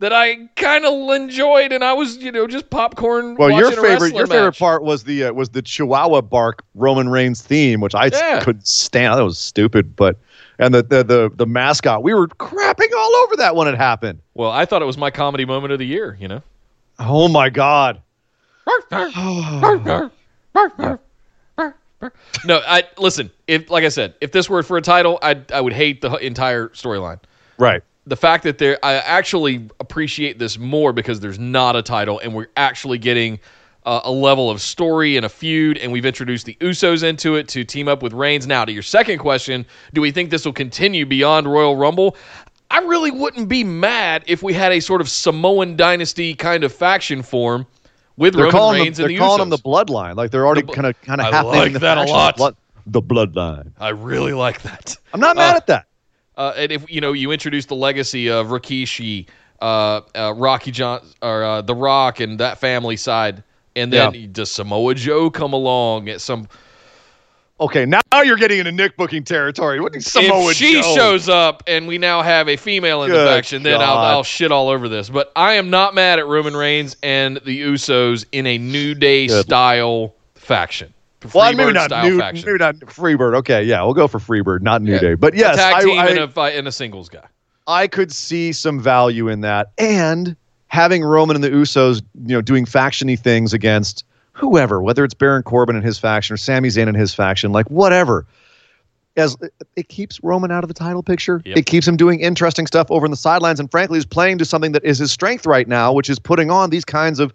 that 0.00 0.12
I 0.12 0.48
kind 0.56 0.84
of 0.84 1.10
enjoyed 1.14 1.70
and 1.72 1.84
I 1.84 1.92
was 1.92 2.16
you 2.16 2.32
know 2.32 2.46
just 2.46 2.68
popcorn. 2.70 3.36
Well, 3.36 3.50
your 3.50 3.70
favorite 3.72 4.14
your 4.14 4.26
favorite 4.26 4.58
part 4.58 4.82
was 4.82 5.04
the 5.04 5.24
uh, 5.24 5.32
was 5.32 5.50
the 5.50 5.62
Chihuahua 5.62 6.22
bark 6.22 6.62
Roman 6.74 7.08
Reigns 7.10 7.40
theme, 7.42 7.80
which 7.82 7.94
I 7.94 8.06
Yeah. 8.06 8.40
couldn't 8.42 8.66
stand. 8.66 9.18
That 9.18 9.24
was 9.24 9.38
stupid, 9.38 9.94
but 9.94 10.18
and 10.58 10.74
the, 10.74 10.82
the 10.82 11.02
the 11.04 11.30
the 11.34 11.46
mascot, 11.46 12.02
we 12.02 12.14
were 12.14 12.28
crapping 12.28 12.92
all 12.96 13.14
over 13.16 13.36
that 13.36 13.56
when 13.56 13.68
it 13.68 13.76
happened. 13.76 14.20
Well, 14.34 14.50
I 14.50 14.64
thought 14.64 14.82
it 14.82 14.86
was 14.86 14.98
my 14.98 15.10
comedy 15.10 15.44
moment 15.44 15.72
of 15.72 15.78
the 15.78 15.86
year. 15.86 16.16
You 16.20 16.28
know. 16.28 16.42
Oh 16.98 17.28
my 17.28 17.48
god. 17.50 18.00
no, 22.44 22.60
I 22.66 22.84
listen. 22.98 23.30
If 23.46 23.70
like 23.70 23.84
I 23.84 23.88
said, 23.88 24.14
if 24.20 24.32
this 24.32 24.48
were 24.48 24.62
for 24.62 24.76
a 24.76 24.82
title, 24.82 25.18
I 25.22 25.40
I 25.52 25.60
would 25.60 25.72
hate 25.72 26.00
the 26.00 26.14
entire 26.16 26.68
storyline. 26.68 27.20
right. 27.58 27.82
the 28.06 28.16
fact 28.16 28.44
that 28.44 28.58
there 28.58 28.78
I 28.84 28.94
actually 28.94 29.68
appreciate 29.80 30.38
this 30.38 30.58
more 30.58 30.92
because 30.92 31.20
there's 31.20 31.38
not 31.38 31.76
a 31.76 31.82
title 31.82 32.18
and 32.18 32.34
we're 32.34 32.48
actually 32.56 32.98
getting 32.98 33.40
uh, 33.84 34.00
a 34.04 34.10
level 34.12 34.50
of 34.50 34.60
story 34.60 35.16
and 35.16 35.26
a 35.26 35.28
feud 35.28 35.76
and 35.78 35.90
we've 35.92 36.06
introduced 36.06 36.46
the 36.46 36.54
Usos 36.60 37.02
into 37.02 37.34
it 37.36 37.48
to 37.48 37.64
team 37.64 37.88
up 37.88 38.02
with 38.02 38.12
Reigns. 38.12 38.46
Now 38.46 38.64
to 38.64 38.72
your 38.72 38.82
second 38.82 39.18
question, 39.18 39.66
do 39.92 40.00
we 40.00 40.10
think 40.10 40.30
this 40.30 40.44
will 40.44 40.52
continue 40.52 41.04
beyond 41.06 41.46
Royal 41.52 41.76
Rumble? 41.76 42.16
I 42.70 42.78
really 42.80 43.10
wouldn't 43.10 43.48
be 43.48 43.64
mad 43.64 44.24
if 44.26 44.42
we 44.42 44.52
had 44.54 44.72
a 44.72 44.80
sort 44.80 45.00
of 45.00 45.08
Samoan 45.08 45.76
dynasty 45.76 46.34
kind 46.34 46.64
of 46.64 46.72
faction 46.72 47.22
form 47.22 47.66
with 48.16 48.34
They're 48.34 48.44
Roman 48.44 48.52
calling 48.52 48.82
Reigns 48.82 48.96
them, 48.98 49.04
and 49.06 49.10
they're 49.10 49.18
the 49.18 49.18
calling 49.18 49.38
Usos. 49.40 49.50
them 49.50 49.50
the 49.50 49.58
bloodline. 49.58 50.16
Like 50.16 50.30
they're 50.30 50.46
already 50.46 50.62
kind 50.62 50.86
of 50.86 51.00
kind 51.02 51.20
of 51.20 51.26
I 51.34 51.40
like 51.42 51.72
the 51.74 51.78
that 51.80 51.98
a 51.98 52.00
faction. 52.02 52.14
lot. 52.16 52.36
Blood- 52.36 52.56
the 52.86 53.02
bloodline. 53.02 53.70
I 53.78 53.90
really 53.90 54.32
like 54.32 54.62
that. 54.62 54.96
I'm 55.12 55.20
not 55.20 55.36
mad 55.36 55.54
Uh, 55.54 55.56
at 55.56 55.66
that. 55.68 55.86
Uh, 56.36 56.52
and 56.56 56.72
if 56.72 56.90
you 56.90 57.00
know, 57.00 57.12
you 57.12 57.30
introduce 57.30 57.66
the 57.66 57.76
legacy 57.76 58.28
of 58.30 58.48
Rikishi, 58.48 59.28
uh, 59.60 60.00
uh, 60.16 60.34
Rocky 60.36 60.70
John, 60.72 61.00
or 61.20 61.44
uh, 61.44 61.62
The 61.62 61.74
Rock, 61.74 62.18
and 62.20 62.40
that 62.40 62.58
family 62.58 62.96
side, 62.96 63.44
and 63.76 63.92
then 63.92 64.14
Yeah. 64.14 64.26
does 64.32 64.50
Samoa 64.50 64.94
Joe 64.94 65.30
come 65.30 65.52
along 65.52 66.08
at 66.08 66.20
some? 66.20 66.48
Okay, 67.60 67.86
now 67.86 68.00
you're 68.24 68.36
getting 68.36 68.58
into 68.58 68.72
Nick 68.72 68.96
booking 68.96 69.22
territory. 69.22 69.80
What 69.80 69.94
is 69.94 70.06
Samoa 70.10 70.50
if 70.50 70.56
she 70.56 70.74
Joe? 70.82 70.94
shows 70.96 71.28
up 71.28 71.62
and 71.68 71.86
we 71.86 71.96
now 71.96 72.20
have 72.22 72.48
a 72.48 72.56
female 72.56 73.04
in 73.04 73.10
the 73.10 73.16
Good 73.16 73.28
faction, 73.28 73.62
then 73.62 73.80
I'll, 73.80 73.98
I'll 73.98 74.24
shit 74.24 74.50
all 74.50 74.68
over 74.68 74.88
this. 74.88 75.08
But 75.08 75.30
I 75.36 75.52
am 75.54 75.70
not 75.70 75.94
mad 75.94 76.18
at 76.18 76.26
Roman 76.26 76.56
Reigns 76.56 76.96
and 77.04 77.36
the 77.44 77.62
Usos 77.62 78.24
in 78.32 78.46
a 78.48 78.58
New 78.58 78.94
Day 78.96 79.28
Good. 79.28 79.44
style 79.44 80.12
faction. 80.34 80.92
well, 81.32 81.52
maybe 81.52 81.72
not 81.72 81.90
style 81.90 82.08
new, 82.10 82.18
faction. 82.18 82.46
maybe 82.46 82.58
not 82.58 82.74
Freebird. 82.80 83.36
Okay, 83.36 83.62
yeah, 83.62 83.80
we'll 83.84 83.94
go 83.94 84.08
for 84.08 84.18
Freebird, 84.18 84.62
not 84.62 84.82
New 84.82 84.94
Yeah. 84.94 85.00
Day. 85.00 85.14
But 85.14 85.34
yes, 85.34 85.54
a 85.54 85.58
tag 85.58 85.74
I, 85.76 85.82
team 85.84 85.98
I, 86.00 86.08
and, 86.08 86.18
a, 86.36 86.40
and 86.42 86.66
a 86.66 86.72
singles 86.72 87.08
guy. 87.08 87.26
I 87.68 87.86
could 87.86 88.10
see 88.10 88.52
some 88.52 88.80
value 88.80 89.28
in 89.28 89.42
that, 89.42 89.70
and 89.78 90.34
having 90.72 91.04
Roman 91.04 91.36
and 91.36 91.44
the 91.44 91.50
Usos, 91.50 92.00
you 92.24 92.34
know, 92.34 92.40
doing 92.40 92.64
factiony 92.64 93.18
things 93.18 93.52
against 93.52 94.06
whoever, 94.32 94.80
whether 94.80 95.04
it's 95.04 95.12
Baron 95.12 95.42
Corbin 95.42 95.76
and 95.76 95.84
his 95.84 95.98
faction 95.98 96.32
or 96.32 96.38
Sami 96.38 96.70
Zayn 96.70 96.88
and 96.88 96.96
his 96.96 97.14
faction, 97.14 97.52
like 97.52 97.70
whatever. 97.70 98.24
as 99.18 99.36
it 99.76 99.88
keeps 99.88 100.18
Roman 100.24 100.50
out 100.50 100.64
of 100.64 100.68
the 100.68 100.74
title 100.74 101.02
picture. 101.02 101.42
Yep. 101.44 101.58
It 101.58 101.66
keeps 101.66 101.86
him 101.86 101.98
doing 101.98 102.20
interesting 102.20 102.66
stuff 102.66 102.90
over 102.90 103.04
in 103.04 103.10
the 103.10 103.18
sidelines, 103.18 103.60
and 103.60 103.70
frankly, 103.70 103.98
is 103.98 104.06
playing 104.06 104.38
to 104.38 104.46
something 104.46 104.72
that 104.72 104.82
is 104.82 104.96
his 104.96 105.12
strength 105.12 105.44
right 105.44 105.68
now, 105.68 105.92
which 105.92 106.08
is 106.08 106.18
putting 106.18 106.50
on 106.50 106.70
these 106.70 106.86
kinds 106.86 107.20
of 107.20 107.34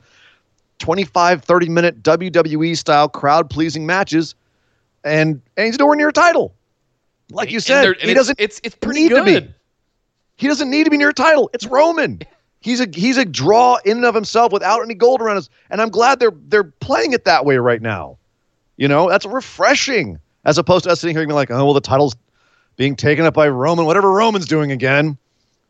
25, 0.80 1.44
30 1.44 1.70
minute 1.70 2.02
WWE 2.02 2.76
style 2.76 3.08
crowd 3.08 3.52
pleasing 3.52 3.86
matches, 3.86 4.34
and, 5.04 5.40
and 5.58 5.68
he's 5.68 5.78
nowhere 5.78 5.96
near 5.96 6.10
a 6.10 6.14
title. 6.14 6.56
Like 7.30 7.52
you 7.52 7.60
said, 7.60 7.98
he 8.00 8.16
doesn't. 8.16 8.40
It's 8.40 8.60
it's 8.64 8.74
pretty 8.74 9.04
need 9.04 9.10
to 9.10 9.24
be. 9.24 9.34
good. 9.34 9.54
He 10.38 10.48
doesn't 10.48 10.72
need 10.72 10.86
to 10.86 10.90
be 10.90 10.98
near 10.98 11.10
a 11.10 11.14
title. 11.14 11.52
It's 11.54 11.68
Roman. 11.68 12.22
He's 12.60 12.80
a 12.80 12.88
he's 12.92 13.18
a 13.18 13.26
draw 13.26 13.78
in 13.86 13.98
and 13.98 14.06
of 14.06 14.16
himself 14.16 14.52
without 14.52 14.82
any 14.82 14.94
gold 14.94 15.22
around 15.22 15.38
us, 15.38 15.50
and 15.70 15.82
I'm 15.82 15.90
glad 15.90 16.20
they're 16.20 16.34
they're 16.48 16.64
playing 16.64 17.14
it 17.14 17.26
that 17.26 17.46
way 17.46 17.58
right 17.58 17.82
now. 17.82 18.18
You 18.78 18.88
know, 18.88 19.10
that's 19.10 19.26
refreshing 19.26 20.20
as 20.46 20.58
opposed 20.58 20.86
to 20.86 20.92
us 20.92 21.02
sitting 21.02 21.16
here 21.16 21.22
and 21.22 21.30
being 21.30 21.36
like, 21.36 21.52
oh 21.52 21.64
well, 21.66 21.74
the 21.74 21.82
title's 21.82 22.16
being 22.76 22.96
taken 22.96 23.26
up 23.26 23.34
by 23.34 23.48
Roman, 23.48 23.86
whatever 23.86 24.12
Roman's 24.12 24.46
doing 24.46 24.72
again. 24.72 25.18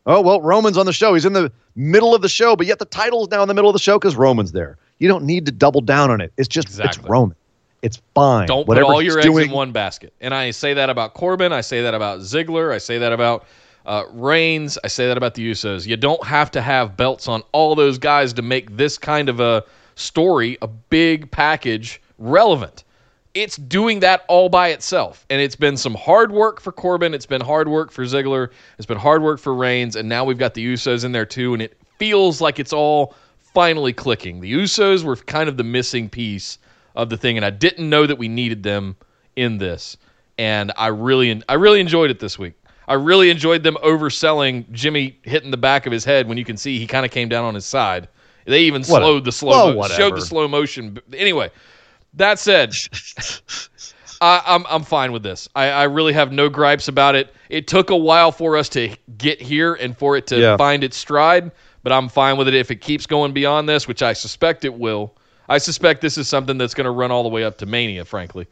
Oh 0.05 0.21
well, 0.21 0.41
Roman's 0.41 0.77
on 0.77 0.85
the 0.85 0.93
show. 0.93 1.13
He's 1.13 1.25
in 1.25 1.33
the 1.33 1.51
middle 1.75 2.15
of 2.15 2.21
the 2.21 2.29
show, 2.29 2.55
but 2.55 2.65
yet 2.65 2.79
the 2.79 2.85
title's 2.85 3.29
now 3.29 3.41
in 3.41 3.47
the 3.47 3.53
middle 3.53 3.69
of 3.69 3.73
the 3.73 3.79
show 3.79 3.99
because 3.99 4.15
Roman's 4.15 4.53
there. 4.53 4.77
You 4.99 5.07
don't 5.07 5.25
need 5.25 5.45
to 5.45 5.51
double 5.51 5.81
down 5.81 6.09
on 6.09 6.21
it. 6.21 6.31
It's 6.37 6.47
just 6.47 6.79
it's 6.79 6.99
Roman. 6.99 7.35
It's 7.81 8.01
fine. 8.15 8.47
Don't 8.47 8.67
Whatever 8.67 8.85
put 8.87 8.93
all 8.93 9.01
your 9.01 9.19
eggs 9.19 9.27
doing, 9.27 9.49
in 9.49 9.51
one 9.51 9.71
basket. 9.71 10.13
And 10.19 10.33
I 10.33 10.51
say 10.51 10.73
that 10.73 10.89
about 10.89 11.13
Corbin. 11.13 11.53
I 11.53 11.61
say 11.61 11.83
that 11.83 11.93
about 11.93 12.21
Ziggler. 12.21 12.73
I 12.73 12.79
say 12.79 12.97
that 12.97 13.13
about 13.13 13.45
uh, 13.87 14.03
Reigns. 14.11 14.77
I 14.83 14.87
say 14.87 15.07
that 15.07 15.17
about 15.17 15.33
the 15.33 15.49
Usos. 15.49 15.87
You 15.87 15.97
don't 15.97 16.23
have 16.25 16.51
to 16.51 16.61
have 16.61 16.95
belts 16.97 17.27
on 17.27 17.41
all 17.53 17.73
those 17.73 17.97
guys 17.97 18.33
to 18.33 18.41
make 18.41 18.75
this 18.77 18.97
kind 18.97 19.29
of 19.29 19.39
a 19.39 19.63
story, 19.95 20.57
a 20.61 20.67
big 20.67 21.31
package, 21.31 22.01
relevant. 22.19 22.83
It's 23.33 23.55
doing 23.55 24.01
that 24.01 24.25
all 24.27 24.49
by 24.49 24.69
itself. 24.69 25.25
And 25.29 25.41
it's 25.41 25.55
been 25.55 25.77
some 25.77 25.95
hard 25.95 26.31
work 26.31 26.59
for 26.59 26.71
Corbin. 26.71 27.13
It's 27.13 27.25
been 27.25 27.41
hard 27.41 27.67
work 27.67 27.91
for 27.91 28.03
Ziggler. 28.03 28.49
It's 28.77 28.85
been 28.85 28.97
hard 28.97 29.23
work 29.23 29.39
for 29.39 29.53
Reigns. 29.53 29.95
And 29.95 30.09
now 30.09 30.25
we've 30.25 30.37
got 30.37 30.53
the 30.53 30.73
Usos 30.73 31.05
in 31.05 31.11
there 31.11 31.25
too. 31.25 31.53
And 31.53 31.61
it 31.61 31.77
feels 31.97 32.41
like 32.41 32.59
it's 32.59 32.73
all 32.73 33.15
finally 33.53 33.93
clicking. 33.93 34.39
The 34.41 34.53
Usos 34.53 35.03
were 35.03 35.15
kind 35.15 35.47
of 35.49 35.57
the 35.57 35.63
missing 35.63 36.09
piece 36.09 36.57
of 36.95 37.09
the 37.09 37.17
thing, 37.17 37.37
and 37.37 37.45
I 37.45 37.51
didn't 37.51 37.89
know 37.89 38.05
that 38.05 38.17
we 38.17 38.27
needed 38.27 38.63
them 38.63 38.95
in 39.35 39.59
this. 39.59 39.97
And 40.37 40.71
I 40.77 40.87
really, 40.87 41.41
I 41.47 41.53
really 41.53 41.79
enjoyed 41.79 42.11
it 42.11 42.19
this 42.19 42.37
week. 42.37 42.53
I 42.87 42.93
really 42.93 43.29
enjoyed 43.29 43.63
them 43.63 43.77
overselling 43.83 44.69
Jimmy 44.71 45.17
hitting 45.23 45.51
the 45.51 45.57
back 45.57 45.85
of 45.85 45.91
his 45.91 46.05
head 46.05 46.27
when 46.27 46.37
you 46.37 46.45
can 46.45 46.55
see 46.57 46.79
he 46.79 46.87
kind 46.87 47.05
of 47.05 47.11
came 47.11 47.27
down 47.29 47.43
on 47.45 47.53
his 47.55 47.65
side. 47.65 48.07
They 48.45 48.61
even 48.61 48.81
Whatever. 48.83 49.01
slowed 49.05 49.25
the 49.25 49.31
slow, 49.31 49.75
Well, 49.75 49.89
mo- 49.89 49.95
showed 49.95 50.15
the 50.15 50.21
slow 50.21 50.47
motion. 50.47 50.97
Anyway, 51.13 51.51
that 52.13 52.39
said, 52.39 52.73
I, 54.21 54.41
I'm 54.45 54.65
I'm 54.69 54.83
fine 54.83 55.11
with 55.11 55.21
this. 55.23 55.47
I, 55.55 55.67
I 55.69 55.83
really 55.83 56.13
have 56.13 56.31
no 56.31 56.49
gripes 56.49 56.87
about 56.87 57.15
it. 57.15 57.33
It 57.49 57.67
took 57.67 57.89
a 57.89 57.97
while 57.97 58.31
for 58.31 58.55
us 58.57 58.69
to 58.69 58.95
get 59.17 59.41
here 59.41 59.73
and 59.75 59.97
for 59.97 60.15
it 60.17 60.27
to 60.27 60.39
Yeah. 60.39 60.57
find 60.57 60.83
its 60.83 60.95
stride, 60.97 61.51
but 61.83 61.91
I'm 61.91 62.07
fine 62.09 62.37
with 62.37 62.47
it 62.47 62.55
if 62.55 62.71
it 62.71 62.77
keeps 62.77 63.05
going 63.05 63.33
beyond 63.33 63.67
this, 63.67 63.87
which 63.87 64.01
I 64.01 64.13
suspect 64.13 64.63
it 64.65 64.73
will. 64.73 65.13
I 65.49 65.57
suspect 65.59 66.01
this 66.01 66.17
is 66.17 66.27
something 66.27 66.57
that's 66.57 66.73
going 66.73 66.85
to 66.85 66.91
run 66.91 67.11
all 67.11 67.23
the 67.23 67.29
way 67.29 67.43
up 67.43 67.57
to 67.59 67.65
Mania, 67.65 68.05
frankly. 68.05 68.47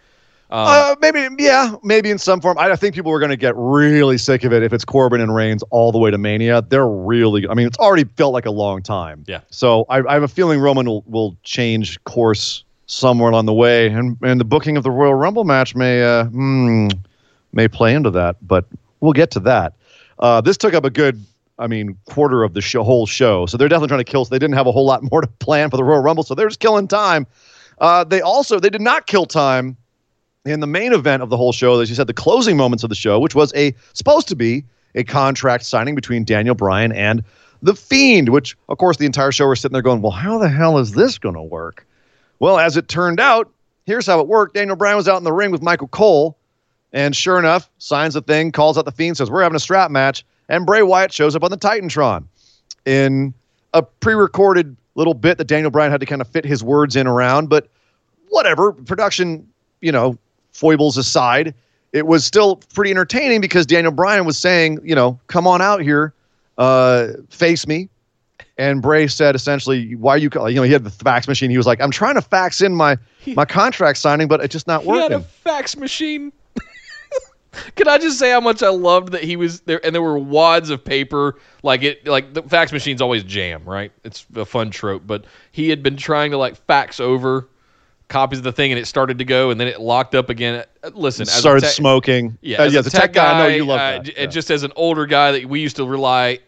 Um, 0.51 0.67
Uh, 0.67 0.95
maybe, 1.01 1.43
yeah, 1.43 1.75
maybe 1.83 2.11
in 2.11 2.17
some 2.17 2.39
form. 2.39 2.57
I, 2.57 2.71
I 2.71 2.75
think 2.75 2.93
people 2.93 3.11
are 3.11 3.19
going 3.19 3.31
to 3.31 3.37
get 3.37 3.55
really 3.55 4.17
sick 4.17 4.43
of 4.43 4.53
it 4.53 4.61
if 4.61 4.73
it's 4.73 4.85
Corbin 4.85 5.19
and 5.19 5.33
Reigns 5.33 5.63
all 5.71 5.91
the 5.91 5.97
way 5.97 6.11
to 6.11 6.17
Mania. 6.17 6.61
They're 6.61 6.87
really, 6.87 7.47
I 7.47 7.55
mean, 7.55 7.65
it's 7.65 7.79
already 7.79 8.03
felt 8.15 8.33
like 8.33 8.45
a 8.45 8.51
long 8.51 8.83
time. 8.83 9.23
Yeah. 9.27 9.41
So 9.49 9.85
I, 9.89 10.01
I 10.07 10.13
have 10.13 10.23
a 10.23 10.27
feeling 10.27 10.59
Roman 10.59 10.85
will, 10.85 11.03
will 11.07 11.35
change 11.43 12.01
course 12.03 12.63
somewhere 12.87 13.31
along 13.31 13.47
the 13.47 13.53
way, 13.53 13.87
and 13.87 14.15
and 14.21 14.39
the 14.39 14.45
booking 14.45 14.77
of 14.77 14.83
the 14.83 14.91
Royal 14.91 15.15
Rumble 15.15 15.43
match 15.43 15.75
may 15.75 16.03
uh, 16.03 16.25
hmm, 16.25 16.87
may 17.51 17.67
play 17.67 17.95
into 17.95 18.11
that, 18.11 18.35
but 18.47 18.65
we'll 18.99 19.13
get 19.13 19.31
to 19.31 19.39
that. 19.41 19.73
Uh, 20.19 20.41
this 20.41 20.57
took 20.57 20.75
up 20.75 20.85
a 20.85 20.91
good, 20.91 21.25
I 21.57 21.65
mean, 21.65 21.97
quarter 22.05 22.43
of 22.43 22.53
the 22.53 22.61
show, 22.61 22.83
whole 22.83 23.07
show. 23.07 23.47
So 23.47 23.57
they're 23.57 23.67
definitely 23.67 23.87
trying 23.87 24.05
to 24.05 24.11
kill. 24.11 24.25
So 24.25 24.29
they 24.29 24.39
didn't 24.39 24.53
have 24.55 24.67
a 24.67 24.71
whole 24.71 24.85
lot 24.85 25.01
more 25.11 25.21
to 25.21 25.27
plan 25.39 25.71
for 25.71 25.77
the 25.77 25.83
Royal 25.83 26.01
Rumble, 26.01 26.23
so 26.23 26.35
they're 26.35 26.47
just 26.47 26.59
killing 26.59 26.87
time. 26.87 27.25
Uh, 27.79 28.03
they 28.03 28.21
also 28.21 28.59
they 28.59 28.69
did 28.69 28.81
not 28.81 29.07
kill 29.07 29.25
time 29.25 29.75
in 30.45 30.59
the 30.59 30.67
main 30.67 30.93
event 30.93 31.23
of 31.23 31.29
the 31.29 31.37
whole 31.37 31.51
show, 31.51 31.79
as 31.79 31.89
you 31.89 31.95
said, 31.95 32.07
the 32.07 32.13
closing 32.13 32.55
moments 32.55 32.83
of 32.83 32.89
the 32.89 32.95
show, 32.95 33.19
which 33.19 33.35
was 33.35 33.53
a 33.55 33.73
supposed 33.93 34.27
to 34.27 34.35
be 34.35 34.63
a 34.93 35.03
contract 35.03 35.65
signing 35.65 35.95
between 35.95 36.23
Daniel 36.23 36.55
Bryan 36.55 36.91
and 36.91 37.23
the 37.61 37.75
Fiend, 37.75 38.29
which 38.29 38.55
of 38.69 38.77
course 38.77 38.97
the 38.97 39.05
entire 39.05 39.31
show 39.31 39.47
we're 39.47 39.55
sitting 39.55 39.73
there 39.73 39.81
going, 39.81 40.01
well, 40.01 40.11
how 40.11 40.37
the 40.37 40.47
hell 40.47 40.77
is 40.77 40.93
this 40.93 41.17
going 41.17 41.35
to 41.35 41.41
work? 41.41 41.85
Well, 42.39 42.59
as 42.59 42.77
it 42.77 42.87
turned 42.87 43.19
out, 43.19 43.51
here's 43.85 44.05
how 44.05 44.19
it 44.19 44.27
worked. 44.27 44.53
Daniel 44.53 44.75
Bryan 44.75 44.97
was 44.97 45.07
out 45.07 45.17
in 45.17 45.23
the 45.23 45.33
ring 45.33 45.51
with 45.51 45.61
Michael 45.61 45.87
Cole, 45.87 46.37
and 46.93 47.15
sure 47.15 47.39
enough, 47.39 47.69
signs 47.79 48.13
the 48.13 48.21
thing, 48.21 48.51
calls 48.51 48.77
out 48.77 48.85
the 48.85 48.91
Fiend, 48.91 49.17
says, 49.17 49.31
We're 49.31 49.41
having 49.41 49.55
a 49.55 49.59
strap 49.59 49.89
match, 49.89 50.25
and 50.47 50.65
Bray 50.65 50.83
Wyatt 50.83 51.11
shows 51.11 51.35
up 51.35 51.43
on 51.43 51.51
the 51.51 51.57
Titantron 51.57 52.25
in 52.85 53.33
a 53.73 53.81
pre-recorded 53.81 54.77
little 54.93 55.13
bit 55.13 55.37
that 55.39 55.45
Daniel 55.45 55.71
Bryan 55.71 55.91
had 55.91 55.99
to 55.99 56.05
kind 56.05 56.21
of 56.21 56.27
fit 56.27 56.45
his 56.45 56.63
words 56.63 56.95
in 56.95 57.07
around, 57.07 57.49
but 57.49 57.67
whatever. 58.29 58.71
Production, 58.71 59.47
you 59.81 59.91
know, 59.91 60.17
foibles 60.55 60.97
aside, 60.97 61.53
it 61.91 62.07
was 62.07 62.25
still 62.25 62.57
pretty 62.73 62.91
entertaining 62.91 63.41
because 63.41 63.65
Daniel 63.65 63.91
Bryan 63.91 64.25
was 64.25 64.37
saying, 64.37 64.79
you 64.83 64.95
know, 64.95 65.19
come 65.27 65.47
on 65.47 65.61
out 65.61 65.81
here, 65.81 66.13
uh, 66.57 67.07
face 67.29 67.67
me. 67.67 67.89
And 68.57 68.81
Bray 68.81 69.07
said 69.07 69.35
essentially, 69.35 69.95
"Why 69.95 70.13
are 70.13 70.17
you? 70.17 70.29
call-" 70.29 70.49
You 70.49 70.55
know, 70.55 70.63
he 70.63 70.71
had 70.71 70.85
the 70.85 70.89
fax 70.89 71.27
machine. 71.27 71.49
He 71.51 71.57
was 71.57 71.67
like, 71.67 71.81
"I'm 71.81 71.91
trying 71.91 72.15
to 72.15 72.21
fax 72.21 72.61
in 72.61 72.73
my 72.73 72.97
my 73.35 73.43
contract 73.43 73.97
signing, 73.97 74.29
but 74.29 74.41
it's 74.41 74.53
just 74.53 74.65
not 74.65 74.83
he 74.83 74.89
had 74.91 75.11
working." 75.11 75.17
a 75.17 75.21
fax 75.21 75.75
machine. 75.75 76.31
Can 77.75 77.89
I 77.89 77.97
just 77.97 78.17
say 78.17 78.31
how 78.31 78.39
much 78.39 78.63
I 78.63 78.69
loved 78.69 79.11
that 79.11 79.25
he 79.25 79.35
was 79.35 79.59
there, 79.61 79.85
and 79.85 79.93
there 79.93 80.01
were 80.01 80.17
wads 80.17 80.69
of 80.69 80.85
paper. 80.85 81.37
Like 81.63 81.83
it, 81.83 82.07
like 82.07 82.33
the 82.33 82.43
fax 82.43 82.71
machine's 82.71 83.01
always 83.01 83.23
jam, 83.23 83.65
right? 83.65 83.91
It's 84.05 84.25
a 84.35 84.45
fun 84.45 84.69
trope, 84.69 85.03
but 85.05 85.25
he 85.51 85.69
had 85.69 85.83
been 85.83 85.97
trying 85.97 86.31
to 86.31 86.37
like 86.37 86.55
fax 86.65 87.01
over 87.01 87.49
copies 88.07 88.39
of 88.39 88.43
the 88.43 88.51
thing, 88.51 88.71
and 88.71 88.79
it 88.79 88.85
started 88.85 89.17
to 89.19 89.25
go, 89.25 89.49
and 89.51 89.59
then 89.59 89.67
it 89.67 89.79
locked 89.81 90.15
up 90.15 90.29
again. 90.29 90.63
Listen, 90.93 91.25
Started 91.25 91.61
tech- 91.61 91.71
smoking. 91.71 92.37
Yeah, 92.41 92.61
Uh, 92.61 92.65
yeah. 92.65 92.81
The 92.81 92.89
tech 92.89 93.13
guy. 93.13 93.33
I 93.33 93.39
know 93.39 93.55
you 93.55 93.65
love 93.65 93.79
uh, 93.79 94.03
that. 94.03 94.17
Yeah. 94.17 94.25
Just 94.27 94.51
as 94.51 94.63
an 94.63 94.71
older 94.75 95.05
guy 95.05 95.31
that 95.33 95.45
we 95.45 95.59
used 95.59 95.75
to 95.77 95.85
rely 95.85 96.39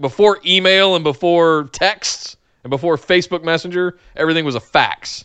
before 0.00 0.38
email 0.44 0.94
and 0.94 1.04
before 1.04 1.68
texts 1.72 2.36
and 2.64 2.70
before 2.70 2.96
Facebook 2.96 3.42
Messenger, 3.44 3.98
everything 4.16 4.44
was 4.44 4.54
a 4.54 4.60
fax. 4.60 5.24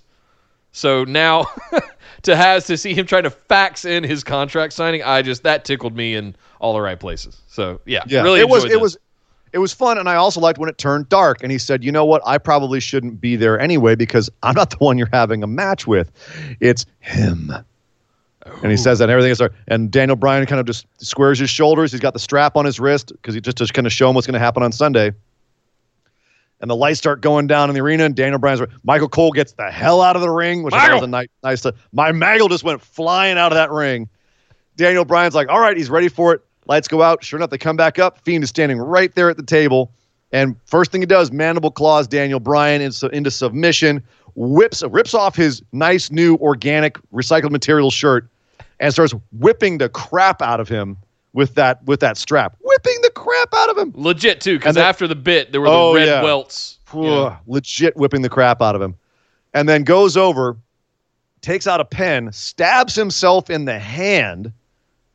So 0.71 1.03
now 1.03 1.45
to 2.23 2.35
has 2.35 2.65
to 2.67 2.77
see 2.77 2.93
him 2.93 3.05
trying 3.05 3.23
to 3.23 3.29
fax 3.29 3.83
in 3.83 4.03
his 4.03 4.23
contract 4.23 4.73
signing, 4.73 5.03
I 5.03 5.21
just 5.21 5.43
that 5.43 5.65
tickled 5.65 5.95
me 5.95 6.15
in 6.15 6.35
all 6.59 6.73
the 6.73 6.81
right 6.81 6.99
places. 6.99 7.41
So 7.47 7.81
yeah, 7.85 8.03
Yeah, 8.07 8.21
really 8.21 8.39
it 8.39 8.47
was 8.47 8.63
it 8.65 8.69
this. 8.69 8.79
was 8.79 8.97
it 9.53 9.59
was 9.59 9.73
fun, 9.73 9.97
and 9.97 10.07
I 10.07 10.15
also 10.15 10.39
liked 10.39 10.59
when 10.59 10.69
it 10.69 10.77
turned 10.77 11.09
dark. 11.09 11.43
And 11.43 11.51
he 11.51 11.57
said, 11.57 11.83
"You 11.83 11.91
know 11.91 12.05
what? 12.05 12.21
I 12.25 12.37
probably 12.37 12.79
shouldn't 12.79 13.19
be 13.19 13.35
there 13.35 13.59
anyway 13.59 13.95
because 13.95 14.29
I'm 14.43 14.55
not 14.55 14.69
the 14.69 14.77
one 14.77 14.97
you're 14.97 15.09
having 15.11 15.43
a 15.43 15.47
match 15.47 15.87
with. 15.87 16.11
It's 16.59 16.85
him." 16.99 17.51
And 18.63 18.71
he 18.71 18.77
says 18.77 18.99
that 18.99 19.05
and 19.05 19.11
everything 19.11 19.31
is. 19.31 19.37
there. 19.37 19.51
And 19.67 19.91
Daniel 19.91 20.15
Bryan 20.15 20.45
kind 20.45 20.59
of 20.59 20.65
just 20.65 20.87
squares 20.99 21.37
his 21.37 21.49
shoulders. 21.49 21.91
He's 21.91 22.01
got 22.01 22.13
the 22.13 22.19
strap 22.19 22.55
on 22.55 22.65
his 22.65 22.79
wrist 22.79 23.11
because 23.11 23.35
he 23.35 23.41
just 23.41 23.57
to 23.57 23.67
kind 23.67 23.85
of 23.85 23.93
show 23.93 24.09
him 24.09 24.15
what's 24.15 24.25
going 24.25 24.33
to 24.33 24.39
happen 24.39 24.63
on 24.63 24.71
Sunday. 24.71 25.11
And 26.59 26.69
the 26.69 26.75
lights 26.75 26.99
start 26.99 27.21
going 27.21 27.47
down 27.47 27.69
in 27.69 27.75
the 27.75 27.81
arena, 27.81 28.05
and 28.05 28.15
Daniel 28.15 28.37
Bryan's 28.39 28.61
Michael 28.83 29.09
Cole 29.09 29.31
gets 29.31 29.53
the 29.53 29.71
hell 29.71 30.01
out 30.01 30.15
of 30.15 30.21
the 30.21 30.29
ring, 30.29 30.61
which 30.63 30.73
was 30.93 31.03
a 31.03 31.07
nice, 31.07 31.27
nice. 31.43 31.61
To, 31.61 31.73
my 31.91 32.11
Maggle 32.11 32.49
just 32.49 32.63
went 32.63 32.81
flying 32.81 33.37
out 33.37 33.51
of 33.51 33.55
that 33.55 33.71
ring. 33.71 34.09
Daniel 34.75 35.03
Bryan's 35.05 35.33
like, 35.33 35.49
all 35.49 35.59
right, 35.59 35.75
he's 35.75 35.89
ready 35.89 36.07
for 36.07 36.33
it. 36.33 36.41
Lights 36.71 36.87
go 36.87 37.01
out. 37.01 37.21
Sure 37.21 37.37
enough, 37.37 37.49
they 37.49 37.57
come 37.57 37.75
back 37.75 37.99
up. 37.99 38.19
Fiend 38.23 38.45
is 38.45 38.49
standing 38.49 38.77
right 38.77 39.13
there 39.13 39.29
at 39.29 39.35
the 39.35 39.43
table. 39.43 39.91
And 40.31 40.55
first 40.65 40.89
thing 40.89 41.01
he 41.01 41.05
does, 41.05 41.29
mandible 41.29 41.69
claws 41.69 42.07
Daniel 42.07 42.39
Bryan 42.39 42.81
into, 42.81 43.09
into 43.09 43.29
submission, 43.29 44.01
whips 44.35 44.81
rips 44.89 45.13
off 45.13 45.35
his 45.35 45.61
nice 45.73 46.09
new 46.11 46.35
organic 46.37 46.97
recycled 47.11 47.51
material 47.51 47.91
shirt, 47.91 48.29
and 48.79 48.93
starts 48.93 49.13
whipping 49.33 49.79
the 49.79 49.89
crap 49.89 50.41
out 50.41 50.61
of 50.61 50.69
him 50.69 50.95
with 51.33 51.55
that 51.55 51.83
with 51.83 51.99
that 51.99 52.15
strap. 52.15 52.55
Whipping 52.61 52.95
the 53.01 53.11
crap 53.15 53.49
out 53.53 53.69
of 53.69 53.77
him. 53.77 53.91
legit 53.93 54.39
too, 54.39 54.57
because 54.57 54.77
after 54.77 55.09
the 55.09 55.15
bit, 55.15 55.51
there 55.51 55.59
were 55.59 55.67
Oh, 55.67 55.91
the 55.91 55.99
red 55.99 56.07
yeah. 56.07 56.23
welts. 56.23 56.79
you 56.93 57.01
know. 57.01 57.35
Legit 57.47 57.97
whipping 57.97 58.21
the 58.21 58.29
crap 58.29 58.61
out 58.61 58.77
of 58.77 58.81
him. 58.81 58.95
And 59.53 59.67
then 59.67 59.83
goes 59.83 60.15
over, 60.15 60.55
takes 61.41 61.67
out 61.67 61.81
a 61.81 61.85
pen, 61.85 62.31
stabs 62.31 62.95
himself 62.95 63.49
in 63.49 63.65
the 63.65 63.77
hand, 63.77 64.53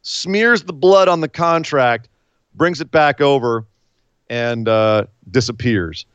smears 0.07 0.63
the 0.63 0.73
blood 0.73 1.09
on 1.09 1.21
the 1.21 1.29
contract, 1.29 2.09
brings 2.55 2.81
it 2.81 2.91
back 2.93 3.21
over, 3.21 3.65
and 4.31 4.69
uh, 4.69 5.05
disappears. 5.33 6.07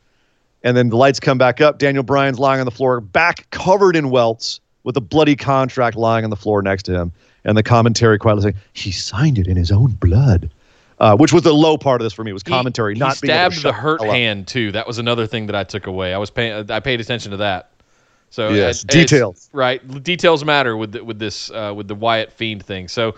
And 0.64 0.76
then 0.76 0.88
the 0.88 0.96
lights 0.96 1.20
come 1.20 1.36
back 1.36 1.60
up. 1.60 1.78
Daniel 1.78 2.02
Bryan's 2.02 2.38
lying 2.38 2.60
on 2.60 2.64
the 2.64 2.70
floor, 2.70 3.00
back 3.00 3.48
covered 3.50 3.94
in 3.94 4.08
welts, 4.10 4.60
with 4.84 4.96
a 4.96 5.00
bloody 5.00 5.36
contract 5.36 5.96
lying 5.96 6.24
on 6.24 6.30
the 6.30 6.36
floor 6.36 6.62
next 6.62 6.84
to 6.84 6.92
him. 6.94 7.12
And 7.44 7.56
the 7.56 7.62
commentary 7.62 8.18
quietly 8.18 8.42
saying, 8.42 8.54
he 8.72 8.90
signed 8.92 9.38
it 9.38 9.46
in 9.46 9.56
his 9.56 9.70
own 9.70 9.90
blood. 9.92 10.50
Uh, 10.98 11.16
which 11.16 11.32
was 11.32 11.42
the 11.42 11.52
low 11.52 11.76
part 11.76 12.00
of 12.00 12.04
this 12.04 12.12
for 12.12 12.22
me 12.22 12.32
was 12.32 12.42
He- 12.46 12.50
commentary, 12.52 12.94
he, 12.94 13.00
not 13.00 13.12
to 13.12 13.16
stabbed 13.18 13.62
the 13.62 13.72
hurt 13.72 14.00
hand 14.02 14.46
too. 14.46 14.70
That 14.72 14.86
was 14.86 14.98
another 14.98 15.26
thing 15.26 15.46
that 15.46 15.56
I 15.56 15.64
took 15.64 15.88
away. 15.88 16.14
I 16.14 16.18
was 16.18 16.30
paying. 16.30 16.70
I 16.70 16.78
paid 16.78 17.00
attention 17.00 17.32
to 17.32 17.38
that. 17.38 17.70
So 18.30 18.50
Yes, 18.50 18.84
it- 18.84 18.94
it's- 18.94 19.10
details. 19.10 19.50
right? 19.52 20.02
Details 20.04 20.44
matter 20.44 20.76
with 20.76 20.92
the, 20.92 21.02
with 21.04 21.18
this 21.18 21.50
uh, 21.50 21.72
with 21.74 21.88
the 21.88 21.96
Wyatt 21.96 22.30
Fiend 22.32 22.64
thing. 22.64 22.86
So 22.86 23.16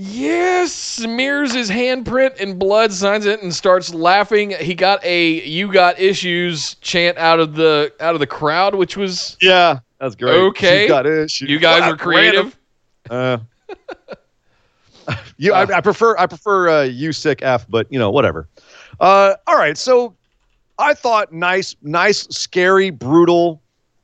Yes, 0.00 0.72
smears 0.72 1.52
his 1.52 1.68
handprint 1.68 2.36
in 2.36 2.56
blood, 2.56 2.92
signs 2.92 3.26
it, 3.26 3.42
and 3.42 3.52
starts 3.52 3.92
laughing. 3.92 4.52
He 4.60 4.76
got 4.76 5.04
a 5.04 5.44
"You 5.44 5.72
got 5.72 5.98
issues" 5.98 6.76
chant 6.76 7.18
out 7.18 7.40
of 7.40 7.56
the 7.56 7.92
out 7.98 8.14
of 8.14 8.20
the 8.20 8.26
crowd, 8.26 8.76
which 8.76 8.96
was 8.96 9.36
Yeah, 9.42 9.80
that's 9.98 10.14
great. 10.14 10.36
Okay. 10.36 10.82
She's 10.82 10.88
got 10.88 11.04
issues. 11.04 11.50
you 11.50 11.58
guys 11.58 11.90
were 11.90 11.96
creative. 11.96 12.56
Uh, 13.10 13.38
you, 15.36 15.52
I, 15.52 15.62
I 15.62 15.80
prefer 15.80 16.16
I 16.16 16.26
prefer 16.26 16.68
uh, 16.68 16.82
you 16.84 17.12
sick 17.12 17.42
f, 17.42 17.66
but 17.68 17.88
you 17.90 17.98
know 17.98 18.12
whatever. 18.12 18.46
Uh, 19.00 19.34
all 19.48 19.58
right, 19.58 19.76
so 19.76 20.14
I 20.78 20.94
thought 20.94 21.32
nice, 21.32 21.74
nice, 21.82 22.20
scary, 22.28 22.90
brutal 22.90 23.60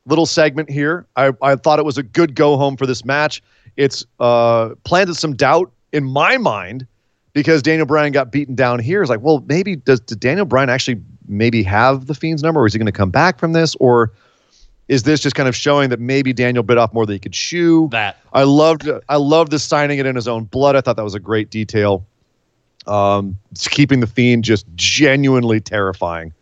little 0.07 0.27
segment 0.27 0.69
here. 0.69 1.07
I, 1.15 1.33
I 1.41 1.55
thought 1.55 1.79
it 1.79 1.85
was 1.85 1.99
a 1.99 2.03
good 2.03 2.35
go 2.35 2.57
home 2.57 2.77
for 2.77 2.85
this 2.85 3.05
match. 3.05 3.41
It's 3.77 4.05
uh, 4.19 4.71
planted 4.83 5.15
some 5.15 5.37
doubt 5.37 5.71
in 5.95 6.05
my 6.05 6.37
mind 6.37 6.87
because 7.33 7.63
Daniel 7.63 7.87
Bryan 7.87 8.13
got 8.13 8.31
beaten 8.31 8.55
down 8.55 8.81
here. 8.81 9.01
It's 9.01 9.09
like, 9.09 9.21
well, 9.21 9.43
maybe 9.47 9.77
does, 9.77 10.01
does 10.01 10.17
Daniel 10.19 10.45
Bryan 10.45 10.69
actually 10.69 11.01
maybe 11.27 11.63
have 11.63 12.07
the 12.07 12.15
Fiend's 12.15 12.43
number, 12.43 12.61
or 12.61 12.67
is 12.67 12.75
he 12.75 12.79
going 12.79 12.87
to 12.87 12.93
come 12.93 13.11
back 13.11 13.39
from 13.39 13.53
this, 13.53 13.75
or 13.77 14.13
is 14.89 15.05
this 15.05 15.21
just 15.21 15.35
kind 15.35 15.49
of 15.49 15.57
showing 15.57 15.89
that 15.91 16.01
maybe 16.01 16.33
Daniel 16.33 16.63
bit 16.63 16.77
off 16.77 16.93
more 16.93 17.07
than 17.07 17.15
he 17.15 17.19
could 17.19 17.33
chew? 17.33 17.89
That 17.93 18.19
I 18.33 18.43
loved 18.43 18.89
I 19.09 19.17
loved 19.17 19.53
the 19.53 19.59
signing 19.59 19.99
it 19.99 20.07
in 20.07 20.17
his 20.17 20.29
own 20.29 20.45
blood. 20.45 20.77
I 20.77 20.81
thought 20.81 20.97
that 20.97 21.05
was 21.05 21.15
a 21.15 21.21
great 21.21 21.51
detail. 21.51 22.05
Um, 22.87 23.39
it's 23.53 23.69
keeping 23.69 24.01
the 24.01 24.07
fiend 24.07 24.45
just 24.45 24.67
genuinely 24.75 25.61
terrifying. 25.61 26.35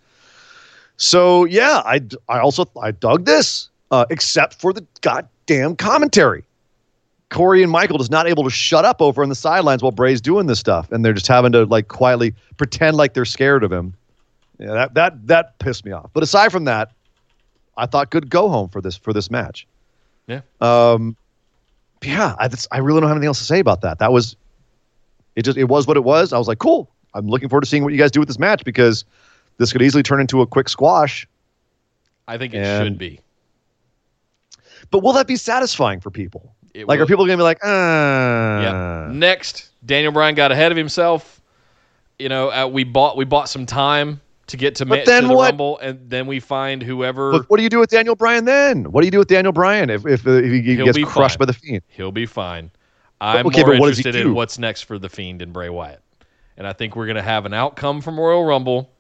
So 0.97 1.45
yeah, 1.45 1.83
I 1.85 2.01
I 2.29 2.41
also 2.41 2.65
I 2.83 2.91
dug 2.91 3.27
this, 3.27 3.69
uh, 3.91 4.07
except 4.11 4.55
for 4.55 4.73
the 4.73 4.85
goddamn 5.03 5.77
commentary. 5.77 6.43
Corey 7.33 7.63
and 7.63 7.73
Michael 7.73 7.99
just 7.99 8.11
not 8.11 8.29
able 8.29 8.45
to 8.45 8.51
shut 8.51 8.85
up 8.85 9.01
over 9.03 9.23
on 9.23 9.29
the 9.29 9.35
sidelines 9.35 9.83
while 9.83 9.91
Bray's 9.91 10.21
doing 10.21 10.47
this 10.47 10.61
stuff, 10.61 10.93
and 10.93 11.05
they're 11.05 11.13
just 11.13 11.27
having 11.29 11.51
to 11.53 11.65
like 11.65 11.89
quietly 11.89 12.35
pretend 12.57 12.97
like 12.97 13.15
they're 13.15 13.25
scared 13.25 13.65
of 13.65 13.73
him. 13.73 13.95
Yeah, 14.59 14.73
that 14.73 14.95
that 14.95 15.27
that 15.27 15.59
pissed 15.59 15.85
me 15.85 15.93
off. 15.93 16.11
But 16.13 16.23
aside 16.23 16.53
from 16.53 16.65
that, 16.65 16.93
I 17.77 17.87
thought 17.87 18.11
good 18.11 18.31
go 18.31 18.49
home 18.49 18.69
for 18.69 18.81
this 18.81 18.97
for 18.97 19.13
this 19.13 19.31
match. 19.31 19.67
Yeah. 20.29 20.43
Um, 20.61 21.17
yeah, 22.03 22.37
I, 22.39 22.49
I 22.71 22.79
really 22.79 23.01
don't 23.01 23.09
have 23.09 23.17
anything 23.17 23.29
else 23.29 23.39
to 23.39 23.45
say 23.45 23.59
about 23.59 23.81
that. 23.81 23.99
That 23.99 24.13
was, 24.13 24.37
it 25.37 25.43
just, 25.45 25.57
it 25.59 25.65
was 25.65 25.87
what 25.87 25.97
it 25.97 26.05
was. 26.05 26.33
I 26.33 26.39
was 26.39 26.49
like, 26.49 26.59
cool. 26.59 26.89
I'm 27.15 27.27
looking 27.29 27.49
forward 27.49 27.63
to 27.63 27.67
seeing 27.69 27.83
what 27.83 27.93
you 27.93 27.99
guys 27.99 28.11
do 28.11 28.21
with 28.21 28.29
this 28.29 28.39
match 28.39 28.65
because 28.65 29.05
this 29.59 29.73
could 29.73 29.83
easily 29.83 30.03
turn 30.03 30.21
into 30.21 30.41
a 30.43 30.47
quick 30.47 30.69
squash. 30.69 31.27
I 32.29 32.39
think 32.39 32.55
it 32.55 32.59
And- 32.59 32.85
should 32.87 32.99
be. 32.99 33.21
But 34.91 35.01
will 35.03 35.13
that 35.15 35.27
be 35.27 35.37
satisfying 35.37 36.01
for 36.01 36.11
people? 36.11 36.55
It 36.75 36.89
Like, 36.89 36.99
will- 36.99 37.05
are 37.05 37.07
people 37.07 37.27
going 37.27 37.37
to 37.37 37.43
be 37.43 37.45
like, 37.45 37.59
ah? 37.63 38.61
Yeah. 38.61 39.09
Next, 39.13 39.71
Daniel 39.85 40.13
Bryan 40.13 40.35
got 40.35 40.53
ahead 40.53 40.73
of 40.73 40.79
himself. 40.79 41.41
You 42.19 42.29
know, 42.29 42.51
uh, 42.51 42.67
we 42.67 42.85
bought 42.85 43.17
we 43.17 43.25
bought 43.25 43.49
some 43.49 43.67
time 43.67 44.21
to 44.47 44.57
get 44.57 44.77
to, 44.77 44.85
ma- 44.85 44.97
then 45.05 45.23
to 45.23 45.29
the 45.29 45.35
what- 45.35 45.51
Rumble, 45.51 45.79
and 45.79 45.99
then 46.09 46.27
we 46.27 46.41
find 46.41 46.83
whoever 46.83 47.33
But 47.33 47.51
what 47.51 47.57
do 47.57 47.63
you 47.63 47.69
do 47.71 47.79
with 47.79 47.91
Daniel 47.91 48.15
Bryan 48.15 48.45
then? 48.45 48.85
What 48.93 49.01
do 49.01 49.07
you 49.07 49.11
do 49.11 49.19
with 49.19 49.29
Daniel 49.29 49.53
Bryan 49.53 49.91
if, 49.91 50.07
if, 50.07 50.27
uh, 50.27 50.31
if 50.33 50.51
he 50.53 50.61
gets 50.63 50.99
crushed 51.05 51.35
fine. 51.35 51.39
by 51.39 51.45
the 51.47 51.53
Fiend? 51.53 51.83
he'll 51.89 52.13
be 52.13 52.27
fine. 52.27 52.71
I'm 53.21 53.47
okay, 53.47 53.63
more 53.63 53.75
interested 53.75 54.15
in 54.17 54.35
what's 54.35 54.59
next 54.59 54.83
for 54.83 54.99
the 54.99 55.09
Fiend 55.09 55.43
and 55.43 55.53
Bray 55.53 55.69
Wyatt, 55.69 56.03
and 56.57 56.67
I 56.67 56.73
think 56.73 56.97
we're 56.97 57.07
gonna 57.07 57.23
have 57.23 57.47
an 57.47 57.55
outcome 57.55 58.01
from 58.01 58.19
Royal 58.19 58.45
Rumble. 58.45 58.91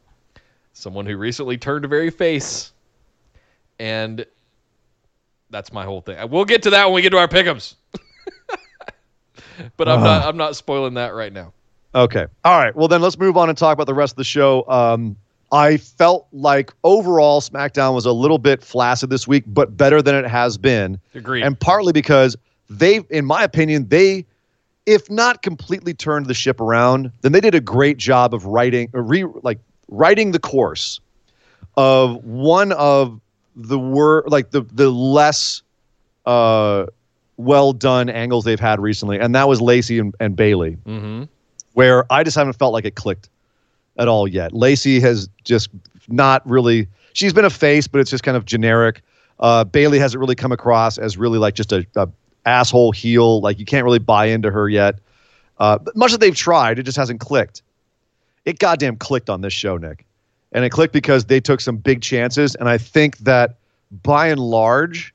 Someone 0.75 1.07
who 1.07 1.16
recently 1.16 1.59
turned 1.59 1.85
a 1.85 1.89
very 1.89 2.11
face, 2.11 2.73
and 3.79 4.25
that's 5.53 5.72
my 5.72 5.84
whole 5.84 6.00
thing. 6.00 6.16
We'll 6.30 6.44
get 6.44 6.62
to 6.64 6.70
that 6.70 6.86
when 6.86 6.94
we 6.94 7.03
get 7.03 7.11
to 7.11 7.18
our 7.18 7.28
pickums. 7.28 7.74
but 9.76 9.88
I'm 9.88 9.98
Uh-huh. 9.98 10.05
not. 10.05 10.26
I'm 10.26 10.36
not 10.36 10.57
spoiling 10.57 10.94
that 10.94 11.14
right 11.14 11.32
now. 11.32 11.53
Okay. 11.94 12.26
All 12.44 12.59
right. 12.59 12.74
Well, 12.74 12.88
then 12.88 13.03
let's 13.03 13.18
move 13.18 13.36
on 13.36 13.48
and 13.48 13.57
talk 13.59 13.74
about 13.74 13.86
the 13.86 13.94
rest 13.94 14.14
of 14.14 14.16
the 14.16 14.24
show. 14.24 14.66
Um, 14.68 15.16
I 15.53 15.76
felt 15.76 16.26
like 16.32 16.72
overall 16.82 17.42
SmackDown 17.42 17.94
was 17.94 18.07
a 18.07 18.12
little 18.12 18.38
bit 18.38 18.62
flaccid 18.62 19.11
this 19.11 19.28
week, 19.28 19.44
but 19.46 19.76
better 19.76 20.00
than 20.00 20.14
it 20.14 20.26
has 20.26 20.57
been. 20.57 20.98
Agreed. 21.14 21.42
And 21.44 21.59
partly 21.61 21.92
because 21.92 22.34
they, 22.70 23.00
in 23.11 23.26
my 23.26 23.42
opinion, 23.44 23.88
they, 23.88 24.24
if 24.86 25.11
not 25.11 25.42
completely 25.42 25.92
turned 25.92 26.26
the 26.26 26.34
ship 26.34 26.59
around, 26.59 27.12
then 27.20 27.32
they 27.32 27.40
did 27.42 27.55
a 27.55 27.61
great 27.61 27.98
job 27.98 28.32
of 28.32 28.46
writing, 28.46 28.88
or 28.94 29.03
re, 29.03 29.26
like 29.42 29.59
writing 29.88 30.32
the 30.32 30.38
course 30.38 30.98
of 31.76 32.24
one 32.24 32.72
of 32.72 33.20
the 33.57 33.78
word, 33.78 34.24
like 34.28 34.50
the 34.50 34.62
the 34.62 34.90
less 34.90 35.62
uh, 36.26 36.86
well 37.36 37.72
done 37.72 38.09
angles 38.09 38.44
they've 38.44 38.61
had 38.61 38.80
recently, 38.80 39.18
and 39.18 39.34
that 39.34 39.48
was 39.48 39.61
Lacey 39.61 39.98
and, 39.98 40.14
and 40.20 40.36
Bayley 40.36 40.76
mm-hmm. 40.86 41.24
where 41.74 42.11
I 42.12 42.22
just 42.22 42.36
haven't 42.36 42.55
felt 42.55 42.72
like 42.72 42.84
it 42.84 42.94
clicked 42.94 43.28
at 43.98 44.09
all 44.09 44.26
yet. 44.26 44.53
Lacey 44.53 45.00
has 45.00 45.28
just 45.44 45.68
not 46.09 46.48
really. 46.48 46.88
She's 47.14 47.32
been 47.32 47.44
a 47.44 47.50
face, 47.50 47.86
but 47.86 48.00
it's 48.00 48.11
just 48.11 48.24
kind 48.24 48.36
of 48.36 48.44
generic. 48.44 49.03
Uh, 49.38 49.64
Bayley 49.64 49.98
hasn't 49.98 50.20
really 50.20 50.34
come 50.34 50.53
across 50.53 50.98
as 50.98 51.18
really 51.18 51.38
like 51.38 51.55
just 51.55 51.72
a, 51.72 51.86
a 51.96 52.09
asshole 52.46 52.92
heel. 52.92 53.40
Like 53.40 53.59
you 53.59 53.64
can't 53.64 53.84
really 53.84 53.98
buy 53.98 54.26
into 54.26 54.50
her 54.50 54.68
yet. 54.68 54.98
Uh, 55.59 55.78
much 55.94 56.12
that 56.12 56.20
they've 56.20 56.34
tried, 56.34 56.78
it 56.78 56.84
just 56.84 56.96
hasn't 56.96 57.20
clicked. 57.20 57.62
It 58.44 58.59
goddamn 58.59 58.96
clicked 58.96 59.30
on 59.30 59.40
this 59.40 59.53
show, 59.53 59.76
Nick, 59.76 60.05
and 60.53 60.64
it 60.64 60.70
clicked 60.70 60.92
because 60.92 61.24
they 61.24 61.40
took 61.40 61.61
some 61.61 61.76
big 61.76 62.03
chances, 62.03 62.55
and 62.55 62.68
I 62.68 62.78
think 62.78 63.18
that 63.18 63.57
by 64.03 64.28
and 64.28 64.40
large, 64.40 65.14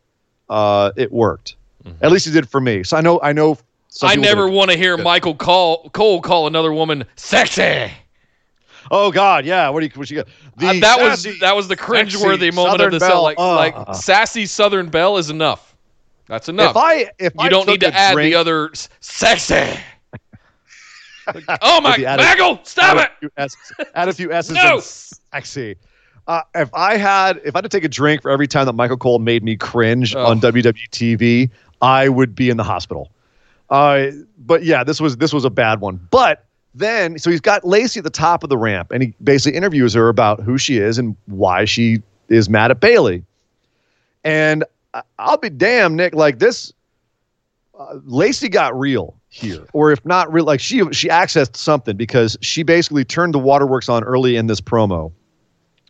uh, 0.50 0.92
it 0.96 1.12
worked. 1.12 1.56
At 2.02 2.12
least 2.12 2.28
it 2.28 2.32
did 2.32 2.50
for 2.50 2.60
me. 2.60 2.84
So 2.84 2.98
I 2.98 3.02
know, 3.02 3.20
I 3.24 3.32
know. 3.32 3.58
I 4.02 4.16
never 4.16 4.50
want 4.50 4.72
to 4.72 4.78
hear 4.78 4.98
Michael 4.98 5.34
call 5.34 5.90
Cole 5.90 6.22
call 6.22 6.46
another 6.48 6.74
woman 6.74 7.06
sexy. 7.16 7.92
Oh 8.92 9.12
God, 9.12 9.46
yeah. 9.46 9.70
What 9.70 9.80
do 9.80 9.86
you? 9.86 9.92
What 9.96 10.10
you 10.10 10.18
got? 10.18 10.28
Uh, 10.62 10.80
that 10.80 11.00
was 11.00 11.28
that 11.40 11.56
was 11.56 11.68
the 11.68 11.78
cringeworthy 11.78 12.54
moment 12.54 12.80
Southern 12.80 12.94
of 12.94 13.00
the 13.00 13.08
Belle. 13.08 13.24
Like, 13.24 13.38
Uh. 13.40 13.56
like 13.56 13.96
sassy 13.96 14.46
Southern 14.46 14.90
Belle 14.90 15.18
is 15.18 15.30
enough. 15.30 15.76
That's 16.28 16.50
enough. 16.50 16.72
If 16.72 16.78
I 16.78 16.94
if 17.20 17.34
you 17.34 17.40
I 17.40 17.50
don't 17.50 17.68
need 17.68 17.82
to 17.82 17.94
add 17.94 18.14
drink, 18.14 18.32
the 18.32 18.36
other 18.36 18.72
sexy. 19.00 19.80
Like, 21.34 21.44
oh 21.62 21.82
my, 21.82 21.92
If 21.94 21.98
you 22.00 22.06
added- 22.06 22.26
Maggle, 22.26 22.66
stop 22.68 22.98
add 22.98 23.10
it! 23.22 23.32
a 23.38 23.50
few 23.50 23.86
add 23.96 24.08
a 24.10 24.14
few 24.14 24.32
S's 24.32 24.54
No. 24.56 24.76
and 24.76 24.84
sexy. 24.84 25.76
Uh, 26.28 26.42
if 26.56 26.70
I 26.74 26.98
had 26.98 27.40
if 27.46 27.56
I 27.56 27.60
had 27.60 27.64
to 27.64 27.70
take 27.70 27.84
a 27.86 27.88
drink 27.90 28.22
for 28.22 28.30
every 28.32 28.48
time 28.48 28.66
that 28.66 28.74
Michael 28.74 28.98
Cole 28.98 29.20
made 29.20 29.44
me 29.44 29.56
cringe 29.56 30.16
Oh. 30.16 30.26
on 30.26 30.40
WWE 30.42 30.90
TV, 30.92 31.50
I 31.82 32.10
would 32.10 32.36
be 32.36 32.50
in 32.50 32.58
the 32.58 32.64
hospital. 32.64 33.10
Uh, 33.70 34.08
but 34.40 34.64
yeah, 34.64 34.84
this 34.84 35.00
was 35.02 35.18
this 35.18 35.34
was 35.34 35.46
a 35.46 35.50
bad 35.50 35.80
one. 35.82 36.06
But 36.12 36.46
then, 36.76 37.18
so 37.18 37.30
he's 37.32 37.42
got 37.42 37.66
Lacey 37.66 38.00
at 38.00 38.04
the 38.04 38.10
top 38.10 38.44
of 38.44 38.50
the 38.50 38.58
ramp, 38.58 38.92
and 38.92 39.02
he 39.04 39.14
basically 39.24 39.58
interviews 39.58 39.94
her 39.94 40.10
about 40.10 40.42
who 40.42 40.58
she 40.58 40.78
is 40.78 40.98
and 40.98 41.16
why 41.26 41.66
she 41.66 42.02
is 42.30 42.50
mad 42.50 42.72
at 42.72 42.80
Bayley. 42.80 43.24
And 44.24 44.64
I'll 45.20 45.38
be 45.38 45.50
damned, 45.50 45.96
Nick. 45.98 46.14
Like 46.14 46.40
this, 46.40 46.74
uh, 47.80 48.00
Lacey 48.06 48.50
got 48.50 48.78
real 48.78 49.16
here, 49.30 49.66
or 49.74 49.92
if 49.92 50.04
not 50.06 50.32
real, 50.32 50.46
like 50.46 50.60
she 50.60 50.84
she 50.92 51.10
accessed 51.10 51.56
something 51.56 51.98
because 51.98 52.38
she 52.42 52.64
basically 52.64 53.04
turned 53.04 53.34
the 53.34 53.40
waterworks 53.40 53.90
on 53.90 54.04
early 54.04 54.36
in 54.36 54.48
this 54.48 54.62
promo, 54.62 55.12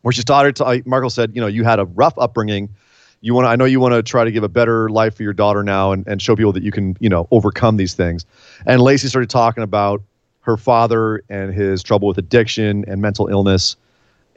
where 0.02 0.12
she 0.12 0.22
started 0.22 0.56
to. 0.58 0.64
like 0.64 0.88
Markle 0.88 1.10
said, 1.10 1.32
you 1.36 1.42
know, 1.42 1.48
you 1.48 1.64
had 1.64 1.80
a 1.80 1.86
rough 1.86 2.18
upbringing. 2.18 2.70
You 3.22 3.34
want 3.34 3.48
I 3.48 3.56
know 3.56 3.66
you 3.66 3.80
want 3.80 3.94
to 3.94 4.04
try 4.04 4.24
to 4.24 4.32
give 4.32 4.44
a 4.44 4.50
better 4.50 4.90
life 4.90 5.16
for 5.16 5.24
your 5.24 5.34
daughter 5.34 5.64
now 5.64 5.92
and, 5.92 6.08
and 6.08 6.22
show 6.22 6.36
people 6.36 6.52
that 6.54 6.64
you 6.64 6.72
can, 6.72 6.98
you 7.00 7.10
know, 7.10 7.28
overcome 7.32 7.78
these 7.78 7.94
things. 7.94 8.26
And 8.66 8.82
Lacey 8.82 9.08
started 9.08 9.30
talking 9.30 9.64
about 9.64 10.02
her 10.42 10.58
father 10.58 11.24
and 11.30 11.54
his 11.54 11.84
trouble 11.84 12.08
with 12.08 12.18
addiction 12.18 12.86
and 12.88 13.02
mental 13.02 13.28
illness 13.28 13.76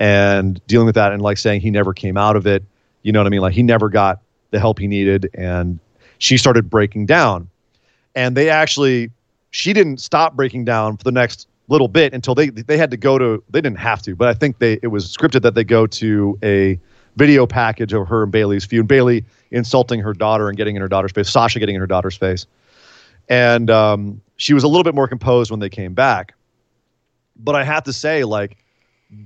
and 0.00 0.60
dealing 0.66 0.86
with 0.86 0.96
that 0.96 1.12
and 1.12 1.22
like 1.22 1.38
saying 1.38 1.60
he 1.60 1.70
never 1.70 1.92
came 1.92 2.16
out 2.16 2.34
of 2.34 2.46
it. 2.46 2.64
You 3.02 3.12
know 3.12 3.20
what 3.20 3.26
I 3.26 3.30
mean? 3.30 3.42
Like 3.42 3.52
he 3.54 3.62
never 3.62 3.88
got 3.88 4.20
the 4.50 4.58
help 4.58 4.78
he 4.78 4.88
needed. 4.88 5.30
And 5.34 5.78
she 6.18 6.36
started 6.36 6.68
breaking 6.68 7.06
down. 7.06 7.48
And 8.14 8.36
they 8.36 8.50
actually, 8.50 9.10
she 9.50 9.72
didn't 9.72 9.98
stop 9.98 10.34
breaking 10.34 10.64
down 10.64 10.96
for 10.96 11.04
the 11.04 11.12
next 11.12 11.46
little 11.68 11.88
bit 11.88 12.12
until 12.12 12.34
they 12.34 12.50
they 12.50 12.76
had 12.76 12.90
to 12.90 12.96
go 12.96 13.16
to 13.16 13.42
they 13.48 13.60
didn't 13.60 13.78
have 13.78 14.02
to, 14.02 14.16
but 14.16 14.28
I 14.28 14.34
think 14.34 14.58
they 14.58 14.80
it 14.82 14.88
was 14.88 15.16
scripted 15.16 15.42
that 15.42 15.54
they 15.54 15.62
go 15.62 15.86
to 15.86 16.38
a 16.42 16.80
video 17.16 17.46
package 17.46 17.92
of 17.92 18.08
her 18.08 18.24
and 18.24 18.32
Bayley's 18.32 18.64
feud. 18.64 18.88
Bayley 18.88 19.24
insulting 19.50 20.00
her 20.00 20.12
daughter 20.12 20.48
and 20.48 20.56
getting 20.56 20.76
in 20.76 20.82
her 20.82 20.88
daughter's 20.88 21.12
face, 21.12 21.30
Sasha 21.30 21.58
getting 21.58 21.74
in 21.74 21.80
her 21.80 21.86
daughter's 21.86 22.16
face. 22.16 22.46
And 23.28 23.70
um, 23.70 24.20
she 24.36 24.54
was 24.54 24.64
a 24.64 24.68
little 24.68 24.82
bit 24.82 24.94
more 24.94 25.06
composed 25.06 25.50
when 25.50 25.60
they 25.60 25.68
came 25.68 25.94
back. 25.94 26.34
But 27.36 27.54
I 27.54 27.64
have 27.64 27.84
to 27.84 27.92
say, 27.92 28.24
like, 28.24 28.56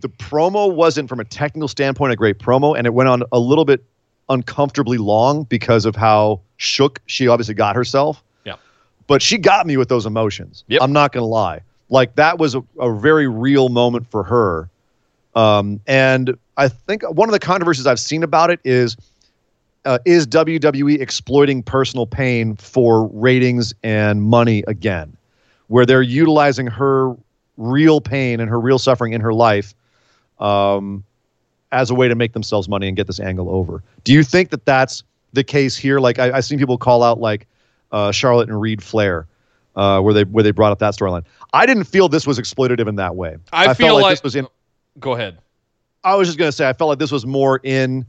the 0.00 0.08
promo 0.08 0.72
wasn't 0.72 1.08
from 1.08 1.20
a 1.20 1.24
technical 1.24 1.68
standpoint 1.68 2.12
a 2.12 2.16
great 2.16 2.38
promo, 2.38 2.76
and 2.76 2.86
it 2.86 2.94
went 2.94 3.08
on 3.08 3.22
a 3.32 3.38
little 3.38 3.64
bit 3.64 3.84
uncomfortably 4.28 4.98
long 4.98 5.44
because 5.44 5.84
of 5.84 5.96
how 5.96 6.40
shook 6.56 7.00
she 7.06 7.28
obviously 7.28 7.54
got 7.54 7.76
herself. 7.76 8.22
But 9.06 9.22
she 9.22 9.38
got 9.38 9.66
me 9.66 9.76
with 9.76 9.88
those 9.88 10.06
emotions. 10.06 10.64
Yep. 10.68 10.82
I'm 10.82 10.92
not 10.92 11.12
gonna 11.12 11.26
lie. 11.26 11.60
Like 11.90 12.14
that 12.16 12.38
was 12.38 12.54
a, 12.54 12.64
a 12.78 12.92
very 12.92 13.28
real 13.28 13.68
moment 13.68 14.06
for 14.10 14.22
her. 14.24 14.68
Um, 15.34 15.80
and 15.86 16.36
I 16.56 16.68
think 16.68 17.02
one 17.02 17.28
of 17.28 17.32
the 17.32 17.40
controversies 17.40 17.86
I've 17.86 18.00
seen 18.00 18.22
about 18.22 18.50
it 18.50 18.60
is 18.64 18.96
uh, 19.84 19.98
is 20.04 20.26
WWE 20.26 21.00
exploiting 21.00 21.62
personal 21.62 22.06
pain 22.06 22.56
for 22.56 23.06
ratings 23.08 23.74
and 23.82 24.22
money 24.22 24.64
again? 24.66 25.16
where 25.68 25.86
they're 25.86 26.02
utilizing 26.02 26.66
her 26.66 27.16
real 27.56 28.00
pain 28.00 28.40
and 28.40 28.50
her 28.50 28.60
real 28.60 28.78
suffering 28.78 29.12
in 29.12 29.20
her 29.20 29.32
life 29.32 29.74
um, 30.38 31.04
as 31.72 31.90
a 31.90 31.94
way 31.94 32.08
to 32.08 32.14
make 32.14 32.32
themselves 32.32 32.68
money 32.68 32.88
and 32.88 32.96
get 32.96 33.06
this 33.06 33.20
angle 33.20 33.50
over. 33.50 33.82
Do 34.04 34.12
you 34.12 34.22
think 34.22 34.50
that 34.50 34.64
that's 34.64 35.02
the 35.32 35.44
case 35.44 35.76
here? 35.76 35.98
Like 35.98 36.18
I, 36.18 36.32
I've 36.36 36.44
seen 36.44 36.58
people 36.58 36.78
call 36.78 37.02
out 37.02 37.20
like 37.20 37.46
uh, 37.94 38.10
Charlotte 38.10 38.48
and 38.48 38.60
Reid 38.60 38.82
Flair, 38.82 39.26
uh, 39.76 40.00
where 40.00 40.12
they 40.12 40.24
where 40.24 40.42
they 40.42 40.50
brought 40.50 40.72
up 40.72 40.80
that 40.80 40.94
storyline. 40.94 41.24
I 41.52 41.64
didn't 41.64 41.84
feel 41.84 42.08
this 42.08 42.26
was 42.26 42.40
exploitative 42.40 42.88
in 42.88 42.96
that 42.96 43.14
way. 43.14 43.36
I, 43.52 43.72
feel 43.72 43.86
felt 43.88 44.02
like, 44.02 44.12
this 44.12 44.22
was 44.24 44.34
in. 44.34 44.48
Go 44.98 45.12
ahead. 45.12 45.38
I 46.02 46.16
was 46.16 46.26
just 46.26 46.36
gonna 46.36 46.52
say 46.52 46.68
I 46.68 46.72
felt 46.72 46.88
like 46.88 46.98
this 46.98 47.12
was 47.12 47.24
more 47.24 47.60
in 47.62 48.04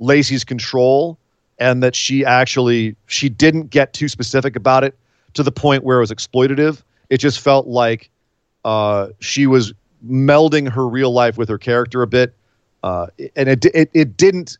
Lacey's 0.00 0.44
control, 0.44 1.18
and 1.58 1.82
that 1.82 1.96
she 1.96 2.26
actually 2.26 2.94
she 3.06 3.30
didn't 3.30 3.70
get 3.70 3.94
too 3.94 4.06
specific 4.06 4.54
about 4.54 4.84
it 4.84 4.96
to 5.32 5.42
the 5.42 5.50
point 5.50 5.82
where 5.82 5.96
it 5.96 6.00
was 6.00 6.12
exploitative. 6.12 6.82
It 7.08 7.16
just 7.16 7.40
felt 7.40 7.66
like 7.66 8.10
uh, 8.66 9.08
she 9.20 9.46
was 9.46 9.72
melding 10.06 10.68
her 10.68 10.86
real 10.86 11.10
life 11.10 11.38
with 11.38 11.48
her 11.48 11.58
character 11.58 12.02
a 12.02 12.06
bit, 12.06 12.34
uh, 12.82 13.06
and 13.34 13.48
it 13.48 13.64
it 13.64 13.90
it 13.94 14.14
didn't. 14.18 14.58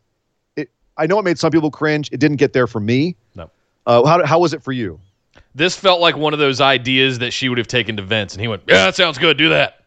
It 0.56 0.70
I 0.96 1.06
know 1.06 1.18
it 1.18 1.24
made 1.24 1.38
some 1.38 1.50
people 1.50 1.70
cringe. 1.70 2.08
It 2.10 2.20
didn't 2.20 2.38
get 2.38 2.54
there 2.54 2.66
for 2.66 2.80
me. 2.80 3.16
No. 3.34 3.50
Uh, 3.86 4.04
how 4.04 4.24
how 4.24 4.38
was 4.38 4.54
it 4.54 4.62
for 4.62 4.72
you? 4.72 5.00
This 5.54 5.76
felt 5.76 6.00
like 6.00 6.16
one 6.16 6.32
of 6.32 6.38
those 6.38 6.60
ideas 6.60 7.18
that 7.18 7.32
she 7.32 7.48
would 7.48 7.58
have 7.58 7.66
taken 7.66 7.96
to 7.96 8.02
Vince, 8.02 8.34
and 8.34 8.40
he 8.40 8.48
went, 8.48 8.62
"Yeah, 8.66 8.84
that 8.84 8.94
sounds 8.94 9.18
good. 9.18 9.36
Do 9.36 9.50
that." 9.50 9.78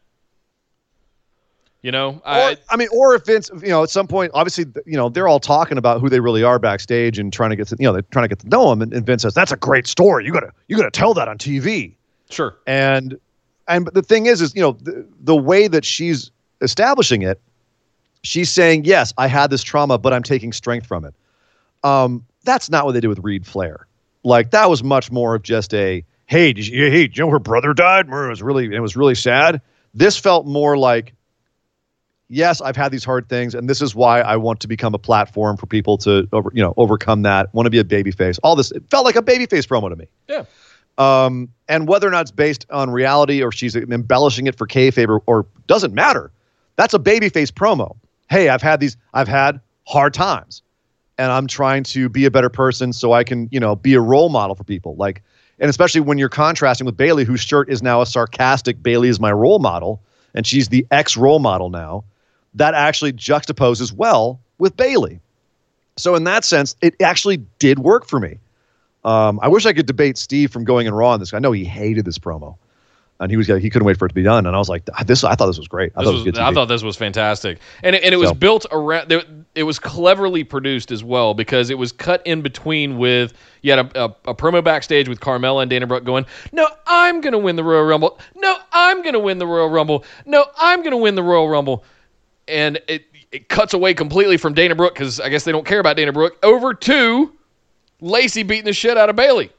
You 1.81 1.91
know, 1.91 2.13
Or, 2.13 2.21
I, 2.25 2.57
I, 2.71 2.77
mean, 2.77 2.87
or 2.91 3.13
if 3.13 3.27
Vince, 3.27 3.51
you 3.61 3.67
know, 3.67 3.83
at 3.83 3.91
some 3.91 4.07
point, 4.07 4.31
obviously, 4.33 4.65
you 4.87 4.97
know, 4.97 5.07
they're 5.07 5.27
all 5.27 5.39
talking 5.39 5.77
about 5.77 6.01
who 6.01 6.09
they 6.09 6.19
really 6.19 6.41
are 6.41 6.57
backstage 6.57 7.19
and 7.19 7.31
trying 7.31 7.51
to 7.51 7.55
get 7.55 7.67
to, 7.67 7.75
you 7.77 7.85
know, 7.85 7.93
they're 7.93 8.01
trying 8.09 8.23
to 8.23 8.27
get 8.27 8.39
to 8.39 8.49
know 8.49 8.71
him. 8.71 8.81
And, 8.81 8.91
and 8.91 9.05
Vince 9.05 9.21
says, 9.21 9.35
"That's 9.35 9.51
a 9.51 9.55
great 9.55 9.85
story. 9.85 10.25
You 10.25 10.33
gotta, 10.33 10.51
you 10.67 10.77
gotta 10.77 10.89
tell 10.89 11.13
that 11.13 11.27
on 11.27 11.37
TV." 11.37 11.93
sure. 12.31 12.55
And 12.65 13.19
and 13.67 13.85
but 13.85 13.93
the 13.93 14.01
thing 14.01 14.25
is, 14.25 14.41
is 14.41 14.55
you 14.55 14.61
know, 14.61 14.71
the, 14.81 15.05
the 15.21 15.35
way 15.35 15.67
that 15.67 15.85
she's 15.85 16.31
establishing 16.61 17.21
it, 17.21 17.39
she's 18.23 18.49
saying, 18.49 18.85
"Yes, 18.85 19.13
I 19.19 19.27
had 19.27 19.51
this 19.51 19.61
trauma, 19.61 19.99
but 19.99 20.11
I'm 20.11 20.23
taking 20.23 20.53
strength 20.53 20.87
from 20.87 21.05
it." 21.05 21.13
Um, 21.83 22.25
that's 22.45 22.69
not 22.69 22.85
what 22.85 22.93
they 22.93 22.99
did 22.99 23.07
with 23.07 23.19
Reid 23.19 23.45
Flair. 23.45 23.87
Like 24.23 24.51
that 24.51 24.69
was 24.69 24.83
much 24.83 25.11
more 25.11 25.35
of 25.35 25.43
just 25.43 25.73
a, 25.73 26.03
"Hey, 26.25 26.53
did 26.53 26.67
you, 26.67 26.89
hey, 26.89 27.09
you 27.13 27.23
know 27.23 27.29
her 27.29 27.39
brother 27.39 27.73
died? 27.73 28.07
It 28.07 28.11
was 28.11 28.41
really, 28.41 28.73
it 28.73 28.79
was 28.79 28.95
really 28.95 29.15
sad." 29.15 29.61
This 29.93 30.17
felt 30.17 30.45
more 30.45 30.77
like 30.77 31.13
yes, 32.27 32.61
I've 32.61 32.75
had 32.75 32.91
these 32.91 33.03
hard 33.03 33.29
things, 33.29 33.55
and 33.55 33.69
this 33.69 33.81
is 33.81 33.93
why 33.95 34.21
I 34.21 34.35
want 34.37 34.59
to 34.61 34.67
become 34.67 34.93
a 34.93 34.99
platform 34.99 35.57
for 35.57 35.65
people 35.65 35.97
to 35.99 36.27
over, 36.31 36.51
you 36.53 36.61
know, 36.61 36.73
overcome 36.77 37.21
that. 37.23 37.53
Want 37.53 37.65
to 37.65 37.69
be 37.69 37.79
a 37.79 37.83
babyface. 37.83 38.39
All 38.43 38.55
this 38.55 38.71
it 38.71 38.83
felt 38.89 39.05
like 39.05 39.15
a 39.15 39.21
babyface 39.21 39.67
promo 39.67 39.89
to 39.89 39.95
me. 39.95 40.07
Yeah. 40.27 40.45
Um, 40.97 41.49
and 41.67 41.87
whether 41.87 42.07
or 42.07 42.11
not 42.11 42.21
it's 42.21 42.31
based 42.31 42.65
on 42.69 42.89
reality 42.89 43.43
or 43.43 43.51
she's 43.51 43.75
embellishing 43.75 44.47
it 44.47 44.57
for 44.57 44.65
kayfabe 44.65 45.09
or, 45.09 45.21
or 45.25 45.45
doesn't 45.67 45.93
matter. 45.93 46.31
That's 46.77 46.93
a 46.93 46.99
babyface 46.99 47.51
promo. 47.51 47.97
Hey, 48.29 48.49
I've 48.49 48.61
had 48.61 48.79
these. 48.79 48.97
I've 49.13 49.27
had 49.27 49.59
hard 49.85 50.13
times, 50.13 50.61
and 51.17 51.31
I'm 51.31 51.47
trying 51.47 51.83
to 51.83 52.09
be 52.09 52.25
a 52.25 52.31
better 52.31 52.49
person 52.49 52.91
so 52.93 53.13
I 53.13 53.23
can, 53.23 53.47
you 53.51 53.59
know, 53.59 53.75
be 53.75 53.93
a 53.93 54.01
role 54.01 54.29
model 54.29 54.55
for 54.55 54.63
people. 54.63 54.95
Like, 54.95 55.23
and 55.59 55.69
especially 55.69 56.01
when 56.01 56.17
you're 56.17 56.29
contrasting 56.29 56.85
with 56.85 56.97
Bayley, 56.97 57.23
whose 57.23 57.41
shirt 57.41 57.69
is 57.69 57.81
now 57.81 58.01
a 58.01 58.05
sarcastic 58.05 58.81
"Bayley 58.83 59.07
is 59.09 59.19
my 59.19 59.31
role 59.31 59.59
model," 59.59 60.01
and 60.33 60.45
she's 60.45 60.67
the 60.69 60.85
ex 60.91 61.15
role 61.15 61.39
model 61.39 61.69
now 61.69 62.03
that 62.55 62.73
actually 62.73 63.13
juxtaposes 63.13 63.91
well 63.93 64.39
with 64.57 64.75
Bayley. 64.77 65.19
So 65.97 66.15
in 66.15 66.25
that 66.25 66.43
sense, 66.43 66.75
it 66.81 66.95
actually 67.01 67.37
did 67.59 67.79
work 67.79 68.05
for 68.05 68.19
me. 68.19 68.37
Um, 69.05 69.39
I 69.41 69.47
wish 69.47 69.65
I 69.65 69.71
could 69.73 69.85
debate 69.85 70.17
Steve 70.17 70.51
from 70.51 70.63
going 70.65 70.87
in 70.87 70.93
Raw 70.93 71.11
on 71.11 71.19
this. 71.19 71.33
I 71.33 71.39
know 71.39 71.51
he 71.53 71.63
hated 71.63 72.03
this 72.05 72.17
promo, 72.17 72.57
and 73.19 73.31
he 73.31 73.37
was 73.37 73.47
he 73.47 73.69
couldn't 73.69 73.85
wait 73.85 73.97
for 73.97 74.05
it 74.05 74.09
to 74.09 74.15
be 74.15 74.23
done. 74.23 74.45
And 74.45 74.55
I 74.55 74.59
was 74.59 74.67
like, 74.67 74.83
this 75.05 75.23
I 75.23 75.35
thought 75.35 75.45
this 75.47 75.57
was 75.57 75.67
great. 75.69 75.93
I 75.95 76.01
This 76.01 76.07
thought 76.09 76.15
was, 76.15 76.25
was. 76.25 76.39
I 76.39 76.53
thought 76.53 76.65
this 76.67 76.83
was 76.83 76.97
fantastic, 76.97 77.59
and 77.83 77.95
it, 77.95 78.03
and 78.03 78.13
it 78.13 78.17
was 78.17 78.29
So- 78.29 78.35
built 78.35 78.65
around. 78.71 79.07
there- 79.09 79.23
It 79.55 79.63
was 79.63 79.79
cleverly 79.79 80.43
produced 80.43 80.91
as 80.91 81.03
well 81.03 81.33
because 81.33 81.69
it 81.69 81.77
was 81.77 81.91
cut 81.93 82.21
in 82.25 82.41
between 82.41 82.97
with 82.97 83.33
you 83.61 83.71
had 83.71 83.79
a, 83.95 84.03
a, 84.03 84.15
a 84.25 84.35
promo 84.35 84.61
backstage 84.63 85.07
with 85.07 85.21
Carmella 85.21 85.61
and 85.61 85.69
Dana 85.69 85.87
Brooke 85.87 86.03
going, 86.03 86.25
"No, 86.51 86.67
I'm 86.85 87.21
gonna 87.21 87.37
win 87.39 87.55
the 87.55 87.63
Royal 87.63 87.85
Rumble. 87.85 88.19
No, 88.35 88.55
I'm 88.73 89.01
gonna 89.01 89.19
win 89.19 89.37
the 89.39 89.47
Royal 89.47 89.69
Rumble. 89.69 90.03
No, 90.25 90.45
I'm 90.57 90.83
gonna 90.83 90.97
win 90.97 91.15
the 91.15 91.23
Royal 91.23 91.47
Rumble," 91.49 91.83
and 92.47 92.79
it 92.89 93.05
it 93.31 93.47
cuts 93.49 93.73
away 93.73 93.93
completely 93.93 94.37
from 94.37 94.53
Dana 94.53 94.75
Brooke 94.75 94.93
because 94.93 95.19
I 95.19 95.29
guess 95.29 95.43
they 95.45 95.51
don't 95.53 95.65
care 95.65 95.79
about 95.79 95.95
Dana 95.97 96.11
Brooke 96.13 96.37
over 96.43 96.73
to 96.73 97.31
Lacey 98.01 98.43
beating 98.43 98.65
the 98.65 98.73
shit 98.73 98.97
out 98.97 99.09
of 99.09 99.15
Bayley, 99.15 99.51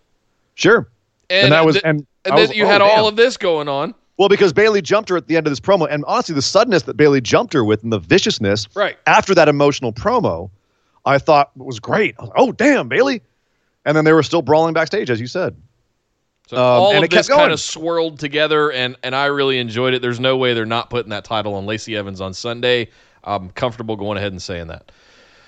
sure. 0.55 0.89
and, 1.31 1.45
And 1.45 1.53
that 1.53 1.65
was- 1.65 1.77
th- 1.77 1.85
and 1.85 2.07
and 2.27 2.37
then 2.37 2.49
was- 2.49 2.57
you 2.57 2.65
oh, 2.65 2.69
had 2.69 2.81
all 2.83 3.09
of 3.09 3.17
this 3.17 3.37
going 3.39 3.69
on. 3.69 3.95
Well, 4.19 4.29
because 4.29 4.53
Bayley 4.53 4.81
jumped 4.81 5.09
her 5.11 5.17
at 5.17 5.27
the 5.29 5.37
end 5.37 5.47
of 5.47 5.51
this 5.51 5.61
promo, 5.61 5.87
and 5.91 6.05
honestly, 6.07 6.35
the 6.35 6.43
suddenness 6.43 6.85
that 6.85 6.97
Bayley 6.97 7.21
jumped 7.21 7.53
her 7.53 7.65
with 7.65 7.83
and 7.83 7.93
the 7.93 7.99
viciousness 7.99 8.67
Right. 8.75 8.97
after 9.07 9.35
that 9.35 9.49
emotional 9.49 9.93
promo, 9.93 10.51
I 11.05 11.19
thought 11.19 11.51
was 11.57 11.79
great. 11.81 12.15
I 12.19 12.23
was 12.23 12.29
like, 12.31 12.39
oh, 12.41 12.53
damn, 12.53 12.89
Bayley. 12.89 13.21
And 13.85 13.97
then 13.97 14.05
they 14.05 14.13
were 14.13 14.23
still 14.23 14.43
brawling 14.43 14.73
backstage, 14.75 15.11
as 15.11 15.21
you 15.21 15.27
said. 15.27 15.55
So 16.49 16.57
Um, 16.57 16.63
all 16.63 16.93
and 16.95 17.05
of 17.05 17.11
this 17.11 17.29
kind 17.29 17.53
of 17.53 17.61
swirled 17.61 18.19
together, 18.19 18.71
and 18.73 18.97
and 19.03 19.15
I 19.17 19.27
really 19.27 19.59
enjoyed 19.59 19.95
it. 19.95 20.03
There's 20.03 20.21
no 20.21 20.37
way 20.37 20.55
they're 20.55 20.65
not 20.65 20.91
putting 20.91 21.11
that 21.11 21.25
title 21.25 21.55
on 21.55 21.67
Lacey 21.67 21.97
Evans 21.97 22.21
on 22.21 22.33
Sunday. 22.35 22.89
I'm 23.25 23.51
comfortable 23.51 23.97
going 23.97 24.17
ahead 24.17 24.31
and 24.33 24.41
saying 24.41 24.69
that. 24.69 24.93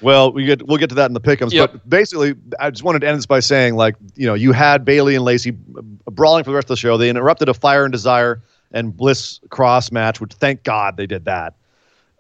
Well, 0.00 0.32
we 0.32 0.44
get 0.44 0.66
we'll 0.66 0.78
get 0.78 0.88
to 0.90 0.96
that 0.96 1.06
in 1.06 1.14
the 1.14 1.20
pickums, 1.20 1.52
Yep. 1.52 1.72
but 1.72 1.88
basically, 1.88 2.34
I 2.58 2.70
just 2.70 2.82
wanted 2.82 3.00
to 3.00 3.08
end 3.08 3.16
this 3.18 3.26
by 3.26 3.38
saying, 3.40 3.76
like, 3.76 3.94
you 4.16 4.26
know, 4.26 4.34
you 4.34 4.50
had 4.52 4.84
Bayley 4.84 5.14
and 5.14 5.24
Lacey 5.24 5.52
brawling 6.10 6.42
for 6.44 6.50
the 6.50 6.54
rest 6.56 6.66
of 6.66 6.70
the 6.70 6.76
show. 6.76 6.96
They 6.96 7.08
interrupted 7.10 7.48
a 7.48 7.54
Fire 7.54 7.84
and 7.84 7.92
Desire 7.92 8.42
and 8.72 8.96
Bliss 8.96 9.40
cross 9.50 9.90
match, 9.90 10.20
which 10.20 10.32
thank 10.34 10.62
God 10.62 10.96
they 10.96 11.06
did 11.06 11.24
that, 11.24 11.54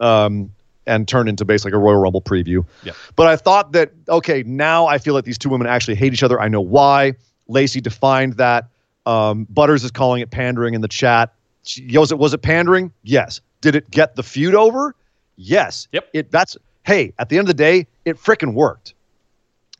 um, 0.00 0.50
and 0.86 1.06
turned 1.06 1.28
into 1.28 1.44
basically 1.44 1.76
a 1.76 1.78
Royal 1.78 2.00
Rumble 2.00 2.22
preview. 2.22 2.64
Yep. 2.84 2.96
But 3.16 3.26
I 3.26 3.36
thought 3.36 3.72
that 3.72 3.92
okay, 4.08 4.42
now 4.46 4.86
I 4.86 4.98
feel 4.98 5.14
like 5.14 5.24
these 5.24 5.38
two 5.38 5.48
women 5.48 5.66
actually 5.66 5.94
hate 5.96 6.12
each 6.12 6.22
other. 6.22 6.40
I 6.40 6.48
know 6.48 6.60
why. 6.60 7.14
Lacey 7.48 7.80
defined 7.80 8.34
that. 8.34 8.68
Um, 9.06 9.46
Butters 9.50 9.84
is 9.84 9.90
calling 9.90 10.20
it 10.20 10.30
pandering 10.30 10.74
in 10.74 10.80
the 10.80 10.88
chat. 10.88 11.32
She, 11.62 11.96
was 11.96 12.12
it 12.12 12.18
was 12.18 12.34
it 12.34 12.42
pandering? 12.42 12.92
Yes. 13.02 13.40
Did 13.60 13.74
it 13.74 13.90
get 13.90 14.16
the 14.16 14.22
feud 14.22 14.54
over? 14.54 14.94
Yes. 15.36 15.88
Yep. 15.92 16.08
It 16.12 16.30
that's 16.30 16.56
hey, 16.84 17.12
at 17.18 17.28
the 17.28 17.38
end 17.38 17.48
of 17.48 17.56
the 17.56 17.62
day, 17.62 17.86
it 18.04 18.16
frickin' 18.16 18.54
worked. 18.54 18.94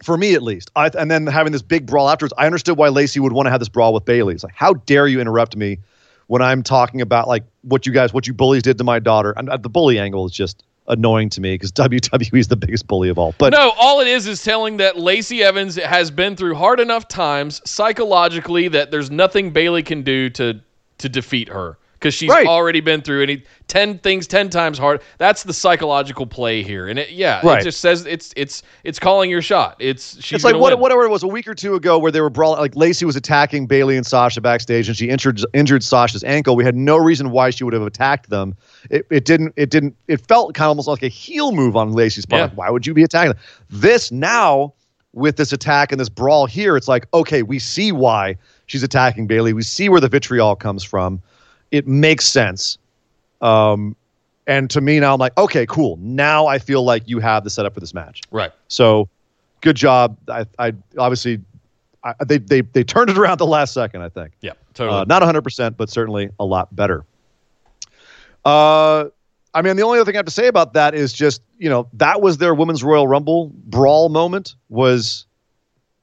For 0.03 0.16
me 0.16 0.35
at 0.35 0.43
least. 0.43 0.70
I, 0.77 0.90
and 0.97 1.11
then 1.11 1.27
having 1.27 1.53
this 1.53 1.62
big 1.62 1.85
brawl 1.85 2.09
afterwards, 2.09 2.32
I 2.39 2.47
understood 2.47 2.77
why 2.77 2.89
Lacey 2.89 3.19
would 3.19 3.32
want 3.32 3.47
to 3.47 3.51
have 3.51 3.61
this 3.61 3.69
brawl 3.69 3.93
with 3.93 4.05
Bayley. 4.05 4.35
It's 4.35 4.45
like, 4.45 4.55
how 4.55 4.74
dare 4.74 5.09
you 5.09 5.20
interrupt 5.20 5.57
me 5.57 5.78
when 6.28 6.40
I'm 6.40 6.62
talking 6.62 7.00
about 7.00 7.26
like 7.26 7.42
what 7.62 7.84
you 7.84 7.92
guys, 7.92 8.12
what 8.12 8.26
you 8.26 8.32
bullies 8.32 8.62
did 8.62 8.78
to 8.78 8.84
my 8.84 9.00
daughter? 9.00 9.34
And 9.36 9.50
uh, 9.50 9.56
the 9.56 9.68
bully 9.68 9.98
angle 9.98 10.24
is 10.26 10.32
just 10.32 10.64
annoying 10.86 11.28
to 11.30 11.40
me 11.40 11.55
because 11.55 11.72
WWE 11.72 12.38
is 12.38 12.48
the 12.48 12.56
biggest 12.56 12.86
bully 12.86 13.09
of 13.09 13.18
all. 13.18 13.34
But 13.38 13.52
No, 13.52 13.72
all 13.78 14.00
it 14.00 14.09
is 14.09 14.26
is 14.26 14.42
telling 14.42 14.76
that 14.76 14.96
Lacey 14.96 15.42
Evans 15.42 15.76
has 15.76 16.10
been 16.10 16.36
through 16.36 16.55
hard 16.55 16.80
enough 16.80 17.09
times 17.09 17.60
psychologically 17.68 18.68
that 18.68 18.90
there's 18.90 19.10
nothing 19.10 19.50
Bayley 19.50 19.82
can 19.82 20.02
do 20.02 20.30
to 20.30 20.60
to 20.98 21.09
defeat 21.09 21.48
her 21.48 21.78
because 21.98 22.14
she's 22.14 22.30
Right. 22.30 22.46
already 22.46 22.80
been 22.80 23.02
through 23.02 23.22
any 23.22 23.42
ten 23.66 23.98
things 23.98 24.26
ten 24.26 24.48
times 24.48 24.78
hard. 24.78 25.00
That's 25.18 25.42
the 25.42 25.52
psychological 25.52 26.26
play 26.26 26.62
here, 26.62 26.86
and 26.86 26.98
it, 26.98 27.10
yeah, 27.10 27.40
it 27.44 27.64
just 27.64 27.80
says 27.80 28.06
it's 28.06 28.32
it's 28.36 28.62
it's 28.84 28.98
calling 28.98 29.30
your 29.30 29.42
shot. 29.42 29.76
It's 29.78 30.22
she's 30.22 30.36
it's 30.36 30.44
like 30.44 30.56
what, 30.56 30.78
whatever 30.78 31.02
it 31.04 31.10
was 31.10 31.22
a 31.22 31.28
week 31.28 31.48
or 31.48 31.54
two 31.54 31.74
ago 31.74 31.98
where 31.98 32.12
they 32.12 32.20
were 32.20 32.30
brawling. 32.30 32.60
Like 32.60 32.76
Lacey 32.76 33.04
was 33.04 33.16
attacking 33.16 33.66
Bayley 33.66 33.96
and 33.96 34.06
Sasha 34.06 34.40
backstage, 34.40 34.88
and 34.88 34.96
she 34.96 35.08
injured 35.08 35.40
injured 35.54 35.82
Sasha's 35.82 36.22
ankle. 36.24 36.54
We 36.54 36.64
had 36.64 36.76
no 36.76 36.96
reason 36.96 37.30
why 37.30 37.50
she 37.50 37.64
would 37.64 37.74
have 37.74 37.82
attacked 37.82 38.30
them. 38.30 38.56
It, 38.90 39.06
it 39.10 39.24
didn't. 39.24 39.54
It 39.56 39.70
didn't. 39.70 39.96
It 40.06 40.20
felt 40.26 40.54
kind 40.54 40.66
of 40.66 40.70
almost 40.70 40.88
like 40.88 41.02
a 41.02 41.08
heel 41.08 41.52
move 41.52 41.76
on 41.76 41.92
Lacey's 41.92 42.26
part. 42.26 42.38
Yeah. 42.38 42.44
Like, 42.44 42.56
why 42.56 42.70
would 42.70 42.86
you 42.86 42.94
be 42.94 43.02
attacking 43.02 43.32
them? 43.32 43.40
This 43.70 44.12
now 44.12 44.74
with 45.14 45.36
this 45.36 45.52
attack 45.52 45.90
and 45.90 46.00
this 46.00 46.08
brawl 46.08 46.46
here, 46.46 46.76
it's 46.76 46.88
like 46.88 47.06
okay, 47.12 47.42
we 47.42 47.58
see 47.58 47.90
why 47.90 48.36
she's 48.66 48.84
attacking 48.84 49.26
Bayley. 49.26 49.52
We 49.52 49.62
see 49.62 49.88
where 49.88 50.00
the 50.00 50.08
vitriol 50.08 50.54
comes 50.54 50.84
from. 50.84 51.20
It 51.70 51.86
makes 51.86 52.27
sense. 52.27 52.78
Um, 53.40 53.95
and 54.47 54.70
to 54.70 54.81
me 54.81 54.99
now, 54.99 55.12
I'm 55.12 55.20
like, 55.20 55.36
okay, 55.36 55.66
cool. 55.66 55.99
Now 56.01 56.47
I 56.47 56.59
feel 56.59 56.82
like 56.82 57.07
you 57.07 57.19
have 57.19 57.45
the 57.45 57.51
setup 57.51 57.74
for 57.74 57.81
this 57.81 57.93
match. 57.95 58.23
right. 58.31 58.51
So, 58.69 59.09
good 59.61 59.77
job. 59.77 60.16
I, 60.28 60.47
I 60.59 60.73
obviously 60.97 61.40
I, 62.05 62.15
they 62.24 62.39
they 62.39 62.62
they 62.62 62.85
turned 62.85 63.11
it 63.11 63.19
around 63.19 63.39
the 63.39 63.47
last 63.47 63.74
second. 63.74 64.03
I 64.03 64.09
think 64.09 64.32
Yeah, 64.40 64.53
totally. 64.74 65.01
uh, 65.01 65.05
not 65.05 65.20
100, 65.20 65.43
percent 65.43 65.77
but 65.77 65.90
certainly 65.90 66.31
a 66.40 66.45
lot 66.45 66.74
better. 66.74 67.05
Uh, 68.45 69.07
I 69.55 69.62
mean, 69.62 69.77
the 69.77 69.82
only 69.82 69.99
other 69.99 70.05
thing 70.07 70.16
I 70.16 70.20
have 70.20 70.27
to 70.27 70.32
say 70.32 70.47
about 70.47 70.74
that 70.74 70.95
is 70.95 71.12
just 71.12 71.43
you 71.59 71.69
know 71.69 71.89
that 71.95 72.20
was 72.23 72.39
their 72.39 72.55
women's 72.55 72.82
Royal 72.82 73.07
Rumble 73.09 73.51
brawl 73.66 74.09
moment 74.09 74.55
was 74.69 75.27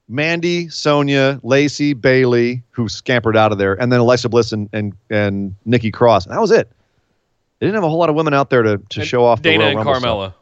Mandy, 0.07 0.69
Sonya, 0.69 1.39
Lacey, 1.43 1.93
Bayley, 1.93 2.63
who 2.71 2.87
scampered 2.87 3.35
out 3.35 3.51
of 3.51 3.57
there, 3.57 3.73
and 3.73 3.91
then 3.91 3.99
Alexa 3.99 4.29
Bliss 4.29 4.51
and 4.51 4.69
and, 4.71 4.93
and 5.09 5.55
Nikki 5.65 5.91
Cross. 5.91 6.25
And 6.27 6.35
that 6.35 6.41
was 6.41 6.51
it. 6.51 6.69
They 7.59 7.65
didn't 7.67 7.75
have 7.75 7.83
a 7.85 7.89
whole 7.89 7.97
lot 7.99 8.09
of 8.09 8.15
women 8.15 8.33
out 8.33 8.49
there 8.49 8.61
to, 8.63 8.77
to 8.77 8.99
And 8.99 9.07
show 9.09 9.23
off 9.25 9.41
Dana 9.41 9.63
the 9.63 9.69
and 9.69 9.77
Rumble 9.77 9.93
Carmella. 9.93 10.25
stuff. 10.29 10.33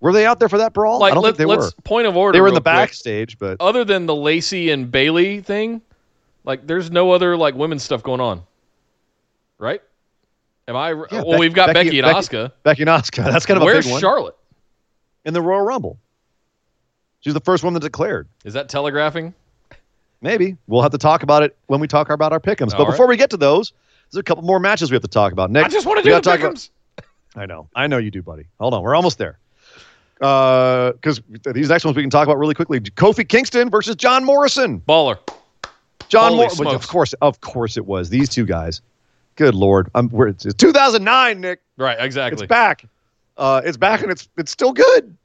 Were 0.00 0.12
they 0.12 0.24
out 0.26 0.38
there 0.38 0.48
for 0.48 0.58
that 0.58 0.72
brawl? 0.72 0.98
Like, 1.00 1.12
I 1.12 1.14
don't 1.14 1.24
let, 1.24 1.30
think 1.30 1.38
they 1.38 1.44
let's 1.46 1.74
were. 1.76 1.82
point 1.82 2.06
of 2.06 2.16
order. 2.16 2.36
They 2.36 2.40
were 2.40 2.48
in 2.48 2.54
the 2.54 2.60
quick. 2.60 2.64
backstage, 2.64 3.38
but 3.38 3.56
Other 3.60 3.84
than 3.84 4.06
the 4.06 4.14
Lacey 4.14 4.70
and 4.70 4.90
Bayley 4.90 5.40
thing, 5.40 5.82
Like, 6.44 6.66
there's 6.66 6.90
no 6.90 7.10
other 7.10 7.36
like 7.36 7.54
women's 7.54 7.82
stuff 7.82 8.02
going 8.02 8.20
on, 8.20 8.42
right? 9.58 9.82
Am 10.68 10.76
I? 10.76 10.90
Yeah, 10.90 10.94
well, 10.94 11.08
Becky- 11.24 11.38
we've 11.40 11.54
got 11.54 11.66
Becky- 11.74 11.88
Becky, 11.88 11.98
and 11.98 12.06
Becky- 12.06 12.18
Asuka. 12.36 12.52
Becky 12.62 12.82
and 12.82 12.88
Asuka. 12.90 13.24
That's 13.32 13.44
kind 13.46 13.56
of 13.56 13.62
a 13.62 13.64
Where's 13.66 13.84
big 13.84 13.92
one 13.92 14.00
Charlotte? 14.00 14.36
in 15.24 15.34
the 15.34 15.42
Royal 15.42 15.62
Rumble. 15.62 15.98
She's 17.20 17.34
the 17.34 17.40
first 17.40 17.62
one 17.64 17.74
that 17.74 17.80
declared. 17.80 18.28
Is 18.44 18.54
that 18.54 18.68
telegraphing? 18.68 19.34
Maybe 20.22 20.56
we'll 20.66 20.82
have 20.82 20.92
to 20.92 20.98
talk 20.98 21.22
about 21.22 21.42
it 21.42 21.56
when 21.66 21.80
we 21.80 21.88
talk 21.88 22.10
about 22.10 22.32
our 22.32 22.40
pickums. 22.40 22.70
But 22.70 22.80
right. 22.80 22.90
before 22.90 23.06
we 23.06 23.16
get 23.16 23.30
to 23.30 23.36
those, 23.36 23.72
there's 24.10 24.20
a 24.20 24.22
couple 24.22 24.44
more 24.44 24.60
matches 24.60 24.90
we 24.90 24.94
have 24.94 25.02
to 25.02 25.08
talk 25.08 25.32
about. 25.32 25.50
Nick, 25.50 25.64
I 25.64 25.68
just 25.68 25.86
want 25.86 25.98
to 25.98 26.02
do 26.04 26.10
the 26.12 26.20
talk 26.20 26.40
about- 26.40 26.56
pick'ems. 26.56 26.70
I 27.36 27.46
know. 27.46 27.68
I 27.76 27.86
know 27.86 27.98
you 27.98 28.10
do, 28.10 28.22
buddy. 28.22 28.46
Hold 28.58 28.74
on. 28.74 28.82
We're 28.82 28.96
almost 28.96 29.18
there. 29.18 29.38
Because 30.18 31.22
these 31.54 31.68
next 31.68 31.84
ones 31.84 31.96
we 31.96 32.02
can 32.02 32.10
talk 32.10 32.26
about 32.26 32.38
really 32.38 32.54
quickly. 32.54 32.80
Kofi 32.80 33.26
Kingston 33.26 33.70
versus 33.70 33.96
John 33.96 34.24
Morrison. 34.24 34.80
Baller. 34.80 35.18
John 36.08 36.34
Morrison. 36.34 36.66
Of 36.66 36.88
course, 36.88 37.12
of 37.22 37.40
course 37.40 37.76
it 37.76 37.86
was. 37.86 38.10
These 38.10 38.28
two 38.28 38.44
guys. 38.44 38.82
Good 39.36 39.54
lord. 39.54 39.90
I'm, 39.94 40.08
we're, 40.08 40.28
it's 40.28 40.52
2009, 40.54 41.40
Nick. 41.40 41.60
Right. 41.78 41.96
Exactly. 42.00 42.42
It's 42.42 42.48
back. 42.48 42.84
Uh, 43.36 43.62
it's 43.64 43.76
back 43.78 44.02
and 44.02 44.10
it's 44.10 44.28
it's 44.36 44.50
still 44.50 44.72
good. 44.72 45.16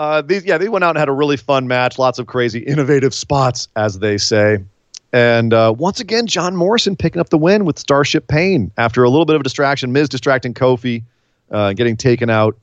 Uh, 0.00 0.22
these 0.22 0.46
yeah, 0.46 0.56
they 0.56 0.70
went 0.70 0.82
out 0.82 0.88
and 0.88 0.98
had 0.98 1.10
a 1.10 1.12
really 1.12 1.36
fun 1.36 1.68
match. 1.68 1.98
Lots 1.98 2.18
of 2.18 2.26
crazy, 2.26 2.60
innovative 2.60 3.12
spots, 3.12 3.68
as 3.76 3.98
they 3.98 4.16
say. 4.16 4.64
And 5.12 5.52
uh, 5.52 5.74
once 5.76 6.00
again, 6.00 6.26
John 6.26 6.56
Morrison 6.56 6.96
picking 6.96 7.20
up 7.20 7.28
the 7.28 7.36
win 7.36 7.66
with 7.66 7.78
Starship 7.78 8.26
Pain 8.26 8.72
after 8.78 9.04
a 9.04 9.10
little 9.10 9.26
bit 9.26 9.36
of 9.36 9.42
distraction. 9.42 9.92
Miz 9.92 10.08
distracting 10.08 10.54
Kofi, 10.54 11.02
uh, 11.50 11.74
getting 11.74 11.98
taken 11.98 12.30
out, 12.30 12.56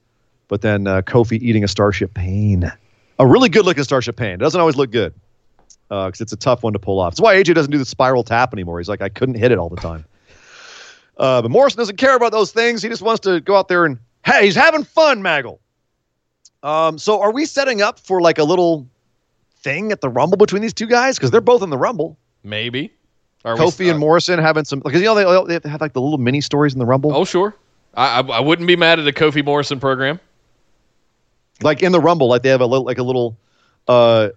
but 0.48 0.62
then 0.62 0.88
uh, 0.88 1.04
Kofi 1.04 1.40
eating 1.40 1.64
a 1.64 1.68
Starship 1.68 2.16
Pain. 2.16 2.72
A 3.20 3.28
really 3.28 3.50
good 3.50 3.66
looking 3.66 3.84
Starship 3.84 4.16
Pain. 4.16 4.32
It 4.32 4.40
doesn't 4.40 4.60
always 4.60 4.76
look 4.76 4.90
good 4.90 5.14
because 5.90 6.20
it's 6.20 6.34
a 6.34 6.38
tough 6.38 6.64
one 6.64 6.74
to 6.74 6.80
pull 6.80 7.00
off. 7.00 7.14
That's 7.14 7.22
why 7.22 7.36
AJ 7.36 7.54
doesn't 7.54 7.72
do 7.72 7.78
the 7.78 7.86
spiral 7.86 8.24
tap 8.24 8.52
anymore. 8.52 8.80
He's 8.80 8.90
like, 8.90 9.04
I 9.04 9.10
couldn't 9.10 9.36
hit 9.36 9.52
it 9.52 9.60
all 9.60 9.70
the 9.70 9.76
time. 9.76 10.06
Uh, 11.18 11.44
but 11.44 11.52
Morrison 11.52 11.78
doesn't 11.78 11.98
care 11.98 12.16
about 12.16 12.32
those 12.32 12.52
things. 12.52 12.82
He 12.82 12.90
just 12.90 13.04
wants 13.04 13.20
to 13.22 13.42
go 13.42 13.56
out 13.56 13.68
there 13.68 13.86
and 13.86 14.00
hey, 14.26 14.46
he's 14.46 14.56
having 14.56 14.84
fun, 14.84 15.22
Maggle. 15.22 15.60
Um, 16.64 16.98
so 16.98 17.22
are 17.22 17.32
we 17.32 17.46
setting 17.46 17.82
up 17.82 18.00
for 18.00 18.22
like 18.22 18.38
a 18.38 18.44
little 18.44 18.88
thing 19.62 19.92
at 19.92 20.02
the 20.02 20.10
Rumble 20.10 20.38
between 20.38 20.62
these 20.62 20.74
two 20.74 20.88
guys 20.88 21.18
because 21.18 21.32
they're 21.32 21.42
both 21.42 21.62
in 21.62 21.70
the 21.70 21.78
Rumble? 21.78 22.18
Maybe. 22.44 22.94
Are 23.46 23.56
we- 23.56 23.62
Kofi 23.62 23.90
and 23.90 24.00
Morrison 24.00 24.40
having 24.40 24.66
some 24.66 24.80
because 24.80 25.00
you 25.02 25.06
know 25.08 25.46
they, 25.46 25.60
they 25.60 25.70
have 25.70 25.82
like 25.82 25.94
the 25.94 26.02
little 26.02 26.18
mini 26.18 26.42
stories 26.42 26.74
in 26.74 26.80
the 26.80 26.86
Rumble. 26.86 27.14
Oh, 27.16 27.24
sure. 27.26 27.56
I, 27.94 28.20
I 28.20 28.22
I 28.22 28.40
wouldn't 28.40 28.68
be 28.68 28.76
mad 28.76 29.00
at 29.00 29.08
a 29.08 29.12
Kofi 29.12 29.44
Morrison 29.44 29.80
program. 29.80 30.20
Like 31.62 31.82
in 31.82 31.92
the 31.92 32.00
Rumble, 32.00 32.28
like 32.28 32.44
they 32.44 32.50
have 32.50 32.62
a 32.62 32.66
little 32.66 32.86
like 32.86 32.98
a 32.98 33.04
little 33.04 33.38
uh 33.88 34.30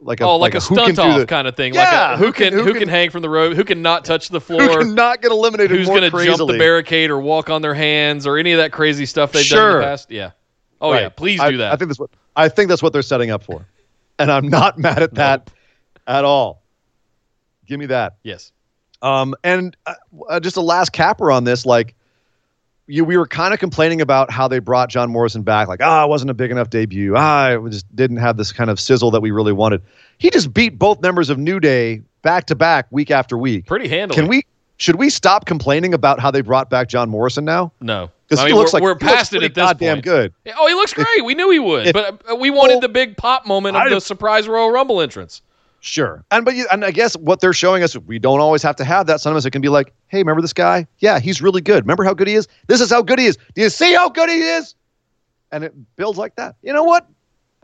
like 0.00 0.20
a 0.20 0.24
oh, 0.24 0.36
like, 0.36 0.54
a 0.54 0.60
who 0.60 0.76
can 0.76 0.94
stunt 0.94 0.98
off 0.98 1.18
the- 1.20 1.26
kind 1.26 1.48
of 1.48 1.56
thing. 1.56 1.74
Yeah, 1.74 1.80
like 1.82 1.92
a, 1.92 2.16
who, 2.18 2.26
who 2.26 2.32
can, 2.32 2.50
can- 2.50 2.58
who 2.58 2.72
can, 2.72 2.80
can- 2.80 2.88
hang 2.88 3.10
from 3.10 3.22
the 3.22 3.28
rope? 3.30 3.54
Who 3.54 3.64
can 3.64 3.82
not 3.82 4.04
touch 4.04 4.28
the 4.28 4.40
floor? 4.40 4.62
who 4.62 4.68
floor? 4.68 4.80
cannot 4.80 5.22
get 5.22 5.30
eliminated 5.32 5.76
Who's 5.76 5.88
going 5.88 6.02
to 6.02 6.24
jump 6.24 6.38
the 6.38 6.58
barricade 6.58 7.10
or 7.10 7.18
walk 7.18 7.50
on 7.50 7.62
their 7.62 7.74
hands 7.74 8.26
or 8.26 8.38
any 8.38 8.52
of 8.52 8.58
that 8.58 8.70
crazy 8.72 9.06
stuff 9.06 9.32
they've 9.32 9.48
done 9.48 9.72
in 9.72 9.78
the 9.78 9.84
past? 9.84 10.10
Yeah. 10.10 10.30
Oh 10.80 10.92
Right. 10.92 11.02
yeah, 11.02 11.08
please 11.08 11.40
I- 11.40 11.50
do 11.50 11.56
that. 11.58 11.72
I 11.72 11.76
think 11.76 11.88
that's 11.88 11.98
what 12.00 12.10
I 12.36 12.48
think 12.48 12.68
that's 12.68 12.82
what 12.82 12.92
they're 12.92 13.02
setting 13.02 13.30
up 13.30 13.42
for, 13.42 13.66
and 14.18 14.30
I'm 14.30 14.48
not 14.48 14.78
mad 14.78 15.02
at 15.02 15.14
that 15.14 15.50
at 16.06 16.24
all. 16.24 16.62
Give 17.66 17.78
me 17.78 17.86
that. 17.86 18.16
yes. 18.22 18.52
Um, 19.02 19.34
and 19.44 19.76
uh, 19.86 19.94
uh, 20.28 20.40
just 20.40 20.56
a 20.56 20.60
last 20.60 20.92
capper 20.92 21.30
on 21.30 21.44
this, 21.44 21.64
like 21.66 21.94
you, 22.88 23.04
we 23.04 23.16
were 23.16 23.26
kind 23.28 23.52
of 23.54 23.60
complaining 23.60 24.00
about 24.00 24.30
how 24.30 24.48
they 24.48 24.58
brought 24.58 24.88
John 24.88 25.10
Morrison 25.10 25.42
back, 25.42 25.68
like, 25.68 25.80
ah, 25.82 26.04
it 26.04 26.08
wasn't 26.08 26.30
a 26.30 26.34
big 26.34 26.50
enough 26.50 26.70
debut. 26.70 27.14
Ah, 27.16 27.50
it 27.50 27.70
just 27.70 27.94
didn't 27.94 28.16
have 28.16 28.36
this 28.36 28.50
kind 28.50 28.70
of 28.70 28.80
sizzle 28.80 29.10
that 29.12 29.20
we 29.20 29.30
really 29.30 29.52
wanted. 29.52 29.82
He 30.18 30.30
just 30.30 30.52
beat 30.52 30.78
both 30.78 31.00
members 31.00 31.30
of 31.30 31.38
New 31.38 31.60
Day 31.60 32.02
back 32.22 32.46
to 32.46 32.56
back, 32.56 32.86
week 32.90 33.10
after 33.12 33.36
week. 33.38 33.66
Pretty 33.66 33.86
handily. 33.88 34.16
Can 34.20 34.26
we? 34.28 34.42
Should 34.78 34.96
we 34.96 35.10
stop 35.10 35.44
complaining 35.44 35.92
about 35.94 36.18
how 36.18 36.30
they 36.30 36.40
brought 36.40 36.70
back 36.70 36.88
John 36.88 37.08
Morrison 37.10 37.44
now? 37.44 37.72
No. 37.80 38.10
Because 38.28 38.44
I 38.44 38.46
mean, 38.48 38.56
looks 38.56 38.72
we're, 38.74 38.76
like 38.78 38.82
we're 38.82 38.94
past 38.96 39.32
it 39.32 39.42
at 39.42 39.54
this 39.54 39.64
goddamn 39.64 39.96
point. 39.96 40.04
good. 40.04 40.34
Oh, 40.58 40.66
he 40.68 40.74
looks 40.74 40.92
great. 40.92 41.24
we 41.24 41.34
knew 41.34 41.50
he 41.50 41.58
would, 41.58 41.86
if- 41.86 41.92
but 41.94 42.38
we 42.38 42.50
wanted 42.50 42.74
well, 42.74 42.80
the 42.80 42.88
big 42.90 43.16
pop 43.16 43.46
moment 43.46 43.76
of 43.76 43.82
I- 43.82 43.88
the 43.88 44.00
surprise 44.00 44.46
Royal 44.46 44.70
Rumble 44.70 45.00
entrance. 45.00 45.40
Sure. 45.80 46.24
And 46.30 46.44
but 46.44 46.56
you, 46.56 46.66
and 46.72 46.84
I 46.84 46.90
guess 46.90 47.16
what 47.16 47.40
they're 47.40 47.52
showing 47.52 47.82
us, 47.84 47.96
we 47.96 48.18
don't 48.18 48.40
always 48.40 48.62
have 48.64 48.74
to 48.76 48.84
have 48.84 49.06
that. 49.06 49.20
Sometimes 49.20 49.46
it 49.46 49.52
can 49.52 49.62
be 49.62 49.68
like, 49.68 49.94
hey, 50.08 50.18
remember 50.18 50.42
this 50.42 50.52
guy? 50.52 50.86
Yeah, 50.98 51.20
he's 51.20 51.40
really 51.40 51.60
good. 51.60 51.84
Remember 51.84 52.02
how 52.04 52.14
good 52.14 52.26
he 52.26 52.34
is? 52.34 52.48
This 52.66 52.80
is 52.80 52.90
how 52.90 53.00
good 53.00 53.18
he 53.18 53.26
is. 53.26 53.38
Do 53.54 53.62
you 53.62 53.70
see 53.70 53.94
how 53.94 54.08
good 54.08 54.28
he 54.28 54.40
is? 54.40 54.74
And 55.52 55.62
it 55.64 55.72
builds 55.96 56.18
like 56.18 56.34
that. 56.36 56.56
You 56.62 56.72
know 56.72 56.82
what? 56.82 57.06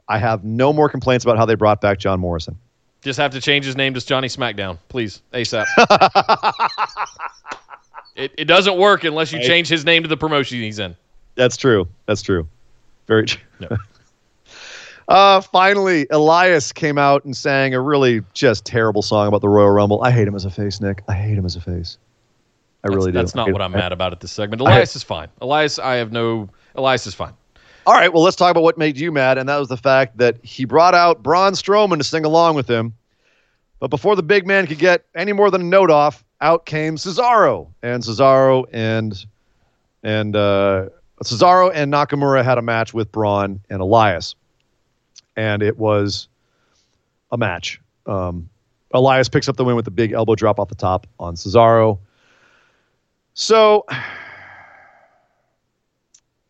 I 0.09 0.19
have 0.19 0.45
no 0.45 0.73
more 0.73 0.89
complaints 0.89 1.25
about 1.25 1.37
how 1.39 1.45
they 1.45 1.57
brought 1.57 1.81
back 1.81 1.99
John 1.99 2.21
Morrison. 2.21 2.57
Just 3.03 3.19
have 3.19 3.33
to 3.33 3.41
change 3.41 3.65
his 3.67 3.77
name 3.77 3.93
to 3.95 4.01
Johnny 4.01 4.29
SmackDown, 4.29 4.79
please, 4.89 5.21
ASAP. 5.33 5.67
it, 8.17 8.33
it 8.39 8.45
doesn't 8.47 8.79
work 8.79 9.05
unless 9.05 9.33
you 9.33 9.39
Right. 9.39 9.47
change 9.47 9.69
his 9.69 9.85
name 9.85 10.03
to 10.03 10.09
the 10.09 10.17
promotion 10.17 10.59
he's 10.59 10.79
in. 10.79 10.97
That's 11.35 11.57
true. 11.57 11.89
That's 12.07 12.23
true. 12.23 12.47
Very 13.07 13.27
true. 13.27 13.43
No. 13.61 13.69
Uh, 15.07 15.41
finally, 15.43 16.07
Elias 16.11 16.73
came 16.73 16.97
out 16.97 17.27
and 17.27 17.37
sang 17.37 17.75
a 17.75 17.81
really 17.81 18.23
just 18.33 18.65
terrible 18.65 19.03
song 19.03 19.29
about 19.29 19.43
the 19.43 19.49
Royal 19.51 19.71
Rumble. 19.71 20.03
I 20.03 20.11
hate 20.11 20.27
him 20.27 20.35
as 20.35 20.47
a 20.47 20.51
face, 20.51 20.81
Nick. 20.81 21.03
I 21.09 21.13
hate 21.13 21.37
him 21.37 21.45
as 21.45 21.57
a 21.57 21.61
face. 21.61 21.99
I 22.83 22.89
That's, 22.89 22.97
really 22.97 23.13
do. 23.13 23.19
That's 23.19 23.35
not 23.35 23.53
what 23.53 23.61
I'm 23.61 23.73
mad 23.73 23.93
about 23.93 24.13
at 24.13 24.21
this 24.21 24.33
segment. 24.33 24.63
Elias 24.63 24.97
is 24.97 25.03
fine. 25.03 25.29
Elias, 25.43 25.79
I 25.79 25.97
have 25.97 26.11
no. 26.11 26.49
Elias 26.75 27.07
is 27.07 27.15
fine. 27.15 27.35
All 27.87 27.93
right, 27.93 28.11
well, 28.11 28.23
let's 28.23 28.37
talk 28.37 28.51
about 28.51 28.63
what 28.63 28.79
made 28.79 28.97
you 28.99 29.13
mad, 29.13 29.37
and 29.37 29.47
that 29.47 29.59
was 29.59 29.69
the 29.69 29.77
fact 29.77 30.17
that 30.17 30.43
he 30.43 30.65
brought 30.65 30.95
out 30.95 31.23
Braun 31.23 31.53
Strowman 31.53 31.99
to 31.99 32.05
sing 32.05 32.25
along 32.25 32.55
with 32.55 32.67
him. 32.69 32.95
But 33.81 33.89
before 33.89 34.17
the 34.17 34.23
big 34.23 34.47
man 34.47 34.67
could 34.67 34.79
get 34.79 35.05
any 35.15 35.35
more 35.35 35.51
than 35.51 35.61
a 35.61 35.65
note 35.65 35.91
off, 35.91 36.25
out 36.45 36.67
came 36.67 36.97
Cesaro, 36.97 37.69
and 37.83 38.03
Cesaro 38.03 38.67
and 38.73 39.27
and 40.03 40.37
uh, 40.37 40.91
Cesaro 41.23 41.73
and 41.75 41.93
Nakamura 41.93 42.45
had 42.45 42.59
a 42.59 42.63
match 42.63 42.93
with 42.93 43.11
Braun 43.11 43.61
and 43.71 43.81
Elias, 43.81 44.37
and 45.37 45.63
it 45.63 45.79
was 45.79 46.29
a 47.33 47.39
match. 47.39 47.81
Um, 48.07 48.49
Elias 48.93 49.29
picks 49.29 49.49
up 49.49 49.57
the 49.57 49.65
win 49.65 49.75
with 49.75 49.87
a 49.87 49.91
big 49.91 50.13
elbow 50.13 50.35
drop 50.35 50.61
off 50.61 50.69
the 50.69 50.75
top 50.75 51.07
on 51.19 51.35
Cesaro. 51.35 51.99
So, 53.33 53.87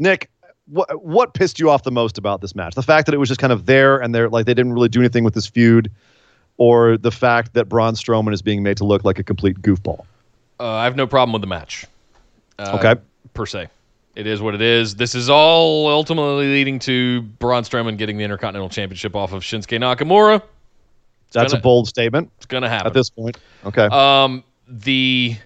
Nick, 0.00 0.28
what 0.66 1.04
what 1.04 1.34
pissed 1.34 1.60
you 1.60 1.70
off 1.70 1.84
the 1.84 1.92
most 1.92 2.18
about 2.18 2.40
this 2.40 2.56
match? 2.56 2.74
The 2.74 2.82
fact 2.82 3.06
that 3.06 3.14
it 3.14 3.18
was 3.18 3.28
just 3.28 3.40
kind 3.40 3.52
of 3.52 3.66
there 3.66 4.02
and 4.02 4.12
they're 4.12 4.28
like 4.28 4.44
they 4.44 4.54
didn't 4.54 4.72
really 4.72 4.88
do 4.88 4.98
anything 4.98 5.22
with 5.22 5.34
this 5.34 5.46
feud, 5.46 5.88
or 6.56 6.96
the 6.96 7.10
fact 7.10 7.54
that 7.54 7.68
Braun 7.68 7.94
Strowman 7.94 8.32
is 8.32 8.42
being 8.42 8.62
made 8.62 8.76
to 8.78 8.84
look 8.84 9.04
like 9.04 9.18
a 9.18 9.22
complete 9.24 9.60
goofball. 9.62 10.04
Uh, 10.60 10.68
I 10.70 10.84
have 10.84 10.96
no 10.96 11.06
problem 11.06 11.32
with 11.32 11.42
the 11.42 11.48
match. 11.48 11.84
Uh, 12.58 12.78
Okay. 12.80 13.00
Per 13.34 13.46
se. 13.46 13.68
It 14.14 14.28
is 14.28 14.40
what 14.40 14.54
it 14.54 14.62
is. 14.62 14.94
This 14.94 15.16
is 15.16 15.28
all 15.28 15.88
ultimately 15.88 16.46
leading 16.46 16.78
to 16.80 17.22
Braun 17.22 17.64
Strowman 17.64 17.98
getting 17.98 18.16
the 18.16 18.22
Intercontinental 18.22 18.68
Championship 18.68 19.16
off 19.16 19.32
of 19.32 19.42
Shinsuke 19.42 19.78
Nakamura. 19.80 20.40
That's 21.32 21.52
gonna- 21.52 21.58
a 21.58 21.62
bold 21.62 21.88
statement 21.88 22.30
It's 22.36 22.46
going 22.46 22.62
to 22.62 22.68
happen. 22.68 22.86
at 22.86 22.94
this 22.94 23.10
point. 23.10 23.38
Okay. 23.66 23.86
Um, 23.86 24.44
the 24.68 25.36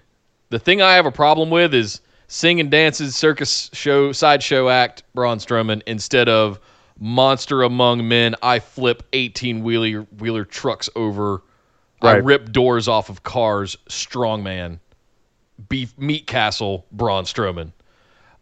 the 0.51 0.59
thing 0.59 0.83
I 0.83 0.93
have 0.95 1.07
a 1.07 1.11
problem 1.11 1.49
with 1.49 1.73
is 1.73 2.01
sing 2.27 2.61
and 2.61 2.71
dances 2.71 3.17
circus 3.17 3.71
show 3.73 4.13
sideshow 4.13 4.69
act 4.69 5.03
Braun 5.15 5.39
Strowman 5.39 5.81
instead 5.87 6.29
of 6.29 6.61
monster 6.99 7.63
among 7.63 8.09
men. 8.09 8.35
I 8.43 8.59
flip 8.59 9.03
eighteen 9.13 9.63
wheeler 9.63 10.07
wheeler 10.19 10.45
trucks 10.45 10.89
over. 10.97 11.43
I 12.01 12.15
rip 12.15 12.53
doors 12.53 12.87
off 12.87 13.09
of 13.11 13.25
cars. 13.25 13.77
Strongman, 13.89 14.79
beef 15.69 15.99
meat 15.99 16.27
castle. 16.27 16.87
Braun 16.93 17.25
Strowman. 17.25 17.73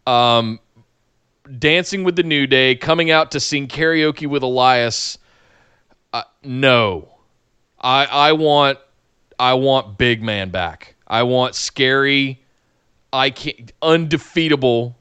Um, 0.06 0.60
dancing 1.58 2.04
with 2.04 2.16
the 2.16 2.22
New 2.22 2.46
Day, 2.46 2.76
coming 2.76 3.10
out 3.10 3.30
to 3.32 3.40
sing 3.40 3.66
karaoke 3.66 4.26
with 4.26 4.42
Elias. 4.42 5.18
Uh, 6.12 6.22
no, 6.42 7.08
I 7.80 8.04
I 8.04 8.32
want 8.32 8.78
I 9.38 9.54
want 9.54 9.98
big 9.98 10.22
man 10.22 10.50
back. 10.50 10.94
I 11.08 11.24
want 11.24 11.54
scary, 11.54 12.42
I 13.12 13.30
can 13.30 13.68
undefeatable, 13.82 14.96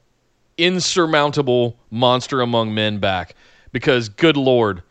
insurmountable 0.58 1.78
monster 1.90 2.40
among 2.40 2.74
men 2.74 2.98
back. 2.98 3.35
Because 3.76 4.08
good 4.08 4.38
lord, 4.38 4.82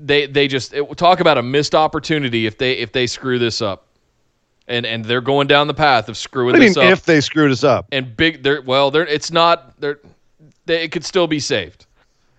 they 0.00 0.26
they 0.26 0.48
just 0.48 0.74
it, 0.74 0.96
talk 0.96 1.20
about 1.20 1.38
a 1.38 1.42
missed 1.44 1.76
opportunity 1.76 2.44
if 2.44 2.58
they 2.58 2.72
if 2.72 2.90
they 2.90 3.06
screw 3.06 3.38
this 3.38 3.62
up, 3.62 3.86
and 4.66 4.84
and 4.84 5.04
they're 5.04 5.20
going 5.20 5.46
down 5.46 5.68
the 5.68 5.74
path 5.74 6.08
of 6.08 6.16
screwing 6.16 6.54
What 6.54 6.58
this 6.58 6.76
mean 6.76 6.86
up. 6.88 6.92
if 6.92 7.04
they 7.04 7.20
screwed 7.20 7.52
us 7.52 7.62
up? 7.62 7.86
and 7.92 8.16
big, 8.16 8.42
they're 8.42 8.62
well, 8.62 8.90
they're 8.90 9.06
it's 9.06 9.30
not 9.30 9.80
they're 9.80 10.00
they, 10.64 10.82
it 10.82 10.90
could 10.90 11.04
still 11.04 11.28
be 11.28 11.38
saved, 11.38 11.86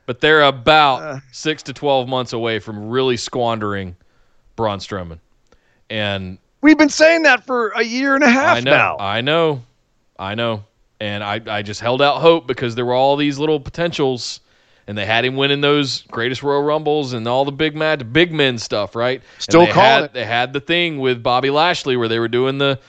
but 0.06 0.20
they're 0.20 0.44
about 0.44 1.02
Uh. 1.02 1.20
six 1.32 1.64
to 1.64 1.72
twelve 1.72 2.10
months 2.10 2.34
away 2.34 2.60
from 2.60 2.90
really 2.90 3.16
squandering 3.16 3.96
Braun 4.58 4.80
Strowman, 4.80 5.20
and 5.90 6.38
We've 6.60 6.78
been 6.78 6.90
saying 6.90 7.22
that 7.24 7.46
for 7.46 7.70
a 7.70 7.84
year 7.84 8.14
and 8.14 8.26
a 8.26 8.30
half 8.30 8.58
I 8.58 8.60
know, 8.60 8.72
now. 8.72 8.98
I 9.00 9.22
know, 9.22 9.64
I 10.20 10.36
know, 10.36 10.66
and 11.00 11.24
I 11.24 11.40
I 11.48 11.62
just 11.62 11.80
held 11.80 12.02
out 12.02 12.20
hope 12.20 12.46
because 12.46 12.76
there 12.76 12.86
were 12.86 12.94
all 12.96 13.16
these 13.16 13.40
little 13.40 13.62
potentials 13.62 14.42
and 14.88 14.98
they 14.98 15.06
had 15.06 15.26
him 15.26 15.36
winning 15.36 15.62
those 15.62 16.02
greatest 16.04 16.42
Royal 16.44 16.64
Rumbles 16.64 17.14
and 17.14 17.28
all 17.28 17.46
the 17.46 17.52
big 17.52 17.76
match, 17.76 18.02
big 18.12 18.32
men 18.32 18.58
stuff, 18.58 18.96
right? 18.96 19.22
And 19.22 19.42
Still 19.42 19.66
they 19.66 19.72
calling 19.72 19.90
had, 19.90 20.04
it. 20.06 20.14
They 20.14 20.26
had 20.26 20.54
the 20.54 20.62
thing 20.62 21.00
with 21.00 21.22
Bobby 21.22 21.50
Lashley 21.50 21.98
where 21.98 22.08
they 22.08 22.20
were 22.20 22.30
doing 22.30 22.58
the 22.58 22.80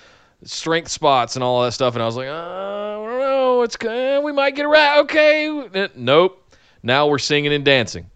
strength 0.45 0.91
spots 0.91 1.35
and 1.37 1.43
all 1.43 1.63
that 1.65 1.73
stuff, 1.73 1.95
and 1.95 2.03
I 2.03 2.07
was 2.07 2.17
like, 2.17 2.29
uh, 2.29 2.33
I 2.33 2.95
don't 2.95 3.19
know, 3.19 3.63
it's 3.63 3.77
uh, 3.85 4.21
we 4.23 4.33
might 4.33 4.55
get 4.55 4.65
a 4.65 4.69
right. 4.69 4.99
Okay, 5.01 5.49
Uh, 5.75 5.89
nope. 5.97 6.45
Now 6.83 7.09
we're 7.09 7.19
singing 7.19 7.53
and 7.53 7.65
dancing, 7.65 8.09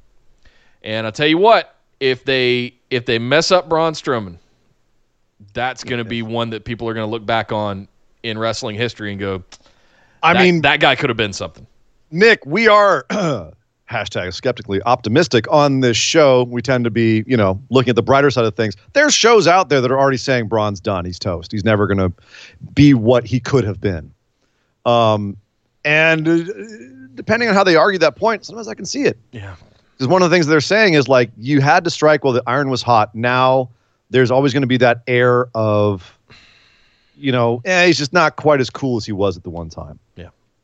and 0.82 1.04
I'll 1.04 1.12
tell 1.12 1.26
you 1.26 1.38
what, 1.38 1.74
if 1.98 2.24
they 2.24 2.74
if 2.90 3.06
they 3.06 3.18
mess 3.18 3.50
up 3.50 3.68
Braun 3.68 3.94
Strowman, 3.94 4.38
that's 5.52 5.82
going 5.82 5.98
to 5.98 6.04
be 6.04 6.22
one 6.22 6.50
that 6.50 6.64
people 6.64 6.88
are 6.88 6.94
going 6.94 7.06
to 7.06 7.10
look 7.10 7.26
back 7.26 7.50
on 7.50 7.88
in 8.22 8.38
wrestling 8.38 8.76
history 8.76 9.10
and 9.10 9.18
go, 9.18 9.42
I 10.22 10.40
mean, 10.40 10.62
that 10.62 10.78
guy 10.78 10.94
could 10.94 11.10
have 11.10 11.16
been 11.16 11.32
something. 11.32 11.66
Nick, 12.12 12.46
we 12.46 12.68
are 12.68 13.04
hashtag 13.90 14.32
skeptically 14.32 14.82
optimistic 14.82 15.46
on 15.50 15.80
this 15.80 15.96
show. 15.96 16.44
We 16.44 16.62
tend 16.62 16.84
to 16.84 16.90
be, 16.90 17.24
you 17.26 17.36
know, 17.36 17.60
looking 17.70 17.90
at 17.90 17.96
the 17.96 18.02
brighter 18.02 18.30
side 18.30 18.44
of 18.44 18.54
things. 18.54 18.74
There's 18.94 19.14
shows 19.14 19.46
out 19.46 19.68
there 19.68 19.80
that 19.80 19.90
are 19.90 19.98
already 19.98 20.16
saying 20.16 20.48
Braun's 20.48 20.80
done. 20.80 21.04
He's 21.04 21.18
toast. 21.18 21.52
He's 21.52 21.64
never 21.64 21.86
going 21.86 21.98
to 21.98 22.12
be 22.74 22.94
what 22.94 23.26
he 23.26 23.40
could 23.40 23.64
have 23.64 23.80
been. 23.80 24.12
Um, 24.86 25.36
and 25.84 26.28
uh, 26.28 26.38
depending 27.14 27.48
on 27.48 27.54
how 27.54 27.64
they 27.64 27.76
argue 27.76 27.98
that 27.98 28.16
point, 28.16 28.44
sometimes 28.44 28.68
I 28.68 28.74
can 28.74 28.86
see 28.86 29.02
it. 29.02 29.18
Yeah. 29.32 29.54
Because 29.92 30.08
one 30.08 30.22
of 30.22 30.30
the 30.30 30.34
things 30.34 30.46
they're 30.46 30.60
saying 30.60 30.94
is 30.94 31.08
like 31.08 31.30
you 31.36 31.60
had 31.60 31.84
to 31.84 31.90
strike 31.90 32.24
while 32.24 32.32
the 32.32 32.42
iron 32.46 32.70
was 32.70 32.82
hot. 32.82 33.14
Now 33.14 33.70
there's 34.10 34.30
always 34.30 34.52
going 34.52 34.62
to 34.62 34.66
be 34.68 34.78
that 34.78 35.02
air 35.06 35.48
of, 35.54 36.18
you 37.16 37.32
know, 37.32 37.60
eh, 37.64 37.86
he's 37.86 37.98
just 37.98 38.12
not 38.12 38.36
quite 38.36 38.60
as 38.60 38.70
cool 38.70 38.96
as 38.96 39.06
he 39.06 39.12
was 39.12 39.36
at 39.36 39.42
the 39.42 39.50
one 39.50 39.68
time. 39.68 39.98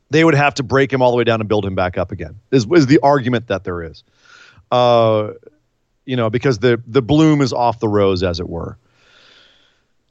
They 0.09 0.23
would 0.23 0.35
have 0.35 0.55
to 0.55 0.63
break 0.63 0.91
him 0.91 1.01
all 1.01 1.11
the 1.11 1.17
way 1.17 1.23
down 1.23 1.39
and 1.39 1.47
build 1.47 1.65
him 1.65 1.75
back 1.75 1.97
up 1.97 2.11
again. 2.11 2.39
Is 2.51 2.65
is 2.73 2.87
the 2.87 2.99
argument 3.03 3.47
that 3.47 3.63
there 3.63 3.83
is, 3.83 4.03
uh, 4.71 5.31
you 6.05 6.15
know, 6.15 6.29
because 6.29 6.59
the 6.59 6.81
the 6.87 7.01
bloom 7.01 7.41
is 7.41 7.53
off 7.53 7.79
the 7.79 7.87
rose, 7.87 8.23
as 8.23 8.39
it 8.39 8.49
were. 8.49 8.77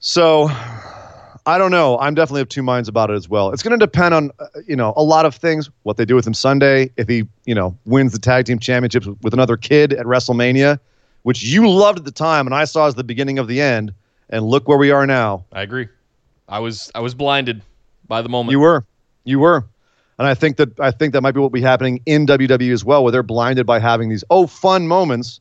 So, 0.00 0.48
I 1.44 1.58
don't 1.58 1.72
know. 1.72 1.98
I'm 1.98 2.14
definitely 2.14 2.42
of 2.42 2.48
two 2.48 2.62
minds 2.62 2.88
about 2.88 3.10
it 3.10 3.14
as 3.14 3.28
well. 3.28 3.50
It's 3.50 3.64
going 3.64 3.76
to 3.76 3.84
depend 3.84 4.14
on, 4.14 4.30
uh, 4.38 4.46
you 4.66 4.76
know, 4.76 4.92
a 4.96 5.02
lot 5.02 5.26
of 5.26 5.34
things. 5.34 5.68
What 5.82 5.96
they 5.96 6.04
do 6.04 6.14
with 6.14 6.26
him 6.26 6.34
Sunday, 6.34 6.90
if 6.96 7.08
he, 7.08 7.26
you 7.46 7.54
know, 7.54 7.76
wins 7.84 8.12
the 8.12 8.20
tag 8.20 8.44
team 8.44 8.60
championships 8.60 9.06
with, 9.06 9.20
with 9.22 9.34
another 9.34 9.56
kid 9.56 9.92
at 9.92 10.06
WrestleMania, 10.06 10.78
which 11.24 11.42
you 11.42 11.68
loved 11.68 11.98
at 11.98 12.04
the 12.04 12.12
time 12.12 12.46
and 12.46 12.54
I 12.54 12.64
saw 12.64 12.86
as 12.86 12.94
the 12.94 13.02
beginning 13.02 13.38
of 13.38 13.48
the 13.48 13.60
end. 13.60 13.92
And 14.30 14.46
look 14.46 14.68
where 14.68 14.76
we 14.76 14.90
are 14.90 15.06
now. 15.06 15.46
I 15.52 15.62
agree. 15.62 15.88
I 16.48 16.58
was 16.58 16.90
I 16.94 17.00
was 17.00 17.14
blinded 17.14 17.62
by 18.06 18.20
the 18.20 18.28
moment. 18.28 18.52
You 18.52 18.60
were, 18.60 18.84
you 19.24 19.38
were, 19.38 19.64
and 20.18 20.26
I 20.26 20.34
think 20.34 20.56
that 20.56 20.78
I 20.80 20.90
think 20.90 21.12
that 21.12 21.20
might 21.20 21.32
be 21.32 21.40
what 21.40 21.44
will 21.44 21.50
be 21.50 21.62
happening 21.62 22.00
in 22.04 22.26
WWE 22.26 22.72
as 22.72 22.84
well, 22.84 23.02
where 23.02 23.12
they're 23.12 23.22
blinded 23.22 23.66
by 23.66 23.78
having 23.78 24.08
these 24.08 24.24
oh 24.30 24.46
fun 24.46 24.88
moments, 24.88 25.40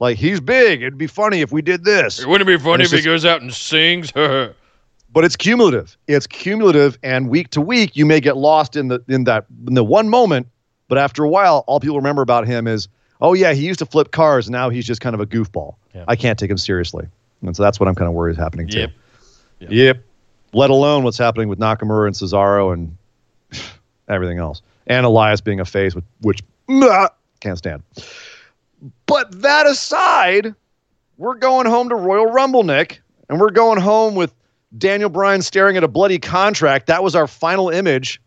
like 0.00 0.16
he's 0.16 0.40
big. 0.40 0.82
It'd 0.82 0.98
be 0.98 1.06
funny 1.06 1.40
if 1.40 1.52
we 1.52 1.62
did 1.62 1.84
this. 1.84 2.20
It 2.20 2.28
wouldn't 2.28 2.48
be 2.48 2.58
funny 2.58 2.84
if 2.84 2.90
he 2.90 3.02
goes 3.02 3.24
out 3.24 3.42
and 3.42 3.52
sings? 3.52 4.12
but 5.14 5.24
it's 5.24 5.36
cumulative. 5.36 5.96
It's 6.08 6.26
cumulative, 6.26 6.98
and 7.02 7.28
week 7.28 7.50
to 7.50 7.60
week, 7.60 7.96
you 7.96 8.06
may 8.06 8.20
get 8.20 8.36
lost 8.36 8.76
in 8.76 8.88
the 8.88 9.02
in 9.08 9.24
that 9.24 9.46
in 9.66 9.74
the 9.74 9.84
one 9.84 10.08
moment. 10.08 10.48
But 10.88 10.98
after 10.98 11.24
a 11.24 11.28
while, 11.28 11.64
all 11.66 11.80
people 11.80 11.96
remember 11.96 12.22
about 12.22 12.46
him 12.46 12.66
is, 12.66 12.88
oh 13.20 13.34
yeah, 13.34 13.52
he 13.52 13.66
used 13.66 13.78
to 13.78 13.86
flip 13.86 14.10
cars. 14.10 14.48
Now 14.48 14.70
he's 14.70 14.86
just 14.86 15.00
kind 15.00 15.14
of 15.14 15.20
a 15.20 15.26
goofball. 15.26 15.76
Yeah. 15.94 16.04
I 16.08 16.16
can't 16.16 16.38
take 16.38 16.50
him 16.50 16.58
seriously, 16.58 17.06
and 17.42 17.54
so 17.54 17.62
that's 17.62 17.78
what 17.78 17.88
I'm 17.88 17.94
kind 17.94 18.08
of 18.08 18.14
worried 18.14 18.32
is 18.32 18.38
happening 18.38 18.68
too. 18.68 18.80
Yep. 18.80 18.90
Yep. 19.70 20.04
Let 20.54 20.70
alone 20.70 21.04
what's 21.04 21.18
happening 21.18 21.48
with 21.48 21.58
Nakamura 21.58 22.06
and 22.06 22.14
Cesaro 22.14 22.72
and 22.72 22.96
everything 24.08 24.38
else, 24.38 24.62
and 24.86 25.06
Elias 25.06 25.40
being 25.40 25.60
a 25.60 25.64
face, 25.64 25.94
which, 25.94 26.04
which 26.20 26.42
can't 27.40 27.58
stand. 27.58 27.82
But 29.06 29.42
that 29.42 29.66
aside, 29.66 30.54
we're 31.16 31.36
going 31.36 31.66
home 31.66 31.88
to 31.88 31.94
Royal 31.94 32.26
Rumble, 32.26 32.64
Nick, 32.64 33.00
and 33.28 33.40
we're 33.40 33.50
going 33.50 33.80
home 33.80 34.14
with 34.14 34.34
Daniel 34.76 35.08
Bryan 35.08 35.42
staring 35.42 35.76
at 35.76 35.84
a 35.84 35.88
bloody 35.88 36.18
contract. 36.18 36.86
That 36.86 37.02
was 37.02 37.14
our 37.14 37.26
final 37.26 37.70
image 37.70 38.20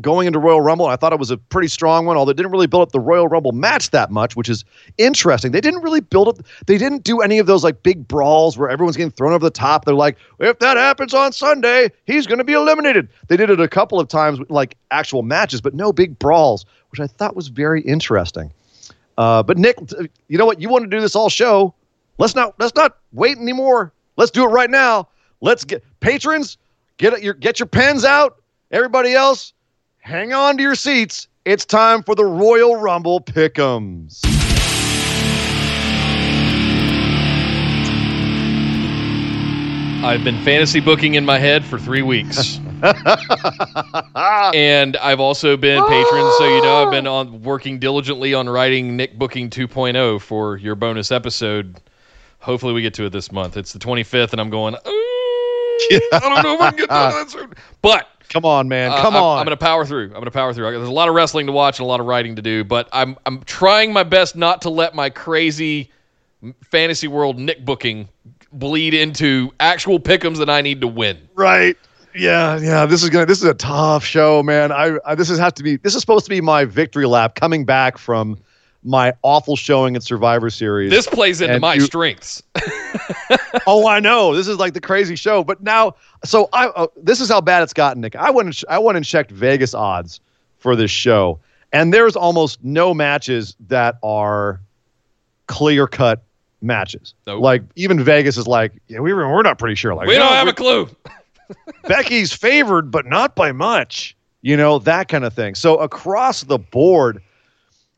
going 0.00 0.26
into 0.26 0.38
Royal 0.38 0.60
Rumble. 0.60 0.86
I 0.86 0.96
thought 0.96 1.12
it 1.12 1.18
was 1.18 1.30
a 1.30 1.36
pretty 1.36 1.68
strong 1.68 2.06
one, 2.06 2.16
although 2.16 2.30
it 2.30 2.36
didn't 2.36 2.52
really 2.52 2.66
build 2.66 2.82
up 2.82 2.92
the 2.92 3.00
Royal 3.00 3.28
Rumble 3.28 3.52
match 3.52 3.90
that 3.90 4.10
much, 4.10 4.34
which 4.36 4.48
is 4.48 4.64
interesting. 4.98 5.52
They 5.52 5.60
didn't 5.60 5.82
really 5.82 6.00
build 6.00 6.28
up, 6.28 6.38
they 6.66 6.78
didn't 6.78 7.04
do 7.04 7.20
any 7.20 7.38
of 7.38 7.46
those 7.46 7.62
like 7.62 7.82
big 7.82 8.06
brawls 8.08 8.58
where 8.58 8.68
everyone's 8.68 8.96
getting 8.96 9.12
thrown 9.12 9.32
over 9.32 9.44
the 9.44 9.50
top. 9.50 9.84
They're 9.84 9.94
like, 9.94 10.16
if 10.40 10.58
that 10.58 10.76
happens 10.76 11.14
on 11.14 11.32
Sunday, 11.32 11.90
he's 12.06 12.26
going 12.26 12.38
to 12.38 12.44
be 12.44 12.54
eliminated. 12.54 13.08
They 13.28 13.36
did 13.36 13.50
it 13.50 13.60
a 13.60 13.68
couple 13.68 14.00
of 14.00 14.08
times, 14.08 14.40
like 14.48 14.76
actual 14.90 15.22
matches, 15.22 15.60
but 15.60 15.74
no 15.74 15.92
big 15.92 16.18
brawls, 16.18 16.66
which 16.90 17.00
I 17.00 17.06
thought 17.06 17.36
was 17.36 17.48
very 17.48 17.82
interesting. 17.82 18.52
Uh, 19.16 19.42
but 19.42 19.58
Nick, 19.58 19.76
you 20.28 20.38
know 20.38 20.46
what? 20.46 20.60
You 20.60 20.68
want 20.68 20.84
to 20.84 20.90
do 20.90 21.00
this 21.00 21.14
all 21.14 21.28
show? 21.28 21.72
Let's 22.18 22.34
not 22.34 22.54
let's 22.58 22.74
not 22.74 22.98
wait 23.12 23.38
anymore. 23.38 23.92
Let's 24.16 24.30
do 24.30 24.44
it 24.44 24.48
right 24.48 24.70
now. 24.70 25.08
Let's 25.40 25.64
get 25.64 25.84
patrons 26.00 26.58
get 26.98 27.22
your 27.22 27.34
get 27.34 27.58
your 27.58 27.66
pens 27.66 28.04
out. 28.04 28.40
Everybody 28.70 29.14
else, 29.14 29.52
hang 30.04 30.32
on 30.34 30.58
to 30.58 30.62
your 30.62 30.74
seats. 30.74 31.28
It's 31.46 31.64
time 31.64 32.02
for 32.02 32.14
the 32.14 32.24
Royal 32.24 32.76
Rumble 32.76 33.20
pick'ems. 33.20 34.20
I've 40.04 40.22
been 40.22 40.38
fantasy 40.44 40.80
booking 40.80 41.14
in 41.14 41.24
my 41.24 41.38
head 41.38 41.64
for 41.64 41.78
three 41.78 42.02
weeks. 42.02 42.58
and 44.54 44.98
I've 44.98 45.20
also 45.20 45.56
been 45.56 45.78
ah! 45.78 45.88
patron, 45.88 46.30
so 46.36 46.54
you 46.54 46.60
know 46.62 46.84
I've 46.84 46.90
been 46.90 47.06
on 47.06 47.40
working 47.40 47.78
diligently 47.78 48.34
on 48.34 48.46
writing 48.46 48.98
Nick 48.98 49.18
Booking 49.18 49.48
2.0 49.48 50.20
for 50.20 50.58
your 50.58 50.74
bonus 50.74 51.10
episode. 51.10 51.80
Hopefully, 52.40 52.74
we 52.74 52.82
get 52.82 52.92
to 52.94 53.06
it 53.06 53.10
this 53.10 53.32
month. 53.32 53.56
It's 53.56 53.72
the 53.72 53.78
25th, 53.78 54.32
and 54.32 54.40
I'm 54.42 54.50
going. 54.50 54.74
I 54.84 56.00
don't 56.12 56.42
know 56.42 56.54
if 56.54 56.60
I 56.60 56.70
can 56.70 56.76
get 56.76 56.82
to 56.82 56.88
that 56.88 57.30
soon. 57.30 57.54
But 57.80 58.08
Come 58.28 58.44
on, 58.44 58.68
man. 58.68 58.90
uh, 58.90 59.00
Come 59.00 59.16
I'm, 59.16 59.22
on. 59.22 59.38
I'm 59.38 59.44
going 59.44 59.56
to 59.56 59.64
power 59.64 59.84
through. 59.84 60.06
I'm 60.06 60.12
going 60.12 60.24
to 60.24 60.30
power 60.30 60.52
through. 60.52 60.70
There's 60.70 60.88
a 60.88 60.92
lot 60.92 61.08
of 61.08 61.14
wrestling 61.14 61.46
to 61.46 61.52
watch 61.52 61.78
and 61.78 61.84
a 61.84 61.88
lot 61.88 62.00
of 62.00 62.06
writing 62.06 62.36
to 62.36 62.42
do, 62.42 62.64
but 62.64 62.88
I'm 62.92 63.16
I'm 63.26 63.42
trying 63.42 63.92
my 63.92 64.02
best 64.02 64.36
not 64.36 64.62
to 64.62 64.70
let 64.70 64.94
my 64.94 65.10
crazy 65.10 65.90
fantasy 66.62 67.08
world 67.08 67.38
Nick 67.38 67.64
booking 67.64 68.08
bleed 68.52 68.94
into 68.94 69.52
actual 69.60 69.98
pickums 69.98 70.38
that 70.38 70.50
I 70.50 70.60
need 70.62 70.80
to 70.80 70.86
win. 70.88 71.28
Right. 71.34 71.76
Yeah, 72.14 72.58
yeah. 72.60 72.86
This 72.86 73.02
is 73.02 73.10
gonna. 73.10 73.26
This 73.26 73.38
is 73.38 73.44
a 73.44 73.54
tough 73.54 74.04
show, 74.04 74.42
man. 74.42 74.70
I, 74.70 74.98
I 75.04 75.14
this 75.16 75.30
is 75.30 75.38
have 75.38 75.54
to 75.54 75.62
be. 75.62 75.76
This 75.76 75.94
is 75.94 76.00
supposed 76.00 76.24
to 76.26 76.30
be 76.30 76.40
my 76.40 76.64
victory 76.64 77.06
lap 77.06 77.34
coming 77.34 77.64
back 77.64 77.98
from 77.98 78.38
my 78.84 79.14
awful 79.22 79.56
showing 79.56 79.96
at 79.96 80.02
Survivor 80.02 80.50
Series. 80.50 80.90
This 80.90 81.06
plays 81.06 81.40
into 81.40 81.58
my 81.58 81.74
you- 81.74 81.80
strengths. 81.80 82.42
oh, 83.66 83.88
I 83.88 83.98
know. 84.00 84.34
This 84.34 84.46
is 84.46 84.58
like 84.58 84.74
the 84.74 84.80
crazy 84.80 85.16
show. 85.16 85.42
But 85.42 85.62
now, 85.62 85.96
so 86.24 86.48
I. 86.52 86.66
Uh, 86.68 86.86
this 86.96 87.20
is 87.20 87.28
how 87.28 87.40
bad 87.40 87.62
it's 87.62 87.72
gotten, 87.72 88.02
Nick. 88.02 88.14
I 88.16 88.30
went. 88.30 88.46
And 88.46 88.54
ch- 88.54 88.64
I 88.68 88.78
went 88.78 88.96
and 88.96 89.04
checked 89.04 89.30
Vegas 89.30 89.74
odds 89.74 90.20
for 90.58 90.76
this 90.76 90.90
show, 90.90 91.40
and 91.72 91.92
there's 91.92 92.14
almost 92.14 92.62
no 92.62 92.94
matches 92.94 93.56
that 93.68 93.96
are 94.02 94.60
clear 95.46 95.86
cut 95.86 96.22
matches. 96.60 97.14
Nope. 97.26 97.42
Like 97.42 97.62
even 97.76 98.02
Vegas 98.02 98.36
is 98.36 98.46
like, 98.46 98.72
yeah, 98.88 99.00
we 99.00 99.12
were, 99.12 99.30
we're 99.30 99.42
not 99.42 99.58
pretty 99.58 99.74
sure. 99.74 99.94
Like 99.94 100.08
we 100.08 100.14
don't 100.14 100.30
"No, 100.30 100.32
have 100.32 100.48
a 100.48 100.52
clue. 100.52 100.88
Becky's 101.88 102.32
favored, 102.32 102.90
but 102.90 103.06
not 103.06 103.34
by 103.36 103.52
much. 103.52 104.16
You 104.42 104.56
know, 104.56 104.78
that 104.80 105.08
kind 105.08 105.24
of 105.24 105.32
thing. 105.32 105.54
So 105.54 105.78
across 105.78 106.42
the 106.42 106.58
board, 106.58 107.22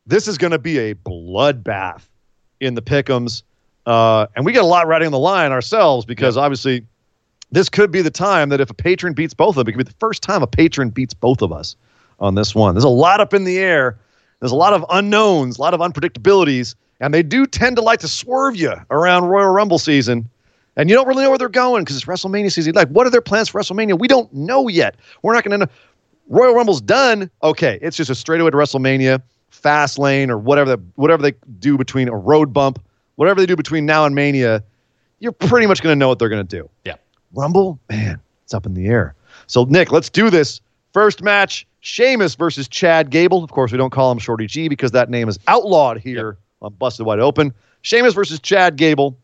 this 0.07 0.27
is 0.27 0.37
going 0.37 0.51
to 0.51 0.59
be 0.59 0.79
a 0.79 0.95
bloodbath 0.95 2.03
in 2.59 2.73
the 2.73 2.81
pick'ems. 2.81 3.43
Uh, 3.85 4.27
and 4.35 4.45
we 4.45 4.51
get 4.51 4.63
a 4.63 4.67
lot 4.67 4.87
riding 4.87 5.05
on 5.05 5.11
the 5.11 5.19
line 5.19 5.51
ourselves 5.51 6.05
because 6.05 6.37
obviously 6.37 6.83
this 7.51 7.69
could 7.69 7.91
be 7.91 8.01
the 8.01 8.11
time 8.11 8.49
that 8.49 8.59
if 8.59 8.69
a 8.69 8.73
patron 8.73 9.13
beats 9.13 9.33
both 9.33 9.55
of 9.57 9.65
them, 9.65 9.67
it 9.67 9.71
could 9.73 9.85
be 9.85 9.91
the 9.91 9.97
first 9.99 10.23
time 10.23 10.41
a 10.41 10.47
patron 10.47 10.89
beats 10.89 11.13
both 11.13 11.41
of 11.41 11.51
us 11.51 11.75
on 12.19 12.35
this 12.35 12.55
one. 12.55 12.73
There's 12.73 12.83
a 12.83 12.89
lot 12.89 13.19
up 13.19 13.33
in 13.33 13.43
the 13.43 13.59
air. 13.59 13.97
There's 14.39 14.51
a 14.51 14.55
lot 14.55 14.73
of 14.73 14.85
unknowns, 14.89 15.57
a 15.57 15.61
lot 15.61 15.73
of 15.73 15.79
unpredictabilities, 15.79 16.75
and 16.99 17.13
they 17.13 17.23
do 17.23 17.45
tend 17.45 17.75
to 17.77 17.81
like 17.81 17.99
to 17.99 18.07
swerve 18.07 18.55
you 18.55 18.73
around 18.91 19.25
Royal 19.25 19.49
Rumble 19.49 19.79
season. 19.79 20.29
And 20.75 20.89
you 20.89 20.95
don't 20.95 21.07
really 21.07 21.23
know 21.23 21.29
where 21.29 21.39
they're 21.39 21.49
going 21.49 21.83
because 21.83 21.95
it's 21.95 22.05
WrestleMania 22.05 22.51
season. 22.51 22.73
Like, 22.73 22.89
what 22.89 23.07
are 23.07 23.09
their 23.09 23.21
plans 23.21 23.49
for 23.49 23.59
WrestleMania? 23.59 23.97
We 23.97 24.07
don't 24.07 24.31
know 24.31 24.67
yet. 24.67 24.95
We're 25.23 25.33
not 25.33 25.43
going 25.43 25.59
to 25.59 25.65
know. 25.65 25.71
Royal 26.29 26.53
Rumble's 26.53 26.81
done. 26.81 27.31
Okay, 27.41 27.79
it's 27.81 27.97
just 27.97 28.11
a 28.11 28.15
straightaway 28.15 28.51
to 28.51 28.57
WrestleMania, 28.57 29.21
fast 29.49 29.97
lane, 29.97 30.29
or 30.29 30.37
whatever 30.37 30.75
the, 30.75 30.83
whatever 30.95 31.21
they 31.21 31.33
do 31.59 31.77
between 31.77 32.07
a 32.07 32.15
road 32.15 32.53
bump, 32.53 32.83
whatever 33.15 33.39
they 33.39 33.45
do 33.45 33.55
between 33.55 33.85
now 33.85 34.05
and 34.05 34.15
Mania. 34.15 34.63
You're 35.19 35.31
pretty 35.31 35.65
much 35.65 35.81
going 35.81 35.93
to 35.93 35.99
know 35.99 36.07
what 36.07 36.19
they're 36.19 36.29
going 36.29 36.45
to 36.45 36.57
do. 36.57 36.69
Yeah. 36.85 36.95
Rumble, 37.33 37.79
man, 37.89 38.19
it's 38.43 38.53
up 38.53 38.65
in 38.65 38.73
the 38.73 38.87
air. 38.87 39.15
So, 39.47 39.63
Nick, 39.65 39.91
let's 39.91 40.09
do 40.09 40.29
this. 40.29 40.61
First 40.93 41.21
match 41.21 41.67
Sheamus 41.81 42.35
versus 42.35 42.67
Chad 42.67 43.09
Gable. 43.09 43.43
Of 43.43 43.51
course, 43.51 43.71
we 43.71 43.77
don't 43.77 43.91
call 43.91 44.11
him 44.11 44.19
Shorty 44.19 44.47
G 44.47 44.67
because 44.67 44.91
that 44.91 45.09
name 45.09 45.29
is 45.29 45.39
outlawed 45.47 45.99
here 45.99 46.37
on 46.61 46.73
Busted 46.73 47.05
Wide 47.05 47.19
Open. 47.19 47.53
Sheamus 47.81 48.13
versus 48.13 48.39
Chad 48.39 48.75
Gable. 48.75 49.17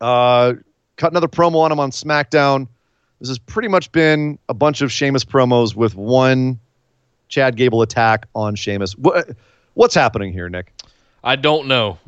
Uh, 0.00 0.54
cut 0.96 1.12
another 1.12 1.28
promo 1.28 1.56
on 1.56 1.72
him 1.72 1.80
on 1.80 1.90
SmackDown. 1.90 2.68
This 3.20 3.28
has 3.28 3.38
pretty 3.38 3.68
much 3.68 3.90
been 3.92 4.38
a 4.48 4.54
bunch 4.54 4.82
of 4.82 4.92
Sheamus 4.92 5.24
promos 5.24 5.74
with 5.74 5.94
one 5.94 6.58
Chad 7.28 7.56
Gable 7.56 7.82
attack 7.82 8.26
on 8.34 8.54
Sheamus. 8.54 8.96
What, 8.96 9.36
What's 9.74 9.94
happening 9.94 10.32
here, 10.32 10.48
Nick? 10.48 10.72
I 11.22 11.36
don't 11.36 11.66
know. 11.66 11.98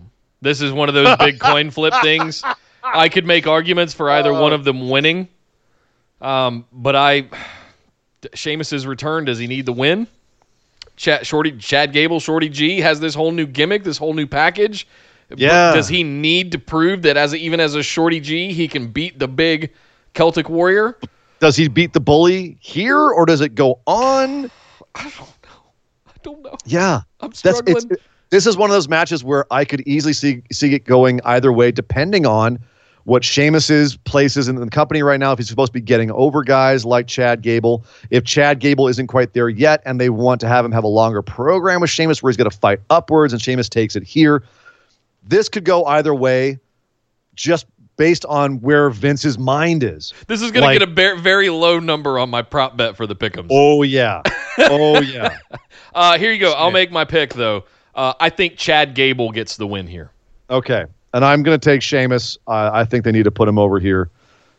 This 0.41 0.61
is 0.61 0.73
one 0.73 0.89
of 0.89 0.95
those 0.95 1.17
big 1.17 1.41
coin 1.41 1.71
flip 1.71 1.95
things. 2.03 2.43
I 2.83 3.09
could 3.09 3.27
make 3.27 3.47
arguments 3.47 3.93
for 3.93 4.11
either 4.11 4.33
one 4.33 4.53
of 4.53 4.65
them 4.65 4.89
winning, 4.89 5.29
um, 6.21 6.65
but 6.73 6.95
I, 6.95 7.29
Sheamus's 8.35 8.87
return. 8.87 9.25
Does 9.25 9.39
he 9.39 9.49
need 9.49 9.67
the 9.67 9.73
win? 9.73 10.07
Chad, 10.95 11.27
Shorty, 11.27 11.53
Chad 11.59 11.93
Gable, 11.93 12.21
Shorty 12.21 12.49
G 12.49 12.81
has 12.81 13.01
this 13.01 13.15
whole 13.15 13.33
new 13.33 13.47
gimmick, 13.47 13.83
this 13.83 13.99
whole 13.99 14.15
new 14.15 14.27
package. 14.27 14.87
Yeah. 15.35 15.75
Does 15.75 15.89
he 15.89 16.05
need 16.05 16.53
to 16.53 16.59
prove 16.59 17.03
that 17.03 17.17
as 17.17 17.33
a, 17.33 17.37
even 17.37 17.59
as 17.59 17.75
a 17.75 17.83
Shorty 17.83 18.21
G, 18.21 18.53
he 18.53 18.69
can 18.69 18.87
beat 18.87 19.19
the 19.19 19.27
big 19.27 19.73
Celtic 20.15 20.49
Warrior? 20.49 20.97
Does 21.41 21.57
he 21.57 21.69
beat 21.69 21.93
the 21.93 22.01
bully 22.01 22.57
here, 22.61 23.11
or 23.11 23.27
does 23.27 23.41
it 23.41 23.55
go 23.55 23.81
on? 23.87 24.51
I 24.97 25.03
don't 25.03 25.19
know. 25.19 25.73
I 26.07 26.13
don't 26.23 26.43
know. 26.43 26.57
Yeah, 26.65 27.03
I'm 27.21 27.31
that's 27.31 27.39
struggling. 27.39 27.77
it's. 27.77 28.03
This 28.31 28.47
is 28.47 28.57
one 28.57 28.71
of 28.71 28.75
those 28.75 28.89
matches 28.89 29.23
where 29.23 29.47
I 29.53 29.65
could 29.65 29.83
easily 29.87 30.13
see 30.13 30.43
see 30.51 30.75
it 30.75 30.85
going 30.85 31.21
either 31.25 31.53
way, 31.53 31.71
depending 31.71 32.27
on 32.27 32.59
what 33.05 33.23
Sheamus's 33.23 33.97
place 33.99 34.37
is 34.37 34.49
in 34.49 34.57
the 34.57 34.69
company 34.69 35.03
right 35.03 35.21
now. 35.21 35.31
If 35.31 35.39
he's 35.39 35.49
supposed 35.49 35.69
to 35.69 35.75
be 35.75 35.81
getting 35.81 36.11
over 36.11 36.43
guys 36.43 36.85
like 36.85 37.07
Chad 37.07 37.41
Gable, 37.41 37.85
if 38.11 38.25
Chad 38.25 38.59
Gable 38.59 38.89
isn't 38.89 39.07
quite 39.07 39.33
there 39.33 39.49
yet, 39.49 39.81
and 39.87 40.01
they 40.01 40.11
want 40.11 40.41
to 40.41 40.49
have 40.49 40.65
him 40.65 40.73
have 40.73 40.83
a 40.83 40.89
longer 40.89 41.23
program 41.23 41.81
with 41.81 41.91
Sheamus 41.91 42.21
where 42.21 42.31
he's 42.31 42.37
going 42.37 42.51
to 42.51 42.57
fight 42.57 42.81
upwards, 42.91 43.33
and 43.33 43.41
Sheamus 43.41 43.69
takes 43.69 43.95
it 43.95 44.03
here, 44.03 44.43
this 45.23 45.49
could 45.49 45.65
go 45.65 45.85
either 45.85 46.15
way, 46.15 46.59
just 47.37 47.67
based 47.97 48.25
on 48.27 48.61
where 48.61 48.91
Vince's 48.91 49.39
mind 49.39 49.85
is. 49.85 50.13
this 50.27 50.43
is 50.43 50.51
going 50.51 50.69
to 50.69 50.79
get 50.79 50.89
a 50.89 50.93
ver- 50.93 51.17
very 51.17 51.49
low 51.49 51.79
number 51.79 52.19
on 52.19 52.29
my 52.29 52.43
prop 52.43 52.77
bet 52.77 52.97
for 52.97 53.07
the 53.07 53.15
pick'ems. 53.15 53.47
Oh 53.51 53.85
yeah, 53.85 54.23
oh 54.59 55.01
yeah. 55.01 55.39
Uh, 55.95 56.19
here 56.19 56.31
you 56.31 56.39
go. 56.39 56.53
I'll 56.53 56.71
make 56.71 56.93
my 56.93 57.07
pick 57.07 57.33
though. 57.33 57.65
Uh, 57.95 58.13
I 58.21 58.29
think 58.29 58.59
Chad 58.59 58.95
Gable 58.95 59.31
gets 59.31 59.57
the 59.57 59.67
win 59.67 59.87
here. 59.87 60.11
Okay. 60.51 60.85
And 61.15 61.25
I'm 61.25 61.43
going 61.43 61.59
to 61.59 61.71
take 61.71 61.81
Sheamus. 61.81 62.37
Uh, 62.47 62.69
I 62.71 62.85
think 62.85 63.05
they 63.05 63.13
need 63.13 63.25
to 63.25 63.31
put 63.31 63.49
him 63.49 63.59
over 63.59 63.81
here 63.81 64.11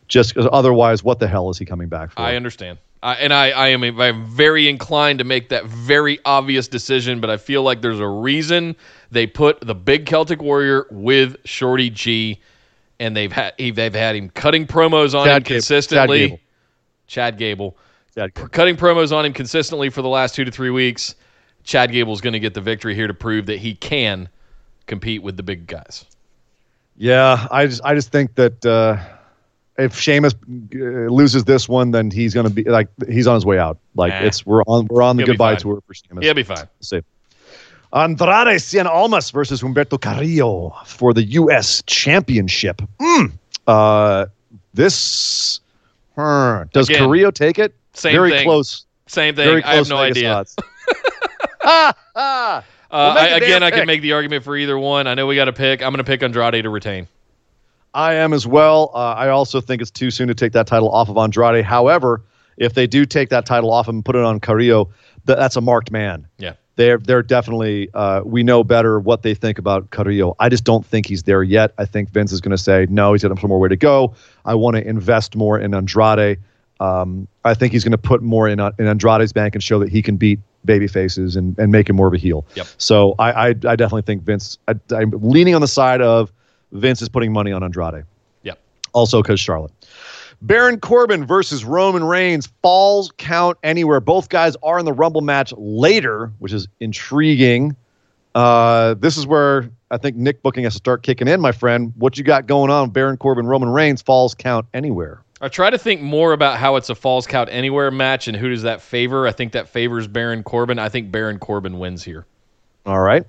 just 0.08 0.34
because 0.34 0.48
otherwise, 0.52 1.04
what 1.04 1.20
the 1.20 1.28
hell 1.28 1.48
is 1.48 1.56
he 1.56 1.64
coming 1.64 1.88
back 1.88 2.10
for? 2.10 2.20
I 2.20 2.34
understand. 2.34 2.78
I, 3.02 3.14
and 3.14 3.32
I, 3.32 3.50
I 3.50 3.68
am 3.68 3.84
I'm 4.00 4.26
very 4.26 4.66
inclined 4.68 5.20
to 5.20 5.24
make 5.24 5.50
that 5.50 5.66
very 5.66 6.18
obvious 6.24 6.66
decision, 6.66 7.20
but 7.20 7.30
I 7.30 7.36
feel 7.36 7.62
like 7.62 7.80
there's 7.80 8.00
a 8.00 8.08
reason 8.08 8.74
they 9.12 9.26
put 9.26 9.60
the 9.60 9.74
big 9.74 10.06
Celtic 10.06 10.42
Warrior 10.42 10.86
with 10.90 11.36
Shorty 11.44 11.90
G, 11.90 12.40
and 12.98 13.16
they've 13.16 13.30
had 13.30 13.54
they've 13.56 13.94
had 13.94 14.16
him 14.16 14.30
cutting 14.30 14.66
promos 14.66 15.16
on 15.16 15.26
Chad 15.26 15.36
him 15.36 15.42
Gable. 15.44 15.54
consistently. 15.54 16.18
Chad 16.18 16.28
Gable. 16.28 16.40
Chad 17.06 17.38
Gable. 17.38 17.76
Chad- 18.18 18.34
cutting 18.52 18.76
promos 18.76 19.16
on 19.16 19.24
him 19.24 19.32
consistently 19.32 19.90
for 19.90 20.02
the 20.02 20.08
last 20.08 20.34
two 20.34 20.44
to 20.44 20.50
three 20.50 20.70
weeks. 20.70 21.14
Chad 21.64 21.92
Gable's 21.92 22.20
going 22.20 22.32
to 22.32 22.40
get 22.40 22.54
the 22.54 22.60
victory 22.60 22.94
here 22.94 23.06
to 23.06 23.14
prove 23.14 23.46
that 23.46 23.58
he 23.58 23.74
can 23.74 24.28
compete 24.86 25.22
with 25.22 25.36
the 25.36 25.42
big 25.42 25.66
guys. 25.66 26.04
Yeah, 26.96 27.46
I 27.50 27.66
just 27.66 27.80
I 27.84 27.94
just 27.94 28.10
think 28.10 28.34
that 28.34 28.66
uh, 28.66 28.98
if 29.76 29.96
Sheamus 29.96 30.34
uh, 30.34 30.78
loses 31.12 31.44
this 31.44 31.68
one, 31.68 31.92
then 31.92 32.10
he's 32.10 32.34
going 32.34 32.46
to 32.48 32.52
be 32.52 32.64
like 32.64 32.88
he's 33.08 33.26
on 33.26 33.36
his 33.36 33.46
way 33.46 33.58
out. 33.58 33.78
Like 33.94 34.12
Nah. 34.12 34.26
it's 34.26 34.44
we're 34.44 34.62
on 34.62 34.88
we're 34.90 35.02
on 35.02 35.16
the 35.16 35.22
He'll 35.22 35.34
goodbye 35.34 35.54
tour 35.54 35.80
for 35.86 35.94
Sheamus. 35.94 36.24
He'll 36.24 36.34
be 36.34 36.42
fine. 36.42 36.66
See. 36.80 37.02
Andrade 37.92 38.58
Cien 38.60 38.84
Almas 38.84 39.30
versus 39.30 39.62
Humberto 39.62 39.98
Carrillo 39.98 40.76
for 40.84 41.14
the 41.14 41.22
U.S. 41.22 41.82
Championship. 41.86 42.82
Mm. 43.00 43.32
Uh, 43.66 44.26
this 44.74 45.60
huh, 46.14 46.64
does 46.72 46.88
Again, 46.90 47.04
Carrillo 47.04 47.30
take 47.30 47.58
it? 47.58 47.74
Same 47.98 48.12
Very 48.12 48.30
thing. 48.30 48.44
close. 48.46 48.86
Same 49.06 49.34
Very 49.34 49.62
thing. 49.62 49.62
close. 49.62 49.72
I 49.72 49.76
have 49.76 49.88
no 49.88 49.96
Vegas 49.98 50.16
idea. 50.18 50.44
Ah, 51.64 51.94
ah. 52.16 52.64
Uh, 52.90 53.12
Well, 53.14 53.18
I, 53.18 53.36
again, 53.36 53.62
I 53.62 53.70
can 53.70 53.86
make 53.86 54.00
the 54.00 54.12
argument 54.12 54.42
for 54.44 54.56
either 54.56 54.78
one. 54.78 55.06
I 55.06 55.12
know 55.12 55.26
we 55.26 55.36
got 55.36 55.44
to 55.44 55.52
pick. 55.52 55.82
I'm 55.82 55.90
going 55.92 55.98
to 56.02 56.04
pick 56.04 56.22
Andrade 56.22 56.62
to 56.62 56.70
retain. 56.70 57.06
I 57.92 58.14
am 58.14 58.32
as 58.32 58.46
well. 58.46 58.90
Uh, 58.94 59.12
I 59.12 59.28
also 59.28 59.60
think 59.60 59.82
it's 59.82 59.90
too 59.90 60.10
soon 60.10 60.26
to 60.28 60.34
take 60.34 60.52
that 60.52 60.66
title 60.66 60.88
off 60.90 61.10
of 61.10 61.18
Andrade. 61.18 61.66
However, 61.66 62.22
if 62.56 62.72
they 62.72 62.86
do 62.86 63.04
take 63.04 63.28
that 63.28 63.44
title 63.44 63.70
off 63.70 63.88
and 63.88 64.02
put 64.02 64.16
it 64.16 64.24
on 64.24 64.40
Carrillo, 64.40 64.86
th- 65.26 65.38
that's 65.38 65.54
a 65.56 65.60
marked 65.60 65.90
man. 65.90 66.26
Yeah. 66.38 66.54
They're 66.76 66.96
they're 66.96 67.22
definitely 67.22 67.90
uh, 67.92 68.22
we 68.24 68.42
know 68.42 68.64
better 68.64 68.98
what 69.00 69.22
they 69.22 69.34
think 69.34 69.58
about 69.58 69.90
Carrillo. 69.90 70.34
I 70.38 70.48
just 70.48 70.64
don't 70.64 70.86
think 70.86 71.04
he's 71.04 71.24
there 71.24 71.42
yet. 71.42 71.74
I 71.76 71.84
think 71.84 72.08
Vince 72.08 72.32
is 72.32 72.40
going 72.40 72.52
to 72.52 72.62
say 72.62 72.86
no. 72.88 73.12
He's 73.12 73.22
got 73.22 73.38
some 73.38 73.50
more 73.50 73.60
way 73.60 73.68
to 73.68 73.76
go. 73.76 74.14
I 74.46 74.54
want 74.54 74.76
to 74.76 74.88
invest 74.88 75.36
more 75.36 75.58
in 75.58 75.74
Andrade. 75.74 76.38
Um, 76.80 77.26
I 77.44 77.54
think 77.54 77.72
he's 77.72 77.84
going 77.84 77.92
to 77.92 77.98
put 77.98 78.22
more 78.22 78.48
in 78.48 78.60
uh, 78.60 78.72
in 78.78 78.86
Andrade's 78.86 79.32
bank 79.32 79.54
and 79.54 79.62
show 79.62 79.78
that 79.80 79.88
he 79.88 80.02
can 80.02 80.16
beat 80.16 80.38
baby 80.64 80.86
faces 80.86 81.36
and, 81.36 81.58
and 81.58 81.72
make 81.72 81.88
him 81.88 81.96
more 81.96 82.08
of 82.08 82.14
a 82.14 82.18
heel. 82.18 82.44
Yep. 82.54 82.66
So 82.78 83.14
I 83.18 83.30
I, 83.30 83.46
I 83.48 83.52
definitely 83.52 84.02
think 84.02 84.22
Vince. 84.22 84.58
I, 84.68 84.74
I'm 84.90 85.10
leaning 85.10 85.54
on 85.54 85.60
the 85.60 85.68
side 85.68 86.00
of 86.00 86.32
Vince 86.72 87.02
is 87.02 87.08
putting 87.08 87.32
money 87.32 87.52
on 87.52 87.62
Andrade. 87.62 88.04
Yep. 88.42 88.58
Also 88.92 89.22
because 89.22 89.40
Charlotte. 89.40 89.72
Baron 90.40 90.78
Corbin 90.78 91.26
versus 91.26 91.64
Roman 91.64 92.04
Reigns 92.04 92.46
falls 92.62 93.12
count 93.18 93.58
anywhere. 93.64 94.00
Both 94.00 94.28
guys 94.28 94.56
are 94.62 94.78
in 94.78 94.84
the 94.84 94.92
Rumble 94.92 95.20
match 95.20 95.52
later, 95.56 96.32
which 96.38 96.52
is 96.52 96.68
intriguing. 96.78 97.74
Uh, 98.36 98.94
this 98.94 99.16
is 99.16 99.26
where 99.26 99.68
I 99.90 99.96
think 99.96 100.16
Nick 100.16 100.42
Booking 100.42 100.62
has 100.62 100.74
to 100.74 100.78
start 100.78 101.02
kicking 101.02 101.26
in, 101.26 101.40
my 101.40 101.50
friend. 101.50 101.92
What 101.96 102.18
you 102.18 102.24
got 102.24 102.46
going 102.46 102.70
on? 102.70 102.90
Baron 102.90 103.16
Corbin, 103.16 103.46
Roman 103.46 103.68
Reigns 103.68 104.00
falls 104.00 104.34
count 104.34 104.66
anywhere. 104.72 105.22
I 105.40 105.48
try 105.48 105.70
to 105.70 105.78
think 105.78 106.00
more 106.00 106.32
about 106.32 106.58
how 106.58 106.76
it's 106.76 106.90
a 106.90 106.94
falls 106.94 107.26
count 107.26 107.48
anywhere 107.52 107.90
match 107.90 108.26
and 108.28 108.36
who 108.36 108.48
does 108.50 108.62
that 108.62 108.80
favor. 108.80 109.26
I 109.26 109.32
think 109.32 109.52
that 109.52 109.68
favors 109.68 110.08
Baron 110.08 110.42
Corbin. 110.42 110.78
I 110.78 110.88
think 110.88 111.12
Baron 111.12 111.38
Corbin 111.38 111.78
wins 111.78 112.02
here. 112.02 112.26
All 112.86 113.00
right. 113.00 113.24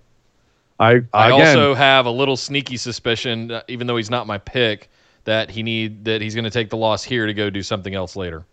I, 0.80 1.02
I 1.14 1.27
again, 1.27 1.57
also 1.57 1.73
have 1.76 2.06
a 2.06 2.11
little 2.11 2.38
sneaky 2.38 2.77
suspicion, 2.77 3.52
uh, 3.52 3.61
even 3.68 3.86
though 3.86 3.98
he's 3.98 4.10
not 4.10 4.26
my 4.27 4.38
pick, 4.38 4.90
that 5.26 5.49
he 5.49 5.61
need 5.61 6.06
that 6.06 6.22
he's 6.22 6.34
going 6.34 6.45
to 6.45 6.49
take 6.49 6.69
the 6.69 6.77
loss 6.77 7.03
here 7.03 7.27
to 7.27 7.34
go 7.34 7.49
do 7.49 7.61
something 7.61 7.94
else 7.94 8.15
later. 8.15 8.45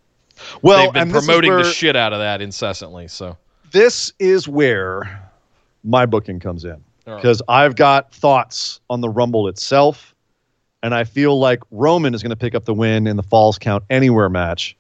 well, 0.61 0.85
They've 0.85 0.93
been 0.93 1.03
and 1.03 1.11
this 1.13 1.23
is 1.23 1.27
promoting 1.27 1.53
the 1.53 1.65
shit 1.73 1.95
out 1.95 2.13
of 2.13 2.19
that 2.19 2.43
incessantly. 2.43 3.07
So 3.09 3.37
this 3.71 4.13
is 4.19 4.49
where 4.49 5.31
my 5.85 6.05
booking 6.05 6.41
comes 6.41 6.65
in 6.65 6.73
All 6.73 7.15
right. 7.15 7.17
because 7.17 7.41
I've 7.49 7.77
got 7.77 8.13
thoughts 8.13 8.81
on 8.91 9.01
the 9.01 9.09
Rumble 9.09 9.47
itself, 9.47 10.15
and 10.87 10.95
I 10.95 11.03
feel 11.03 11.37
like 11.39 11.61
Roman 11.73 12.15
is 12.15 12.23
going 12.23 12.31
to 12.31 12.37
pick 12.37 12.55
up 12.55 12.65
the 12.65 12.73
win 12.73 13.09
in 13.09 13.17
the 13.17 13.23
Falls 13.25 13.59
Count 13.59 13.83
Anywhere 13.91 14.29
match, 14.29 14.77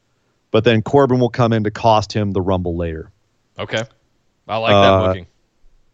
but 0.52 0.62
then 0.62 0.80
Corbin 0.80 1.18
will 1.18 1.28
come 1.30 1.52
in 1.52 1.64
to 1.64 1.70
cost 1.72 2.12
him 2.12 2.30
the 2.30 2.40
Rumble 2.40 2.76
later. 2.76 3.10
okay, 3.58 3.82
I 4.46 4.56
like 4.58 4.70
that 4.70 4.92
Uh, 4.92 5.06
booking. 5.08 5.26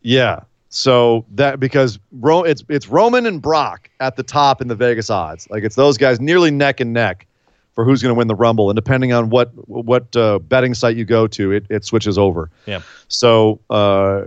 Yeah. 0.03 0.41
So 0.69 1.25
that 1.35 1.59
because 1.61 1.99
Ro- 2.21 2.43
it's 2.45 2.63
it's 2.69 2.89
Roman 2.89 3.25
and 3.27 3.41
Brock 3.41 3.89
at 4.01 4.17
the 4.17 4.23
top 4.23 4.61
in 4.61 4.69
the 4.69 4.75
Vegas 4.75 5.09
odds. 5.11 5.49
Like 5.51 5.65
it's 5.65 5.77
those 5.77 5.97
guys 5.99 6.21
nearly 6.21 6.51
neck 6.51 6.81
and 6.81 6.93
neck 6.93 7.27
for 7.75 7.85
who's 7.87 8.03
going 8.03 8.15
to 8.15 8.19
win 8.19 8.29
the 8.29 8.35
Rumble, 8.35 8.69
and 8.69 8.77
depending 8.77 9.13
on 9.15 9.31
what 9.31 9.51
what 9.69 10.15
uh, 10.17 10.39
betting 10.41 10.75
site 10.75 10.97
you 10.97 11.05
go 11.07 11.27
to, 11.29 11.53
it 11.53 11.65
it 11.71 11.85
switches 11.87 12.19
over. 12.19 12.51
Yeah. 12.67 12.81
So 13.09 13.61
uh, 13.71 14.25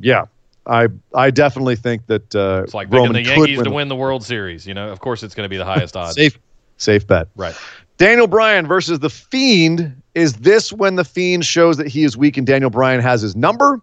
yeah, 0.00 0.24
I 0.68 0.88
I 1.14 1.30
definitely 1.30 1.76
think 1.76 2.06
that 2.06 2.34
uh, 2.34 2.62
It's 2.64 2.74
like 2.74 2.92
Roman 2.92 3.14
the 3.14 3.22
Yankees 3.22 3.56
win 3.56 3.64
to 3.64 3.70
win 3.70 3.88
the 3.88 3.96
World 3.96 4.24
Series. 4.24 4.66
You 4.66 4.74
know, 4.74 4.90
of 4.90 5.00
course, 5.00 5.22
it's 5.22 5.34
going 5.34 5.44
to 5.44 5.48
be 5.48 5.56
the 5.56 5.64
highest 5.64 5.96
odds. 5.96 6.14
Safe 6.16 6.38
safe 6.76 7.06
bet. 7.06 7.28
Right. 7.36 7.56
Daniel 7.96 8.26
Bryan 8.28 8.66
versus 8.66 9.00
the 9.00 9.10
Fiend. 9.10 10.00
Is 10.14 10.34
this 10.34 10.72
when 10.72 10.96
the 10.96 11.04
Fiend 11.04 11.44
shows 11.44 11.76
that 11.76 11.88
he 11.88 12.04
is 12.04 12.16
weak 12.16 12.36
and 12.36 12.46
Daniel 12.46 12.70
Bryan 12.70 13.00
has 13.00 13.22
his 13.22 13.34
number 13.34 13.80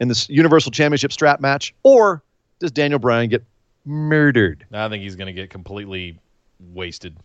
in 0.00 0.08
this 0.08 0.28
Universal 0.28 0.72
Championship 0.72 1.12
strap 1.12 1.40
match, 1.40 1.74
or 1.82 2.22
does 2.58 2.70
Daniel 2.70 2.98
Bryan 2.98 3.28
get 3.28 3.44
murdered? 3.84 4.64
I 4.72 4.88
think 4.88 5.02
he's 5.02 5.16
going 5.16 5.26
to 5.26 5.32
get 5.32 5.50
completely 5.50 6.18
wasted. 6.72 7.16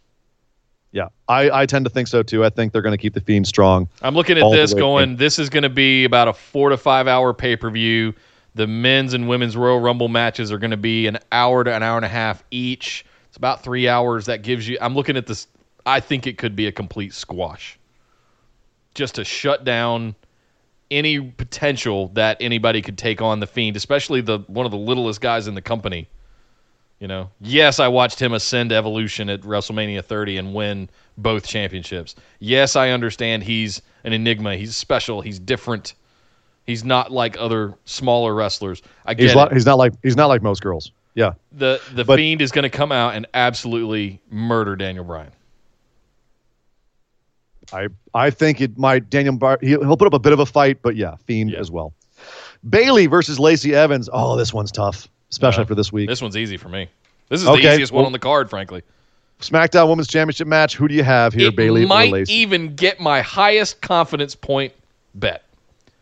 Yeah, 0.93 1.07
I, 1.27 1.61
I 1.61 1.65
tend 1.65 1.85
to 1.85 1.89
think 1.89 2.07
so 2.07 2.21
too. 2.21 2.43
I 2.43 2.49
think 2.49 2.73
they're 2.73 2.81
going 2.81 2.97
to 2.97 3.01
keep 3.01 3.13
the 3.13 3.21
Fiend 3.21 3.47
strong. 3.47 3.87
I'm 4.01 4.13
looking 4.13 4.37
at 4.37 4.49
this 4.51 4.73
going, 4.73 5.15
this 5.15 5.39
is 5.39 5.49
going 5.49 5.63
to 5.63 5.69
be 5.69 6.03
about 6.03 6.27
a 6.27 6.33
four 6.33 6.69
to 6.69 6.77
five 6.77 7.07
hour 7.07 7.33
pay 7.33 7.55
per 7.55 7.69
view. 7.69 8.13
The 8.55 8.67
men's 8.67 9.13
and 9.13 9.29
women's 9.29 9.55
Royal 9.55 9.79
Rumble 9.79 10.09
matches 10.09 10.51
are 10.51 10.57
going 10.57 10.71
to 10.71 10.77
be 10.77 11.07
an 11.07 11.19
hour 11.31 11.63
to 11.63 11.73
an 11.73 11.83
hour 11.83 11.95
and 11.95 12.05
a 12.05 12.09
half 12.09 12.43
each. 12.51 13.05
It's 13.27 13.37
about 13.37 13.63
three 13.63 13.87
hours. 13.87 14.25
That 14.25 14.41
gives 14.41 14.67
you, 14.67 14.77
I'm 14.81 14.93
looking 14.93 15.15
at 15.15 15.25
this, 15.25 15.47
I 15.85 16.01
think 16.01 16.27
it 16.27 16.37
could 16.37 16.55
be 16.55 16.67
a 16.67 16.71
complete 16.71 17.13
squash. 17.13 17.79
Just 18.93 19.15
to 19.15 19.23
shut 19.23 19.63
down 19.63 20.15
any 20.91 21.21
potential 21.21 22.09
that 22.09 22.37
anybody 22.41 22.81
could 22.81 22.97
take 22.97 23.21
on 23.21 23.39
the 23.39 23.47
Fiend, 23.47 23.77
especially 23.77 24.19
the 24.19 24.39
one 24.47 24.65
of 24.65 24.71
the 24.71 24.77
littlest 24.77 25.21
guys 25.21 25.47
in 25.47 25.55
the 25.55 25.61
company. 25.61 26.09
You 26.99 27.07
know, 27.07 27.31
yes, 27.39 27.79
I 27.79 27.87
watched 27.87 28.21
him 28.21 28.33
ascend 28.33 28.71
Evolution 28.71 29.29
at 29.29 29.41
WrestleMania 29.41 30.03
30 30.05 30.37
and 30.37 30.53
win 30.53 30.89
both 31.17 31.47
championships. 31.47 32.15
Yes, 32.39 32.75
I 32.75 32.89
understand 32.89 33.41
he's 33.41 33.81
an 34.03 34.13
enigma. 34.13 34.55
He's 34.55 34.75
special. 34.75 35.21
He's 35.21 35.39
different. 35.39 35.95
He's 36.67 36.83
not 36.83 37.11
like 37.11 37.37
other 37.39 37.73
smaller 37.85 38.33
wrestlers. 38.33 38.81
I 39.05 39.13
get 39.13 39.23
He's, 39.23 39.31
it. 39.31 39.35
not, 39.35 39.53
he's 39.53 39.65
not 39.65 39.77
like 39.77 39.93
he's 40.03 40.15
not 40.15 40.27
like 40.27 40.41
most 40.41 40.61
girls. 40.61 40.91
Yeah, 41.15 41.33
the 41.51 41.81
the 41.93 42.05
but- 42.05 42.17
Fiend 42.17 42.41
is 42.41 42.51
going 42.51 42.63
to 42.63 42.69
come 42.69 42.91
out 42.91 43.15
and 43.15 43.27
absolutely 43.33 44.21
murder 44.29 44.75
Daniel 44.75 45.03
Bryan. 45.03 45.31
I 47.73 47.87
I 48.13 48.29
think 48.29 48.61
it 48.61 48.77
might 48.77 49.09
Daniel 49.09 49.35
Bryan 49.35 49.59
he'll, 49.61 49.81
he'll 49.83 49.97
put 49.97 50.07
up 50.07 50.13
a 50.13 50.19
bit 50.19 50.33
of 50.33 50.39
a 50.39 50.45
fight, 50.45 50.81
but 50.81 50.95
yeah, 50.95 51.15
Fiend 51.25 51.51
Yeah. 51.51 51.59
as 51.59 51.71
well. 51.71 51.93
Bayley 52.69 53.07
versus 53.07 53.39
Lacey 53.39 53.73
Evans. 53.73 54.09
Oh, 54.11 54.35
this 54.37 54.53
one's 54.53 54.71
tough, 54.71 55.07
especially 55.31 55.63
Yeah. 55.63 55.67
for 55.67 55.75
this 55.75 55.91
week. 55.91 56.07
This 56.09 56.21
one's 56.21 56.37
easy 56.37 56.57
for 56.57 56.69
me. 56.69 56.87
This 57.29 57.41
is 57.41 57.47
Okay, 57.47 57.61
the 57.61 57.73
easiest 57.73 57.91
one 57.91 58.05
on 58.05 58.11
the 58.11 58.19
card, 58.19 58.49
frankly. 58.49 58.83
SmackDown 59.39 59.89
Women's 59.89 60.07
Championship 60.07 60.47
match. 60.47 60.75
Who 60.75 60.87
do 60.87 60.93
you 60.93 61.03
have 61.03 61.33
here, 61.33 61.47
it 61.47 61.55
Bayley 61.55 61.83
or 61.83 61.87
might 61.87 62.11
Lacey? 62.11 62.33
even 62.33 62.75
get 62.75 62.99
my 62.99 63.21
highest 63.21 63.81
confidence 63.81 64.35
point 64.35 64.73
bet. 65.15 65.43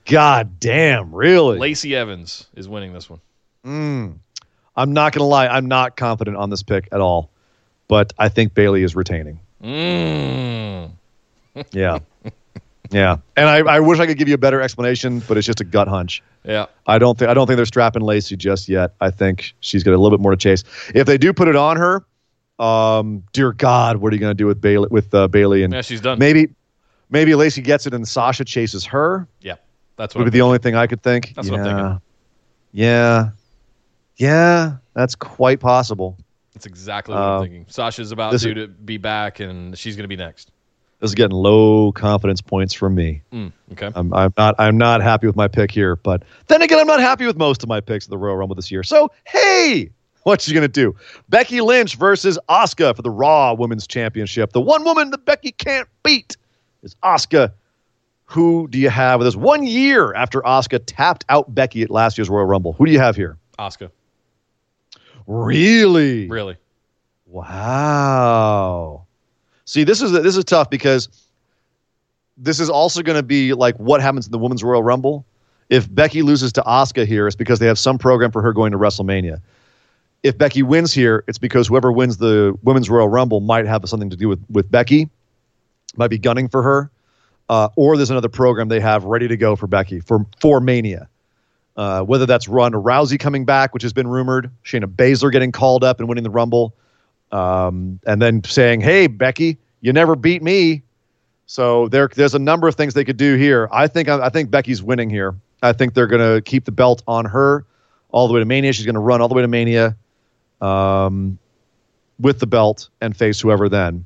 God 0.10 0.60
damn, 0.60 1.14
really? 1.14 1.58
Lacey 1.60 1.96
Evans 1.96 2.48
is 2.56 2.68
winning 2.68 2.94
this 2.94 3.10
one. 3.10 3.20
Mm. 3.66 4.16
I'm 4.76 4.94
not 4.94 5.14
gonna 5.14 5.28
lie. 5.28 5.48
I'm 5.48 5.68
not 5.68 5.96
confident 5.98 6.38
on 6.38 6.50
this 6.50 6.64
pick 6.64 6.88
at 6.92 7.02
all, 7.02 7.30
but 7.88 8.14
I 8.18 8.30
think 8.30 8.54
Bayley 8.54 8.84
is 8.84 8.96
retaining. 8.96 9.40
Mm. 9.64 10.92
Yeah, 11.72 12.00
yeah. 12.90 13.18
And 13.36 13.50
I, 13.50 13.58
I 13.58 13.80
wish 13.82 14.00
I 14.00 14.06
could 14.06 14.18
give 14.18 14.30
you 14.30 14.36
a 14.36 14.38
better 14.38 14.62
explanation, 14.62 15.20
but 15.28 15.36
it's 15.38 15.46
just 15.46 15.60
a 15.60 15.66
gut 15.66 15.90
hunch. 15.90 16.24
Yeah. 16.46 16.68
I 16.88 17.00
don't 17.00 17.18
think 17.20 17.30
I 17.30 17.34
don't 17.34 17.48
think 17.48 17.58
they're 17.58 17.66
strapping 17.66 18.02
Lacey 18.02 18.38
just 18.38 18.70
yet. 18.70 18.94
I 19.02 19.12
think 19.12 19.54
she's 19.60 19.84
got 19.84 19.92
a 19.94 19.98
little 20.00 20.18
bit 20.18 20.22
more 20.22 20.32
to 20.32 20.38
chase. 20.38 20.64
If 20.96 21.06
they 21.06 21.18
do 21.18 21.34
put 21.34 21.50
it 21.50 21.58
on 21.58 21.76
her, 21.76 22.06
um, 22.64 23.24
dear 23.34 23.52
God, 23.52 23.98
what 23.98 24.14
are 24.14 24.16
you 24.16 24.20
going 24.22 24.30
to 24.32 24.36
do 24.42 24.46
with 24.46 24.62
Bayley 24.62 24.88
with 24.90 25.14
uh, 25.14 25.28
Bayley 25.28 25.64
and 25.64 25.74
Yeah, 25.74 25.82
she's 25.82 26.00
done. 26.02 26.18
maybe 26.18 26.48
maybe 27.10 27.36
Lacey 27.36 27.62
gets 27.62 27.86
it 27.86 27.94
and 27.94 28.08
Sasha 28.08 28.46
chases 28.46 28.86
her? 28.86 29.28
Yeah. 29.42 29.56
That's 30.00 30.16
what 30.16 30.20
Would 30.20 30.28
I'm 30.28 30.32
be 30.32 30.38
the 30.38 30.44
only 30.44 30.60
thing 30.60 30.76
I 30.76 30.88
could 30.88 31.04
think. 31.04 31.34
That's 31.36 31.50
yeah. 31.50 31.52
what 31.52 31.60
I'm 31.60 31.78
thinking. 31.78 32.02
Yeah, 32.72 33.32
yeah, 34.16 34.78
that's 34.94 35.14
quite 35.14 35.60
possible. 35.60 36.18
That's 36.54 36.66
exactly 36.66 37.16
what 37.16 37.22
Uh, 37.22 37.36
I'm 37.36 37.42
thinking. 37.42 37.66
Sasha's 37.68 38.14
about 38.14 38.32
this 38.32 38.44
due 38.44 38.54
to 38.54 38.68
be 38.70 38.96
back, 38.96 39.42
and 39.42 39.78
she's 39.78 39.98
going 39.98 40.06
to 40.06 40.08
be 40.08 40.16
next. 40.16 40.52
This 41.02 41.12
is 41.12 41.16
getting 41.16 41.36
low 41.36 41.92
confidence 41.92 42.40
points 42.40 42.74
from 42.74 42.96
me. 42.96 43.22
Mm, 43.34 43.52
okay. 43.74 43.92
I'm, 43.94 44.14
I'm 44.14 44.34
not 44.38 44.56
I'm 44.58 44.78
not 44.78 45.02
happy 45.02 45.28
with 45.28 45.36
my 45.36 45.50
pick 45.50 45.70
here, 45.70 45.98
but 45.98 46.24
then 46.48 46.62
again, 46.62 46.80
I'm 46.80 46.88
not 46.88 47.02
happy 47.02 47.26
with 47.26 47.38
most 47.38 47.62
of 47.62 47.68
my 47.68 47.82
picks 47.82 48.06
of 48.06 48.10
the 48.10 48.18
Royal 48.18 48.38
Rumble 48.38 48.56
this 48.56 48.72
year. 48.72 48.84
So 48.84 49.12
hey, 49.26 49.90
what's 50.24 50.46
she 50.46 50.54
gonna 50.54 50.70
do? 50.70 50.96
Becky 51.28 51.60
Lynch 51.60 51.96
versus 51.96 52.40
Asuka 52.48 52.96
for 52.96 53.02
the 53.02 53.12
Raw 53.12 53.54
Women's 53.54 53.86
Championship. 53.86 54.54
The 54.54 54.62
one 54.62 54.86
woman 54.86 55.10
that 55.12 55.26
Becky 55.26 55.52
can't 55.52 55.90
beat 56.04 56.38
is 56.84 56.96
Asuka. 57.04 57.52
Who 58.30 58.68
do 58.68 58.78
you 58.78 58.92
have 58.92 59.20
with 59.20 59.26
this? 59.26 59.36
One 59.36 59.64
year 59.64 60.14
after 60.14 60.42
Asuka 60.42 60.82
tapped 60.86 61.26
out 61.30 61.56
Becky 61.56 61.82
at 61.82 61.90
last 61.90 62.16
year's 62.16 62.30
Royal 62.30 62.46
Rumble. 62.46 62.74
Who 62.74 62.86
do 62.86 62.92
you 62.92 63.00
have 63.00 63.16
here? 63.16 63.38
Asuka. 63.58 63.90
Really? 65.26 66.28
Really? 66.28 66.56
Wow. 67.26 69.08
See, 69.66 69.84
this 69.84 70.04
is 70.04 70.12
this 70.12 70.38
is 70.38 70.44
tough 70.44 70.70
because 70.70 71.10
this 72.38 72.60
is 72.60 72.70
also 72.70 73.02
going 73.02 73.16
to 73.16 73.24
be 73.24 73.54
like 73.54 73.76
what 73.78 74.00
happens 74.00 74.28
in 74.28 74.32
the 74.32 74.38
Women's 74.38 74.64
Royal 74.64 74.84
Rumble. 74.84 75.26
If 75.70 75.92
Becky 75.94 76.22
loses 76.22 76.54
to 76.54 76.62
Asuka 76.62 77.08
here, 77.08 77.26
it's 77.26 77.36
because 77.36 77.58
they 77.58 77.66
have 77.66 77.80
some 77.80 77.98
program 77.98 78.32
for 78.32 78.44
her 78.44 78.54
going 78.54 78.72
to 78.74 78.78
WrestleMania. 78.78 79.42
If 80.22 80.38
Becky 80.38 80.62
wins 80.62 80.94
here, 80.94 81.24
it's 81.28 81.40
because 81.40 81.68
whoever 81.68 81.92
wins 81.92 82.18
the 82.18 82.56
Women's 82.62 82.92
Royal 82.92 83.10
Rumble 83.10 83.40
might 83.40 83.66
have 83.66 83.82
something 83.90 84.12
to 84.12 84.16
do 84.16 84.28
with 84.28 84.44
with 84.52 84.70
Becky, 84.70 85.10
might 85.98 86.10
be 86.10 86.20
gunning 86.20 86.48
for 86.48 86.62
her, 86.62 86.92
uh, 87.50 87.70
or 87.76 87.98
there's 87.98 88.12
another 88.12 88.30
program 88.30 88.70
they 88.70 88.80
have 88.80 89.04
ready 89.04 89.28
to 89.28 89.36
go 89.36 89.56
for 89.56 89.68
Becky 89.68 90.00
for 90.00 90.26
for 90.40 90.60
Mania. 90.62 91.10
Uh, 91.76 92.02
whether 92.02 92.26
that's 92.26 92.48
Ronda 92.48 92.78
Rousey 92.78 93.18
coming 93.18 93.46
back, 93.46 93.74
which 93.74 93.84
has 93.84 93.94
been 93.94 94.08
rumored, 94.08 94.52
Shayna 94.66 94.86
Baszler 94.86 95.32
getting 95.32 95.54
called 95.54 95.84
up 95.84 96.00
and 96.00 96.10
winning 96.10 96.26
the 96.26 96.30
Rumble, 96.30 96.76
um, 97.32 98.00
and 98.06 98.22
then 98.22 98.44
saying, 98.44 98.82
"Hey, 98.82 99.08
Becky, 99.08 99.58
you 99.82 99.94
never 99.94 100.16
beat 100.16 100.44
me." 100.44 100.84
So 101.46 101.88
there, 101.88 102.08
there's 102.10 102.36
a 102.36 102.40
number 102.40 102.68
of 102.68 102.76
things 102.76 102.94
they 102.94 103.06
could 103.06 103.18
do 103.18 103.36
here. 103.36 103.70
I 103.72 103.88
think 103.88 104.10
I 104.10 104.30
think 104.30 104.52
Becky's 104.52 104.84
winning 104.84 105.10
here. 105.10 105.36
I 105.64 105.74
think 105.74 105.94
they're 105.94 106.08
going 106.08 106.36
to 106.36 106.42
keep 106.42 106.66
the 106.66 106.72
belt 106.72 107.02
on 107.08 107.26
her 107.26 107.66
all 108.12 108.28
the 108.28 108.34
way 108.34 108.40
to 108.40 108.46
Mania. 108.46 108.72
She's 108.74 108.86
going 108.86 108.96
to 108.96 109.02
run 109.02 109.22
all 109.22 109.28
the 109.28 109.36
way 109.36 109.42
to 109.42 109.48
Mania 109.48 109.96
um, 110.62 111.40
with 112.20 112.40
the 112.40 112.48
belt 112.48 112.90
and 113.02 113.16
face 113.16 113.40
whoever 113.40 113.68
then. 113.68 114.06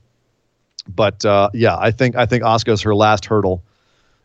But 0.88 1.23
uh, 1.26 1.49
yeah, 1.53 1.77
I 1.77 1.91
think 1.91 2.15
I 2.15 2.26
think 2.26 2.43
Asuka's 2.43 2.81
her 2.81 2.93
last 2.93 3.26
hurdle, 3.26 3.64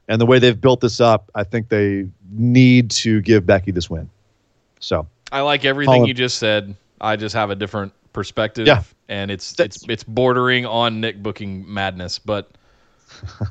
and 0.09 0.21
the 0.21 0.27
way 0.27 0.39
they've 0.39 0.61
built 0.61 0.81
this 0.81 1.01
up, 1.01 1.31
I 1.35 1.45
think 1.45 1.69
they 1.69 2.09
need 2.33 2.91
to 2.93 3.21
give 3.21 3.47
Becky 3.47 3.71
this 3.71 3.89
win. 3.89 4.11
So 4.81 5.07
I 5.31 5.41
like 5.43 5.65
everything 5.65 6.07
you 6.07 6.15
just 6.15 6.39
said. 6.39 6.75
I 7.01 7.17
just 7.17 7.35
have 7.35 7.51
a 7.51 7.55
different 7.55 7.93
perspective. 8.13 8.67
Yeah. 8.67 8.83
And 9.09 9.31
it's 9.31 9.53
That's- 9.53 9.77
it's 9.77 9.87
it's 9.89 10.05
bordering 10.05 10.67
on 10.67 11.01
Nick 11.01 11.23
booking 11.23 11.73
madness, 11.73 12.19
but 12.19 12.51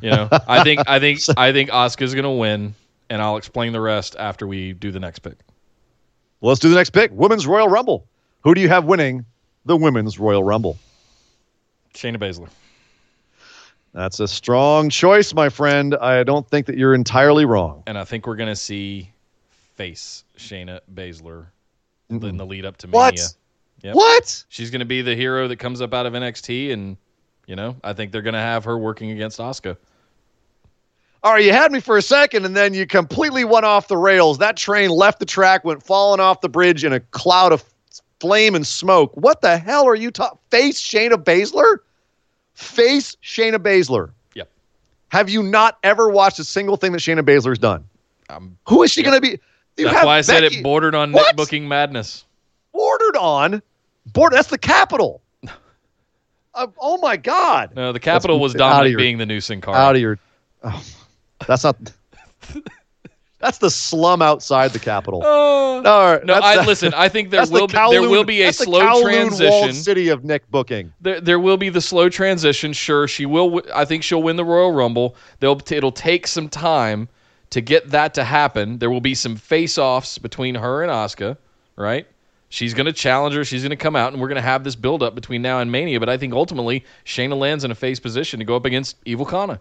you 0.01 0.09
know, 0.09 0.27
I 0.47 0.63
think 0.63 0.81
I 0.87 0.99
think 0.99 1.19
I 1.37 1.51
think 1.53 1.69
Asuka's 1.69 2.13
gonna 2.13 2.33
win, 2.33 2.75
and 3.09 3.21
I'll 3.21 3.37
explain 3.37 3.71
the 3.73 3.81
rest 3.81 4.15
after 4.19 4.45
we 4.45 4.73
do 4.73 4.91
the 4.91 4.99
next 4.99 5.19
pick. 5.19 5.37
well, 6.41 6.49
let's 6.49 6.59
do 6.59 6.69
the 6.69 6.75
next 6.75 6.89
pick: 6.89 7.11
Women's 7.13 7.47
Royal 7.47 7.69
Rumble. 7.69 8.05
Who 8.41 8.53
do 8.53 8.61
you 8.61 8.67
have 8.69 8.83
winning 8.85 9.25
the 9.65 9.77
Women's 9.77 10.19
Royal 10.19 10.43
Rumble? 10.43 10.77
Shayna 11.93 12.17
Baszler. 12.17 12.49
That's 13.93 14.19
a 14.19 14.27
strong 14.27 14.89
choice, 14.89 15.33
my 15.33 15.49
friend. 15.49 15.95
I 15.95 16.23
don't 16.23 16.47
think 16.49 16.67
that 16.67 16.77
you're 16.77 16.93
entirely 16.93 17.45
wrong. 17.45 17.83
And 17.87 17.97
I 17.97 18.03
think 18.03 18.27
we're 18.27 18.35
gonna 18.35 18.55
see 18.55 19.11
face 19.75 20.23
Shayna 20.37 20.79
Baszler 20.93 21.47
in 22.09 22.37
the 22.37 22.45
lead 22.45 22.65
up 22.65 22.77
to 22.77 22.87
What? 22.87 23.15
Mania. 23.15 23.27
Yep. 23.83 23.95
What? 23.95 24.43
She's 24.49 24.71
gonna 24.71 24.85
be 24.85 25.01
the 25.01 25.15
hero 25.15 25.47
that 25.47 25.57
comes 25.57 25.81
up 25.81 25.93
out 25.93 26.05
of 26.05 26.13
NXT, 26.13 26.71
and 26.73 26.97
you 27.47 27.55
know, 27.55 27.75
I 27.83 27.93
think 27.93 28.11
they're 28.11 28.21
gonna 28.21 28.39
have 28.41 28.65
her 28.65 28.77
working 28.77 29.11
against 29.11 29.39
Asuka. 29.39 29.77
All 31.23 31.33
right, 31.33 31.43
you 31.43 31.51
had 31.51 31.71
me 31.71 31.79
for 31.79 31.97
a 31.97 32.01
second, 32.01 32.45
and 32.45 32.55
then 32.55 32.73
you 32.73 32.85
completely 32.85 33.43
went 33.43 33.65
off 33.65 33.87
the 33.87 33.97
rails. 33.97 34.37
That 34.37 34.55
train 34.55 34.89
left 34.91 35.19
the 35.19 35.25
track, 35.25 35.65
went 35.65 35.81
falling 35.83 36.19
off 36.19 36.41
the 36.41 36.49
bridge 36.49 36.83
in 36.83 36.93
a 36.93 36.99
cloud 36.99 37.51
of 37.51 37.63
flame 38.19 38.55
and 38.55 38.65
smoke. 38.65 39.11
What 39.15 39.41
the 39.41 39.57
hell 39.57 39.87
are 39.87 39.95
you 39.95 40.11
talking? 40.11 40.37
Face 40.51 40.81
Shayna 40.81 41.13
Baszler? 41.13 41.77
Face 42.57 43.15
Shayna 43.23 43.57
Baszler. 43.57 44.09
Yep. 44.33 44.49
Have 45.09 45.29
you 45.29 45.43
not 45.43 45.77
ever 45.83 46.09
watched 46.09 46.39
a 46.39 46.43
single 46.43 46.75
thing 46.75 46.91
that 46.93 46.97
Shayna 46.97 47.21
Baszler's 47.21 47.59
done? 47.59 47.83
Um, 48.29 48.57
Who 48.67 48.81
is 48.81 48.91
she 48.91 49.03
going 49.03 49.13
to 49.15 49.21
be? 49.21 49.39
You 49.77 49.85
that's 49.85 50.03
why 50.03 50.17
I 50.17 50.21
said 50.21 50.43
it 50.43 50.63
bordered 50.63 50.95
on 50.95 51.11
What? 51.11 51.27
Nick 51.27 51.35
booking 51.35 51.67
madness. 51.67 52.25
bordered 52.73 53.15
on. 53.15 53.61
border. 54.07 54.35
That's 54.35 54.49
the 54.49 54.57
capital. 54.57 55.21
Uh, 56.55 56.65
oh 56.79 56.97
my 56.97 57.15
God! 57.15 57.75
No, 57.75 57.91
the 57.93 57.99
capital 57.99 58.39
was 58.39 58.53
That's 58.53 58.63
out 58.63 58.87
of 58.87 58.97
being 58.97 59.19
the 59.19 59.27
new 59.27 59.39
Sin 59.39 59.61
Cara. 59.61 59.77
Out 59.77 59.95
of 59.95 60.01
your. 60.01 60.17
Oh, 60.63 60.83
that's 61.45 61.63
not. 61.63 61.77
that's 63.47 63.57
the 63.59 63.69
slum 63.69 64.21
outside 64.21 64.73
the 64.73 64.79
capital. 64.79 65.21
Oh. 65.25 65.81
Uh, 65.83 65.89
All 65.89 66.13
right. 66.13 66.25
No, 66.25 66.33
that's- 66.35 66.51
I 66.53 66.55
that- 66.57 66.67
listen. 66.67 66.93
I 66.93 67.07
think 67.09 67.29
there 67.29 67.41
will 67.45 67.67
the 67.67 67.73
be, 67.73 67.91
there 67.91 68.01
will 68.09 68.23
be 68.23 68.41
a 68.41 68.45
that's 68.45 68.57
the 68.57 68.63
slow 68.65 68.81
Kowloon 68.81 69.03
transition. 69.03 69.49
walled 69.51 69.73
city 69.75 70.09
of 70.09 70.23
Nick 70.23 70.49
booking. 70.49 70.91
There, 71.01 71.21
there 71.21 71.39
will 71.39 71.57
be 71.57 71.69
the 71.69 71.81
slow 71.81 72.09
transition. 72.09 72.73
Sure, 72.73 73.07
she 73.07 73.25
will. 73.25 73.61
I 73.73 73.85
think 73.85 74.03
she'll 74.03 74.23
win 74.23 74.35
the 74.35 74.45
Royal 74.45 74.71
Rumble. 74.71 75.15
They'll, 75.39 75.61
it'll 75.69 75.91
take 75.91 76.27
some 76.27 76.49
time 76.49 77.07
to 77.51 77.61
get 77.61 77.91
that 77.91 78.13
to 78.15 78.23
happen. 78.23 78.79
There 78.79 78.89
will 78.89 79.01
be 79.01 79.15
some 79.15 79.35
face-offs 79.35 80.17
between 80.17 80.55
her 80.55 80.83
and 80.83 80.91
Asuka, 80.91 81.37
right? 81.75 82.05
She's 82.49 82.73
going 82.73 82.85
to 82.87 82.93
challenge 82.93 83.35
her. 83.35 83.43
She's 83.45 83.61
going 83.61 83.69
to 83.69 83.75
come 83.75 83.95
out, 83.95 84.13
and 84.13 84.21
we're 84.21 84.29
going 84.29 84.37
to 84.37 84.41
have 84.41 84.63
this 84.63 84.75
build-up 84.75 85.15
between 85.15 85.41
now 85.41 85.59
and 85.59 85.71
Mania. 85.71 85.99
But 85.99 86.09
I 86.09 86.17
think 86.17 86.33
ultimately 86.33 86.83
Shayna 87.05 87.37
lands 87.37 87.63
in 87.63 87.71
a 87.71 87.75
face 87.75 87.99
position 87.99 88.39
to 88.39 88.45
go 88.45 88.55
up 88.55 88.65
against 88.65 88.95
Evil 89.05 89.25
Kana, 89.25 89.59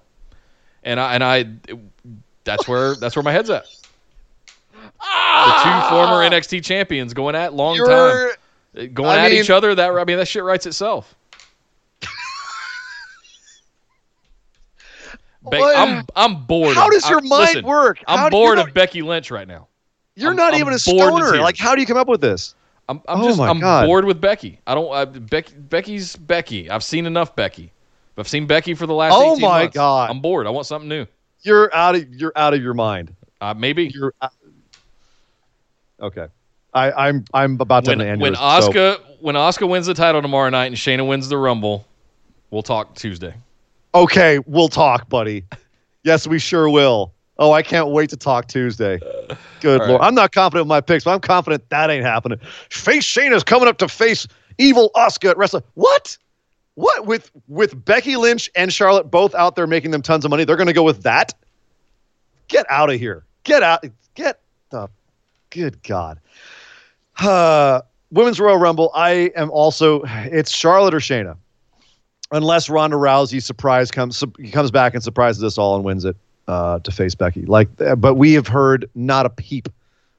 and 0.83 0.99
I 0.99 1.15
and 1.15 1.25
I, 1.25 1.45
that's 2.47 2.67
where 2.67 2.95
that's 2.97 3.15
where 3.15 3.23
my 3.23 3.33
head's 3.33 3.51
at. 3.51 3.65
The 4.73 4.81
ah! 5.03 5.89
two 5.91 5.95
former 5.95 6.23
NXT 6.31 6.65
champions 6.65 7.13
going 7.13 7.35
at 7.35 7.53
long 7.53 7.77
time, 7.77 7.87
You're, 8.75 8.89
going 8.89 9.11
I 9.19 9.27
at 9.27 9.33
mean- 9.33 9.43
each 9.43 9.51
other. 9.51 9.75
That 9.75 9.91
I 9.91 10.05
mean 10.05 10.17
that 10.17 10.29
shit 10.29 10.43
writes 10.43 10.65
itself. 10.65 11.15
Be- 15.51 15.59
I'm 15.63 16.05
I'm 16.17 16.45
bored. 16.45 16.75
How 16.77 16.87
of- 16.87 16.93
does 16.93 17.09
your 17.09 17.19
I'm- 17.19 17.29
mind 17.29 17.41
listen, 17.49 17.65
work? 17.67 17.99
How 18.07 18.25
I'm 18.27 18.31
bored 18.31 18.57
not- 18.59 18.69
of 18.69 18.75
Becky 18.75 19.03
Lynch 19.03 19.31
right 19.31 19.47
now. 19.47 19.69
you're 20.17 20.29
I'm- 20.31 20.37
not 20.37 20.55
I'm 20.55 20.61
even 20.61 20.73
a 20.73 20.79
stoner. 20.79 21.37
Like, 21.39 21.57
how 21.57 21.75
do 21.75 21.81
you 21.81 21.87
come 21.87 21.97
up 21.99 22.09
with 22.09 22.21
this? 22.21 22.55
I'm, 22.89 23.03
I'm 23.09 23.21
Oh 23.21 23.29
just 23.29 23.41
I'm 23.41 23.59
God. 23.61 23.87
bored 23.87 24.05
with 24.05 24.21
Becky. 24.21 24.61
I 24.67 24.75
don't. 24.75 24.93
I, 24.93 25.05
Becky 25.05 25.55
Becky's 25.57 26.15
Becky. 26.17 26.71
I've 26.71 26.85
seen 26.85 27.05
enough 27.07 27.35
Becky. 27.35 27.73
I've 28.17 28.29
seen 28.29 28.47
Becky 28.47 28.75
for 28.75 28.87
the 28.87 28.95
last. 28.95 29.13
Oh 29.17 29.33
18 29.33 29.43
my 29.43 29.63
months. 29.63 29.75
God. 29.75 30.09
I'm 30.11 30.21
bored. 30.21 30.47
I 30.47 30.51
want 30.51 30.67
something 30.67 30.89
new. 30.89 31.05
You're 31.43 31.75
out 31.75 31.95
of 31.95 32.09
you're 32.15 32.33
out 32.37 32.55
of 32.55 32.63
your 32.63 32.75
mind. 32.75 33.15
Uh, 33.41 33.55
maybe 33.55 33.91
You're 33.95 34.15
out- 34.21 34.33
okay. 36.01 36.27
I, 36.75 37.09
I'm 37.09 37.25
I'm 37.33 37.59
about 37.61 37.85
to 37.85 37.91
when 37.93 38.01
an 38.01 38.21
when 38.21 38.35
aneurysm, 38.35 38.63
so- 38.63 38.71
Asuka 38.71 39.01
when 39.21 39.35
Asuka 39.35 39.69
wins 39.69 39.87
the 39.87 39.95
title 39.95 40.21
tomorrow 40.23 40.51
night 40.51 40.67
and 40.67 40.77
Shayna 40.77 41.07
wins 41.09 41.29
the 41.29 41.39
Rumble, 41.39 41.87
we'll 42.51 42.63
talk 42.63 42.95
Tuesday. 42.95 43.35
Okay, 43.95 44.39
we'll 44.47 44.69
talk, 44.69 45.09
buddy. 45.09 45.45
Yes, 46.05 46.27
we 46.27 46.39
sure 46.39 46.69
will. 46.69 47.13
Oh, 47.39 47.53
I 47.53 47.63
can't 47.63 47.89
wait 47.89 48.11
to 48.11 48.17
talk 48.17 48.47
Tuesday. 48.49 48.99
Good 49.61 49.79
lord. 49.81 49.91
right. 50.01 50.07
I'm 50.07 50.15
not 50.15 50.33
confident 50.33 50.65
with 50.67 50.69
my 50.69 50.81
picks, 50.81 51.05
but 51.05 51.13
I'm 51.13 51.21
confident 51.21 51.69
that 51.71 51.91
ain't 51.91 52.05
happening. 52.05 52.39
Face 52.71 53.05
Shayna's 53.05 53.43
coming 53.43 53.69
up 53.69 53.79
to 53.79 53.89
face 53.89 54.27
evil 54.59 54.91
Asuka 54.95 55.31
at 55.31 55.39
Wrestle. 55.39 55.63
What? 55.75 56.17
What 56.77 57.07
with 57.07 57.31
with 57.49 57.85
Becky 57.85 58.17
Lynch 58.17 58.51
and 58.55 58.73
Charlotte 58.73 59.11
both 59.11 59.35
out 59.35 59.57
there 59.57 59.67
making 59.67 59.91
them 59.91 60.03
tons 60.03 60.25
of 60.25 60.31
money? 60.31 60.45
They're 60.45 60.57
going 60.57 60.67
to 60.67 60.75
go 60.75 60.83
with 60.83 61.03
that? 61.03 61.35
Get 62.49 62.67
out 62.71 62.91
of 62.91 63.01
here. 63.01 63.25
Get 63.45 63.63
out. 63.63 63.85
Get 64.15 64.41
the 64.71 64.89
good 65.51 65.83
God. 65.83 66.21
Uh, 67.19 67.81
Women's 68.11 68.39
Royal 68.39 68.59
Rumble. 68.59 68.91
I 68.95 69.33
am 69.37 69.51
also. 69.51 70.03
It's 70.07 70.51
Charlotte 70.51 70.95
or 70.95 71.01
Shayna, 71.01 71.37
unless 72.31 72.69
Ronda 72.69 72.97
Rousey 72.97 73.43
surprise 73.43 73.91
comes 73.91 74.23
comes 74.53 74.71
back 74.71 74.95
and 74.95 75.03
surprises 75.03 75.43
us 75.43 75.59
all 75.59 75.77
and 75.77 75.85
wins 75.85 76.05
it 76.05 76.17
uh, 76.47 76.79
to 76.81 76.91
face 76.91 77.15
Becky. 77.15 77.47
Like, 77.47 77.69
but 77.97 78.15
we 78.15 78.35
have 78.35 78.47
heard 78.47 78.89
not 78.95 79.27
a 79.27 79.31
peep 79.31 79.69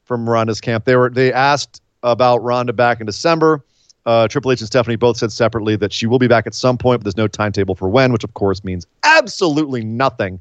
from 0.05 0.27
Ronda's 0.27 0.59
camp. 0.59 0.85
They 0.85 0.95
were 0.95 1.11
they 1.11 1.31
asked 1.31 1.81
about 2.03 2.43
Ronda 2.43 2.73
back 2.73 2.99
in 2.99 3.05
December. 3.05 3.63
Uh, 4.07 4.25
Triple 4.25 4.53
H 4.53 4.61
and 4.61 4.67
Stephanie 4.67 4.95
both 4.95 5.17
said 5.17 5.33
separately 5.33 5.75
that 5.75 5.91
she 5.91 6.07
will 6.07 6.17
be 6.17 6.29
back 6.29 6.47
at 6.47 6.55
some 6.55 6.77
point, 6.77 7.01
but 7.01 7.03
there's 7.03 7.17
no 7.17 7.27
timetable 7.27 7.75
for 7.75 7.89
when, 7.89 8.13
which 8.13 8.23
of 8.23 8.33
course 8.35 8.63
means 8.63 8.87
absolutely 9.03 9.83
nothing. 9.83 10.39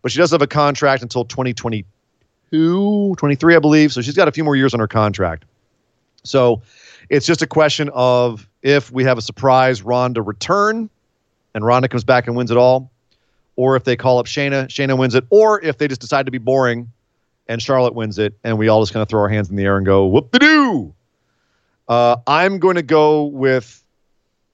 But 0.00 0.12
she 0.12 0.18
does 0.18 0.30
have 0.30 0.42
a 0.42 0.46
contract 0.46 1.02
until 1.02 1.24
2022, 1.24 3.16
23, 3.18 3.56
I 3.56 3.58
believe. 3.58 3.92
So 3.92 4.00
she's 4.00 4.14
got 4.14 4.28
a 4.28 4.32
few 4.32 4.44
more 4.44 4.54
years 4.54 4.74
on 4.74 4.80
her 4.80 4.86
contract. 4.86 5.44
So 6.22 6.62
it's 7.08 7.26
just 7.26 7.42
a 7.42 7.48
question 7.48 7.90
of 7.94 8.48
if 8.62 8.92
we 8.92 9.02
have 9.02 9.18
a 9.18 9.22
surprise 9.22 9.82
Ronda 9.82 10.22
return 10.22 10.88
and 11.52 11.66
Ronda 11.66 11.88
comes 11.88 12.04
back 12.04 12.28
and 12.28 12.36
wins 12.36 12.52
it 12.52 12.56
all, 12.56 12.92
or 13.56 13.74
if 13.74 13.82
they 13.82 13.96
call 13.96 14.20
up 14.20 14.26
Shayna, 14.26 14.68
Shayna 14.68 14.96
wins 14.96 15.16
it, 15.16 15.24
or 15.30 15.60
if 15.62 15.78
they 15.78 15.88
just 15.88 16.00
decide 16.00 16.26
to 16.26 16.32
be 16.32 16.38
boring 16.38 16.92
and 17.48 17.60
Charlotte 17.60 17.94
wins 17.94 18.20
it 18.20 18.34
and 18.44 18.56
we 18.56 18.68
all 18.68 18.80
just 18.80 18.92
kind 18.92 19.02
of 19.02 19.08
throw 19.08 19.20
our 19.20 19.28
hands 19.28 19.50
in 19.50 19.56
the 19.56 19.64
air 19.64 19.76
and 19.76 19.84
go, 19.84 20.06
whoop 20.06 20.30
de 20.30 20.38
doo. 20.38 20.94
Uh, 21.90 22.16
I'm 22.28 22.60
going 22.60 22.76
to 22.76 22.82
go 22.82 23.24
with. 23.24 23.84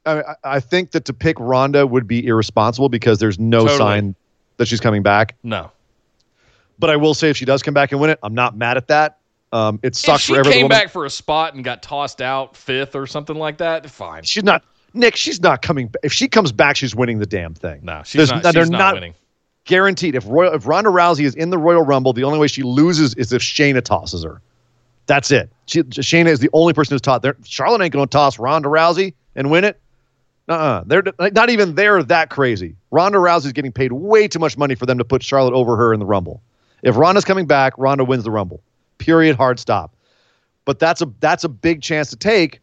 I, 0.07 0.23
I, 0.43 0.61
think 0.61 0.93
that 0.93 1.05
to 1.05 1.13
pick 1.13 1.37
Ronda 1.39 1.87
would 1.87 2.07
be 2.07 2.27
irresponsible 2.27 2.89
because 2.89 3.19
there's 3.19 3.39
no 3.39 3.67
totally. 3.67 3.79
sign 3.79 4.15
that 4.57 4.69
she's 4.69 4.81
coming 4.81 5.03
back. 5.03 5.35
No. 5.43 5.71
But 6.79 6.91
I 6.91 6.97
will 6.97 7.13
say, 7.13 7.29
if 7.29 7.37
she 7.37 7.45
does 7.45 7.63
come 7.63 7.75
back 7.75 7.93
and 7.93 8.01
win 8.01 8.11
it, 8.11 8.19
I'm 8.23 8.35
not 8.35 8.57
mad 8.57 8.77
at 8.77 8.87
that. 8.89 9.19
Um, 9.53 9.81
it 9.83 9.97
sucks 9.97 10.27
for 10.27 10.35
everybody. 10.35 10.39
if 10.39 10.45
she 10.47 10.51
for 10.51 10.55
everyone. 10.55 10.61
came 10.61 10.69
back 10.69 10.91
for 10.91 11.05
a 11.05 11.11
spot 11.11 11.55
and 11.55 11.65
got 11.65 11.83
tossed 11.83 12.23
out 12.23 12.57
fifth 12.57 12.95
or 12.95 13.07
something 13.07 13.37
like 13.37 13.59
that, 13.59 13.89
fine. 13.91 14.23
She's 14.23 14.45
not. 14.45 14.65
Nick, 14.95 15.15
she's 15.17 15.41
not 15.41 15.61
coming. 15.61 15.93
If 16.03 16.15
she 16.15 16.29
comes 16.29 16.53
back, 16.53 16.77
she's 16.77 16.95
winning 16.95 17.19
the 17.19 17.27
damn 17.27 17.53
thing. 17.53 17.81
No, 17.83 18.03
she's 18.05 18.31
not. 18.31 18.45
She's 18.45 18.55
they're 18.55 18.65
not, 18.65 18.79
not 18.79 18.95
winning. 18.95 19.15
Guaranteed. 19.65 20.15
If 20.15 20.25
Royal, 20.27 20.55
if 20.55 20.67
Ronda 20.67 20.89
Rousey 20.89 21.25
is 21.25 21.35
in 21.35 21.51
the 21.51 21.59
Royal 21.59 21.83
Rumble, 21.83 22.15
the 22.15 22.25
only 22.25 22.39
way 22.39 22.47
she 22.47 22.63
loses 22.63 23.13
is 23.15 23.33
if 23.33 23.43
Shayna 23.43 23.83
tosses 23.83 24.25
her. 24.25 24.41
That's 25.07 25.31
it. 25.31 25.51
She, 25.66 25.83
Shayna 25.83 26.27
is 26.27 26.41
the 26.41 26.51
only 26.53 26.73
person 26.73 26.95
who's 26.95 27.01
taught 27.01 27.23
there. 27.23 27.37
Charlotte 27.45 27.83
ain't 27.83 27.93
going 27.93 28.07
to 28.07 28.11
toss 28.11 28.39
Ronda 28.39 28.69
Rousey 28.69 29.15
and 29.35 29.51
win 29.51 29.65
it. 29.65 29.81
Uh-uh. 30.49 30.85
They're 30.87 31.03
not 31.33 31.51
even 31.51 31.74
they're 31.74 32.03
that 32.05 32.31
crazy. 32.31 32.77
Ronda 32.91 33.19
Rousey's 33.19 33.53
getting 33.53 33.73
paid 33.73 33.93
way 33.93 34.28
too 34.28 34.39
much 34.39 34.57
money 34.57 34.74
for 34.74 34.87
them 34.87 34.99
to 34.99 35.05
put 35.05 35.23
Charlotte 35.23 35.55
over 35.55 35.77
her 35.77 35.93
in 35.93 35.99
the 35.99 36.07
Rumble. 36.07 36.41
If 36.83 36.97
Ronda's 36.97 37.24
coming 37.24 37.47
back, 37.47 37.73
Ronda 37.77 38.05
wins 38.05 38.24
the 38.24 38.31
Rumble. 38.31 38.62
Period. 38.99 39.37
Hard 39.37 39.59
stop. 39.59 39.93
But 40.65 40.78
that's 40.78 41.03
a 41.03 41.11
that's 41.20 41.43
a 41.43 41.49
big 41.49 41.83
chance 41.83 42.11
to 42.11 42.16
take 42.16 42.61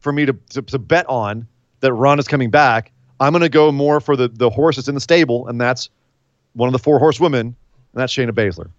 for 0.00 0.12
me 0.12 0.26
to 0.26 0.32
to, 0.50 0.62
to 0.62 0.78
bet 0.78 1.06
on 1.08 1.46
that 1.80 1.92
Ronda's 1.92 2.28
coming 2.28 2.50
back. 2.50 2.90
I'm 3.20 3.32
going 3.32 3.42
to 3.42 3.48
go 3.48 3.70
more 3.70 4.00
for 4.00 4.16
the 4.16 4.28
the 4.28 4.50
horse 4.50 4.76
that's 4.76 4.88
in 4.88 4.94
the 4.94 5.00
stable, 5.00 5.46
and 5.46 5.60
that's 5.60 5.88
one 6.54 6.68
of 6.68 6.72
the 6.72 6.78
four 6.80 6.98
horsewomen, 6.98 7.46
and 7.46 7.54
that's 7.94 8.12
Shayna 8.12 8.30
Baszler. 8.30 8.70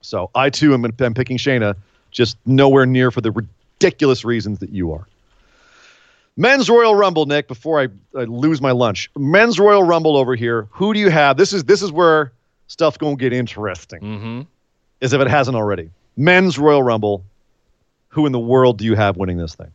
So 0.00 0.30
I 0.34 0.48
too 0.48 0.72
am, 0.72 0.84
am 0.84 1.14
picking 1.14 1.36
Shayna 1.36 1.76
just 2.10 2.36
nowhere 2.46 2.86
near 2.86 3.10
for 3.10 3.20
the 3.20 3.30
ridiculous 3.30 4.24
reasons 4.24 4.58
that 4.58 4.70
you 4.70 4.92
are. 4.92 5.06
Men's 6.36 6.70
Royal 6.70 6.94
Rumble, 6.94 7.26
Nick. 7.26 7.48
Before 7.48 7.80
I, 7.80 7.88
I 8.16 8.24
lose 8.24 8.60
my 8.60 8.70
lunch, 8.70 9.10
Men's 9.16 9.58
Royal 9.58 9.82
Rumble 9.82 10.16
over 10.16 10.34
here. 10.34 10.68
Who 10.70 10.94
do 10.94 11.00
you 11.00 11.10
have? 11.10 11.36
This 11.36 11.52
is 11.52 11.64
this 11.64 11.82
is 11.82 11.92
where 11.92 12.32
stuff 12.66 12.98
gonna 12.98 13.16
get 13.16 13.32
interesting. 13.32 14.00
Mm-hmm. 14.00 14.40
As 15.02 15.12
if 15.12 15.20
it 15.20 15.28
hasn't 15.28 15.56
already. 15.56 15.90
Men's 16.16 16.58
Royal 16.58 16.82
Rumble. 16.82 17.24
Who 18.08 18.26
in 18.26 18.32
the 18.32 18.40
world 18.40 18.78
do 18.78 18.84
you 18.84 18.96
have 18.96 19.16
winning 19.16 19.36
this 19.36 19.54
thing? 19.54 19.70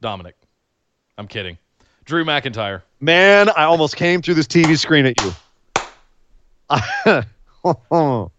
Dominic. 0.00 0.34
I'm 1.16 1.28
kidding. 1.28 1.58
Drew 2.04 2.24
McIntyre. 2.24 2.82
Man, 3.00 3.48
I 3.50 3.64
almost 3.64 3.96
came 3.96 4.22
through 4.22 4.34
this 4.34 4.46
TV 4.46 4.78
screen 4.78 5.06
at 5.06 5.20
you. 5.20 5.32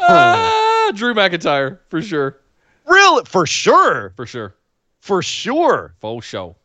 ah, 0.00 0.92
Drew 0.94 1.14
McIntyre 1.14 1.78
for 1.88 2.02
sure. 2.02 2.38
Real 2.86 3.24
for 3.24 3.46
sure. 3.46 4.12
For 4.16 4.26
sure. 4.26 4.54
For 5.00 5.22
sure. 5.22 5.94
Full 6.00 6.20
show. 6.20 6.56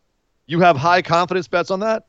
You 0.47 0.59
have 0.59 0.75
high 0.75 1.01
confidence 1.01 1.47
bets 1.47 1.71
on 1.71 1.79
that? 1.81 2.05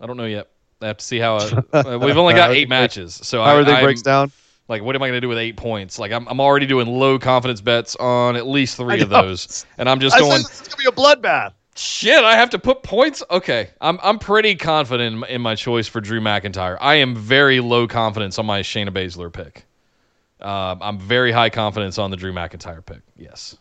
I 0.00 0.06
don't 0.06 0.16
know 0.16 0.24
yet. 0.24 0.48
I 0.80 0.86
have 0.86 0.98
to 0.98 1.04
see 1.04 1.18
how. 1.18 1.36
Uh, 1.36 1.98
we've 2.00 2.16
only 2.16 2.34
got 2.42 2.50
eight 2.50 2.68
matches, 2.68 3.14
so 3.14 3.42
how 3.42 3.56
everything 3.56 3.82
breaks 3.82 4.02
down. 4.02 4.30
Like, 4.68 4.82
what 4.82 4.96
am 4.96 5.02
I 5.02 5.08
going 5.08 5.16
to 5.16 5.20
do 5.20 5.28
with 5.28 5.38
eight 5.38 5.56
points? 5.56 5.98
Like, 5.98 6.10
I'm, 6.10 6.26
I'm 6.26 6.40
already 6.40 6.66
doing 6.66 6.88
low 6.88 7.18
confidence 7.18 7.60
bets 7.60 7.94
on 7.96 8.34
at 8.34 8.46
least 8.46 8.76
three 8.76 9.00
of 9.00 9.08
those, 9.08 9.64
and 9.78 9.88
I'm 9.88 10.00
just 10.00 10.16
I 10.16 10.20
going. 10.20 10.40
It's 10.40 10.60
going 10.60 10.70
to 10.70 10.76
be 10.76 10.86
a 10.86 10.92
bloodbath. 10.92 11.52
Shit, 11.76 12.24
I 12.24 12.36
have 12.36 12.50
to 12.50 12.58
put 12.58 12.82
points. 12.82 13.22
Okay, 13.30 13.70
I'm 13.80 14.00
I'm 14.02 14.18
pretty 14.18 14.54
confident 14.56 15.24
in, 15.24 15.30
in 15.30 15.42
my 15.42 15.54
choice 15.54 15.86
for 15.86 16.00
Drew 16.00 16.20
McIntyre. 16.20 16.78
I 16.80 16.96
am 16.96 17.14
very 17.14 17.60
low 17.60 17.86
confidence 17.86 18.38
on 18.38 18.46
my 18.46 18.60
Shayna 18.60 18.88
Baszler 18.88 19.30
pick. 19.30 19.65
Uh, 20.40 20.76
I'm 20.80 20.98
very 20.98 21.32
high 21.32 21.50
confidence 21.50 21.98
on 21.98 22.10
the 22.10 22.16
Drew 22.16 22.32
McIntyre 22.32 22.84
pick. 22.84 23.00
Yes. 23.16 23.56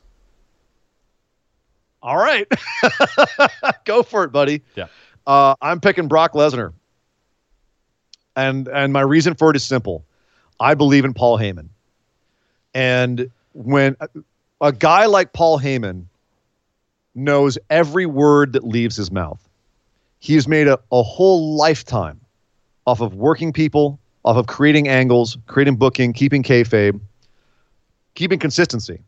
All 2.01 2.17
right, 2.17 2.47
go 3.85 4.03
for 4.03 4.23
it, 4.25 4.31
buddy. 4.31 4.61
Yeah. 4.75 4.87
Uh, 5.25 5.55
I'm 5.59 5.79
picking 5.79 6.07
Brock 6.07 6.33
Lesnar, 6.33 6.71
and 8.35 8.67
and 8.67 8.93
my 8.93 9.01
reason 9.01 9.33
for 9.33 9.49
it 9.49 9.55
is 9.55 9.65
simple. 9.65 10.05
I 10.59 10.75
believe 10.75 11.03
in 11.03 11.15
Paul 11.15 11.39
Heyman, 11.39 11.69
and 12.75 13.31
when 13.53 13.95
a, 13.99 14.09
a 14.61 14.71
guy 14.71 15.07
like 15.07 15.33
Paul 15.33 15.59
Heyman 15.59 16.05
knows 17.15 17.57
every 17.71 18.05
word 18.05 18.53
that 18.53 18.63
leaves 18.63 18.95
his 18.95 19.09
mouth, 19.11 19.41
he 20.19 20.35
has 20.35 20.47
made 20.47 20.67
a, 20.67 20.79
a 20.91 21.01
whole 21.01 21.55
lifetime 21.55 22.19
off 22.85 23.01
of 23.01 23.15
working 23.15 23.51
people 23.51 23.99
off 24.25 24.37
of 24.37 24.47
creating 24.47 24.87
angles, 24.87 25.37
creating 25.45 25.75
booking, 25.75 26.11
keeping 26.11 26.41
kayfabe, 26.41 26.99
keeping 28.15 28.39
consistency. 28.39 28.99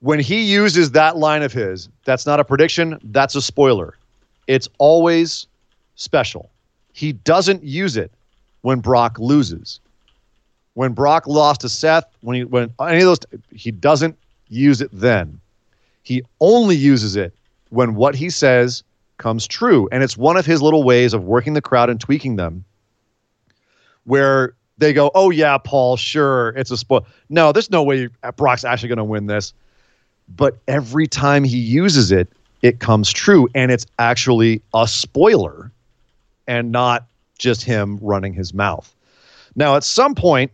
When 0.00 0.18
he 0.18 0.42
uses 0.42 0.90
that 0.90 1.16
line 1.16 1.42
of 1.42 1.52
his, 1.52 1.88
that's 2.04 2.26
not 2.26 2.40
a 2.40 2.44
prediction, 2.44 2.98
that's 3.04 3.34
a 3.36 3.40
spoiler. 3.40 3.94
It's 4.48 4.68
always 4.78 5.46
special. 5.94 6.50
He 6.92 7.12
doesn't 7.12 7.62
use 7.62 7.96
it 7.96 8.10
when 8.62 8.80
Brock 8.80 9.18
loses. 9.18 9.80
When 10.74 10.92
Brock 10.92 11.26
lost 11.26 11.62
to 11.62 11.68
Seth, 11.68 12.04
when 12.20 12.36
he 12.36 12.44
when 12.44 12.70
any 12.80 12.98
of 12.98 13.04
those 13.04 13.18
he 13.52 13.70
doesn't 13.70 14.18
use 14.48 14.80
it 14.80 14.90
then. 14.92 15.40
He 16.02 16.22
only 16.40 16.76
uses 16.76 17.16
it 17.16 17.32
when 17.70 17.94
what 17.94 18.14
he 18.14 18.28
says 18.28 18.82
comes 19.18 19.46
true. 19.46 19.88
And 19.90 20.02
it's 20.02 20.16
one 20.16 20.36
of 20.36 20.44
his 20.44 20.60
little 20.60 20.82
ways 20.82 21.14
of 21.14 21.24
working 21.24 21.54
the 21.54 21.62
crowd 21.62 21.90
and 21.90 22.00
tweaking 22.00 22.36
them 22.36 22.64
where 24.06 24.54
they 24.78 24.92
go, 24.92 25.10
"Oh 25.14 25.30
yeah, 25.30 25.58
Paul, 25.58 25.96
sure, 25.96 26.50
it's 26.50 26.70
a 26.70 26.76
spoil." 26.76 27.06
No, 27.28 27.52
there's 27.52 27.70
no 27.70 27.82
way 27.82 28.08
Brock's 28.36 28.64
actually 28.64 28.88
going 28.88 28.98
to 28.98 29.04
win 29.04 29.26
this. 29.26 29.52
But 30.34 30.58
every 30.66 31.06
time 31.06 31.44
he 31.44 31.58
uses 31.58 32.10
it, 32.10 32.28
it 32.62 32.80
comes 32.80 33.12
true, 33.12 33.48
and 33.54 33.70
it's 33.70 33.86
actually 33.98 34.62
a 34.74 34.88
spoiler, 34.88 35.70
and 36.48 36.72
not 36.72 37.06
just 37.38 37.62
him 37.62 37.98
running 38.00 38.32
his 38.32 38.54
mouth. 38.54 38.94
Now, 39.54 39.76
at 39.76 39.84
some 39.84 40.14
point, 40.14 40.50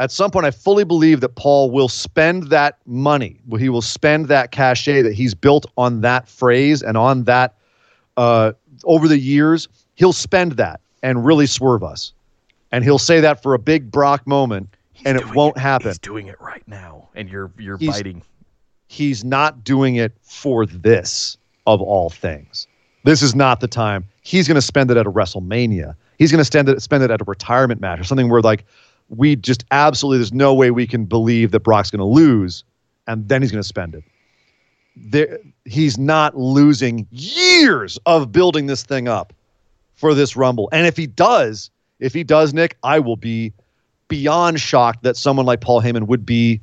at 0.00 0.10
some 0.10 0.30
point, 0.30 0.44
I 0.44 0.50
fully 0.50 0.84
believe 0.84 1.20
that 1.20 1.36
Paul 1.36 1.70
will 1.70 1.88
spend 1.88 2.44
that 2.44 2.78
money. 2.84 3.38
He 3.58 3.68
will 3.68 3.82
spend 3.82 4.26
that 4.26 4.50
cachet 4.50 5.02
that 5.02 5.14
he's 5.14 5.34
built 5.34 5.66
on 5.76 6.00
that 6.00 6.28
phrase 6.28 6.82
and 6.82 6.96
on 6.96 7.24
that 7.24 7.54
uh, 8.16 8.52
over 8.84 9.06
the 9.06 9.18
years. 9.18 9.68
He'll 9.94 10.12
spend 10.12 10.52
that 10.52 10.80
and 11.02 11.24
really 11.24 11.46
swerve 11.46 11.84
us 11.84 12.12
and 12.74 12.82
he'll 12.82 12.98
say 12.98 13.20
that 13.20 13.40
for 13.40 13.54
a 13.54 13.58
big 13.58 13.92
Brock 13.92 14.26
moment, 14.26 14.68
he's 14.92 15.06
and 15.06 15.16
it 15.16 15.32
won't 15.32 15.56
it, 15.56 15.60
happen. 15.60 15.88
He's 15.90 15.98
doing 16.00 16.26
it 16.26 16.40
right 16.40 16.66
now, 16.66 17.08
and 17.14 17.28
you're 17.28 17.52
you're 17.56 17.78
he's, 17.78 17.90
biting. 17.90 18.20
He's 18.88 19.22
not 19.22 19.62
doing 19.62 19.94
it 19.94 20.12
for 20.22 20.66
this 20.66 21.36
of 21.68 21.80
all 21.80 22.10
things. 22.10 22.66
This 23.04 23.22
is 23.22 23.32
not 23.32 23.60
the 23.60 23.68
time. 23.68 24.04
He's 24.22 24.48
going 24.48 24.56
to 24.56 24.62
spend 24.62 24.90
it 24.90 24.96
at 24.96 25.06
a 25.06 25.10
WrestleMania. 25.10 25.94
He's 26.18 26.32
going 26.32 26.40
to 26.40 26.44
spend 26.44 26.68
it 26.68 26.82
spend 26.82 27.04
it 27.04 27.12
at 27.12 27.20
a 27.20 27.24
retirement 27.24 27.80
match 27.80 28.00
or 28.00 28.04
something 28.04 28.28
where 28.28 28.42
like 28.42 28.64
we 29.08 29.36
just 29.36 29.64
absolutely 29.70 30.18
there's 30.18 30.32
no 30.32 30.52
way 30.52 30.72
we 30.72 30.88
can 30.88 31.04
believe 31.04 31.52
that 31.52 31.60
Brock's 31.60 31.92
going 31.92 32.00
to 32.00 32.04
lose, 32.04 32.64
and 33.06 33.28
then 33.28 33.40
he's 33.40 33.52
going 33.52 33.62
to 33.62 33.68
spend 33.68 33.94
it. 33.94 34.02
There, 34.96 35.38
he's 35.64 35.96
not 35.96 36.36
losing 36.36 37.06
years 37.12 38.00
of 38.04 38.32
building 38.32 38.66
this 38.66 38.82
thing 38.82 39.06
up 39.06 39.32
for 39.94 40.12
this 40.12 40.34
Rumble, 40.34 40.68
and 40.72 40.88
if 40.88 40.96
he 40.96 41.06
does, 41.06 41.70
if 42.00 42.12
he 42.12 42.24
does, 42.24 42.52
Nick, 42.54 42.76
I 42.82 42.98
will 42.98 43.16
be 43.16 43.52
beyond 44.08 44.60
shocked 44.60 45.02
that 45.02 45.16
someone 45.16 45.46
like 45.46 45.60
Paul 45.60 45.80
Heyman 45.80 46.06
would 46.06 46.26
be 46.26 46.60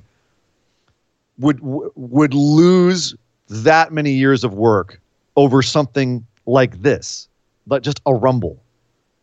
would 1.38 1.60
would 1.62 2.34
lose 2.34 3.16
that 3.50 3.92
many 3.92 4.12
years 4.12 4.44
of 4.44 4.54
work 4.54 5.00
over 5.36 5.62
something 5.62 6.26
like 6.46 6.82
this, 6.82 7.28
but 7.68 7.84
just 7.84 8.02
a 8.06 8.14
rumble. 8.14 8.62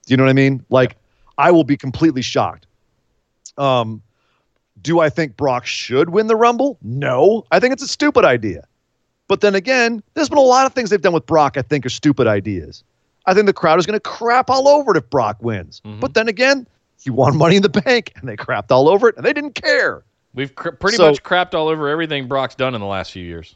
Do 0.07 0.13
you 0.13 0.17
know 0.17 0.25
what 0.25 0.31
I 0.31 0.35
mean? 0.35 0.65
Like, 0.71 0.97
I 1.37 1.51
will 1.51 1.65
be 1.65 1.77
completely 1.77 2.23
shocked. 2.23 2.67
Um, 3.57 4.03
do 4.81 5.01
I 5.01 5.11
think 5.11 5.37
Brock 5.37 5.67
should 5.67 6.11
win 6.11 6.29
the 6.29 6.37
Rumble? 6.37 6.79
No. 6.83 7.45
I 7.51 7.61
think 7.61 7.73
it's 7.73 7.83
a 7.83 7.89
stupid 7.89 8.25
idea. 8.25 8.67
But 9.27 9.41
then 9.41 9.55
again, 9.55 10.03
there's 10.15 10.29
been 10.29 10.39
a 10.39 10.43
lot 10.43 10.67
of 10.67 10.73
things 10.73 10.91
they've 10.91 11.01
done 11.01 11.13
with 11.13 11.27
Brock 11.27 11.57
I 11.57 11.63
think 11.63 11.85
are 11.85 11.91
stupid 11.91 12.27
ideas. 12.27 12.83
I 13.29 13.35
think 13.35 13.47
the 13.47 13.53
crowd 13.53 13.79
is 13.79 13.87
going 13.87 13.97
to 13.97 14.01
crap 14.01 14.49
all 14.51 14.67
over 14.69 14.93
it 14.93 14.97
if 14.97 15.09
Brock 15.11 15.37
wins. 15.43 15.81
Mhm. 15.85 16.01
But 16.01 16.15
then 16.15 16.29
again, 16.29 16.67
he 17.01 17.11
won 17.11 17.37
Money 17.37 17.57
in 17.57 17.63
the 17.63 17.69
Bank 17.69 18.13
and 18.17 18.29
they 18.29 18.37
crapped 18.37 18.71
all 18.71 18.89
over 18.89 19.09
it 19.09 19.17
and 19.17 19.25
they 19.25 19.33
didn't 19.33 19.55
care. 19.55 20.03
We've 20.35 20.55
cr- 20.55 20.71
pretty 20.71 20.97
So- 20.97 21.09
much 21.11 21.23
crapped 21.23 21.55
all 21.55 21.69
over 21.69 21.89
everything 21.89 22.27
Brock's 22.29 22.55
done 22.55 22.75
in 22.75 22.81
the 22.81 22.87
last 22.87 23.13
few 23.13 23.25
years. 23.25 23.55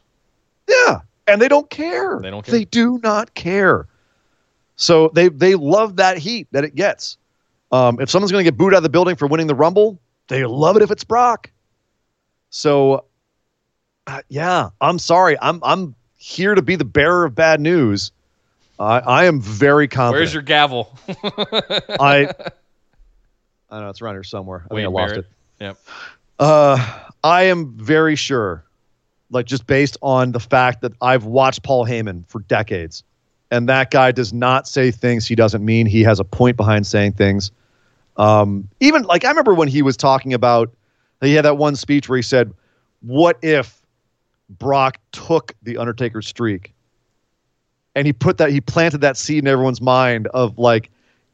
Yeah, 0.69 0.99
and 1.27 1.41
they 1.41 1.47
don't 1.47 1.69
care. 1.69 2.19
They 2.21 2.29
don't 2.29 2.45
care. 2.45 2.51
They 2.53 2.65
do 2.65 2.99
not 3.03 3.33
care. 3.33 3.87
So 4.75 5.09
they 5.13 5.29
they 5.29 5.55
love 5.55 5.97
that 5.97 6.17
heat 6.17 6.47
that 6.51 6.63
it 6.63 6.73
gets. 6.75 7.17
Um, 7.71 7.99
if 7.99 8.09
someone's 8.09 8.31
going 8.31 8.43
to 8.45 8.49
get 8.51 8.57
booed 8.57 8.73
out 8.73 8.77
of 8.77 8.83
the 8.83 8.89
building 8.89 9.15
for 9.15 9.27
winning 9.27 9.47
the 9.47 9.55
Rumble, 9.55 9.99
they 10.27 10.45
love 10.45 10.75
it 10.77 10.81
if 10.83 10.91
it's 10.91 11.03
Brock. 11.03 11.49
So, 12.49 13.05
uh, 14.07 14.21
yeah, 14.29 14.69
I'm 14.81 14.99
sorry. 14.99 15.37
I'm 15.41 15.59
I'm 15.63 15.95
here 16.17 16.55
to 16.55 16.61
be 16.61 16.75
the 16.75 16.85
bearer 16.85 17.25
of 17.25 17.35
bad 17.35 17.59
news. 17.59 18.11
I 18.79 18.99
I 18.99 19.25
am 19.25 19.39
very 19.41 19.87
confident. 19.87 20.19
Where's 20.21 20.33
your 20.33 20.43
gavel? 20.43 20.97
I 21.07 22.29
I 23.69 23.77
don't 23.77 23.83
know. 23.85 23.89
It's 23.89 24.01
around 24.01 24.15
here 24.15 24.23
somewhere. 24.23 24.65
I 24.69 24.73
Wade 24.73 24.85
think 24.85 24.95
I 24.95 25.01
lost 25.01 25.13
Barrett. 25.13 25.25
it. 25.59 25.63
Yep. 25.63 25.77
Uh, 26.39 26.99
I 27.23 27.43
am 27.43 27.73
very 27.77 28.15
sure, 28.15 28.65
like 29.31 29.45
just 29.45 29.65
based 29.65 29.97
on 30.01 30.31
the 30.31 30.39
fact 30.39 30.81
that 30.81 30.93
I've 31.01 31.25
watched 31.25 31.63
Paul 31.63 31.85
Heyman 31.85 32.27
for 32.27 32.41
decades, 32.41 33.03
and 33.49 33.69
that 33.69 33.91
guy 33.91 34.11
does 34.11 34.33
not 34.33 34.67
say 34.67 34.91
things 34.91 35.25
he 35.27 35.35
doesn't 35.35 35.63
mean. 35.63 35.85
He 35.85 36.01
has 36.03 36.19
a 36.19 36.23
point 36.23 36.57
behind 36.57 36.85
saying 36.85 37.13
things. 37.13 37.51
Um, 38.17 38.67
even 38.79 39.03
like 39.03 39.25
I 39.25 39.29
remember 39.29 39.53
when 39.53 39.67
he 39.67 39.81
was 39.81 39.97
talking 39.97 40.33
about, 40.33 40.71
he 41.21 41.33
had 41.33 41.45
that 41.45 41.57
one 41.57 41.75
speech 41.75 42.09
where 42.09 42.17
he 42.17 42.23
said, 42.23 42.53
"What 43.01 43.37
if 43.41 43.81
Brock 44.49 44.99
took 45.11 45.53
the 45.63 45.77
Undertaker's 45.77 46.27
streak?" 46.27 46.72
And 47.95 48.07
he 48.07 48.13
put 48.13 48.37
that 48.37 48.49
he 48.49 48.61
planted 48.61 49.01
that 49.01 49.17
seed 49.17 49.39
in 49.39 49.47
everyone's 49.47 49.81
mind 49.81 50.27
of 50.27 50.57
like, 50.57 50.89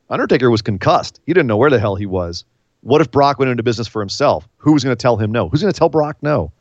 Undertaker 0.09 0.49
was 0.49 0.61
concussed. 0.61 1.19
He 1.25 1.33
didn't 1.33 1.47
know 1.47 1.57
where 1.57 1.69
the 1.69 1.79
hell 1.79 1.95
he 1.95 2.05
was. 2.05 2.43
What 2.81 3.01
if 3.01 3.11
Brock 3.11 3.39
went 3.39 3.51
into 3.51 3.63
business 3.63 3.87
for 3.87 4.01
himself? 4.01 4.47
Who 4.57 4.73
was 4.73 4.83
going 4.83 4.95
to 4.95 5.01
tell 5.01 5.17
him 5.17 5.31
no? 5.31 5.49
Who's 5.49 5.61
going 5.61 5.71
to 5.71 5.77
tell 5.77 5.89
Brock 5.89 6.17
no? 6.21 6.51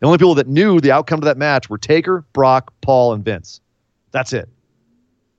The 0.00 0.06
only 0.06 0.18
people 0.18 0.34
that 0.34 0.48
knew 0.48 0.80
the 0.80 0.92
outcome 0.92 1.18
of 1.18 1.24
that 1.24 1.38
match 1.38 1.70
were 1.70 1.78
Taker, 1.78 2.24
Brock, 2.32 2.72
Paul, 2.80 3.12
and 3.12 3.24
Vince. 3.24 3.60
That's 4.10 4.32
it. 4.32 4.48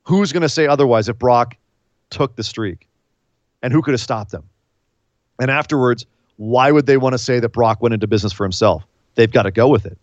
Who's 0.04 0.32
going 0.32 0.42
to 0.42 0.50
say 0.50 0.68
otherwise 0.68 1.10
if 1.10 1.20
Brock 1.20 1.56
took 2.10 2.36
the 2.36 2.44
streak? 2.44 2.88
And 3.62 3.74
who 3.74 3.82
could 3.82 3.92
have 3.92 4.02
stopped 4.02 4.32
them? 4.32 4.44
And 5.40 5.52
afterwards, 5.52 6.06
why 6.38 6.72
would 6.72 6.86
they 6.86 6.98
want 6.98 7.14
to 7.14 7.18
say 7.18 7.40
that 7.40 7.50
Brock 7.50 7.82
went 7.82 7.94
into 7.94 8.08
business 8.08 8.32
for 8.32 8.44
himself? 8.44 8.84
They've 9.16 9.32
got 9.32 9.44
to 9.44 9.52
go 9.52 9.68
with 9.68 9.86
it. 9.86 9.98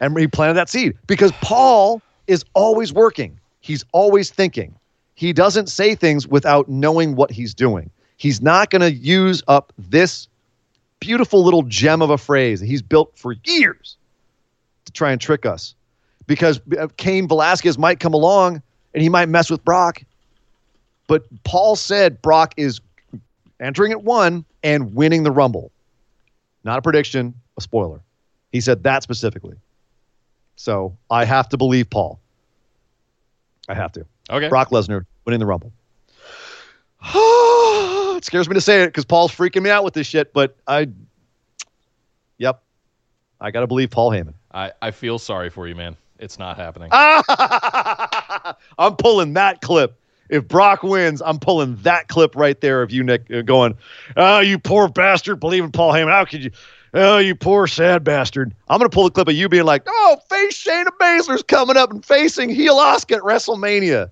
And 0.00 0.16
he 0.18 0.28
planted 0.28 0.54
that 0.54 0.68
seed 0.68 0.96
because 1.06 1.32
Paul 1.40 2.00
is 2.28 2.44
always 2.54 2.92
working. 2.92 3.40
He's 3.60 3.84
always 3.92 4.30
thinking. 4.30 4.74
He 5.14 5.32
doesn't 5.32 5.68
say 5.68 5.96
things 5.96 6.28
without 6.28 6.68
knowing 6.68 7.16
what 7.16 7.32
he's 7.32 7.54
doing. 7.54 7.90
He's 8.16 8.40
not 8.40 8.70
going 8.70 8.82
to 8.82 8.92
use 8.92 9.42
up 9.48 9.72
this 9.78 10.28
beautiful 11.00 11.42
little 11.42 11.62
gem 11.62 12.02
of 12.02 12.10
a 12.10 12.18
phrase 12.18 12.60
that 12.60 12.66
he's 12.66 12.82
built 12.82 13.16
for 13.16 13.34
years 13.44 13.96
to 14.84 14.92
try 14.92 15.10
and 15.10 15.20
trick 15.20 15.44
us. 15.44 15.74
Because 16.26 16.60
uh, 16.78 16.88
Cain 16.96 17.26
Velasquez 17.26 17.78
might 17.78 18.00
come 18.00 18.14
along 18.14 18.62
and 18.94 19.02
he 19.02 19.08
might 19.08 19.28
mess 19.28 19.50
with 19.50 19.64
Brock. 19.64 20.02
But 21.06 21.24
Paul 21.44 21.74
said 21.74 22.20
Brock 22.20 22.54
is 22.56 22.80
entering 23.60 23.92
at 23.92 24.02
one 24.02 24.44
and 24.62 24.94
winning 24.94 25.22
the 25.22 25.30
Rumble. 25.30 25.72
Not 26.64 26.78
a 26.78 26.82
prediction, 26.82 27.34
a 27.56 27.60
spoiler. 27.60 28.00
He 28.52 28.60
said 28.60 28.82
that 28.82 29.02
specifically. 29.02 29.56
So 30.58 30.98
I 31.08 31.24
have 31.24 31.48
to 31.50 31.56
believe 31.56 31.88
Paul. 31.88 32.20
I 33.68 33.74
have 33.74 33.92
to. 33.92 34.04
Okay. 34.28 34.48
Brock 34.48 34.70
Lesnar 34.70 35.06
winning 35.24 35.38
the 35.38 35.46
Rumble. 35.46 35.72
it 38.16 38.24
scares 38.24 38.48
me 38.48 38.54
to 38.54 38.60
say 38.60 38.82
it 38.82 38.88
because 38.88 39.04
Paul's 39.04 39.32
freaking 39.32 39.62
me 39.62 39.70
out 39.70 39.84
with 39.84 39.94
this 39.94 40.08
shit, 40.08 40.32
but 40.32 40.56
I, 40.66 40.88
yep, 42.38 42.60
I 43.40 43.52
got 43.52 43.60
to 43.60 43.68
believe 43.68 43.90
Paul 43.90 44.10
Heyman. 44.10 44.34
I, 44.52 44.72
I 44.82 44.90
feel 44.90 45.20
sorry 45.20 45.48
for 45.48 45.68
you, 45.68 45.76
man. 45.76 45.96
It's 46.18 46.40
not 46.40 46.56
happening. 46.56 46.88
I'm 48.78 48.96
pulling 48.96 49.34
that 49.34 49.60
clip. 49.60 49.96
If 50.28 50.48
Brock 50.48 50.82
wins, 50.82 51.22
I'm 51.24 51.38
pulling 51.38 51.76
that 51.82 52.08
clip 52.08 52.34
right 52.34 52.60
there 52.60 52.82
of 52.82 52.90
you, 52.90 53.04
Nick, 53.04 53.30
uh, 53.30 53.42
going, 53.42 53.78
"Oh, 54.16 54.40
you 54.40 54.58
poor 54.58 54.88
bastard, 54.88 55.38
believing 55.38 55.70
Paul 55.70 55.92
Heyman. 55.92 56.10
How 56.10 56.24
could 56.24 56.42
you? 56.44 56.50
Oh, 56.94 57.18
you 57.18 57.34
poor 57.34 57.66
sad 57.66 58.04
bastard." 58.04 58.54
I'm 58.68 58.78
gonna 58.78 58.88
pull 58.88 59.04
the 59.04 59.10
clip 59.10 59.28
of 59.28 59.34
you 59.34 59.48
being 59.48 59.64
like, 59.64 59.82
"Oh, 59.86 60.18
face 60.28 60.62
Shayna 60.64 60.88
Baszler's 61.00 61.42
coming 61.42 61.76
up 61.76 61.90
and 61.90 62.04
facing 62.04 62.48
heel 62.48 62.76
Asuka 62.76 63.16
at 63.16 63.22
WrestleMania." 63.22 64.10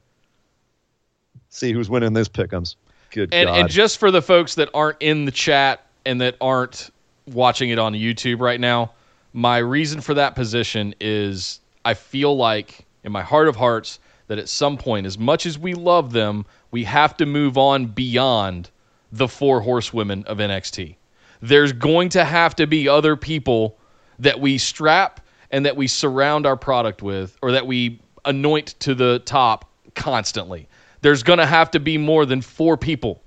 See 1.48 1.73
who's 1.73 1.89
winning 1.89 2.12
this 2.12 2.28
pickums. 2.28 2.77
Good 3.11 3.32
and 3.32 3.47
God. 3.47 3.61
and 3.61 3.70
just 3.70 3.98
for 3.98 4.11
the 4.11 4.20
folks 4.20 4.57
that 4.57 4.69
aren't 4.74 5.01
in 5.01 5.24
the 5.24 5.31
chat 5.31 5.86
and 6.05 6.20
that 6.20 6.36
aren't 6.40 6.90
watching 7.27 7.70
it 7.70 7.78
on 7.78 7.94
YouTube 7.94 8.40
right 8.40 8.61
now, 8.61 8.93
my 9.32 9.59
reason 9.59 10.01
for 10.01 10.15
that 10.15 10.35
position 10.35 10.94
is 11.01 11.61
I 11.85 11.94
feel 11.94 12.36
like 12.36 12.85
in 13.05 13.12
my 13.12 13.23
heart 13.23 13.48
of 13.48 13.57
hearts 13.57 14.01
that 14.28 14.39
at 14.39 14.48
some 14.48 14.77
point, 14.77 15.07
as 15.07 15.19
much 15.19 15.47
as 15.47 15.59
we 15.59 15.74
love 15.74 16.12
them, 16.12 16.44
we 16.70 16.85
have 16.85 17.16
to 17.19 17.27
move 17.27 17.57
on 17.57 17.86
beyond 17.86 18.70
the 19.12 19.28
four 19.28 19.61
horsewomen 19.61 20.24
of 20.24 20.39
NXT. 20.39 20.97
There's 21.41 21.73
going 21.73 22.11
to 22.11 22.25
have 22.25 22.57
to 22.57 22.67
be 22.67 22.89
other 22.89 23.17
people 23.17 23.79
that 24.19 24.41
we 24.41 24.59
strap 24.59 25.21
and 25.51 25.65
that 25.67 25.77
we 25.77 25.87
surround 25.87 26.47
our 26.47 26.57
product 26.57 27.03
with, 27.03 27.37
or 27.43 27.53
that 27.53 27.67
we 27.67 28.01
anoint 28.25 28.75
to 28.81 28.95
the 28.95 29.21
top 29.21 29.71
constantly. 29.95 30.69
There's 31.03 31.23
going 31.23 31.39
to 31.39 31.47
have 31.47 31.71
to 31.73 31.81
be 31.81 31.99
more 31.99 32.27
than 32.27 32.41
four 32.41 32.77
people. 32.77 33.23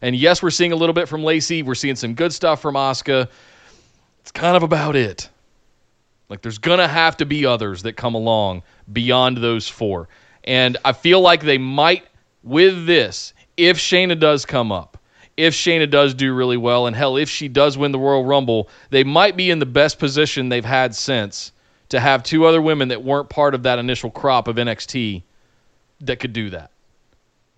And 0.00 0.14
yes, 0.14 0.42
we're 0.42 0.50
seeing 0.50 0.72
a 0.72 0.76
little 0.76 0.92
bit 0.92 1.08
from 1.08 1.24
Lacey. 1.24 1.62
We're 1.62 1.74
seeing 1.74 1.96
some 1.96 2.14
good 2.14 2.32
stuff 2.32 2.60
from 2.60 2.74
Asuka. 2.74 3.28
It's 4.20 4.30
kind 4.30 4.56
of 4.56 4.62
about 4.62 4.96
it. 4.96 5.28
Like 6.28 6.42
there's 6.42 6.58
gonna 6.58 6.88
have 6.88 7.16
to 7.18 7.26
be 7.26 7.46
others 7.46 7.82
that 7.82 7.94
come 7.94 8.14
along 8.14 8.62
beyond 8.92 9.38
those 9.38 9.68
four. 9.68 10.08
And 10.44 10.76
I 10.84 10.92
feel 10.92 11.20
like 11.20 11.42
they 11.42 11.58
might 11.58 12.04
with 12.42 12.86
this, 12.86 13.32
if 13.56 13.78
Shayna 13.78 14.18
does 14.18 14.44
come 14.44 14.72
up, 14.72 14.93
if 15.36 15.54
Shayna 15.54 15.90
does 15.90 16.14
do 16.14 16.32
really 16.34 16.56
well, 16.56 16.86
and 16.86 16.94
hell, 16.94 17.16
if 17.16 17.28
she 17.28 17.48
does 17.48 17.76
win 17.76 17.92
the 17.92 17.98
Royal 17.98 18.24
Rumble, 18.24 18.68
they 18.90 19.04
might 19.04 19.36
be 19.36 19.50
in 19.50 19.58
the 19.58 19.66
best 19.66 19.98
position 19.98 20.48
they've 20.48 20.64
had 20.64 20.94
since 20.94 21.52
to 21.88 22.00
have 22.00 22.22
two 22.22 22.44
other 22.46 22.62
women 22.62 22.88
that 22.88 23.02
weren't 23.02 23.28
part 23.28 23.54
of 23.54 23.64
that 23.64 23.78
initial 23.78 24.10
crop 24.10 24.48
of 24.48 24.56
NXT 24.56 25.22
that 26.00 26.18
could 26.20 26.32
do 26.32 26.50
that. 26.50 26.70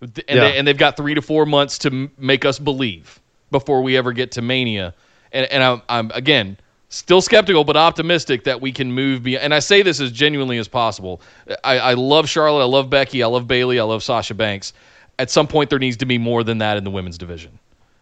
And, 0.01 0.11
Yeah. 0.27 0.35
they, 0.35 0.57
and 0.57 0.67
they've 0.67 0.77
got 0.77 0.97
three 0.97 1.13
to 1.15 1.21
four 1.21 1.45
months 1.45 1.77
to 1.79 1.89
m- 1.89 2.11
make 2.17 2.45
us 2.45 2.59
believe 2.59 3.19
before 3.51 3.81
we 3.81 3.97
ever 3.97 4.11
get 4.13 4.31
to 4.33 4.41
Mania. 4.41 4.93
And, 5.31 5.45
and 5.51 5.63
I'm, 5.63 5.81
I'm, 5.89 6.11
again, 6.13 6.57
still 6.89 7.21
skeptical, 7.21 7.63
but 7.63 7.75
optimistic 7.77 8.43
that 8.43 8.61
we 8.61 8.71
can 8.71 8.91
move 8.91 9.23
beyond. 9.23 9.43
And 9.45 9.53
I 9.53 9.59
say 9.59 9.81
this 9.81 9.99
as 9.99 10.11
genuinely 10.11 10.57
as 10.57 10.67
possible. 10.67 11.21
I, 11.63 11.79
I 11.79 11.93
love 11.93 12.29
Charlotte. 12.29 12.61
I 12.61 12.67
love 12.67 12.89
Becky. 12.89 13.23
I 13.23 13.27
love 13.27 13.47
Bayley. 13.47 13.79
I 13.79 13.83
love 13.83 14.03
Sasha 14.03 14.33
Banks. 14.33 14.73
At 15.19 15.31
some 15.31 15.47
point, 15.47 15.69
there 15.71 15.79
needs 15.79 15.97
to 15.97 16.05
be 16.05 16.17
more 16.19 16.43
than 16.43 16.59
that 16.59 16.77
in 16.77 16.83
the 16.83 16.91
women's 16.91 17.17
division. 17.17 17.57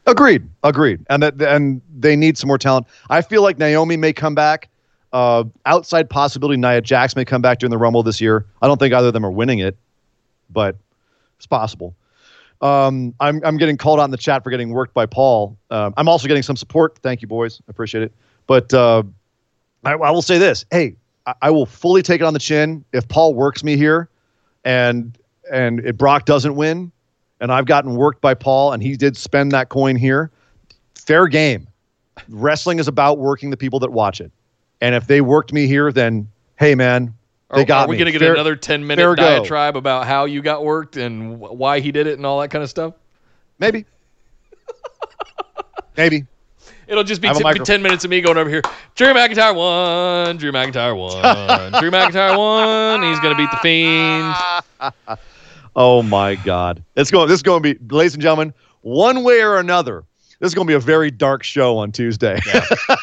Agreed. 0.06 0.48
Agreed. 0.64 1.06
And 1.10 1.24
that 1.24 1.42
and 1.42 1.82
they 1.98 2.16
need 2.16 2.38
some 2.38 2.48
more 2.48 2.58
talent. 2.58 2.88
I 3.10 3.22
feel 3.22 3.42
like 3.42 3.58
Naomi 3.58 3.98
may 3.98 4.14
come 4.14 4.36
back. 4.36 4.70
Uh, 5.14 5.46
outside 5.66 6.10
possibility, 6.10 6.58
Nia 6.60 6.82
Jax 6.82 7.16
may 7.16 7.24
come 7.24 7.42
back 7.42 7.60
during 7.60 7.72
the 7.72 7.78
Rumble 7.78 8.04
this 8.04 8.20
year. 8.20 8.46
I 8.62 8.68
don't 8.68 8.78
think 8.78 8.94
either 8.94 9.08
of 9.08 9.14
them 9.14 9.26
are 9.26 9.32
winning 9.32 9.60
it, 9.60 9.78
but 10.50 10.76
it's 11.38 11.48
possible. 11.48 11.96
Um, 12.62 13.14
I'm 13.20 13.42
I'm 13.44 13.58
getting 13.58 13.78
called 13.78 14.00
out 14.00 14.06
in 14.06 14.12
the 14.12 14.18
chat 14.18 14.44
for 14.44 14.50
getting 14.50 14.70
worked 14.70 14.94
by 14.94 15.06
Paul. 15.06 15.58
Um, 15.72 15.94
I'm 15.98 16.08
also 16.08 16.28
getting 16.28 16.44
some 16.44 16.56
support. 16.56 16.98
Thank 17.00 17.22
you, 17.22 17.28
boys. 17.28 17.62
I 17.68 17.72
appreciate 17.72 18.04
it. 18.04 18.14
But 18.48 18.74
uh, 18.74 19.04
I, 19.84 19.94
I 19.94 20.12
will 20.12 20.22
say 20.22 20.38
this: 20.38 20.66
Hey, 20.72 20.96
I, 21.26 21.34
I 21.44 21.50
will 21.52 21.66
fully 21.66 22.02
take 22.02 22.22
it 22.22 22.24
on 22.24 22.34
the 22.34 22.40
chin 22.40 22.84
if 22.94 23.08
Paul 23.08 23.34
works 23.34 23.64
me 23.64 23.78
here, 23.78 24.10
and 24.64 25.18
and 25.52 25.80
if 25.82 25.98
Brock 25.98 26.26
doesn't 26.26 26.56
win, 26.56 26.92
and 27.40 27.52
I've 27.52 27.66
gotten 27.66 27.96
worked 27.96 28.22
by 28.22 28.34
Paul, 28.34 28.74
and 28.74 28.82
he 28.82 28.96
did 28.96 29.18
spend 29.18 29.52
that 29.52 29.70
coin 29.70 29.96
here. 29.96 30.32
Fair 30.96 31.28
game. 31.28 31.68
Wrestling 32.30 32.80
is 32.80 32.88
about 32.88 33.18
working 33.18 33.50
the 33.50 33.58
people 33.58 33.80
that 33.80 33.92
watch 33.92 34.22
it, 34.22 34.32
and 34.82 34.96
if 34.96 35.08
they 35.08 35.22
worked 35.22 35.52
me 35.52 35.68
here, 35.68 35.92
then 35.92 36.28
hey, 36.58 36.74
man, 36.74 37.14
they 37.54 37.62
Are, 37.62 37.66
got 37.66 37.88
are 37.88 37.90
we 37.90 37.98
going 37.98 38.06
to 38.06 38.12
get 38.12 38.22
Fair- 38.22 38.34
another 38.34 38.56
10 38.56 38.80
fair 38.82 38.88
minute 38.88 39.04
go. 39.04 39.16
diatribe 39.16 39.76
about 39.76 40.06
how 40.08 40.26
you 40.26 40.42
got 40.42 40.64
worked 40.64 40.96
and 40.98 41.40
why 41.40 41.80
he 41.82 41.92
did 41.92 42.08
it 42.08 42.18
and 42.18 42.26
all 42.26 42.40
that 42.40 42.50
kind 42.50 42.64
of 42.64 42.70
stuff? 42.70 42.94
Maybe. 43.60 43.86
Maybe. 45.98 46.26
It'll 46.88 47.04
just 47.04 47.22
be 47.22 47.28
I 47.28 47.32
have 47.32 47.38
a 47.38 47.40
t- 47.40 47.44
micro- 47.44 47.66
10 47.66 47.82
minutes 47.82 48.04
of 48.04 48.12
me 48.12 48.22
going 48.22 48.38
over 48.38 48.50
here. 48.50 48.62
Drew 48.96 49.08
McIntyre 49.14 49.56
won. 49.56 50.38
Drew 50.38 50.52
McIntyre 50.52 50.96
won. 50.96 51.72
Drew 51.82 51.92
McIntyre 51.92 52.38
won. 52.38 53.02
He's 53.04 53.20
going 53.20 53.36
to 53.36 53.38
beat 53.38 53.50
the 53.52 53.58
Fiend. 53.58 55.20
Oh 55.76 56.02
my 56.02 56.36
God! 56.36 56.84
It's 56.96 57.12
going. 57.12 57.28
This 57.28 57.36
is 57.36 57.44
going 57.44 57.62
to 57.62 57.74
be, 57.74 57.94
ladies 57.94 58.14
and 58.14 58.22
gentlemen, 58.22 58.54
one 58.82 59.24
way 59.24 59.42
or 59.42 59.58
another. 59.58 60.04
this 60.40 60.48
is 60.48 60.56
going 60.56 60.68
to 60.68 60.72
be 60.72 60.76
a 60.76 60.80
very 60.80 61.12
dark 61.12 61.44
show 61.44 61.78
on 61.78 61.92
Tuesday. 61.92 62.40
Yeah. 62.48 62.66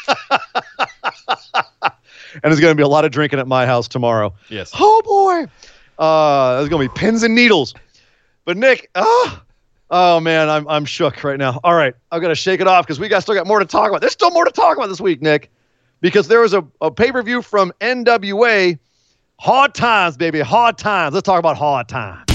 and 2.35 2.45
there's 2.45 2.61
going 2.61 2.73
to 2.73 2.75
be 2.75 2.83
a 2.83 2.89
lot 2.89 3.05
of 3.05 3.11
drinking 3.11 3.41
at 3.41 3.47
my 3.47 3.67
house 3.67 3.89
tomorrow. 3.89 4.33
Yes. 4.49 4.71
Oh 4.79 5.03
boy, 5.05 5.51
uh, 6.03 6.57
there's 6.57 6.71
going 6.71 6.87
to 6.87 6.95
be 6.95 6.99
pins 6.99 7.23
and 7.23 7.35
needles. 7.35 7.75
But 8.47 8.57
Nick, 8.57 8.91
ah, 8.95 9.43
oh 9.91 10.21
man, 10.21 10.49
I'm 10.49 10.67
I'm 10.67 10.85
shook 10.87 11.23
right 11.25 11.39
now. 11.39 11.61
All 11.63 11.75
right, 11.75 11.95
I've 12.11 12.23
got 12.23 12.29
to 12.29 12.35
shake 12.35 12.61
it 12.61 12.67
off 12.67 12.87
because 12.87 12.99
we 12.99 13.09
got 13.09 13.21
still 13.21 13.35
got 13.35 13.47
more 13.47 13.59
to 13.59 13.67
talk 13.67 13.91
about. 13.91 14.01
There's 14.01 14.15
still 14.15 14.31
more 14.31 14.47
to 14.47 14.51
talk 14.51 14.79
about 14.79 14.89
this 14.89 15.01
week, 15.01 15.21
Nick, 15.21 15.51
because 16.01 16.27
there 16.29 16.41
was 16.41 16.55
a, 16.55 16.65
a 16.81 16.91
pay 16.91 17.13
per 17.13 17.23
view 17.23 17.43
from 17.43 17.73
NWA. 17.81 18.79
Hard 19.41 19.75
times, 19.75 20.17
baby, 20.17 20.41
hard 20.41 20.79
times. 20.79 21.15
Let's 21.15 21.27
talk 21.27 21.41
about 21.41 21.59
hard 21.59 21.89
times. 21.89 22.32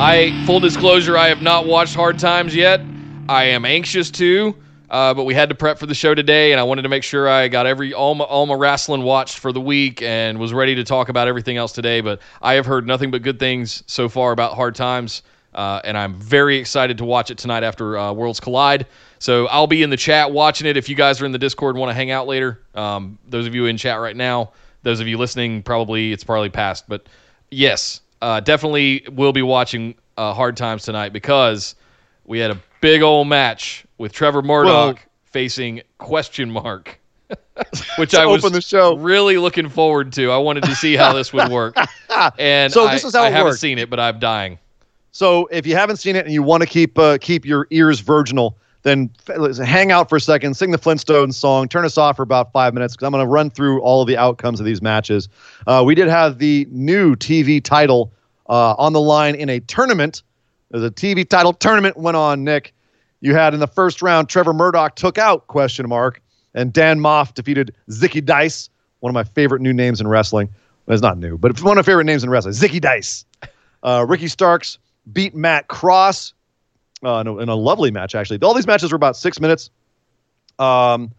I 0.00 0.30
full 0.46 0.60
disclosure, 0.60 1.16
I 1.16 1.26
have 1.26 1.42
not 1.42 1.66
watched 1.66 1.96
Hard 1.96 2.20
Times 2.20 2.54
yet. 2.54 2.80
I 3.28 3.46
am 3.46 3.64
anxious 3.64 4.12
to, 4.12 4.54
uh, 4.88 5.12
but 5.12 5.24
we 5.24 5.34
had 5.34 5.48
to 5.48 5.56
prep 5.56 5.76
for 5.76 5.86
the 5.86 5.94
show 5.94 6.14
today, 6.14 6.52
and 6.52 6.60
I 6.60 6.62
wanted 6.62 6.82
to 6.82 6.88
make 6.88 7.02
sure 7.02 7.28
I 7.28 7.48
got 7.48 7.66
every 7.66 7.92
all 7.92 8.14
my, 8.14 8.24
all 8.24 8.46
my 8.46 8.54
wrestling 8.54 9.02
watched 9.02 9.40
for 9.40 9.50
the 9.52 9.60
week 9.60 10.00
and 10.00 10.38
was 10.38 10.52
ready 10.52 10.76
to 10.76 10.84
talk 10.84 11.08
about 11.08 11.26
everything 11.26 11.56
else 11.56 11.72
today. 11.72 12.00
But 12.00 12.20
I 12.40 12.54
have 12.54 12.64
heard 12.64 12.86
nothing 12.86 13.10
but 13.10 13.22
good 13.22 13.40
things 13.40 13.82
so 13.88 14.08
far 14.08 14.30
about 14.30 14.54
Hard 14.54 14.76
Times, 14.76 15.22
uh, 15.52 15.80
and 15.82 15.98
I'm 15.98 16.14
very 16.14 16.58
excited 16.58 16.98
to 16.98 17.04
watch 17.04 17.32
it 17.32 17.38
tonight 17.38 17.64
after 17.64 17.98
uh, 17.98 18.12
Worlds 18.12 18.38
Collide. 18.38 18.86
So 19.18 19.48
I'll 19.48 19.66
be 19.66 19.82
in 19.82 19.90
the 19.90 19.96
chat 19.96 20.30
watching 20.30 20.68
it. 20.68 20.76
If 20.76 20.88
you 20.88 20.94
guys 20.94 21.20
are 21.20 21.26
in 21.26 21.32
the 21.32 21.40
Discord 21.40 21.74
and 21.74 21.80
want 21.80 21.90
to 21.90 21.94
hang 21.94 22.12
out 22.12 22.28
later, 22.28 22.60
um, 22.76 23.18
those 23.28 23.48
of 23.48 23.54
you 23.56 23.66
in 23.66 23.76
chat 23.76 23.98
right 23.98 24.14
now, 24.14 24.52
those 24.84 25.00
of 25.00 25.08
you 25.08 25.18
listening, 25.18 25.60
probably 25.64 26.12
it's 26.12 26.22
probably 26.22 26.50
past, 26.50 26.84
but 26.86 27.04
yes, 27.50 28.00
uh, 28.22 28.40
definitely 28.40 29.04
will 29.12 29.32
be 29.32 29.42
watching 29.42 29.94
uh, 30.16 30.32
Hard 30.34 30.56
Times 30.56 30.84
tonight 30.84 31.12
because 31.12 31.74
we 32.24 32.38
had 32.38 32.50
a 32.50 32.58
big 32.80 33.02
old 33.02 33.28
match 33.28 33.84
with 33.98 34.12
Trevor 34.12 34.42
Murdoch 34.42 34.96
Well- 34.96 35.04
facing 35.24 35.82
question 35.98 36.50
mark, 36.50 36.98
which 37.98 38.14
I 38.14 38.24
was 38.26 38.42
the 38.42 38.60
show. 38.60 38.96
really 38.96 39.36
looking 39.38 39.68
forward 39.68 40.12
to. 40.14 40.30
I 40.30 40.38
wanted 40.38 40.64
to 40.64 40.74
see 40.74 40.96
how 40.96 41.12
this 41.12 41.32
would 41.32 41.50
work, 41.50 41.76
and 42.38 42.72
So 42.72 42.86
I, 42.86 42.94
this 42.94 43.04
is 43.04 43.14
how 43.14 43.22
I 43.22 43.30
haven't 43.30 43.48
worked. 43.50 43.60
seen 43.60 43.78
it, 43.78 43.90
but 43.90 44.00
I'm 44.00 44.18
dying. 44.18 44.58
So 45.12 45.46
if 45.46 45.66
you 45.66 45.74
haven't 45.74 45.96
seen 45.96 46.16
it 46.16 46.24
and 46.24 46.32
you 46.32 46.42
want 46.42 46.62
to 46.62 46.66
keep 46.68 46.98
uh, 46.98 47.18
keep 47.20 47.44
your 47.44 47.66
ears 47.70 48.00
virginal, 48.00 48.56
then 48.88 49.10
hang 49.64 49.92
out 49.92 50.08
for 50.08 50.16
a 50.16 50.20
second, 50.20 50.54
sing 50.54 50.70
the 50.70 50.78
Flintstones 50.78 51.34
song, 51.34 51.68
turn 51.68 51.84
us 51.84 51.98
off 51.98 52.16
for 52.16 52.22
about 52.22 52.52
five 52.52 52.74
minutes 52.74 52.94
because 52.94 53.06
I'm 53.06 53.12
going 53.12 53.24
to 53.24 53.28
run 53.28 53.50
through 53.50 53.80
all 53.82 54.02
of 54.02 54.08
the 54.08 54.16
outcomes 54.16 54.60
of 54.60 54.66
these 54.66 54.82
matches. 54.82 55.28
Uh, 55.66 55.82
we 55.86 55.94
did 55.94 56.08
have 56.08 56.38
the 56.38 56.66
new 56.70 57.14
TV 57.14 57.62
title 57.62 58.12
uh, 58.48 58.74
on 58.74 58.92
the 58.92 59.00
line 59.00 59.34
in 59.34 59.48
a 59.48 59.60
tournament. 59.60 60.22
There's 60.70 60.84
a 60.84 60.90
TV 60.90 61.28
title 61.28 61.52
tournament 61.52 61.96
went 61.96 62.16
on. 62.16 62.44
Nick, 62.44 62.74
you 63.20 63.34
had 63.34 63.54
in 63.54 63.60
the 63.60 63.66
first 63.66 64.02
round, 64.02 64.28
Trevor 64.28 64.52
Murdoch 64.52 64.96
took 64.96 65.18
out 65.18 65.46
question 65.46 65.88
mark, 65.88 66.22
and 66.54 66.72
Dan 66.72 66.98
Maff 67.00 67.34
defeated 67.34 67.74
Zicky 67.90 68.24
Dice, 68.24 68.70
one 69.00 69.10
of 69.10 69.14
my 69.14 69.24
favorite 69.24 69.60
new 69.60 69.72
names 69.72 70.00
in 70.00 70.08
wrestling. 70.08 70.48
Well, 70.86 70.94
it's 70.94 71.02
not 71.02 71.18
new, 71.18 71.36
but 71.38 71.50
it's 71.50 71.62
one 71.62 71.76
of 71.78 71.84
my 71.84 71.90
favorite 71.90 72.04
names 72.04 72.24
in 72.24 72.30
wrestling. 72.30 72.54
Zicky 72.54 72.80
Dice. 72.80 73.24
Uh, 73.82 74.04
Ricky 74.08 74.28
Starks 74.28 74.78
beat 75.12 75.34
Matt 75.34 75.68
Cross 75.68 76.34
uh, 77.04 77.18
in, 77.20 77.26
a, 77.26 77.36
in 77.38 77.48
a 77.48 77.54
lovely 77.54 77.90
match, 77.90 78.14
actually. 78.14 78.38
All 78.42 78.54
these 78.54 78.66
matches 78.66 78.92
were 78.92 78.96
about 78.96 79.16
six 79.16 79.40
minutes. 79.40 79.70
Um, 80.58 81.12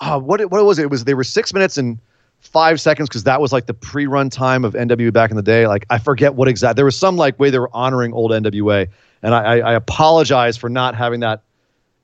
uh, 0.00 0.18
what 0.20 0.40
what 0.50 0.64
was 0.64 0.78
it? 0.78 0.82
It 0.82 0.90
was 0.90 1.04
they 1.04 1.14
were 1.14 1.24
six 1.24 1.52
minutes 1.52 1.78
and 1.78 1.98
five 2.40 2.80
seconds 2.80 3.08
because 3.08 3.24
that 3.24 3.40
was 3.40 3.52
like 3.52 3.66
the 3.66 3.74
pre-run 3.74 4.28
time 4.30 4.64
of 4.64 4.74
NWA 4.74 5.12
back 5.12 5.30
in 5.30 5.36
the 5.36 5.42
day. 5.42 5.66
Like 5.66 5.86
I 5.90 5.98
forget 5.98 6.34
what 6.34 6.48
exact. 6.48 6.76
There 6.76 6.84
was 6.84 6.98
some 6.98 7.16
like 7.16 7.38
way 7.38 7.50
they 7.50 7.58
were 7.58 7.70
honoring 7.72 8.12
old 8.12 8.30
NWA, 8.30 8.88
and 9.22 9.34
I, 9.34 9.42
I, 9.42 9.58
I 9.58 9.72
apologize 9.74 10.56
for 10.56 10.68
not 10.68 10.94
having 10.94 11.20
that 11.20 11.42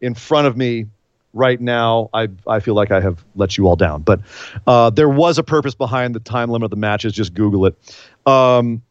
in 0.01 0.15
front 0.15 0.47
of 0.47 0.57
me 0.57 0.87
right 1.33 1.61
now. 1.61 2.11
I 2.13 2.29
I 2.47 2.61
feel 2.61 2.75
like 2.75 2.91
I 2.91 3.01
have 3.01 3.25
let 3.37 3.59
you 3.59 3.67
all 3.67 3.77
down, 3.77 4.03
but 4.03 4.21
uh, 4.67 4.91
there 4.91 5.09
was 5.09 5.39
a 5.39 5.43
purpose 5.43 5.75
behind 5.75 6.15
the 6.15 6.21
time 6.21 6.51
limit 6.51 6.65
of 6.65 6.71
the 6.71 6.77
matches. 6.77 7.13
Just 7.13 7.35
Google 7.35 7.67
it. 7.67 7.77
Um, 8.27 8.83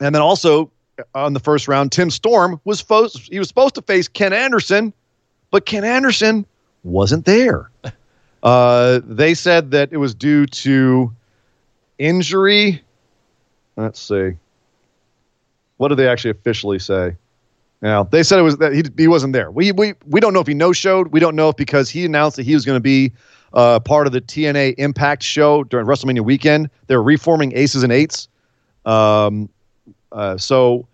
and 0.00 0.14
then 0.14 0.22
also 0.22 0.70
on 1.14 1.32
the 1.32 1.40
first 1.40 1.68
round, 1.68 1.92
Tim 1.92 2.10
Storm 2.10 2.60
was 2.64 2.80
fo- 2.80 3.08
he 3.08 3.38
was 3.38 3.48
supposed 3.48 3.74
to 3.76 3.82
face 3.82 4.08
Ken 4.08 4.32
Anderson, 4.32 4.92
but 5.50 5.66
Ken 5.66 5.84
Anderson 5.84 6.46
wasn't 6.82 7.24
there. 7.24 7.70
Uh, 8.42 9.00
they 9.04 9.34
said 9.34 9.72
that 9.72 9.88
it 9.90 9.96
was 9.96 10.14
due 10.14 10.46
to 10.46 11.12
injury. 11.98 12.80
Let's 13.74 13.98
see. 13.98 14.34
What 15.78 15.88
did 15.88 15.96
they 15.96 16.06
actually 16.06 16.30
officially 16.30 16.78
say? 16.78 17.16
Now 17.82 18.04
they 18.04 18.22
said 18.22 18.38
it 18.38 18.42
was 18.42 18.58
that 18.58 18.72
he, 18.72 18.84
he 18.96 19.08
wasn't 19.08 19.32
there. 19.32 19.50
We 19.50 19.72
we 19.72 19.94
we 20.06 20.20
don't 20.20 20.32
know 20.32 20.40
if 20.40 20.46
he 20.46 20.54
no 20.54 20.72
showed. 20.72 21.08
We 21.08 21.18
don't 21.18 21.34
know 21.34 21.48
if 21.48 21.56
because 21.56 21.90
he 21.90 22.04
announced 22.04 22.36
that 22.36 22.44
he 22.44 22.54
was 22.54 22.64
going 22.64 22.76
to 22.76 22.80
be 22.80 23.10
uh, 23.52 23.80
part 23.80 24.06
of 24.06 24.12
the 24.12 24.20
TNA 24.20 24.74
Impact 24.78 25.22
show 25.22 25.64
during 25.64 25.86
WrestleMania 25.86 26.22
weekend. 26.22 26.70
They're 26.86 27.02
reforming 27.02 27.52
Aces 27.56 27.82
and 27.82 27.92
Eights. 27.92 28.28
Um, 28.84 29.48
uh, 30.16 30.36
so 30.36 30.88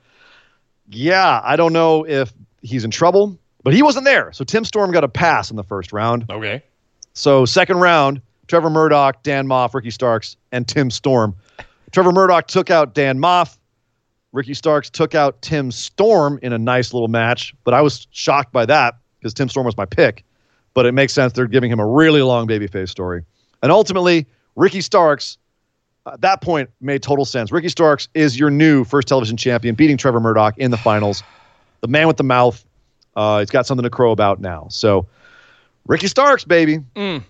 yeah, 0.91 1.41
I 1.43 1.57
don't 1.57 1.73
know 1.73 2.05
if 2.07 2.33
he's 2.61 2.85
in 2.85 2.91
trouble, 2.91 3.39
but 3.63 3.73
he 3.73 3.83
wasn't 3.83 4.05
there. 4.05 4.33
So 4.33 4.45
Tim 4.45 4.65
Storm 4.65 4.91
got 4.91 5.05
a 5.05 5.09
pass 5.09 5.51
in 5.51 5.57
the 5.57 5.65
first 5.65 5.93
round. 5.93 6.27
Okay. 6.29 6.63
So 7.15 7.45
second 7.45 7.79
round, 7.79 8.21
Trevor 8.49 8.69
Murdoch, 8.69 9.23
Dan 9.23 9.47
Maff, 9.47 9.75
Ricky 9.75 9.91
Starks, 9.91 10.37
and 10.51 10.67
Tim 10.67 10.91
Storm. 10.91 11.35
Trevor 11.93 12.13
Murdoch 12.13 12.49
took 12.49 12.71
out 12.71 12.95
Dan 12.95 13.19
Maff. 13.19 13.59
Ricky 14.33 14.55
Starks 14.55 14.91
took 14.91 15.15
out 15.15 15.41
Tim 15.43 15.71
Storm 15.71 16.39
in 16.43 16.53
a 16.53 16.59
nice 16.59 16.93
little 16.93 17.09
match, 17.09 17.55
but 17.65 17.75
I 17.75 17.83
was 17.83 18.07
shocked 18.11 18.53
by 18.53 18.67
that 18.67 18.97
because 19.19 19.35
Tim 19.35 19.49
Storm 19.49 19.67
was 19.67 19.77
my 19.77 19.85
pick. 19.85 20.25
But 20.75 20.87
it 20.87 20.93
makes 20.93 21.13
sense 21.13 21.35
they're 21.35 21.47
giving 21.47 21.71
him 21.71 21.79
a 21.79 21.87
really 21.87 22.23
long 22.23 22.49
babyface 22.49 22.89
story. 22.89 23.23
And 23.63 23.71
ultimately, 23.71 24.27
Ricky 24.57 24.81
Starks, 24.81 25.37
at 26.07 26.21
that 26.21 26.43
point, 26.43 26.71
made 26.81 27.03
total 27.03 27.25
sense. 27.25 27.53
Ricky 27.53 27.69
Starks 27.69 28.09
is 28.15 28.39
your 28.39 28.51
new 28.51 28.85
first 28.85 29.09
television 29.09 29.37
champion, 29.37 29.75
beating 29.75 29.97
Trevor 29.97 30.21
Murdoch 30.21 30.57
in 30.59 30.71
the 30.71 30.77
finals. 30.77 31.23
The 31.81 31.89
man 31.89 32.07
with 32.07 32.17
the 32.17 32.25
mouth. 32.25 32.65
Uh, 33.15 33.41
he's 33.41 33.51
got 33.51 33.67
something 33.67 33.83
to 33.83 33.91
crow 33.91 34.11
about 34.11 34.41
now. 34.41 34.67
So, 34.71 35.07
Ricky 35.87 36.07
Starks, 36.07 36.45
baby. 36.45 36.79
Mm. 36.97 37.23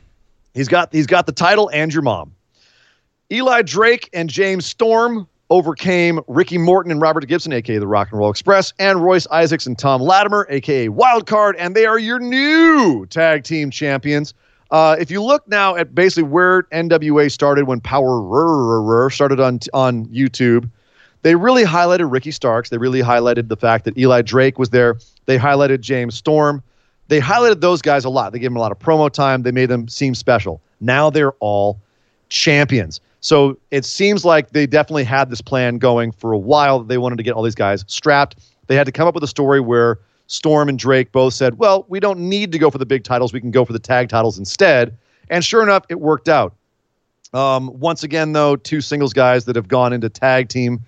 He's 0.54 0.68
got 0.68 0.92
he's 0.92 1.06
got 1.06 1.26
the 1.26 1.32
title 1.32 1.70
and 1.72 1.92
your 1.92 2.02
mom. 2.02 2.34
Eli 3.30 3.62
Drake 3.62 4.10
and 4.12 4.28
James 4.28 4.66
Storm 4.66 5.26
overcame 5.50 6.20
Ricky 6.28 6.58
Morton 6.58 6.92
and 6.92 7.00
Robert 7.00 7.26
Gibson, 7.26 7.52
aka 7.52 7.78
the 7.78 7.86
Rock 7.86 8.08
and 8.10 8.18
Roll 8.18 8.30
Express, 8.30 8.72
and 8.78 9.02
Royce 9.02 9.26
Isaacs 9.28 9.66
and 9.66 9.78
Tom 9.78 10.00
Latimer, 10.00 10.46
aka 10.50 10.88
Wildcard, 10.88 11.54
and 11.58 11.74
they 11.74 11.86
are 11.86 11.98
your 11.98 12.18
new 12.18 13.06
tag 13.06 13.44
team 13.44 13.70
champions. 13.70 14.34
Uh, 14.72 14.96
if 14.98 15.10
you 15.10 15.22
look 15.22 15.46
now 15.46 15.76
at 15.76 15.94
basically 15.94 16.22
where 16.22 16.62
NWA 16.64 17.30
started 17.30 17.66
when 17.66 17.78
Power 17.80 19.10
started 19.10 19.38
on 19.38 19.60
on 19.74 20.06
YouTube, 20.06 20.68
they 21.20 21.34
really 21.34 21.62
highlighted 21.62 22.10
Ricky 22.10 22.30
Starks. 22.30 22.70
They 22.70 22.78
really 22.78 23.02
highlighted 23.02 23.48
the 23.48 23.56
fact 23.56 23.84
that 23.84 23.96
Eli 23.98 24.22
Drake 24.22 24.58
was 24.58 24.70
there. 24.70 24.96
They 25.26 25.38
highlighted 25.38 25.80
James 25.80 26.14
Storm. 26.14 26.62
They 27.08 27.20
highlighted 27.20 27.60
those 27.60 27.82
guys 27.82 28.06
a 28.06 28.08
lot. 28.08 28.32
They 28.32 28.38
gave 28.38 28.50
them 28.50 28.56
a 28.56 28.60
lot 28.60 28.72
of 28.72 28.78
promo 28.78 29.10
time. 29.10 29.42
They 29.42 29.52
made 29.52 29.66
them 29.66 29.88
seem 29.88 30.14
special. 30.14 30.62
Now 30.80 31.10
they're 31.10 31.32
all 31.32 31.78
champions. 32.30 32.98
So 33.20 33.58
it 33.70 33.84
seems 33.84 34.24
like 34.24 34.50
they 34.50 34.66
definitely 34.66 35.04
had 35.04 35.28
this 35.28 35.42
plan 35.42 35.76
going 35.76 36.12
for 36.12 36.32
a 36.32 36.38
while. 36.38 36.78
That 36.78 36.88
they 36.88 36.96
wanted 36.96 37.16
to 37.16 37.22
get 37.22 37.34
all 37.34 37.42
these 37.42 37.54
guys 37.54 37.84
strapped. 37.88 38.36
They 38.68 38.74
had 38.74 38.86
to 38.86 38.92
come 38.92 39.06
up 39.06 39.14
with 39.14 39.22
a 39.22 39.28
story 39.28 39.60
where 39.60 39.98
Storm 40.32 40.70
and 40.70 40.78
Drake 40.78 41.12
both 41.12 41.34
said, 41.34 41.58
well, 41.58 41.84
we 41.88 42.00
don't 42.00 42.18
need 42.18 42.52
to 42.52 42.58
go 42.58 42.70
for 42.70 42.78
the 42.78 42.86
big 42.86 43.04
titles. 43.04 43.34
We 43.34 43.40
can 43.40 43.50
go 43.50 43.66
for 43.66 43.74
the 43.74 43.78
tag 43.78 44.08
titles 44.08 44.38
instead. 44.38 44.96
And 45.28 45.44
sure 45.44 45.62
enough, 45.62 45.84
it 45.90 46.00
worked 46.00 46.26
out. 46.26 46.54
Um, 47.34 47.78
once 47.78 48.02
again, 48.02 48.32
though, 48.32 48.56
two 48.56 48.80
singles 48.80 49.12
guys 49.12 49.44
that 49.44 49.56
have 49.56 49.68
gone 49.68 49.92
into 49.92 50.08
tag 50.08 50.48
team 50.48 50.80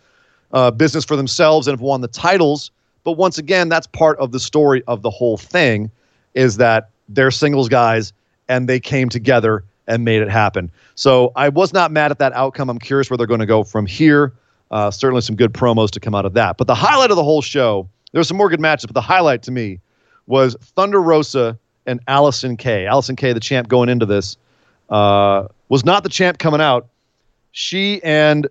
uh, 0.52 0.70
business 0.70 1.04
for 1.04 1.14
themselves 1.14 1.66
and 1.66 1.74
have 1.74 1.82
won 1.82 2.00
the 2.00 2.08
titles. 2.08 2.70
But 3.04 3.12
once 3.12 3.36
again, 3.36 3.68
that's 3.68 3.86
part 3.86 4.18
of 4.18 4.32
the 4.32 4.40
story 4.40 4.82
of 4.86 5.02
the 5.02 5.10
whole 5.10 5.36
thing 5.36 5.90
is 6.32 6.56
that 6.56 6.88
they're 7.10 7.30
singles 7.30 7.68
guys 7.68 8.14
and 8.48 8.66
they 8.66 8.80
came 8.80 9.10
together 9.10 9.62
and 9.86 10.06
made 10.06 10.22
it 10.22 10.30
happen. 10.30 10.70
So 10.94 11.32
I 11.36 11.50
was 11.50 11.74
not 11.74 11.90
mad 11.92 12.10
at 12.10 12.18
that 12.18 12.32
outcome. 12.32 12.70
I'm 12.70 12.78
curious 12.78 13.10
where 13.10 13.18
they're 13.18 13.26
going 13.26 13.40
to 13.40 13.46
go 13.46 13.62
from 13.62 13.84
here. 13.84 14.32
Uh, 14.70 14.90
certainly 14.90 15.20
some 15.20 15.36
good 15.36 15.52
promos 15.52 15.90
to 15.90 16.00
come 16.00 16.14
out 16.14 16.24
of 16.24 16.32
that. 16.32 16.56
But 16.56 16.66
the 16.66 16.74
highlight 16.74 17.10
of 17.10 17.16
the 17.16 17.24
whole 17.24 17.42
show, 17.42 17.88
there 18.14 18.20
were 18.20 18.24
some 18.24 18.36
more 18.36 18.48
good 18.48 18.60
matches, 18.60 18.86
but 18.86 18.94
the 18.94 19.00
highlight 19.00 19.42
to 19.42 19.50
me 19.50 19.80
was 20.28 20.54
Thunder 20.60 21.02
Rosa 21.02 21.58
and 21.84 21.98
Allysin 22.06 22.56
Kay. 22.56 22.84
Allysin 22.84 23.16
Kay, 23.16 23.32
the 23.32 23.40
champ 23.40 23.66
going 23.66 23.88
into 23.88 24.06
this, 24.06 24.36
uh, 24.88 25.48
was 25.68 25.84
not 25.84 26.04
the 26.04 26.08
champ 26.08 26.38
coming 26.38 26.60
out. 26.60 26.86
She 27.50 28.00
and 28.04 28.46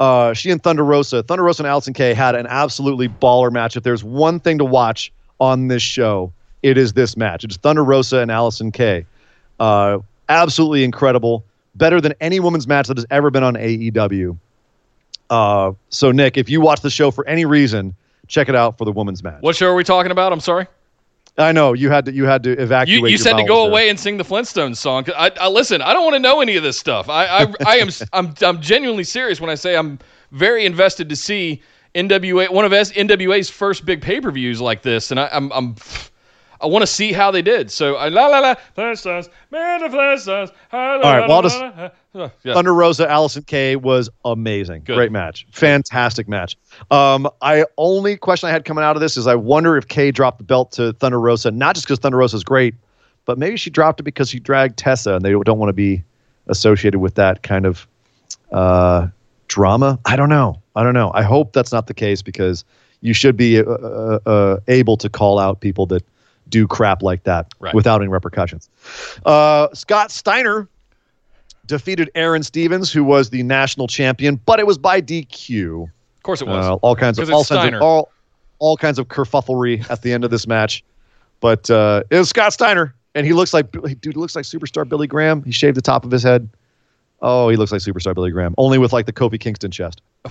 uh, 0.00 0.32
she 0.32 0.50
and 0.50 0.60
Thunder 0.60 0.84
Rosa, 0.84 1.22
Thunder 1.22 1.44
Rosa 1.44 1.62
and 1.62 1.70
Allysin 1.70 1.94
Kay 1.94 2.14
had 2.14 2.34
an 2.34 2.48
absolutely 2.48 3.08
baller 3.08 3.52
match. 3.52 3.76
If 3.76 3.84
there's 3.84 4.02
one 4.02 4.40
thing 4.40 4.58
to 4.58 4.64
watch 4.64 5.12
on 5.38 5.68
this 5.68 5.84
show, 5.84 6.32
it 6.64 6.76
is 6.76 6.94
this 6.94 7.16
match. 7.16 7.44
It's 7.44 7.56
Thunder 7.58 7.84
Rosa 7.84 8.18
and 8.18 8.30
Allysin 8.32 8.72
Kay. 8.72 9.06
Uh, 9.60 9.98
absolutely 10.28 10.82
incredible. 10.82 11.44
Better 11.76 12.00
than 12.00 12.12
any 12.20 12.40
women's 12.40 12.66
match 12.66 12.88
that 12.88 12.96
has 12.96 13.06
ever 13.10 13.30
been 13.30 13.44
on 13.44 13.54
AEW. 13.54 14.36
Uh, 15.30 15.72
so, 15.90 16.10
Nick, 16.10 16.36
if 16.36 16.48
you 16.48 16.60
watch 16.60 16.80
the 16.80 16.90
show 16.90 17.12
for 17.12 17.24
any 17.28 17.44
reason, 17.44 17.94
check 18.28 18.48
it 18.48 18.54
out 18.54 18.78
for 18.78 18.84
the 18.84 18.92
women's 18.92 19.22
match. 19.22 19.40
What 19.40 19.56
show 19.56 19.68
are 19.68 19.74
we 19.74 19.84
talking 19.84 20.12
about? 20.12 20.32
I'm 20.32 20.40
sorry. 20.40 20.66
I 21.38 21.52
know 21.52 21.74
you 21.74 21.90
had 21.90 22.06
to 22.06 22.12
you 22.12 22.24
had 22.24 22.42
to 22.44 22.52
evacuate. 22.52 23.02
You, 23.02 23.06
you 23.08 23.18
said 23.18 23.36
to 23.36 23.44
go 23.44 23.62
there. 23.62 23.70
away 23.70 23.88
and 23.90 24.00
sing 24.00 24.16
the 24.16 24.24
Flintstones 24.24 24.76
song. 24.76 25.04
I, 25.14 25.30
I 25.38 25.48
listen. 25.48 25.82
I 25.82 25.92
don't 25.92 26.02
want 26.02 26.14
to 26.14 26.20
know 26.20 26.40
any 26.40 26.56
of 26.56 26.62
this 26.62 26.78
stuff. 26.78 27.10
I, 27.10 27.26
I, 27.26 27.52
I 27.66 27.76
am, 27.76 27.90
I'm, 28.12 28.34
I'm 28.40 28.60
genuinely 28.62 29.04
serious 29.04 29.40
when 29.40 29.50
I 29.50 29.54
say 29.54 29.76
I'm 29.76 29.98
very 30.32 30.64
invested 30.64 31.08
to 31.10 31.16
see 31.16 31.62
NWA, 31.94 32.50
one 32.50 32.64
of 32.64 32.72
S, 32.72 32.92
NWA's 32.92 33.50
first 33.50 33.84
big 33.84 34.02
pay 34.02 34.20
per 34.20 34.30
views 34.30 34.60
like 34.60 34.82
this, 34.82 35.10
and 35.10 35.20
I, 35.20 35.28
I'm, 35.32 35.50
I'm, 35.52 35.76
I 36.66 36.68
want 36.68 36.82
to 36.82 36.86
see 36.88 37.12
how 37.12 37.30
they 37.30 37.42
did. 37.42 37.70
So, 37.70 37.94
I, 37.94 38.08
la 38.08 38.26
la 38.26 38.40
la, 38.40 38.54
Flintstones, 38.76 39.28
man, 39.52 39.80
the 39.82 39.88
Flintstones. 39.88 40.50
All 40.72 40.98
right, 41.00 41.42
just- 41.44 41.92
yeah. 42.42 42.54
Thunder 42.54 42.74
Rosa 42.74 43.06
Allysin 43.06 43.46
Kay 43.46 43.76
was 43.76 44.10
amazing. 44.24 44.82
Good. 44.84 44.96
Great 44.96 45.12
match. 45.12 45.46
Fantastic 45.52 46.26
match. 46.28 46.56
Um, 46.90 47.28
I 47.40 47.66
only 47.78 48.16
question 48.16 48.48
I 48.48 48.52
had 48.52 48.64
coming 48.64 48.82
out 48.82 48.96
of 48.96 49.00
this 49.00 49.16
is 49.16 49.26
I 49.28 49.36
wonder 49.36 49.76
if 49.76 49.86
Kay 49.86 50.10
dropped 50.10 50.38
the 50.38 50.44
belt 50.44 50.72
to 50.72 50.92
Thunder 50.94 51.20
Rosa, 51.20 51.50
not 51.52 51.76
just 51.76 51.86
because 51.86 52.00
Thunder 52.00 52.18
Rosa 52.18 52.36
is 52.36 52.42
great, 52.42 52.74
but 53.26 53.38
maybe 53.38 53.56
she 53.56 53.70
dropped 53.70 54.00
it 54.00 54.04
because 54.04 54.28
she 54.30 54.40
dragged 54.40 54.76
Tessa 54.76 55.14
and 55.14 55.24
they 55.24 55.30
don't 55.30 55.58
want 55.58 55.68
to 55.68 55.74
be 55.74 56.02
associated 56.48 56.98
with 56.98 57.14
that 57.14 57.42
kind 57.44 57.64
of 57.64 57.86
uh, 58.50 59.06
drama. 59.46 59.98
I 60.04 60.16
don't 60.16 60.30
know. 60.30 60.60
I 60.74 60.82
don't 60.82 60.94
know. 60.94 61.12
I 61.14 61.22
hope 61.22 61.52
that's 61.52 61.70
not 61.72 61.86
the 61.86 61.94
case 61.94 62.22
because 62.22 62.64
you 63.02 63.12
should 63.14 63.36
be 63.36 63.60
uh, 63.60 63.64
uh, 63.64 64.18
uh, 64.26 64.56
able 64.68 64.96
to 64.96 65.08
call 65.08 65.38
out 65.38 65.60
people 65.60 65.86
that 65.86 66.02
do 66.48 66.66
crap 66.66 67.02
like 67.02 67.24
that 67.24 67.52
Right. 67.58 67.74
without 67.74 68.00
any 68.00 68.08
repercussions. 68.08 68.68
Uh, 69.24 69.68
Scott 69.74 70.10
Steiner 70.10 70.68
defeated 71.66 72.10
Aaron 72.14 72.42
Stevens, 72.42 72.92
who 72.92 73.02
was 73.02 73.30
the 73.30 73.42
national 73.42 73.86
champion, 73.88 74.40
but 74.46 74.60
it 74.60 74.66
was 74.66 74.78
by 74.78 75.00
DQ. 75.00 75.82
Of 76.16 76.22
course 76.22 76.40
it 76.40 76.46
was. 76.48 76.66
Uh, 76.66 76.74
all 76.74 76.94
kinds 76.96 77.18
of 77.18 77.30
all 77.30 77.44
kinds 77.44 77.74
of 77.74 77.82
all 77.82 78.10
all 78.58 78.76
kinds 78.76 78.98
of 78.98 79.08
kerfufflery 79.08 79.88
at 79.90 80.02
the 80.02 80.12
end 80.12 80.24
of 80.24 80.30
this 80.30 80.46
match. 80.46 80.82
But 81.40 81.68
uh, 81.70 82.02
it 82.10 82.18
was 82.18 82.28
Scott 82.28 82.52
Steiner, 82.52 82.94
and 83.14 83.26
he 83.26 83.32
looks 83.32 83.52
like 83.52 83.70
dude. 83.72 84.02
He 84.02 84.10
looks 84.12 84.34
like 84.36 84.44
superstar 84.44 84.88
Billy 84.88 85.06
Graham. 85.06 85.42
He 85.42 85.52
shaved 85.52 85.76
the 85.76 85.82
top 85.82 86.04
of 86.04 86.10
his 86.10 86.22
head. 86.22 86.48
Oh, 87.22 87.48
he 87.48 87.56
looks 87.56 87.72
like 87.72 87.80
superstar 87.80 88.14
Billy 88.14 88.30
Graham, 88.30 88.54
only 88.58 88.78
with 88.78 88.92
like 88.92 89.06
the 89.06 89.12
Kofi 89.12 89.38
Kingston 89.40 89.70
chest. 89.70 90.00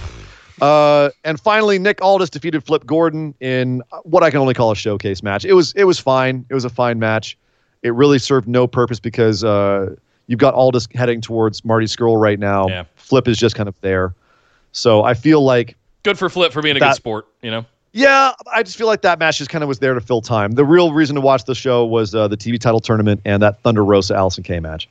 Uh, 0.61 1.09
and 1.23 1.39
finally, 1.39 1.77
Nick 1.79 2.01
Aldis 2.01 2.29
defeated 2.29 2.63
Flip 2.63 2.85
Gordon 2.85 3.33
in 3.39 3.83
what 4.03 4.23
I 4.23 4.29
can 4.31 4.39
only 4.39 4.53
call 4.53 4.71
a 4.71 4.75
showcase 4.75 5.21
match. 5.21 5.45
It 5.45 5.53
was 5.53 5.73
it 5.73 5.83
was 5.83 5.99
fine. 5.99 6.45
It 6.49 6.53
was 6.53 6.65
a 6.65 6.69
fine 6.69 6.99
match. 6.99 7.37
It 7.83 7.93
really 7.93 8.19
served 8.19 8.47
no 8.47 8.65
purpose 8.65 8.99
because 8.99 9.43
uh, 9.43 9.95
you've 10.27 10.39
got 10.39 10.53
Aldis 10.53 10.87
heading 10.95 11.21
towards 11.21 11.63
Marty 11.65 11.85
Scurll 11.85 12.19
right 12.19 12.39
now. 12.39 12.67
Yeah. 12.67 12.83
Flip 12.95 13.27
is 13.27 13.37
just 13.37 13.55
kind 13.55 13.69
of 13.69 13.75
there. 13.81 14.13
So 14.71 15.03
I 15.03 15.13
feel 15.13 15.41
like 15.41 15.77
Good 16.03 16.17
for 16.17 16.29
Flip 16.29 16.51
for 16.51 16.61
being 16.61 16.77
a 16.77 16.79
good 16.79 16.95
sport. 16.95 17.27
You 17.41 17.51
know. 17.51 17.65
yeah, 17.91 18.31
I 18.53 18.63
just 18.63 18.77
feel 18.77 18.87
like 18.87 19.01
that 19.01 19.19
match 19.19 19.37
just 19.39 19.49
kind 19.49 19.63
of 19.63 19.67
was 19.67 19.79
there 19.79 19.93
to 19.93 20.01
fill 20.01 20.21
time. 20.21 20.51
The 20.51 20.65
real 20.65 20.93
reason 20.93 21.15
to 21.15 21.21
watch 21.21 21.45
the 21.45 21.55
show 21.55 21.85
was 21.85 22.13
uh, 22.15 22.27
the 22.27 22.37
TV 22.37 22.59
title 22.59 22.79
tournament 22.79 23.21
and 23.25 23.41
that 23.41 23.61
Thunder 23.61 23.83
Rosa 23.83 24.13
Allysin 24.13 24.43
Kay 24.43 24.59
match. 24.59 24.87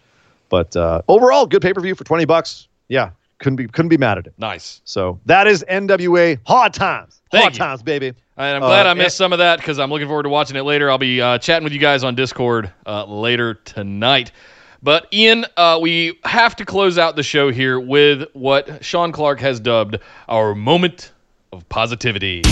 But 0.49 0.77
uh, 0.77 1.03
overall, 1.09 1.47
good 1.47 1.63
pay 1.63 1.73
per 1.73 1.81
view 1.81 1.95
for 1.95 2.05
twenty 2.05 2.25
bucks. 2.27 2.69
Yeah, 2.89 3.11
couldn't 3.45 3.57
be 3.57 3.67
couldn't 3.69 3.91
be 3.91 3.99
mad 3.99 4.17
at 4.19 4.27
it. 4.27 4.33
Nice. 4.39 4.81
So 4.85 5.21
that 5.27 5.47
is 5.47 5.63
NWA 5.69 6.39
hard 6.47 6.73
times, 6.73 7.21
Thank 7.31 7.43
hard 7.43 7.53
you. 7.53 7.59
times, 7.59 7.83
baby. 7.83 8.09
And 8.37 8.57
I'm 8.57 8.61
glad 8.63 8.87
Uh, 8.87 8.91
I 8.91 8.95
missed 8.95 9.17
some 9.19 9.33
of 9.33 9.39
that 9.39 9.59
because 9.59 9.79
I'm 9.79 9.91
looking 9.91 10.09
forward 10.09 10.23
to 10.25 10.29
watching 10.31 10.57
it 10.57 10.63
later. 10.63 10.91
I'll 10.91 10.99
be 10.99 11.21
uh, 11.21 11.39
chatting 11.39 11.63
with 11.63 11.73
you 11.75 11.79
guys 11.79 12.03
on 12.03 12.15
Discord 12.15 12.73
uh, 12.87 13.05
later 13.05 13.55
tonight. 13.55 14.33
But 14.83 15.07
Ian, 15.13 15.45
uh, 15.57 15.79
we 15.81 16.19
have 16.25 16.57
to 16.57 16.65
close 16.65 16.99
out 16.99 17.17
the 17.17 17.23
show 17.23 17.51
here 17.53 17.79
with 17.79 18.29
what 18.33 18.83
Sean 18.85 19.13
Clark 19.13 19.41
has 19.41 19.61
dubbed 19.61 19.99
our 20.29 20.55
moment 20.55 21.13
of 21.53 21.69
positivity. 21.69 22.43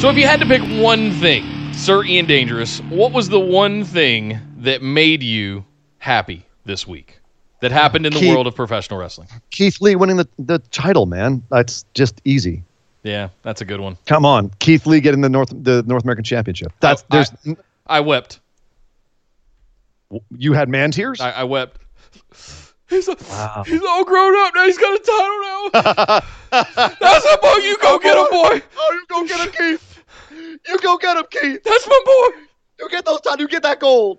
So, 0.00 0.10
if 0.10 0.16
you 0.18 0.26
had 0.26 0.40
to 0.40 0.46
pick 0.46 0.60
one 0.82 1.10
thing, 1.12 1.72
Sir 1.72 2.04
Ian 2.04 2.26
Dangerous, 2.26 2.80
what 2.82 3.12
was 3.12 3.28
the 3.30 3.40
one 3.40 3.82
thing 3.82 4.38
that 4.58 4.82
made 4.82 5.22
you 5.22 5.64
happy 6.06 6.46
this 6.64 6.86
week? 6.86 7.18
That 7.60 7.72
happened 7.72 8.06
in 8.06 8.12
the 8.12 8.20
Keith- 8.20 8.32
world 8.32 8.46
of 8.46 8.54
professional 8.54 8.98
wrestling. 9.00 9.28
Keith 9.50 9.80
Lee 9.80 9.96
winning 9.96 10.16
the, 10.18 10.28
the 10.38 10.58
title, 10.70 11.06
man. 11.06 11.42
That's 11.50 11.84
just 11.94 12.20
easy. 12.24 12.62
Yeah, 13.02 13.28
that's 13.42 13.60
a 13.60 13.64
good 13.64 13.80
one. 13.80 13.96
Come 14.06 14.24
on, 14.24 14.50
Keith 14.58 14.86
Lee 14.86 15.00
getting 15.00 15.20
the 15.20 15.28
North 15.28 15.50
the 15.62 15.82
North 15.84 16.02
American 16.04 16.24
Championship. 16.24 16.72
That's 16.80 17.02
I- 17.02 17.06
there's 17.16 17.30
I 17.86 18.00
wept. 18.00 18.40
you 20.36 20.52
had 20.52 20.68
man 20.68 20.90
tears. 20.90 21.20
I, 21.20 21.30
I 21.30 21.44
wept. 21.44 21.80
He's 22.88 23.08
a, 23.08 23.16
Wow. 23.28 23.64
he's 23.66 23.82
all 23.82 24.04
grown 24.04 24.36
up 24.46 24.54
now. 24.54 24.64
He's 24.64 24.78
got 24.78 24.94
a 24.94 25.02
title 25.02 25.70
now. 26.52 26.90
That's 27.00 27.26
a 27.26 27.38
boy. 27.38 27.54
You 27.64 27.76
go 27.78 27.98
get 27.98 28.16
him, 28.16 28.26
boy. 28.30 28.62
Oh, 28.76 28.92
you 28.92 29.04
go 29.08 29.24
get 29.26 29.40
him, 29.40 29.52
Keith. 29.52 30.02
You 30.68 30.78
go 30.78 30.96
get 30.96 31.16
him, 31.16 31.24
Keith. 31.30 31.62
That's 31.64 31.86
my 31.88 32.00
boy. 32.04 32.38
You 32.78 32.88
get 32.90 33.04
those 33.04 33.20
titles. 33.22 33.40
You 33.40 33.48
get 33.48 33.62
that 33.64 33.80
gold. 33.80 34.18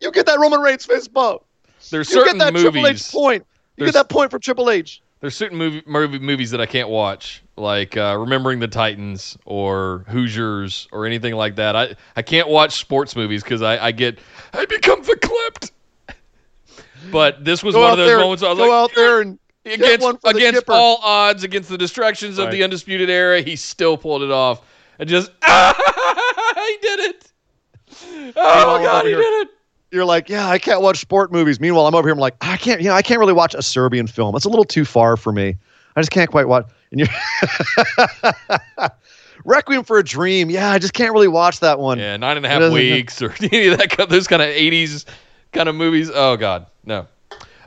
You 0.00 0.10
get 0.10 0.26
that 0.26 0.38
Roman 0.38 0.60
Reigns 0.60 0.84
fist 0.86 1.12
bump. 1.12 1.42
There's 1.90 2.08
You 2.10 2.16
certain 2.24 2.38
get 2.38 2.52
that 2.52 2.60
Triple 2.60 2.86
H 2.86 3.10
point. 3.10 3.46
You 3.76 3.84
get 3.86 3.94
that 3.94 4.08
point 4.08 4.30
from 4.30 4.40
Triple 4.40 4.70
H. 4.70 5.02
There's 5.20 5.34
certain 5.34 5.56
movie, 5.56 5.82
movie 5.86 6.18
movies 6.18 6.50
that 6.50 6.60
I 6.60 6.66
can't 6.66 6.88
watch, 6.90 7.42
like 7.56 7.96
uh, 7.96 8.16
Remembering 8.18 8.58
the 8.60 8.68
Titans 8.68 9.38
or 9.46 10.04
Hoosiers 10.08 10.86
or 10.92 11.06
anything 11.06 11.34
like 11.34 11.56
that. 11.56 11.74
I 11.74 11.94
I 12.14 12.22
can't 12.22 12.48
watch 12.48 12.72
sports 12.74 13.16
movies 13.16 13.42
because 13.42 13.62
I 13.62 13.86
I 13.86 13.92
get 13.92 14.18
I 14.52 14.66
become 14.66 15.02
verklempt. 15.02 15.70
But 17.10 17.44
this 17.44 17.62
was 17.62 17.74
Go 17.74 17.82
one 17.82 17.92
of 17.92 17.96
those 17.98 18.06
there, 18.08 18.18
moments 18.18 18.42
I 18.42 18.48
was 18.50 18.58
go 18.58 18.64
like, 18.64 18.72
out 18.72 18.94
there 18.94 19.20
and 19.20 19.38
get 19.64 19.74
against 19.80 20.02
one 20.02 20.18
for 20.18 20.30
against 20.30 20.66
Gipper. 20.66 20.74
all 20.74 20.98
odds, 21.02 21.42
against 21.44 21.68
the 21.68 21.78
distractions 21.78 22.38
of 22.38 22.50
the 22.50 22.62
undisputed 22.62 23.10
era, 23.10 23.40
he 23.40 23.56
still 23.56 23.96
pulled 23.96 24.22
it 24.22 24.30
off 24.30 24.62
and 24.98 25.08
just 25.08 25.30
he 25.46 26.76
did 26.82 27.00
it. 27.00 27.32
Oh 28.36 28.78
my 28.78 28.84
god, 28.84 29.04
he 29.04 29.10
here- 29.10 29.20
did 29.20 29.46
it. 29.46 29.48
You're 29.94 30.04
like, 30.04 30.28
yeah, 30.28 30.48
I 30.48 30.58
can't 30.58 30.82
watch 30.82 30.98
sport 30.98 31.30
movies. 31.30 31.60
Meanwhile, 31.60 31.86
I'm 31.86 31.94
over 31.94 32.08
here. 32.08 32.12
I'm 32.12 32.18
like, 32.18 32.34
I 32.40 32.56
can't. 32.56 32.80
You 32.80 32.88
know, 32.88 32.94
I 32.94 33.02
can't 33.02 33.20
really 33.20 33.32
watch 33.32 33.54
a 33.54 33.62
Serbian 33.62 34.08
film. 34.08 34.34
It's 34.34 34.44
a 34.44 34.48
little 34.48 34.64
too 34.64 34.84
far 34.84 35.16
for 35.16 35.30
me. 35.32 35.56
I 35.94 36.00
just 36.00 36.10
can't 36.10 36.28
quite 36.28 36.48
watch. 36.48 36.66
And 36.90 37.00
you, 37.00 37.06
Requiem 39.44 39.84
for 39.84 39.98
a 39.98 40.02
Dream. 40.04 40.50
Yeah, 40.50 40.70
I 40.70 40.78
just 40.78 40.94
can't 40.94 41.12
really 41.12 41.28
watch 41.28 41.60
that 41.60 41.78
one. 41.78 41.98
Yeah, 41.98 42.16
nine 42.16 42.36
and 42.36 42.44
a 42.46 42.48
half 42.48 42.72
weeks 42.72 43.20
or 43.22 43.34
any 43.40 43.68
of 43.68 43.78
that 43.78 44.08
those 44.08 44.26
kind 44.26 44.42
of 44.42 44.48
'80s 44.48 45.04
kind 45.52 45.68
of 45.68 45.74
movies. 45.74 46.10
Oh 46.12 46.36
god, 46.36 46.66
no. 46.84 47.06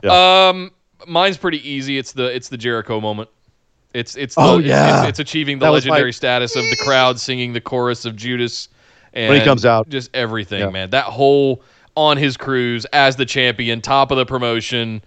Yeah. 0.02 0.48
Um, 0.50 0.70
mine's 1.06 1.36
pretty 1.36 1.66
easy. 1.68 1.98
It's 1.98 2.12
the 2.12 2.24
it's 2.34 2.48
the 2.48 2.56
Jericho 2.58 3.00
moment. 3.00 3.30
It's 3.94 4.16
it's 4.16 4.34
the, 4.34 4.40
Oh, 4.42 4.58
yeah. 4.58 5.00
it's, 5.00 5.08
it's 5.10 5.18
achieving 5.18 5.58
the 5.60 5.66
That 5.66 5.70
was 5.70 5.86
my- 5.86 5.92
legendary 5.92 6.12
status 6.12 6.56
of 6.56 6.62
the 6.64 6.76
crowd 6.84 7.18
singing 7.20 7.52
the 7.54 7.60
chorus 7.60 8.04
of 8.04 8.16
Judas. 8.16 8.68
And 9.14 9.30
When 9.30 9.38
he 9.40 9.44
comes 9.44 9.64
out. 9.64 9.88
just 9.88 10.10
everything, 10.14 10.60
Yeah. 10.60 10.68
man. 10.70 10.90
That 10.90 11.04
whole 11.04 11.62
on 11.98 12.16
his 12.16 12.36
cruise 12.36 12.84
as 12.92 13.16
the 13.16 13.26
champion, 13.26 13.80
top 13.80 14.12
of 14.12 14.16
the 14.18 14.24
promotion, 14.24 15.02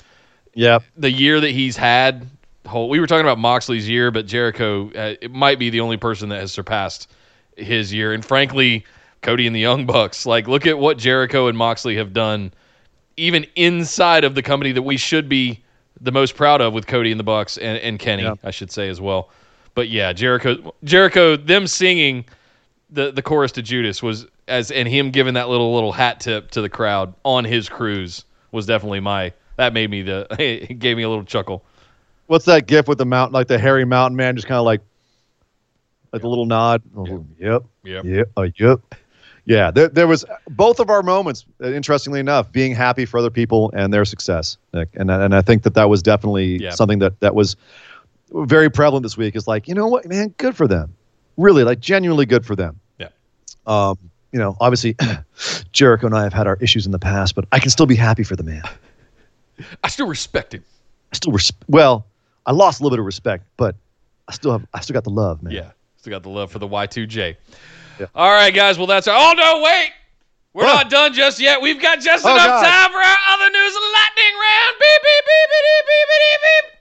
Yeah. 0.53 0.79
the 0.97 1.09
year 1.09 1.39
that 1.39 1.51
he's 1.51 1.77
had. 1.77 2.27
Whole, 2.67 2.89
we 2.89 2.99
were 2.99 3.07
talking 3.07 3.25
about 3.25 3.39
Moxley's 3.39 3.87
year, 3.87 4.11
but 4.11 4.25
Jericho 4.27 4.89
uh, 4.89 5.15
it 5.21 5.31
might 5.31 5.57
be 5.57 5.69
the 5.69 5.79
only 5.79 5.95
person 5.97 6.27
that 6.29 6.41
has 6.41 6.51
surpassed 6.51 7.09
his 7.55 7.93
year. 7.93 8.11
And 8.13 8.23
frankly, 8.25 8.85
Cody 9.21 9.47
and 9.47 9.55
the 9.55 9.59
Young 9.61 9.85
Bucks. 9.85 10.25
Like, 10.25 10.47
look 10.49 10.67
at 10.67 10.77
what 10.77 10.97
Jericho 10.97 11.47
and 11.47 11.57
Moxley 11.57 11.95
have 11.95 12.11
done, 12.13 12.51
even 13.17 13.45
inside 13.55 14.23
of 14.25 14.35
the 14.35 14.41
company 14.41 14.73
that 14.73 14.81
we 14.81 14.97
should 14.97 15.29
be 15.29 15.63
the 16.01 16.11
most 16.11 16.35
proud 16.35 16.59
of 16.61 16.73
with 16.73 16.87
Cody 16.87 17.11
and 17.11 17.19
the 17.19 17.23
Bucks 17.23 17.57
and, 17.57 17.77
and 17.79 17.99
Kenny, 17.99 18.23
Yeah. 18.23 18.35
I 18.43 18.51
should 18.51 18.71
say 18.71 18.89
as 18.89 18.99
well. 18.99 19.29
But 19.75 19.87
yeah, 19.89 20.11
Jericho, 20.11 20.73
Jericho, 20.83 21.37
them 21.37 21.67
singing 21.67 22.25
the 22.89 23.11
the 23.11 23.21
chorus 23.21 23.53
to 23.53 23.61
Judas 23.61 24.03
was 24.03 24.27
as 24.51 24.69
and 24.71 24.87
him 24.87 25.11
giving 25.11 25.33
that 25.35 25.49
little 25.49 25.73
little 25.73 25.91
hat 25.91 26.19
tip 26.19 26.51
to 26.51 26.61
the 26.61 26.69
crowd 26.69 27.13
on 27.23 27.43
his 27.45 27.69
cruise 27.69 28.25
was 28.51 28.65
definitely 28.65 28.99
my 28.99 29.33
that 29.57 29.73
made 29.73 29.89
me 29.89 30.01
the 30.03 30.27
it 30.39 30.77
gave 30.79 30.97
me 30.97 31.03
a 31.03 31.09
little 31.09 31.23
chuckle. 31.23 31.63
What's 32.27 32.45
that 32.45 32.67
gif 32.67 32.87
with 32.87 32.97
the 32.97 33.05
mountain, 33.05 33.33
like 33.33 33.47
the 33.47 33.57
hairy 33.57 33.85
mountain 33.85 34.15
man, 34.15 34.35
just 34.35 34.47
kind 34.47 34.57
of 34.59 34.65
like, 34.65 34.81
like 36.13 36.23
a 36.23 36.27
little 36.27 36.45
nod. 36.45 36.81
Oh, 36.95 37.25
Yep. 37.39 37.63
Yep. 37.83 38.05
Yep. 38.05 38.31
Uh, 38.37 38.47
yep. 38.57 38.79
Yeah. 39.45 39.71
There, 39.71 39.89
there 39.89 40.07
was 40.07 40.23
both 40.49 40.79
of 40.79 40.89
our 40.89 41.03
moments. 41.03 41.45
uh, 41.61 41.67
Interestingly 41.67 42.19
enough, 42.19 42.51
being 42.51 42.73
happy 42.75 43.05
for 43.05 43.17
other 43.17 43.29
people 43.29 43.71
and 43.75 43.93
their 43.93 44.05
success, 44.05 44.57
Nick, 44.73 44.89
and 44.93 45.09
and 45.11 45.33
I 45.35 45.41
think 45.41 45.63
that 45.63 45.73
that 45.73 45.89
was 45.89 46.01
definitely 46.01 46.57
Yeah. 46.61 46.69
something 46.71 46.99
that 46.99 47.19
that 47.21 47.35
was 47.35 47.55
very 48.33 48.69
prevalent 48.69 49.03
this 49.03 49.17
week. 49.17 49.35
Is 49.35 49.47
like, 49.47 49.67
you 49.67 49.73
know 49.75 49.87
what, 49.87 50.05
man, 50.07 50.33
good 50.37 50.55
for 50.55 50.67
them. 50.67 50.93
Really, 51.37 51.63
like 51.63 51.79
genuinely 51.79 52.25
good 52.25 52.45
for 52.45 52.55
them. 52.55 52.79
Yeah. 52.99 53.07
Um, 53.65 53.97
you 54.31 54.39
know, 54.39 54.55
obviously, 54.59 54.95
Jericho 55.71 56.05
and 56.07 56.15
I 56.15 56.23
have 56.23 56.33
had 56.33 56.47
our 56.47 56.57
issues 56.61 56.85
in 56.85 56.91
the 56.91 56.99
past, 56.99 57.35
but 57.35 57.45
I 57.51 57.59
can 57.59 57.69
still 57.69 57.85
be 57.85 57.95
happy 57.95 58.23
for 58.23 58.35
the 58.35 58.43
man. 58.43 58.63
I 59.83 59.89
still 59.89 60.07
respect 60.07 60.53
him. 60.53 60.63
I 61.13 61.15
still 61.15 61.31
res- 61.33 61.51
well, 61.67 62.05
I 62.45 62.51
lost 62.51 62.79
a 62.79 62.83
little 62.83 62.95
bit 62.95 62.99
of 62.99 63.05
respect, 63.05 63.45
but 63.57 63.75
I 64.27 64.33
still 64.33 64.51
have 64.53 64.65
I 64.73 64.79
still 64.81 64.93
got 64.93 65.03
the 65.03 65.09
love, 65.11 65.43
man. 65.43 65.53
Yeah. 65.53 65.71
Still 65.97 66.11
got 66.11 66.23
the 66.23 66.29
love 66.29 66.51
for 66.51 66.59
the 66.59 66.67
Y2J. 66.67 67.35
Yeah. 67.99 68.05
All 68.15 68.31
right, 68.31 68.53
guys. 68.53 68.77
Well, 68.77 68.87
that's 68.87 69.07
our. 69.07 69.15
Oh, 69.15 69.33
no, 69.33 69.61
wait. 69.63 69.91
We're 70.53 70.65
Huh. 70.65 70.73
not 70.73 70.89
done 70.89 71.13
just 71.13 71.39
yet. 71.39 71.61
We've 71.61 71.81
got 71.81 71.99
just 72.01 72.25
Oh, 72.25 72.33
enough 72.33 72.45
God. 72.47 72.63
time 72.63 72.91
for 72.91 72.97
our 72.97 73.17
other 73.33 73.49
news 73.51 73.75
and 73.75 73.85
lightning 73.93 74.33
round. 74.39 74.75
Beep, 74.79 75.01
beep, 75.03 75.25
beep, 75.25 75.49
beep, 75.49 75.63
beep, 75.63 75.85
beep, 75.85 76.07
beep, 76.09 76.41
beep. 76.41 76.79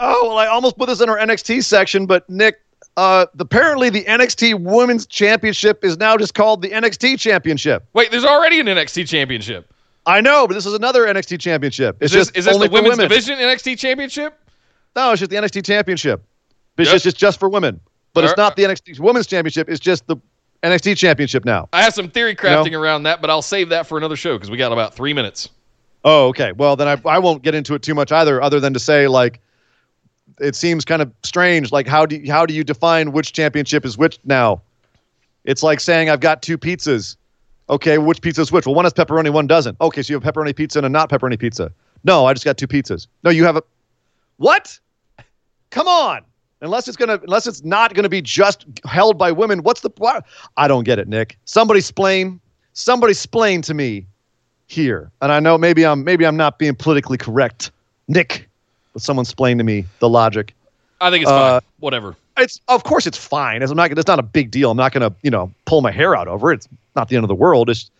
Oh 0.00 0.28
well, 0.28 0.38
I 0.38 0.46
almost 0.46 0.76
put 0.76 0.88
this 0.88 1.00
in 1.00 1.08
our 1.08 1.16
NXT 1.18 1.64
section, 1.64 2.06
but 2.06 2.28
Nick, 2.30 2.60
uh, 2.98 3.26
apparently 3.38 3.90
the 3.90 4.02
NXT 4.04 4.60
Women's 4.60 5.06
Championship 5.06 5.84
is 5.84 5.96
now 5.98 6.16
just 6.16 6.34
called 6.34 6.62
the 6.62 6.70
NXT 6.70 7.20
Championship. 7.20 7.86
Wait, 7.92 8.10
there's 8.10 8.24
already 8.24 8.58
an 8.58 8.66
NXT 8.66 9.06
championship. 9.06 9.72
I 10.04 10.20
know, 10.20 10.48
but 10.48 10.54
this 10.54 10.66
is 10.66 10.74
another 10.74 11.06
NXT 11.06 11.38
Championship. 11.38 11.96
It's 12.00 12.12
Is 12.12 12.18
this, 12.18 12.26
just 12.26 12.36
is 12.38 12.44
this 12.46 12.54
only 12.54 12.66
the 12.66 12.72
women's 12.72 12.96
women. 12.98 13.08
division 13.08 13.38
NXT 13.38 13.78
championship? 13.78 14.36
No, 14.96 15.12
it's 15.12 15.20
just 15.20 15.30
the 15.30 15.36
NXT 15.36 15.64
Championship. 15.64 16.24
It's 16.76 16.88
Yep. 16.88 16.94
just 16.94 17.06
it's 17.06 17.18
just 17.18 17.38
for 17.38 17.48
women, 17.48 17.78
but 18.14 18.24
it's 18.24 18.36
not 18.36 18.56
the 18.56 18.64
NXT 18.64 18.98
Women's 18.98 19.28
Championship. 19.28 19.68
It's 19.68 19.78
just 19.78 20.04
the 20.08 20.16
NXT 20.64 20.96
Championship 20.96 21.44
now. 21.44 21.68
I 21.72 21.82
have 21.82 21.94
some 21.94 22.10
theory 22.10 22.34
crafting 22.34 22.76
around 22.76 23.04
that, 23.04 23.20
but 23.20 23.30
I'll 23.30 23.42
save 23.42 23.68
that 23.68 23.86
for 23.86 23.96
another 23.96 24.16
show 24.16 24.34
because 24.36 24.50
we 24.50 24.56
got 24.56 24.72
about 24.72 24.94
three 24.94 25.12
minutes. 25.12 25.50
Oh, 26.04 26.28
okay. 26.28 26.50
Well, 26.50 26.74
then 26.74 26.88
I, 26.88 27.00
I 27.08 27.18
won't 27.20 27.42
get 27.42 27.54
into 27.54 27.74
it 27.74 27.82
too 27.82 27.94
much 27.94 28.10
either, 28.10 28.42
other 28.42 28.58
than 28.58 28.72
to 28.74 28.80
say 28.80 29.06
like 29.06 29.40
it 30.40 30.54
seems 30.54 30.84
kind 30.84 31.02
of 31.02 31.12
strange. 31.22 31.72
Like 31.72 31.86
how 31.86 32.06
do 32.06 32.16
you, 32.16 32.32
how 32.32 32.46
do 32.46 32.54
you 32.54 32.64
define 32.64 33.12
which 33.12 33.32
championship 33.32 33.84
is 33.84 33.98
which 33.98 34.18
now? 34.24 34.60
It's 35.44 35.62
like 35.62 35.80
saying 35.80 36.10
I've 36.10 36.20
got 36.20 36.42
two 36.42 36.58
pizzas. 36.58 37.16
Okay, 37.70 37.98
which 37.98 38.22
pizza 38.22 38.40
is 38.40 38.50
which? 38.50 38.66
Well, 38.66 38.74
one 38.74 38.84
has 38.84 38.94
pepperoni, 38.94 39.30
one 39.30 39.46
doesn't. 39.46 39.76
Okay, 39.80 40.02
so 40.02 40.12
you 40.12 40.20
have 40.20 40.34
pepperoni 40.34 40.56
pizza 40.56 40.78
and 40.78 40.86
a 40.86 40.88
not 40.88 41.10
pepperoni 41.10 41.38
pizza. 41.38 41.70
No, 42.04 42.26
I 42.26 42.32
just 42.32 42.44
got 42.44 42.56
two 42.56 42.66
pizzas. 42.66 43.06
No, 43.24 43.30
you 43.30 43.44
have 43.44 43.56
a 43.56 43.62
what? 44.38 44.78
Come 45.70 45.88
on. 45.88 46.22
Unless 46.60 46.88
it's 46.88 46.96
gonna, 46.96 47.20
unless 47.22 47.46
it's 47.46 47.62
not 47.62 47.94
gonna 47.94 48.08
be 48.08 48.22
just 48.22 48.66
held 48.84 49.18
by 49.18 49.30
women. 49.30 49.62
What's 49.62 49.82
the? 49.82 49.90
Why? 49.98 50.20
I 50.56 50.66
don't 50.66 50.84
get 50.84 50.98
it, 50.98 51.08
Nick. 51.08 51.38
Somebody 51.44 51.78
explain. 51.78 52.40
Somebody 52.72 53.12
explain 53.12 53.62
to 53.62 53.74
me 53.74 54.06
here. 54.66 55.10
And 55.20 55.32
I 55.32 55.40
know 55.40 55.58
maybe 55.58 55.84
I'm 55.84 56.04
maybe 56.04 56.24
I'm 56.24 56.36
not 56.36 56.58
being 56.58 56.74
politically 56.74 57.18
correct, 57.18 57.70
Nick, 58.08 58.47
someone 58.98 59.24
explain 59.24 59.58
to 59.58 59.64
me 59.64 59.84
the 59.98 60.08
logic. 60.08 60.54
I 61.00 61.10
think 61.10 61.22
it's 61.22 61.30
Uh, 61.30 61.60
fine. 61.60 61.68
Whatever. 61.80 62.16
It's 62.36 62.60
of 62.68 62.84
course 62.84 63.06
it's 63.06 63.18
fine. 63.18 63.62
It's 63.62 63.72
not. 63.72 63.90
It's 63.90 64.06
not 64.06 64.18
a 64.18 64.22
big 64.22 64.50
deal. 64.50 64.70
I'm 64.70 64.76
not 64.76 64.92
going 64.92 65.08
to 65.08 65.16
you 65.22 65.30
know 65.30 65.52
pull 65.64 65.80
my 65.80 65.90
hair 65.90 66.14
out 66.14 66.28
over 66.28 66.52
it. 66.52 66.56
It's 66.56 66.68
not 66.94 67.08
the 67.08 67.16
end 67.16 67.24
of 67.24 67.28
the 67.28 67.34
world. 67.34 67.68
It's 67.68 67.90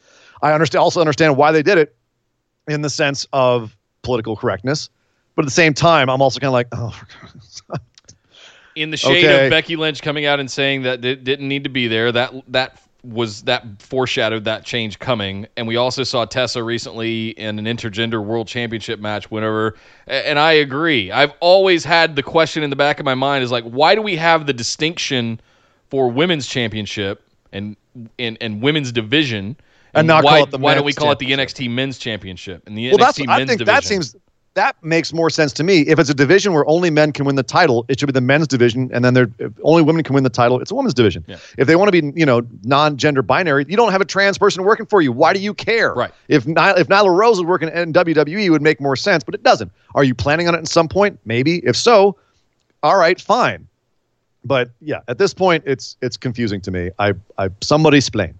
I 0.43 0.53
understand 0.53 0.81
also 0.81 1.01
understand 1.01 1.37
why 1.37 1.53
they 1.53 1.63
did 1.63 1.79
it 1.79 1.97
in 2.69 2.83
the 2.83 2.91
sense 2.91 3.27
of 3.33 3.77
political 4.03 4.37
correctness, 4.37 4.91
but 5.35 5.45
at 5.45 5.47
the 5.47 5.53
same 5.53 5.75
time 5.75 6.09
I'm 6.09 6.23
also 6.23 6.39
kind 6.39 6.49
of 6.49 6.53
like 6.53 6.69
oh. 6.73 6.91
for 7.69 7.81
In 8.75 8.91
the 8.91 8.97
shade 8.97 9.25
okay. 9.25 9.47
of 9.47 9.51
Becky 9.51 9.75
Lynch 9.75 10.03
coming 10.03 10.25
out 10.25 10.39
and 10.39 10.49
saying 10.49 10.83
that 10.83 11.05
it 11.05 11.25
didn't 11.25 11.49
need 11.49 11.65
to 11.65 11.71
be 11.71 11.89
there, 11.89 12.13
that 12.13 12.33
that 12.49 12.81
was 13.05 13.43
that 13.43 13.65
foreshadowed 13.81 14.45
that 14.45 14.65
change 14.65 14.99
coming. 14.99 15.47
And 15.57 15.67
we 15.69 15.77
also 15.77 16.03
saw 16.05 16.25
Tessa 16.25 16.63
recently 16.63 17.31
in 17.31 17.59
an 17.59 17.65
intergender 17.67 18.25
world 18.25 18.49
championship 18.49 19.01
match 19.01 19.31
whenever 19.31 19.77
and 20.07 20.39
I 20.39 20.53
agree. 20.53 21.11
I've 21.13 21.33
always 21.41 21.85
had 21.85 22.17
the 22.17 22.23
question 22.23 22.63
in 22.63 22.71
the 22.71 22.77
back 22.77 22.99
of 23.01 23.07
my 23.07 23.15
mind 23.15 23.45
is 23.45 23.53
like 23.53 23.65
why 23.65 23.95
do 23.95 24.03
we 24.03 24.17
have 24.17 24.47
the 24.47 24.53
distinction 24.53 25.41
for 25.91 26.11
women's 26.11 26.47
championship 26.47 27.23
and 27.53 27.77
and, 28.19 28.37
and 28.41 28.63
women's 28.63 28.93
division 28.93 29.57
And 29.95 30.07
not 30.07 30.25
why, 30.25 30.41
call 30.41 30.45
it 30.45 30.51
the 30.51 30.59
why 30.59 30.75
don't 30.75 30.85
we 30.85 30.95
call 30.95 31.13
it 31.13 31.19
the? 31.19 31.33
NXT 31.33 31.71
men's 31.71 31.99
championship 31.99 32.65
and 32.67 32.77
the 32.77 32.89
Well, 32.91 32.99
NXT 32.99 32.99
that's 32.99 33.19
men's 33.19 33.29
I 33.29 33.41
think 33.41 33.59
division? 33.59 33.67
that 33.67 33.85
seems 33.85 34.17
that 34.59 34.77
makes 34.83 35.13
more 35.13 35.31
sense 35.31 35.53
to 35.53 35.63
me. 35.63 35.83
If 35.83 36.01
it's 36.01 36.11
a 36.11 36.15
division 36.15 36.53
where 36.53 36.69
only 36.69 36.91
men 36.91 37.13
can 37.13 37.25
win 37.25 37.37
the 37.37 37.45
title, 37.45 37.87
it 37.89 38.01
should 38.01 38.07
be 38.07 38.13
the 38.13 38.21
men's 38.21 38.49
division, 38.49 38.91
and 38.93 39.05
then 39.05 39.15
there 39.15 39.31
if 39.39 39.53
only 39.63 39.83
women 39.83 40.03
can 40.03 40.15
win 40.15 40.25
the 40.25 40.31
title. 40.31 40.61
It's 40.61 40.73
a 40.73 40.75
women's 40.75 40.95
division. 40.95 41.25
Yeah. 41.29 41.37
If 41.57 41.69
they 41.69 41.77
want 41.77 41.93
to 41.93 42.03
be, 42.03 42.19
you 42.19 42.27
know, 42.27 42.43
non-gender 42.65 43.23
binary, 43.23 43.67
you 43.69 43.77
don't 43.77 43.93
have 43.93 44.01
a 44.01 44.05
trans 44.05 44.37
person 44.37 44.65
working 44.65 44.85
for 44.85 45.01
you. 45.01 45.13
Why 45.13 45.33
do 45.33 45.39
you 45.39 45.55
care? 45.55 45.95
Right. 45.95 46.11
If 46.27 46.45
Ny- 46.47 46.75
if 46.77 46.89
Nyla 46.89 47.17
Rose 47.17 47.39
was 47.39 47.47
working 47.47 47.69
in 47.69 47.93
WWE, 47.93 48.45
it 48.45 48.51
would 48.51 48.63
make 48.63 48.81
more 48.81 48.97
sense, 48.97 49.23
but 49.23 49.35
it 49.35 49.45
doesn't. 49.45 49.71
Are 49.95 50.03
you 50.03 50.15
planning 50.15 50.49
on 50.49 50.57
it 50.57 50.59
at 50.59 50.69
some 50.69 50.89
point? 50.89 51.21
Maybe. 51.25 51.59
If 51.59 51.77
so, 51.77 52.17
all 52.83 52.99
right, 52.99 53.21
fine. 53.21 53.69
But 54.45 54.71
yeah, 54.81 55.01
at 55.07 55.19
this 55.19 55.33
point, 55.33 55.63
it's 55.67 55.97
it's 56.03 56.17
confusing 56.17 56.61
to 56.63 56.73
me. 56.73 56.91
I 56.99 57.15
I 57.39 57.51
somebody 57.61 57.99
explain. 57.99 58.37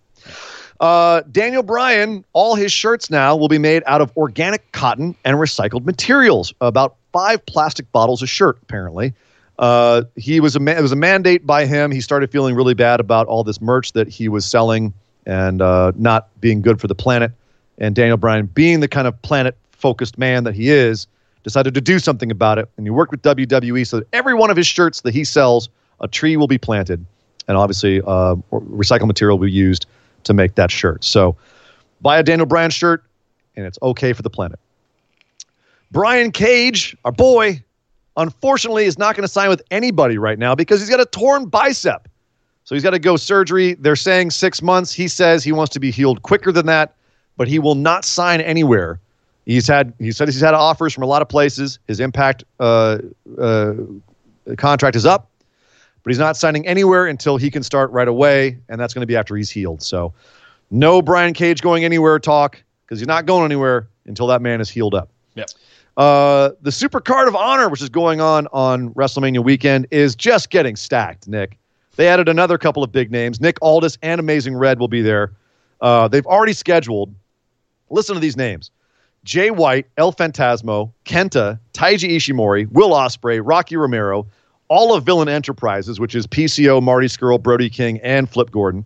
Uh, 0.81 1.23
Daniel 1.33 1.63
Bryan, 1.63 2.25
all 2.33 2.55
his 2.55 2.73
shirts 2.73 3.11
now 3.11 3.37
will 3.37 3.49
be 3.49 3.59
made 3.59 3.83
out 3.87 4.01
of 4.01 4.17
organic 4.17 4.71
cotton 4.73 5.17
and 5.25 5.37
recycled 5.39 5.85
materials. 5.85 6.55
About 6.61 6.97
five 7.13 7.45
plastic 7.47 7.91
bottles 7.91 8.23
a 8.23 8.27
shirt, 8.27 8.59
apparently. 8.63 9.13
Uh, 9.59 10.05
he 10.15 10.39
was 10.39 10.55
a 10.55 10.63
it 10.79 10.81
was 10.81 10.93
a 10.93 10.97
mandate 10.97 11.45
by 11.45 11.67
him. 11.67 11.91
He 11.91 12.01
started 12.01 12.31
feeling 12.31 12.55
really 12.55 12.75
bad 12.75 13.01
about 13.01 13.27
all 13.27 13.43
this 13.43 13.61
merch 13.61 13.93
that 13.93 14.09
he 14.09 14.29
was 14.29 14.45
selling 14.45 14.95
and 15.27 15.61
uh, 15.61 15.93
not 15.97 16.29
being 16.41 16.63
good 16.63 16.81
for 16.81 16.87
the 16.87 16.95
planet. 16.95 17.33
And 17.79 17.95
Daniel 17.95 18.17
Bryan, 18.17 18.47
being 18.47 18.81
the 18.81 18.89
kind 18.89 19.09
of 19.09 19.21
planet 19.23 19.57
focused 19.73 20.17
man 20.17 20.45
that 20.45 20.55
he 20.55 20.71
is, 20.71 21.09
decided 21.43 21.75
to 21.75 21.81
do 21.81 21.99
something 21.99 22.31
about 22.31 22.59
it. 22.59 22.69
And 22.77 22.87
he 22.87 22.91
worked 22.91 23.11
with 23.11 23.23
WWE 23.23 23.85
so 23.87 23.99
that 23.99 24.09
every 24.13 24.35
one 24.35 24.51
of 24.51 24.57
his 24.57 24.67
shirts 24.67 25.01
that 25.01 25.13
he 25.13 25.25
sells, 25.25 25.69
a 26.01 26.07
tree 26.07 26.37
will 26.37 26.47
be 26.47 26.59
planted, 26.59 27.05
and 27.49 27.57
obviously 27.57 28.01
uh, 28.01 28.37
recycled 28.53 29.09
material 29.09 29.39
will 29.39 29.47
be 29.47 29.53
used 29.53 29.87
to 30.25 30.35
make 30.35 30.55
that 30.57 30.71
shirt. 30.71 31.05
So 31.05 31.37
buy 32.01 32.19
a 32.19 32.23
Daniel 32.23 32.47
Bryan 32.47 32.71
shirt, 32.71 33.05
and 33.57 33.67
it's 33.67 33.79
okay 33.83 34.13
for 34.13 34.23
the 34.23 34.31
planet. 34.31 34.59
Brian 35.91 36.33
Cage, 36.33 36.97
our 37.05 37.13
boy, 37.13 37.63
unfortunately 38.17 38.85
is 38.85 38.99
not 38.99 39.15
going 39.15 39.23
to 39.23 39.33
sign 39.33 39.49
with 39.49 39.63
anybody 39.71 40.19
right 40.19 40.39
now 40.39 40.55
because 40.55 40.81
he's 40.81 40.91
got 40.91 41.01
a 41.01 41.07
torn 41.07 41.47
bicep. 41.47 42.09
So 42.65 42.75
he's 42.75 42.85
got 42.85 42.91
to 42.91 42.99
go 42.99 43.17
surgery. 43.17 43.75
They're 43.75 43.97
saying 43.97 44.31
six 44.33 44.61
months. 44.61 44.93
He 44.93 45.09
says 45.09 45.43
he 45.43 45.53
wants 45.53 45.73
to 45.73 45.81
be 45.81 45.91
healed 45.91 46.23
quicker 46.23 46.53
than 46.53 46.67
that, 46.67 46.95
but 47.39 47.49
he 47.49 47.59
will 47.59 47.77
not 47.77 48.05
sign 48.05 48.43
anywhere. 48.43 49.01
He's 49.47 49.67
had 49.67 49.95
he 49.99 50.13
said 50.13 50.29
he's 50.29 50.43
had 50.43 50.53
offers 50.53 50.93
from 50.93 51.03
a 51.03 51.07
lot 51.07 51.23
of 51.23 51.29
places. 51.31 51.79
His 51.89 52.01
impact 52.01 52.45
uh, 52.61 52.99
uh, 53.41 53.73
contract 54.59 54.97
is 54.97 55.07
up, 55.07 55.31
but 56.09 56.13
he's 56.13 56.19
not 56.19 56.39
signing 56.39 56.67
anywhere 56.67 57.07
until 57.07 57.37
he 57.37 57.51
can 57.51 57.63
start 57.63 57.91
right 57.91 58.09
away, 58.09 58.57
and 58.71 58.81
that's 58.81 58.95
going 58.95 59.03
to 59.03 59.07
be 59.07 59.15
after 59.15 59.37
he's 59.37 59.51
healed. 59.51 59.83
So, 59.83 60.15
no 60.71 61.03
Brian 61.03 61.35
Cage 61.35 61.61
going 61.61 61.85
anywhere 61.85 62.19
talk 62.19 62.65
because 62.87 62.99
he's 62.99 63.07
not 63.07 63.27
going 63.27 63.45
anywhere 63.45 63.89
until 64.07 64.27
that 64.29 64.41
man 64.41 64.63
is 64.63 64.71
healed 64.71 64.95
up. 64.95 65.11
Yep. 65.35 65.51
Uh, 65.99 66.53
the 66.63 66.73
Super 66.73 67.03
Card 67.03 67.29
of 67.29 67.37
Honor, 67.37 67.69
which 67.69 67.83
is 67.83 67.91
going 67.91 68.23
on 68.23 68.47
on 68.55 68.89
WrestleMania 68.95 69.45
weekend, 69.45 69.87
is 69.91 70.17
just 70.17 70.49
getting 70.49 70.77
stacked. 70.77 71.29
Nick, 71.29 71.59
they 71.97 72.09
added 72.09 72.27
another 72.27 72.57
couple 72.57 72.83
of 72.83 72.91
big 72.91 73.11
names. 73.11 73.39
Nick 73.39 73.59
Aldis 73.61 73.99
and 74.01 74.19
Amazing 74.19 74.57
Red 74.57 74.79
will 74.79 74.89
be 74.89 75.03
there. 75.03 75.33
Uh, 75.83 76.09
they've 76.09 76.25
already 76.25 76.55
scheduled. 76.55 77.15
Listen 77.91 78.15
to 78.15 78.21
these 78.21 78.35
names: 78.35 78.71
Jay 79.25 79.51
White, 79.51 79.89
El 79.99 80.15
Fantasmo, 80.15 80.91
Kenta, 81.05 81.61
Taiji 81.75 82.17
Ishimori, 82.17 82.67
Will 82.73 82.93
Ospreay, 82.93 83.43
Rocky 83.45 83.77
Romero, 83.77 84.27
all 84.69 84.95
of 84.95 85.05
Villain 85.05 85.29
Enterprises, 85.29 85.99
which 85.99 86.15
is 86.15 86.27
PCO, 86.27 86.83
Marty 86.83 87.07
Scurll, 87.07 87.43
Brody 87.43 87.71
King, 87.71 87.99
and 88.03 88.29
Flip 88.29 88.51
Gordon. 88.51 88.85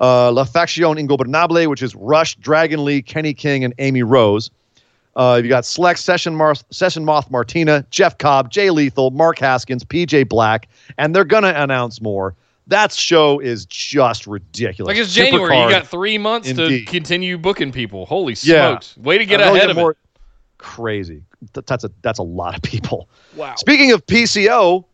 Uh, 0.00 0.32
La 0.32 0.44
Faction 0.44 0.84
Ingobernable, 0.84 1.68
which 1.68 1.82
is 1.82 1.94
Rush, 1.94 2.34
Dragon 2.36 2.84
Lee, 2.84 3.02
Kenny 3.02 3.34
King, 3.34 3.64
and 3.64 3.74
Amy 3.78 4.02
Rose. 4.02 4.50
Uh, 5.16 5.40
you 5.42 5.48
got 5.48 5.64
Select 5.64 5.98
Session, 5.98 6.34
Mar- 6.36 6.54
Session 6.70 7.04
Moth 7.04 7.30
Martina, 7.30 7.84
Jeff 7.90 8.16
Cobb, 8.18 8.50
Jay 8.50 8.70
Lethal, 8.70 9.10
Mark 9.10 9.38
Haskins, 9.38 9.84
PJ 9.84 10.28
Black, 10.28 10.68
and 10.98 11.14
they're 11.14 11.24
going 11.24 11.42
to 11.42 11.62
announce 11.62 12.00
more. 12.00 12.34
That 12.68 12.92
show 12.92 13.40
is 13.40 13.66
just 13.66 14.26
ridiculous. 14.26 14.88
Like 14.88 14.96
it's 14.96 15.12
January. 15.12 15.58
You 15.60 15.68
got 15.70 15.88
three 15.88 16.16
months 16.18 16.48
Indeed. 16.48 16.86
to 16.86 16.92
continue 16.92 17.36
booking 17.36 17.72
people. 17.72 18.06
Holy 18.06 18.36
smokes. 18.36 18.94
Yeah. 18.96 19.02
Way 19.02 19.18
to 19.18 19.26
get 19.26 19.40
ahead 19.40 19.70
of 19.70 19.76
more- 19.76 19.92
it. 19.92 19.96
Crazy. 20.58 21.22
That's 21.54 21.84
a 21.84 21.90
that's 22.02 22.18
a 22.18 22.22
lot 22.22 22.54
of 22.54 22.62
people. 22.62 23.08
Wow. 23.34 23.54
Speaking 23.56 23.92
of 23.92 24.04
PCO, 24.06 24.84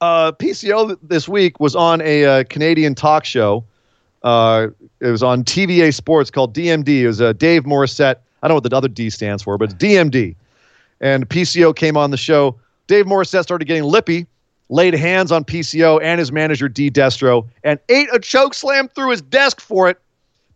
uh, 0.00 0.32
PCO 0.32 0.96
this 1.02 1.28
week 1.28 1.58
was 1.60 1.74
on 1.76 2.00
a 2.02 2.24
uh, 2.24 2.44
Canadian 2.44 2.94
talk 2.94 3.24
show. 3.24 3.64
Uh, 4.22 4.68
it 5.00 5.08
was 5.10 5.22
on 5.22 5.44
TVA 5.44 5.94
Sports 5.94 6.30
called 6.30 6.54
DMD. 6.54 6.88
It 7.02 7.06
was 7.06 7.20
uh, 7.20 7.32
Dave 7.34 7.64
Morissette. 7.64 8.16
I 8.42 8.48
don't 8.48 8.50
know 8.50 8.54
what 8.56 8.70
the 8.70 8.76
other 8.76 8.88
D 8.88 9.10
stands 9.10 9.42
for, 9.42 9.56
but 9.58 9.72
it's 9.72 9.82
DMD. 9.82 10.34
And 11.00 11.28
PCO 11.28 11.74
came 11.74 11.96
on 11.96 12.10
the 12.10 12.16
show. 12.16 12.56
Dave 12.86 13.06
Morissette 13.06 13.42
started 13.42 13.64
getting 13.66 13.84
lippy, 13.84 14.26
laid 14.68 14.94
hands 14.94 15.32
on 15.32 15.44
PCO 15.44 16.00
and 16.02 16.18
his 16.18 16.32
manager 16.32 16.68
D 16.68 16.90
Destro, 16.90 17.46
and 17.64 17.78
ate 17.88 18.08
a 18.12 18.18
choke 18.18 18.54
slam 18.54 18.88
through 18.88 19.10
his 19.10 19.22
desk 19.22 19.60
for 19.60 19.88
it. 19.88 19.98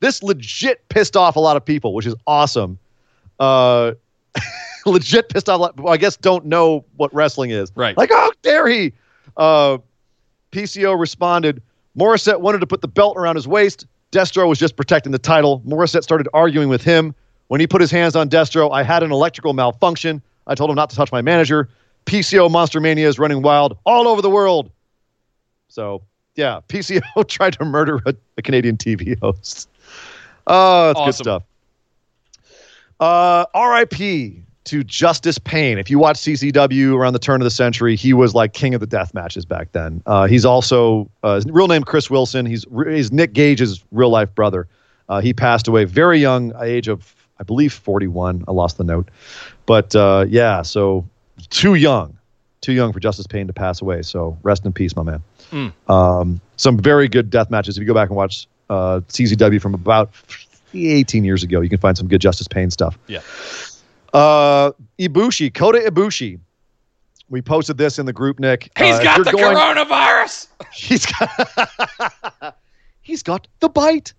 This 0.01 0.23
legit 0.23 0.89
pissed 0.89 1.17
off 1.17 1.37
a 1.37 1.41
lot 1.41 1.57
of 1.57 1.65
people, 1.65 1.93
which 1.95 2.07
is 2.07 2.15
awesome. 2.27 2.79
Uh, 3.39 3.93
legit 4.87 5.29
pissed 5.29 5.49
off. 5.49 5.59
a 5.59 5.63
lot- 5.63 5.81
Well, 5.81 5.93
I 5.93 5.97
guess 5.97 6.17
don't 6.17 6.47
know 6.47 6.85
what 6.97 7.13
wrestling 7.15 7.51
is. 7.51 7.71
Right. 7.75 7.97
Like, 7.97 8.11
how 8.11 8.31
dare 8.43 8.67
he? 8.69 8.93
Uh, 9.37 9.79
PCO 10.53 10.99
responded. 10.99 11.63
Morissette 11.97 12.41
wanted 12.41 12.61
to 12.61 12.67
put 12.67 12.81
the 12.81 12.89
belt 12.89 13.17
around 13.17 13.37
his 13.37 13.49
waist. 13.49 13.87
Destro 14.13 14.49
was 14.49 14.59
just 14.59 14.77
protecting 14.77 15.13
the 15.13 15.19
title. 15.19 15.61
Morissette 15.61 16.03
started 16.03 16.29
arguing 16.35 16.69
with 16.69 16.83
him. 16.83 17.15
When 17.49 17.61
he 17.61 17.67
put 17.67 17.81
his 17.81 17.91
hands 17.91 18.17
on 18.17 18.29
Destro, 18.29 18.73
I 18.73 18.83
had 18.83 19.03
an 19.03 19.11
electrical 19.11 19.53
malfunction. 19.53 20.23
I 20.47 20.55
told 20.55 20.71
him 20.71 20.77
not 20.77 20.91
to 20.91 20.97
touch 20.97 21.13
my 21.13 21.21
manager. 21.21 21.69
PCO 22.07 22.51
Monster 22.51 22.81
Mania 22.81 23.09
is 23.09 23.19
running 23.19 23.43
wild 23.43 23.77
all 23.85 24.09
over 24.09 24.23
the 24.23 24.31
world. 24.31 24.71
So, 25.69 26.03
yeah, 26.35 26.61
PCO 26.69 27.29
tried 27.29 27.55
to 27.55 27.65
murder 27.65 28.01
a, 28.07 28.15
a 28.39 28.43
Canadian 28.43 28.77
TV 28.77 29.19
host. 29.21 29.69
Oh, 30.47 30.93
that's 30.95 31.07
good 31.07 31.23
stuff. 31.23 31.43
Uh, 32.99 33.47
RIP 33.55 34.45
to 34.71 34.85
Justice 34.85 35.37
Pain. 35.37 35.79
If 35.79 35.91
you 35.91 35.99
watch 35.99 36.19
CZW 36.19 36.95
around 36.95 37.13
the 37.13 37.19
turn 37.19 37.41
of 37.41 37.45
the 37.45 37.51
century, 37.51 37.97
he 37.97 38.13
was 38.13 38.37
like 38.37 38.53
king 38.53 38.73
of 38.73 38.81
the 38.81 38.87
death 38.87 39.13
matches 39.13 39.45
back 39.45 39.73
then. 39.73 40.01
Uh, 40.07 40.29
he's 40.29 40.45
also 40.45 41.11
uh, 41.25 41.35
his 41.35 41.47
real 41.47 41.67
name 41.67 41.83
Chris 41.83 42.09
Wilson. 42.09 42.47
He's 42.47 42.65
he's 42.87 43.11
Nick 43.11 43.33
Gage's 43.33 43.85
real 43.91 44.11
life 44.11 44.33
brother. 44.33 44.69
Uh, 45.09 45.21
he 45.21 45.35
passed 45.35 45.67
away 45.67 45.87
very 45.87 46.21
young, 46.21 46.53
age 46.63 46.87
of 46.87 47.17
I 47.41 47.43
believe 47.43 47.73
41. 47.73 48.45
I 48.47 48.53
lost 48.53 48.79
the 48.79 48.85
note, 48.85 49.11
but 49.67 49.97
uh, 49.97 50.27
yeah, 50.29 50.63
so 50.63 51.05
too 51.49 51.75
young, 51.75 52.17
too 52.61 52.73
young 52.73 52.93
for 52.93 53.01
Justice 53.01 53.27
Pain 53.27 53.49
to 53.49 53.53
pass 53.53 53.83
away. 53.83 54.03
So 54.03 54.39
rest 54.45 54.65
in 54.65 54.73
peace, 54.73 54.95
my 54.95 55.03
man. 55.03 55.23
Mm. 55.51 55.73
Um, 55.91 56.41
some 56.59 56.79
very 56.79 57.09
good 57.09 57.29
death 57.29 57.51
matches. 57.51 57.77
If 57.77 57.81
you 57.81 57.89
go 57.89 57.95
back 57.95 58.09
and 58.09 58.17
watch 58.17 58.47
uh, 58.69 59.01
CZW 59.09 59.61
from 59.61 59.75
about 59.75 60.13
18 60.75 61.25
years 61.25 61.43
ago, 61.43 61.61
you 61.61 61.69
can 61.69 61.79
find 61.79 61.99
some 61.99 62.07
good 62.07 62.21
Justice 62.21 62.47
Pain 62.47 62.71
stuff. 62.71 62.97
Yeah. 63.09 63.19
Uh, 64.13 64.73
Ibushi, 64.99 65.53
Kota 65.55 65.79
Ibushi. 65.79 66.39
We 67.29 67.41
posted 67.41 67.79
this 67.79 67.99
in 67.99 68.07
the 68.07 68.13
group, 68.13 68.41
Nick. 68.41 68.71
He's 68.77 68.97
Uh, 68.97 69.03
got 69.05 69.25
the 69.25 69.31
going- 69.33 69.57
coronavirus. 69.57 70.49
He's 70.73 71.07
got 71.07 72.55
he's 73.03 73.23
got 73.23 73.47
the 73.61 73.69
bite. 73.69 74.13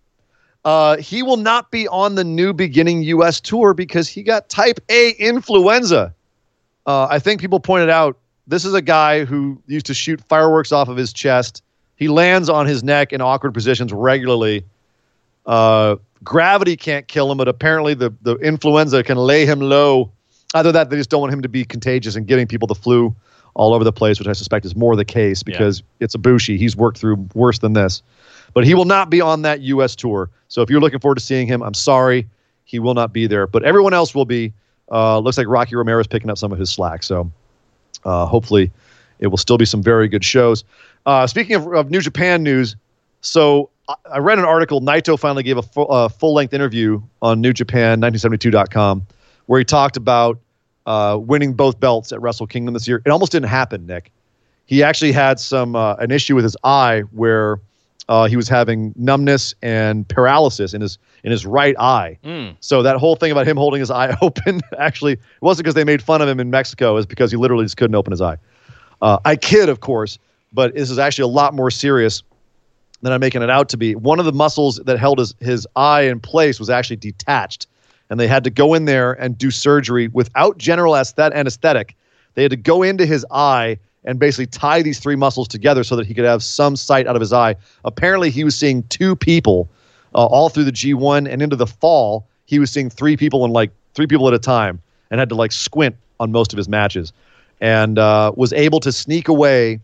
Uh, 0.64 0.98
he 0.98 1.24
will 1.24 1.38
not 1.38 1.72
be 1.72 1.88
on 1.88 2.16
the 2.16 2.24
new 2.24 2.54
beginning 2.54 3.02
U.S. 3.04 3.40
tour 3.42 3.74
because 3.74 4.08
he 4.08 4.22
got 4.24 4.48
type 4.50 4.80
A 4.90 5.12
influenza. 5.12 6.14
Uh, 6.86 7.08
I 7.10 7.20
think 7.20 7.42
people 7.42 7.60
pointed 7.60 7.90
out 7.90 8.18
this 8.48 8.64
is 8.66 8.74
a 8.74 8.82
guy 8.82 9.26
who 9.26 9.62
used 9.68 9.86
to 9.88 9.94
shoot 9.94 10.22
fireworks 10.30 10.72
off 10.72 10.88
of 10.88 10.98
his 10.98 11.14
chest. 11.14 11.64
He 11.96 12.08
lands 12.08 12.50
on 12.50 12.66
his 12.66 12.84
neck 12.84 13.12
in 13.14 13.22
awkward 13.22 13.54
positions 13.54 13.92
regularly. 13.94 14.66
Uh, 15.46 15.96
gravity 16.24 16.76
can't 16.76 17.08
kill 17.08 17.32
him, 17.32 17.38
but 17.38 17.48
apparently 17.48 17.94
the, 17.94 18.14
the 18.22 18.36
influenza 18.38 19.04
can 19.04 19.18
lay 19.18 19.46
him 19.46 19.60
low. 19.60 20.12
Either 20.54 20.72
that, 20.72 20.90
they 20.90 20.98
just 20.98 21.10
don't 21.10 21.22
want 21.22 21.34
him 21.34 21.42
to 21.42 21.50
be 21.50 21.64
contagious 21.64 22.16
and 22.16 22.28
giving 22.28 22.48
people 22.48 22.68
the 22.68 22.76
flu 22.76 23.16
all 23.54 23.74
over 23.74 23.84
the 23.84 23.92
place, 23.92 24.20
which 24.20 24.28
I 24.28 24.34
suspect 24.34 24.66
is 24.66 24.76
more 24.76 24.96
the 24.96 25.06
case 25.06 25.44
because 25.44 25.84
it's 26.00 26.16
a 26.16 26.18
Bushi. 26.18 26.58
He's 26.58 26.76
worked 26.76 26.98
through 26.98 27.28
worse 27.34 27.60
than 27.60 27.74
this. 27.74 28.02
But 28.54 28.66
he 28.66 28.74
will 28.74 28.86
not 28.86 29.10
be 29.10 29.22
on 29.22 29.44
that 29.44 29.62
U.S. 29.62 29.96
tour. 29.96 30.30
So 30.50 30.62
if 30.62 30.70
you're 30.70 30.82
looking 30.82 31.00
forward 31.00 31.16
to 31.16 31.24
seeing 31.24 31.48
him, 31.48 31.62
I'm 31.62 31.74
sorry. 31.74 32.28
He 32.66 32.80
will 32.80 32.94
not 32.94 33.14
be 33.14 33.28
there. 33.28 33.48
But 33.48 33.64
everyone 33.64 33.94
else 33.94 34.14
will 34.14 34.26
be. 34.26 34.54
Uh, 34.92 35.20
looks 35.20 35.38
like 35.38 35.48
Rocky 35.48 35.76
Romero's 35.76 36.08
picking 36.08 36.30
up 36.30 36.38
some 36.38 36.52
of 36.52 36.60
his 36.60 36.70
slack. 36.70 37.04
So 37.04 37.32
uh, 38.04 38.26
hopefully 38.26 38.72
it 39.20 39.28
will 39.28 39.38
still 39.38 39.58
be 39.58 39.66
some 39.66 39.82
very 39.82 40.10
good 40.10 40.24
shows. 40.24 40.66
Uh, 41.06 41.26
speaking 41.28 41.56
of, 41.56 41.68
of 41.74 41.90
New 41.90 42.02
Japan 42.02 42.44
news, 42.44 42.76
so 43.22 43.70
I, 44.12 44.20
read 44.20 44.40
an 44.40 44.46
article. 44.46 44.82
Naito 44.82 45.20
finally 45.20 45.44
gave 45.44 45.58
a 45.58 45.62
full, 45.62 45.92
uh, 45.92 46.10
full 46.10 46.34
length 46.34 46.54
interview 46.54 47.02
on 47.22 47.42
New 47.42 47.54
Japan 47.54 48.02
1972.com 48.02 49.06
where 49.48 49.60
he 49.60 49.66
talked 49.66 49.98
about 49.98 50.40
uh, 50.86 51.18
winning 51.20 51.54
both 51.54 51.80
belts 51.80 52.12
at 52.12 52.22
Wrestle 52.22 52.48
Kingdom 52.48 52.74
this 52.74 52.88
year. 52.88 53.02
It 53.06 53.10
almost 53.10 53.32
didn't 53.32 53.50
happen, 53.50 53.86
Nick. 53.86 54.12
He 54.66 54.84
actually 54.84 55.12
had 55.12 55.40
some 55.40 55.76
uh, 55.76 55.96
an 55.96 56.12
issue 56.12 56.36
with 56.36 56.44
his 56.44 56.56
eye 56.64 57.02
where 57.12 57.60
uh, 58.08 58.28
he 58.28 58.36
was 58.36 58.48
having 58.48 58.94
numbness 58.96 59.54
and 59.62 60.08
paralysis 60.08 60.74
in 60.74 60.82
his 60.82 60.98
in 61.24 61.32
his 61.32 61.46
right 61.46 61.76
eye. 61.78 62.18
Mm. 62.24 62.56
So 62.62 62.82
that 62.84 62.98
whole 62.98 63.16
thing 63.16 63.32
about 63.32 63.48
him 63.48 63.58
holding 63.58 63.80
his 63.80 63.92
eye 63.92 64.16
open 64.22 64.62
actually 64.80 65.14
it 65.14 65.20
wasn't 65.42 65.66
because 65.66 65.76
they 65.76 65.84
made 65.84 66.02
fun 66.02 66.22
of 66.22 66.30
him 66.30 66.40
in 66.40 66.50
Mexico. 66.50 66.92
It 66.92 66.96
was 66.96 67.06
because 67.06 67.32
he 67.32 67.38
literally 67.38 67.66
just 67.66 67.78
couldn't 67.78 67.96
open 67.96 68.12
his 68.12 68.22
eye. 68.22 68.38
Uh, 69.02 69.18
I 69.26 69.36
kid, 69.36 69.68
of 69.70 69.82
course, 69.82 70.20
but 70.54 70.74
this 70.76 70.90
is 70.90 71.00
actually 71.00 71.24
a 71.24 71.34
lot 71.34 71.54
more 71.54 71.72
serious 71.72 72.24
than 73.02 73.12
I'm 73.12 73.20
making 73.20 73.42
it 73.42 73.50
out 73.50 73.70
to 73.70 73.78
be. 73.78 73.96
One 73.96 74.20
of 74.20 74.26
the 74.26 74.32
muscles 74.32 74.78
that 74.86 74.98
held 74.98 75.20
his, 75.20 75.34
his 75.40 75.68
eye 75.76 76.02
in 76.02 76.20
place 76.20 76.60
was 76.60 76.70
actually 76.70 76.98
detached, 76.98 77.68
and 78.10 78.20
they 78.20 78.28
had 78.28 78.44
to 78.44 78.50
go 78.50 78.74
in 78.74 78.86
there 78.86 79.14
and 79.14 79.38
do 79.38 79.52
surgery 79.52 80.08
without 80.10 80.58
general 80.58 80.96
anesthetic. 80.96 81.96
They 82.36 82.44
had 82.44 82.52
to 82.52 82.58
go 82.58 82.84
into 82.84 83.06
his 83.06 83.26
eye 83.32 83.78
and 84.04 84.20
basically 84.20 84.48
tie 84.48 84.82
these 84.82 85.00
three 85.00 85.16
muscles 85.16 85.48
together 85.48 85.84
so 85.84 85.96
that 85.96 86.08
he 86.08 86.14
could 86.14 86.26
have 86.26 86.44
some 86.44 86.76
sight 86.76 87.08
out 87.08 87.16
of 87.16 87.20
his 87.20 87.34
eye. 87.34 87.56
Apparently, 87.86 88.30
he 88.30 88.44
was 88.44 88.56
seeing 88.56 88.84
two 88.84 89.16
people 89.16 89.70
uh, 90.16 90.26
all 90.26 90.50
through 90.50 90.64
the 90.64 90.72
G1 90.72 91.32
and 91.32 91.42
into 91.42 91.56
the 91.56 91.68
fall. 91.68 92.28
He 92.46 92.60
was 92.60 92.72
seeing 92.72 92.90
three 92.90 93.16
people 93.16 93.46
in 93.46 93.52
like 93.52 93.72
three 93.94 94.08
people 94.08 94.28
at 94.28 94.34
a 94.34 94.40
time 94.40 94.82
and 95.10 95.20
had 95.20 95.30
to 95.30 95.36
like 95.36 95.52
squint 95.52 95.96
on 96.20 96.32
most 96.32 96.54
of 96.54 96.58
his 96.58 96.68
matches 96.68 97.14
and 97.60 98.00
uh, 98.00 98.32
was 98.36 98.54
able 98.54 98.80
to 98.80 98.92
sneak 98.92 99.28
away 99.28 99.80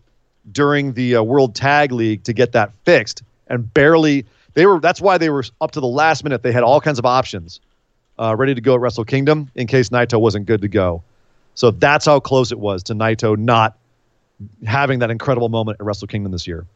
during 0.52 0.92
the 0.92 1.16
uh, 1.16 1.22
World 1.22 1.54
Tag 1.54 1.92
League 1.92 2.24
to 2.24 2.32
get 2.32 2.52
that 2.52 2.72
fixed 2.84 3.22
and 3.48 3.72
barely 3.74 4.24
they 4.54 4.66
were 4.66 4.80
that's 4.80 5.00
why 5.00 5.18
they 5.18 5.30
were 5.30 5.44
up 5.60 5.70
to 5.72 5.80
the 5.80 5.86
last 5.86 6.24
minute 6.24 6.42
they 6.42 6.52
had 6.52 6.62
all 6.62 6.80
kinds 6.80 6.98
of 6.98 7.06
options 7.06 7.60
uh, 8.18 8.34
ready 8.36 8.54
to 8.54 8.60
go 8.60 8.74
at 8.74 8.80
Wrestle 8.80 9.04
Kingdom 9.04 9.50
in 9.54 9.66
case 9.66 9.90
Naito 9.90 10.20
wasn't 10.20 10.46
good 10.46 10.60
to 10.62 10.68
go. 10.68 11.02
So 11.54 11.70
that's 11.70 12.06
how 12.06 12.18
close 12.20 12.50
it 12.52 12.58
was 12.58 12.82
to 12.84 12.94
Naito 12.94 13.36
not 13.36 13.76
having 14.66 14.98
that 15.00 15.10
incredible 15.10 15.48
moment 15.48 15.76
at 15.80 15.86
Wrestle 15.86 16.08
Kingdom 16.08 16.32
this 16.32 16.46
year. 16.46 16.66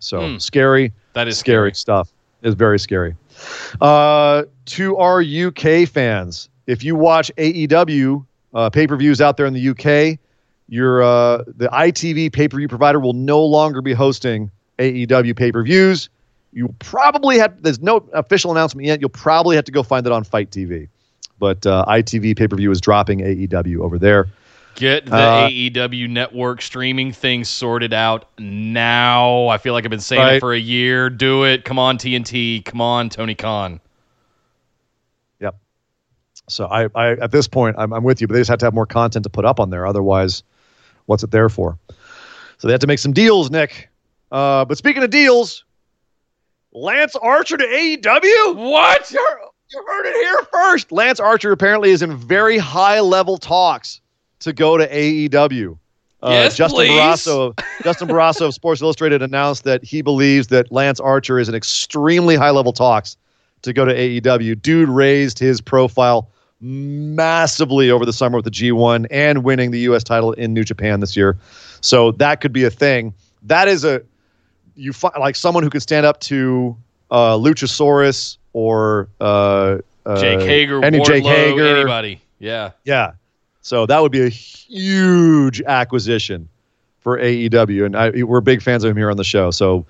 So 0.00 0.28
Hmm. 0.30 0.38
scary, 0.38 0.92
That 1.14 1.28
is 1.28 1.38
scary 1.38 1.74
stuff. 1.74 2.10
Is 2.42 2.54
very 2.54 2.78
scary. 2.78 3.16
Uh, 3.80 4.44
to 4.66 4.96
our 4.96 5.20
UK 5.20 5.86
fans, 5.88 6.48
if 6.68 6.84
you 6.84 6.94
watch 6.94 7.32
AEW 7.36 8.24
uh, 8.54 8.70
pay 8.70 8.86
per 8.86 8.96
views 8.96 9.20
out 9.20 9.36
there 9.36 9.46
in 9.46 9.54
the 9.54 9.68
UK, 9.70 10.18
your 10.68 11.02
uh, 11.02 11.38
the 11.46 11.68
ITV 11.68 12.32
pay 12.32 12.48
per 12.48 12.58
view 12.58 12.68
provider 12.68 13.00
will 13.00 13.14
no 13.14 13.44
longer 13.44 13.80
be 13.82 13.94
hosting 13.94 14.50
AEW 14.78 15.34
pay 15.36 15.50
per 15.52 15.62
views. 15.62 16.08
You 16.52 16.74
probably 16.78 17.38
have. 17.38 17.62
There's 17.62 17.80
no 17.80 17.96
official 18.12 18.50
announcement 18.50 18.86
yet. 18.86 19.00
You'll 19.00 19.10
probably 19.10 19.56
have 19.56 19.64
to 19.66 19.72
go 19.72 19.82
find 19.82 20.06
it 20.06 20.12
on 20.12 20.24
Fight 20.24 20.50
TV. 20.50 20.88
But 21.38 21.64
uh, 21.66 21.84
ITV 21.86 22.36
pay 22.36 22.48
per 22.48 22.56
view 22.56 22.70
is 22.70 22.80
dropping 22.80 23.20
AEW 23.20 23.80
over 23.80 23.98
there. 23.98 24.26
Get 24.74 25.06
the 25.06 25.16
Uh, 25.16 25.48
AEW 25.48 26.08
network 26.08 26.62
streaming 26.62 27.12
thing 27.12 27.42
sorted 27.44 27.92
out 27.92 28.28
now. 28.38 29.48
I 29.48 29.58
feel 29.58 29.72
like 29.72 29.84
I've 29.84 29.90
been 29.90 29.98
saying 30.00 30.36
it 30.36 30.40
for 30.40 30.52
a 30.52 30.58
year. 30.58 31.10
Do 31.10 31.44
it. 31.44 31.64
Come 31.64 31.78
on, 31.78 31.98
TNT. 31.98 32.64
Come 32.64 32.80
on, 32.80 33.08
Tony 33.08 33.34
Khan. 33.34 33.80
Yep. 35.40 35.56
So 36.48 36.66
I, 36.66 36.88
I 36.94 37.10
at 37.12 37.32
this 37.32 37.48
point 37.48 37.76
I'm, 37.78 37.92
I'm 37.92 38.04
with 38.04 38.20
you, 38.20 38.26
but 38.28 38.34
they 38.34 38.40
just 38.40 38.50
have 38.50 38.60
to 38.60 38.66
have 38.66 38.74
more 38.74 38.86
content 38.86 39.24
to 39.24 39.30
put 39.30 39.44
up 39.44 39.58
on 39.58 39.70
there. 39.70 39.86
Otherwise, 39.86 40.42
what's 41.08 41.22
it 41.24 41.30
there 41.30 41.48
for? 41.48 41.78
So 42.58 42.68
they 42.68 42.72
have 42.72 42.80
to 42.80 42.86
make 42.86 42.98
some 42.98 43.12
deals, 43.12 43.50
Nick. 43.50 43.88
Uh, 44.30 44.64
but 44.64 44.76
speaking 44.78 45.02
of 45.02 45.10
deals, 45.10 45.64
Lance 46.72 47.16
Archer 47.16 47.56
to 47.56 47.64
AEW. 47.64 48.56
What? 48.56 49.10
You 49.10 49.18
heard, 49.26 49.38
you 49.72 49.84
heard 49.86 50.06
it 50.06 50.14
here 50.14 50.46
first. 50.52 50.92
Lance 50.92 51.18
Archer 51.18 51.50
apparently 51.52 51.90
is 51.90 52.02
in 52.02 52.16
very 52.16 52.58
high 52.58 53.00
level 53.00 53.38
talks 53.38 54.00
to 54.40 54.52
go 54.52 54.76
to 54.76 54.86
AEW. 54.88 55.78
Uh, 56.20 56.28
Yes, 56.30 56.56
Justin 56.56 56.78
please. 56.86 56.90
Barrasso, 56.90 57.58
Justin 57.84 58.08
Barrasso 58.08 58.46
of 58.48 58.54
Sports 58.54 58.82
Illustrated 58.82 59.22
announced 59.22 59.64
that 59.64 59.82
he 59.84 60.02
believes 60.02 60.48
that 60.48 60.70
Lance 60.72 60.98
Archer 61.00 61.38
is 61.38 61.48
in 61.48 61.54
extremely 61.54 62.34
high 62.36 62.50
level 62.50 62.72
talks 62.72 63.16
to 63.62 63.72
go 63.72 63.84
to 63.84 63.94
AEW. 63.94 64.60
Dude 64.60 64.88
raised 64.88 65.38
his 65.38 65.60
profile 65.60 66.28
massively 66.60 67.90
over 67.90 68.04
the 68.04 68.12
summer 68.12 68.36
with 68.36 68.44
the 68.44 68.50
G1 68.50 69.06
and 69.10 69.44
winning 69.44 69.70
the 69.70 69.80
U.S. 69.80 70.02
title 70.02 70.32
in 70.32 70.52
New 70.52 70.64
Japan 70.64 71.00
this 71.00 71.16
year. 71.16 71.36
So 71.80 72.12
that 72.12 72.40
could 72.40 72.52
be 72.52 72.64
a 72.64 72.70
thing. 72.70 73.14
That 73.42 73.68
is 73.68 73.84
a 73.84 74.02
you 74.74 74.92
find 74.92 75.14
like 75.18 75.36
someone 75.36 75.62
who 75.62 75.70
can 75.70 75.80
stand 75.80 76.06
up 76.06 76.20
to 76.20 76.76
uh, 77.10 77.34
Luchasaurus 77.36 78.38
or 78.52 79.08
uh, 79.20 79.78
uh, 80.06 80.20
Jake 80.20 80.40
Hager, 80.40 80.84
any 80.84 80.98
Wardlow, 80.98 81.06
Jake 81.06 81.24
Hager. 81.24 81.76
anybody. 81.76 82.20
Yeah. 82.38 82.70
Yeah. 82.84 83.12
So 83.62 83.86
that 83.86 84.00
would 84.00 84.12
be 84.12 84.22
a 84.22 84.28
huge 84.28 85.60
acquisition 85.62 86.48
for 87.00 87.18
AEW, 87.18 87.86
and 87.86 87.96
I, 87.96 88.22
we're 88.22 88.40
big 88.40 88.62
fans 88.62 88.84
of 88.84 88.90
him 88.90 88.96
here 88.96 89.10
on 89.10 89.16
the 89.16 89.24
show. 89.24 89.50
So, 89.50 89.86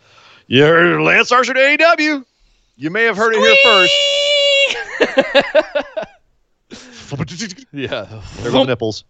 yeah, 0.47 0.67
Lance 0.67 1.33
Archer 1.33 1.55
to 1.55 1.61
AEW. 1.61 2.25
You 2.77 2.91
may 2.91 3.05
have 3.05 3.17
heard 3.17 3.35
it 3.35 3.41
here 3.41 3.57
first. 5.25 6.09
yeah. 7.73 8.23
There 8.41 8.53
go 8.53 8.61
the 8.61 8.65
nipples. 8.67 9.05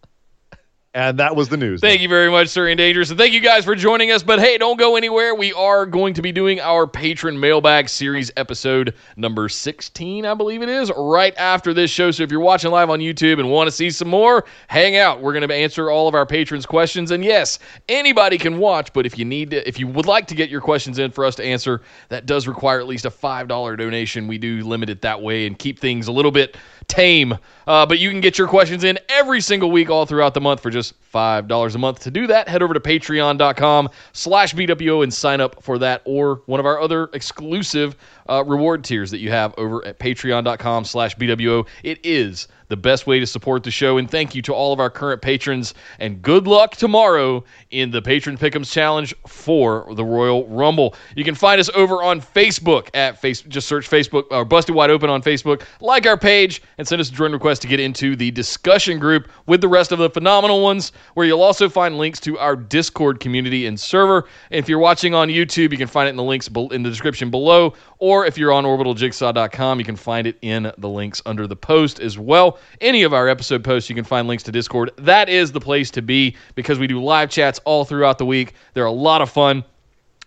And 0.94 1.18
that 1.18 1.36
was 1.36 1.50
the 1.50 1.58
news. 1.58 1.82
Thank 1.82 2.00
you 2.00 2.08
very 2.08 2.30
much, 2.30 2.48
Sir 2.48 2.66
Ian 2.66 2.78
Dangerous. 2.78 3.10
And 3.10 3.18
thank 3.18 3.34
you 3.34 3.40
guys 3.40 3.64
for 3.64 3.74
joining 3.74 4.10
us. 4.10 4.22
But 4.22 4.40
hey, 4.40 4.56
don't 4.56 4.78
go 4.78 4.96
anywhere. 4.96 5.34
We 5.34 5.52
are 5.52 5.84
going 5.84 6.14
to 6.14 6.22
be 6.22 6.32
doing 6.32 6.60
our 6.60 6.86
patron 6.86 7.38
mailbag 7.38 7.90
series 7.90 8.30
episode 8.38 8.94
number 9.14 9.50
16, 9.50 10.24
I 10.24 10.32
believe 10.32 10.62
it 10.62 10.70
is, 10.70 10.90
right 10.96 11.36
after 11.36 11.74
this 11.74 11.90
show. 11.90 12.10
So 12.10 12.22
if 12.22 12.30
you're 12.30 12.40
watching 12.40 12.70
live 12.70 12.88
on 12.88 13.00
YouTube 13.00 13.38
and 13.38 13.50
want 13.50 13.68
to 13.68 13.70
see 13.70 13.90
some 13.90 14.08
more, 14.08 14.46
hang 14.68 14.96
out. 14.96 15.20
We're 15.20 15.34
going 15.34 15.46
to 15.46 15.54
answer 15.54 15.90
all 15.90 16.08
of 16.08 16.14
our 16.14 16.24
patrons' 16.24 16.64
questions. 16.64 17.10
And 17.10 17.22
yes, 17.22 17.58
anybody 17.90 18.38
can 18.38 18.56
watch, 18.56 18.90
but 18.94 19.04
if 19.04 19.18
you 19.18 19.26
need 19.26 19.50
to, 19.50 19.68
if 19.68 19.78
you 19.78 19.86
would 19.88 20.06
like 20.06 20.26
to 20.28 20.34
get 20.34 20.48
your 20.48 20.62
questions 20.62 20.98
in 20.98 21.10
for 21.10 21.26
us 21.26 21.34
to 21.34 21.44
answer, 21.44 21.82
that 22.08 22.24
does 22.24 22.48
require 22.48 22.80
at 22.80 22.88
least 22.88 23.04
a 23.04 23.10
$5 23.10 23.76
donation. 23.76 24.26
We 24.26 24.38
do 24.38 24.64
limit 24.64 24.88
it 24.88 25.02
that 25.02 25.20
way 25.20 25.46
and 25.46 25.58
keep 25.58 25.78
things 25.78 26.08
a 26.08 26.12
little 26.12 26.32
bit 26.32 26.56
tame. 26.88 27.38
Uh, 27.66 27.86
but 27.86 27.98
you 27.98 28.10
can 28.10 28.20
get 28.20 28.38
your 28.38 28.48
questions 28.48 28.82
in 28.82 28.98
every 29.08 29.40
single 29.40 29.70
week 29.70 29.90
all 29.90 30.06
throughout 30.06 30.34
the 30.34 30.40
month 30.40 30.60
for 30.60 30.70
just 30.70 30.94
$5 31.12 31.74
a 31.74 31.78
month. 31.78 32.00
To 32.00 32.10
do 32.10 32.26
that, 32.26 32.48
head 32.48 32.62
over 32.62 32.74
to 32.74 32.80
patreon.com 32.80 33.90
slash 34.12 34.54
BWO 34.54 35.02
and 35.02 35.12
sign 35.12 35.40
up 35.40 35.62
for 35.62 35.78
that 35.78 36.02
or 36.04 36.42
one 36.46 36.60
of 36.60 36.66
our 36.66 36.80
other 36.80 37.10
exclusive 37.12 37.94
uh, 38.28 38.42
reward 38.44 38.84
tiers 38.84 39.10
that 39.10 39.18
you 39.18 39.30
have 39.30 39.54
over 39.58 39.84
at 39.86 39.98
patreon.com 39.98 40.84
slash 40.84 41.16
BWO. 41.16 41.66
It 41.82 42.00
is 42.04 42.48
the 42.68 42.76
best 42.76 43.06
way 43.06 43.18
to 43.18 43.26
support 43.26 43.62
the 43.62 43.70
show. 43.70 43.98
And 43.98 44.10
thank 44.10 44.34
you 44.34 44.42
to 44.42 44.54
all 44.54 44.72
of 44.72 44.80
our 44.80 44.90
current 44.90 45.22
patrons. 45.22 45.74
And 45.98 46.22
good 46.22 46.46
luck 46.46 46.76
tomorrow 46.76 47.44
in 47.70 47.90
the 47.90 48.00
Patron 48.00 48.38
Pick'ems 48.38 48.70
Challenge 48.70 49.14
for 49.26 49.86
the 49.94 50.04
Royal 50.04 50.46
Rumble. 50.48 50.94
You 51.16 51.24
can 51.24 51.34
find 51.34 51.60
us 51.60 51.70
over 51.74 52.02
on 52.02 52.20
Facebook 52.20 52.88
at 52.94 53.20
face. 53.20 53.42
Just 53.42 53.68
search 53.68 53.88
Facebook 53.88 54.24
or 54.30 54.44
Busted 54.44 54.74
Wide 54.74 54.90
Open 54.90 55.10
on 55.10 55.22
Facebook. 55.22 55.62
Like 55.80 56.06
our 56.06 56.16
page 56.16 56.62
and 56.78 56.86
send 56.86 57.00
us 57.00 57.10
a 57.10 57.12
join 57.12 57.32
request 57.32 57.62
to 57.62 57.68
get 57.68 57.80
into 57.80 58.16
the 58.16 58.30
discussion 58.30 58.98
group 58.98 59.28
with 59.46 59.60
the 59.60 59.68
rest 59.68 59.92
of 59.92 59.98
the 59.98 60.10
phenomenal 60.10 60.62
ones, 60.62 60.92
where 61.14 61.26
you'll 61.26 61.42
also 61.42 61.68
find 61.68 61.98
links 61.98 62.20
to 62.20 62.38
our 62.38 62.56
Discord 62.56 63.20
community 63.20 63.66
and 63.66 63.78
server. 63.78 64.28
And 64.50 64.58
if 64.58 64.68
you're 64.68 64.78
watching 64.78 65.14
on 65.14 65.28
YouTube, 65.28 65.72
you 65.72 65.78
can 65.78 65.88
find 65.88 66.06
it 66.06 66.10
in 66.10 66.16
the 66.16 66.22
links 66.22 66.48
in 66.48 66.82
the 66.82 66.90
description 66.90 67.30
below, 67.30 67.74
or 67.98 68.26
if 68.26 68.38
you're 68.38 68.52
on 68.52 68.64
orbitaljigsaw.com, 68.64 69.78
you 69.78 69.84
can 69.84 69.96
find 69.96 70.26
it 70.26 70.38
in 70.42 70.72
the 70.78 70.88
links 70.88 71.22
under 71.26 71.46
the 71.46 71.56
post 71.56 72.00
as 72.00 72.18
well. 72.18 72.57
Any 72.80 73.02
of 73.02 73.12
our 73.12 73.28
episode 73.28 73.64
posts, 73.64 73.88
you 73.88 73.96
can 73.96 74.04
find 74.04 74.28
links 74.28 74.42
to 74.44 74.52
Discord. 74.52 74.90
That 74.96 75.28
is 75.28 75.52
the 75.52 75.60
place 75.60 75.90
to 75.92 76.02
be 76.02 76.36
because 76.54 76.78
we 76.78 76.86
do 76.86 77.02
live 77.02 77.30
chats 77.30 77.60
all 77.64 77.84
throughout 77.84 78.18
the 78.18 78.26
week. 78.26 78.54
They're 78.74 78.84
a 78.84 78.92
lot 78.92 79.22
of 79.22 79.30
fun. 79.30 79.64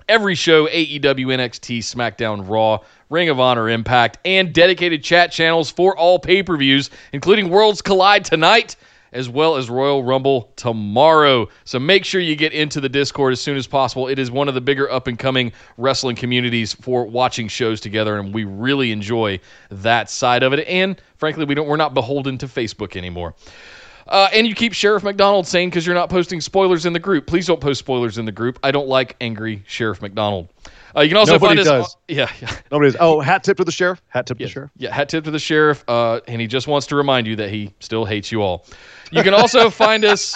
Every 0.09 0.35
show, 0.35 0.67
AEW, 0.67 1.01
NXT, 1.01 1.79
SmackDown, 1.79 2.49
Raw, 2.49 2.79
Ring 3.09 3.29
of 3.29 3.39
Honor, 3.39 3.69
Impact, 3.69 4.17
and 4.25 4.53
dedicated 4.53 5.03
chat 5.03 5.31
channels 5.31 5.69
for 5.69 5.95
all 5.97 6.19
pay 6.19 6.43
per 6.43 6.57
views, 6.57 6.89
including 7.13 7.49
Worlds 7.49 7.81
Collide 7.81 8.25
tonight 8.25 8.75
as 9.13 9.29
well 9.29 9.55
as 9.55 9.69
Royal 9.69 10.03
Rumble 10.03 10.51
tomorrow. 10.55 11.47
So 11.65 11.79
make 11.79 12.05
sure 12.05 12.21
you 12.21 12.35
get 12.35 12.53
into 12.53 12.79
the 12.79 12.89
Discord 12.89 13.33
as 13.33 13.41
soon 13.41 13.57
as 13.57 13.67
possible. 13.67 14.07
It 14.07 14.19
is 14.19 14.31
one 14.31 14.47
of 14.47 14.53
the 14.53 14.61
bigger 14.61 14.91
up 14.91 15.07
and 15.07 15.17
coming 15.19 15.51
wrestling 15.77 16.15
communities 16.15 16.73
for 16.73 17.05
watching 17.05 17.47
shows 17.47 17.81
together, 17.81 18.17
and 18.19 18.33
we 18.33 18.43
really 18.43 18.91
enjoy 18.91 19.39
that 19.69 20.09
side 20.09 20.43
of 20.43 20.53
it. 20.53 20.67
And 20.67 21.01
frankly, 21.17 21.45
we 21.45 21.55
don't 21.55 21.67
we're 21.67 21.77
not 21.77 21.93
beholden 21.93 22.37
to 22.39 22.47
Facebook 22.47 22.95
anymore. 22.95 23.35
Uh, 24.07 24.27
and 24.33 24.47
you 24.47 24.55
keep 24.55 24.73
Sheriff 24.73 25.03
McDonald 25.03 25.47
sane 25.47 25.69
because 25.69 25.85
you're 25.85 25.95
not 25.95 26.09
posting 26.09 26.41
spoilers 26.41 26.85
in 26.85 26.91
the 26.91 26.99
group. 26.99 27.27
Please 27.27 27.47
don't 27.47 27.61
post 27.61 27.79
spoilers 27.79 28.17
in 28.17 28.25
the 28.25 28.31
group. 28.31 28.59
I 28.63 28.71
don't 28.71 28.87
like 28.87 29.15
angry 29.21 29.63
Sheriff 29.67 30.01
McDonald. 30.01 30.49
Uh, 30.95 31.01
you 31.01 31.07
can 31.07 31.17
also 31.17 31.33
Nobody 31.33 31.57
find 31.57 31.65
does. 31.65 31.85
us. 31.85 31.97
Yeah, 32.09 32.29
yeah. 32.41 32.57
Nobody's. 32.71 32.97
Oh, 32.99 33.21
hat 33.21 33.43
tip 33.43 33.57
to 33.57 33.63
the 33.63 33.71
sheriff. 33.71 34.01
Hat 34.09 34.25
tip 34.27 34.37
to 34.39 34.43
the 34.43 34.49
sheriff. 34.49 34.71
yeah, 34.75 34.93
hat 34.93 35.07
tip 35.07 35.23
to 35.23 35.31
the 35.31 35.39
sheriff, 35.39 35.85
uh, 35.87 36.19
and 36.27 36.41
he 36.41 36.47
just 36.47 36.67
wants 36.67 36.87
to 36.87 36.95
remind 36.97 37.27
you 37.27 37.37
that 37.37 37.49
he 37.49 37.73
still 37.79 38.03
hates 38.03 38.31
you 38.31 38.41
all. 38.41 38.65
You 39.11 39.23
can 39.23 39.33
also 39.33 39.69
find 39.69 40.05
us. 40.05 40.35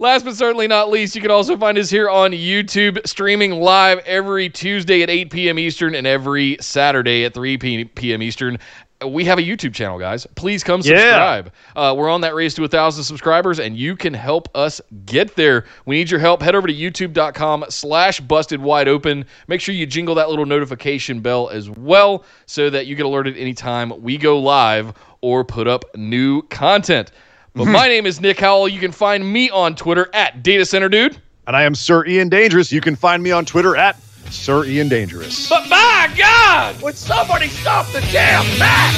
Last 0.00 0.24
but 0.24 0.36
certainly 0.36 0.68
not 0.68 0.90
least, 0.90 1.16
you 1.16 1.20
can 1.22 1.32
also 1.32 1.56
find 1.56 1.76
us 1.76 1.90
here 1.90 2.08
on 2.08 2.30
YouTube, 2.30 3.04
streaming 3.04 3.50
live 3.60 3.98
every 4.06 4.48
Tuesday 4.48 5.02
at 5.02 5.10
8 5.10 5.30
p.m. 5.30 5.58
Eastern 5.58 5.96
and 5.96 6.06
every 6.06 6.56
Saturday 6.60 7.24
at 7.24 7.34
3 7.34 7.56
p.m. 7.58 8.22
Eastern. 8.22 8.58
We 9.04 9.24
have 9.24 9.38
a 9.38 9.42
YouTube 9.42 9.74
channel, 9.74 9.98
guys. 9.98 10.24
Please 10.36 10.62
come 10.64 10.80
Yeah. 10.84 10.96
subscribe. 10.98 11.52
Uh, 11.74 11.94
we're 11.96 12.08
on 12.10 12.20
that 12.20 12.34
race 12.34 12.54
to 12.54 12.64
a 12.64 12.68
thousand 12.68 13.04
subscribers, 13.04 13.58
and 13.60 13.76
you 13.76 13.96
can 13.96 14.14
help 14.14 14.48
us 14.56 14.80
get 15.04 15.34
there. 15.34 15.64
We 15.86 15.96
need 15.96 16.10
your 16.10 16.20
help. 16.20 16.42
Head 16.42 16.54
over 16.56 16.66
to 16.68 16.74
youtube.com 16.74 17.66
slash 17.68 18.20
busted 18.20 18.60
wide 18.60 18.86
open. 18.88 19.24
Make 19.48 19.60
sure 19.60 19.74
you 19.74 19.86
jingle 19.86 20.14
that 20.16 20.28
little 20.30 20.46
notification 20.46 21.20
bell 21.20 21.48
as 21.48 21.68
well 21.70 22.24
so 22.46 22.70
that 22.70 22.86
you 22.86 22.94
get 22.96 23.06
alerted 23.06 23.36
anytime 23.36 24.00
we 24.02 24.16
go 24.16 24.38
live 24.38 24.92
or 25.20 25.44
put 25.44 25.68
up 25.68 25.84
new 25.96 26.42
content. 26.42 27.10
But 27.54 27.66
my 27.66 27.84
hmm. 27.84 27.88
name 27.88 28.06
is 28.06 28.20
Nick 28.20 28.38
Howell. 28.38 28.68
You 28.68 28.78
can 28.78 28.92
find 28.92 29.32
me 29.32 29.50
on 29.50 29.74
Twitter 29.74 30.08
at 30.12 30.42
Data 30.42 30.64
Center 30.64 30.88
Dude. 30.88 31.20
And 31.46 31.56
I 31.56 31.62
am 31.62 31.74
Sir 31.74 32.06
Ian 32.06 32.28
Dangerous. 32.28 32.70
You 32.70 32.80
can 32.80 32.94
find 32.94 33.22
me 33.22 33.30
on 33.30 33.44
Twitter 33.44 33.74
at 33.74 33.98
Sir 34.30 34.64
Ian 34.64 34.88
Dangerous. 34.88 35.48
But 35.48 35.68
my 35.68 36.12
God! 36.16 36.80
Would 36.82 36.96
somebody 36.96 37.48
stop 37.48 37.86
the 37.86 38.00
damn 38.12 38.46
match? 38.58 38.94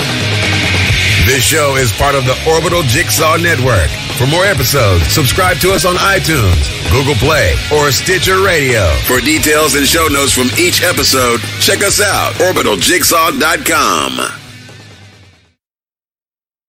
This 1.27 1.45
show 1.45 1.77
is 1.77 1.93
part 1.93 2.17
of 2.17 2.25
the 2.25 2.37
Orbital 2.49 2.83
Jigsaw 2.83 3.37
Network. 3.37 3.89
For 4.19 4.27
more 4.27 4.45
episodes, 4.45 5.07
subscribe 5.07 5.59
to 5.59 5.71
us 5.71 5.85
on 5.85 5.95
iTunes, 5.97 6.91
Google 6.91 7.15
Play, 7.15 7.55
or 7.73 7.93
Stitcher 7.93 8.43
Radio. 8.43 8.93
For 9.07 9.21
details 9.21 9.77
and 9.77 9.87
show 9.87 10.09
notes 10.09 10.33
from 10.33 10.49
each 10.59 10.83
episode, 10.83 11.39
check 11.61 11.85
us 11.85 12.01
out, 12.01 12.33
orbitaljigsaw.com. 12.35 14.50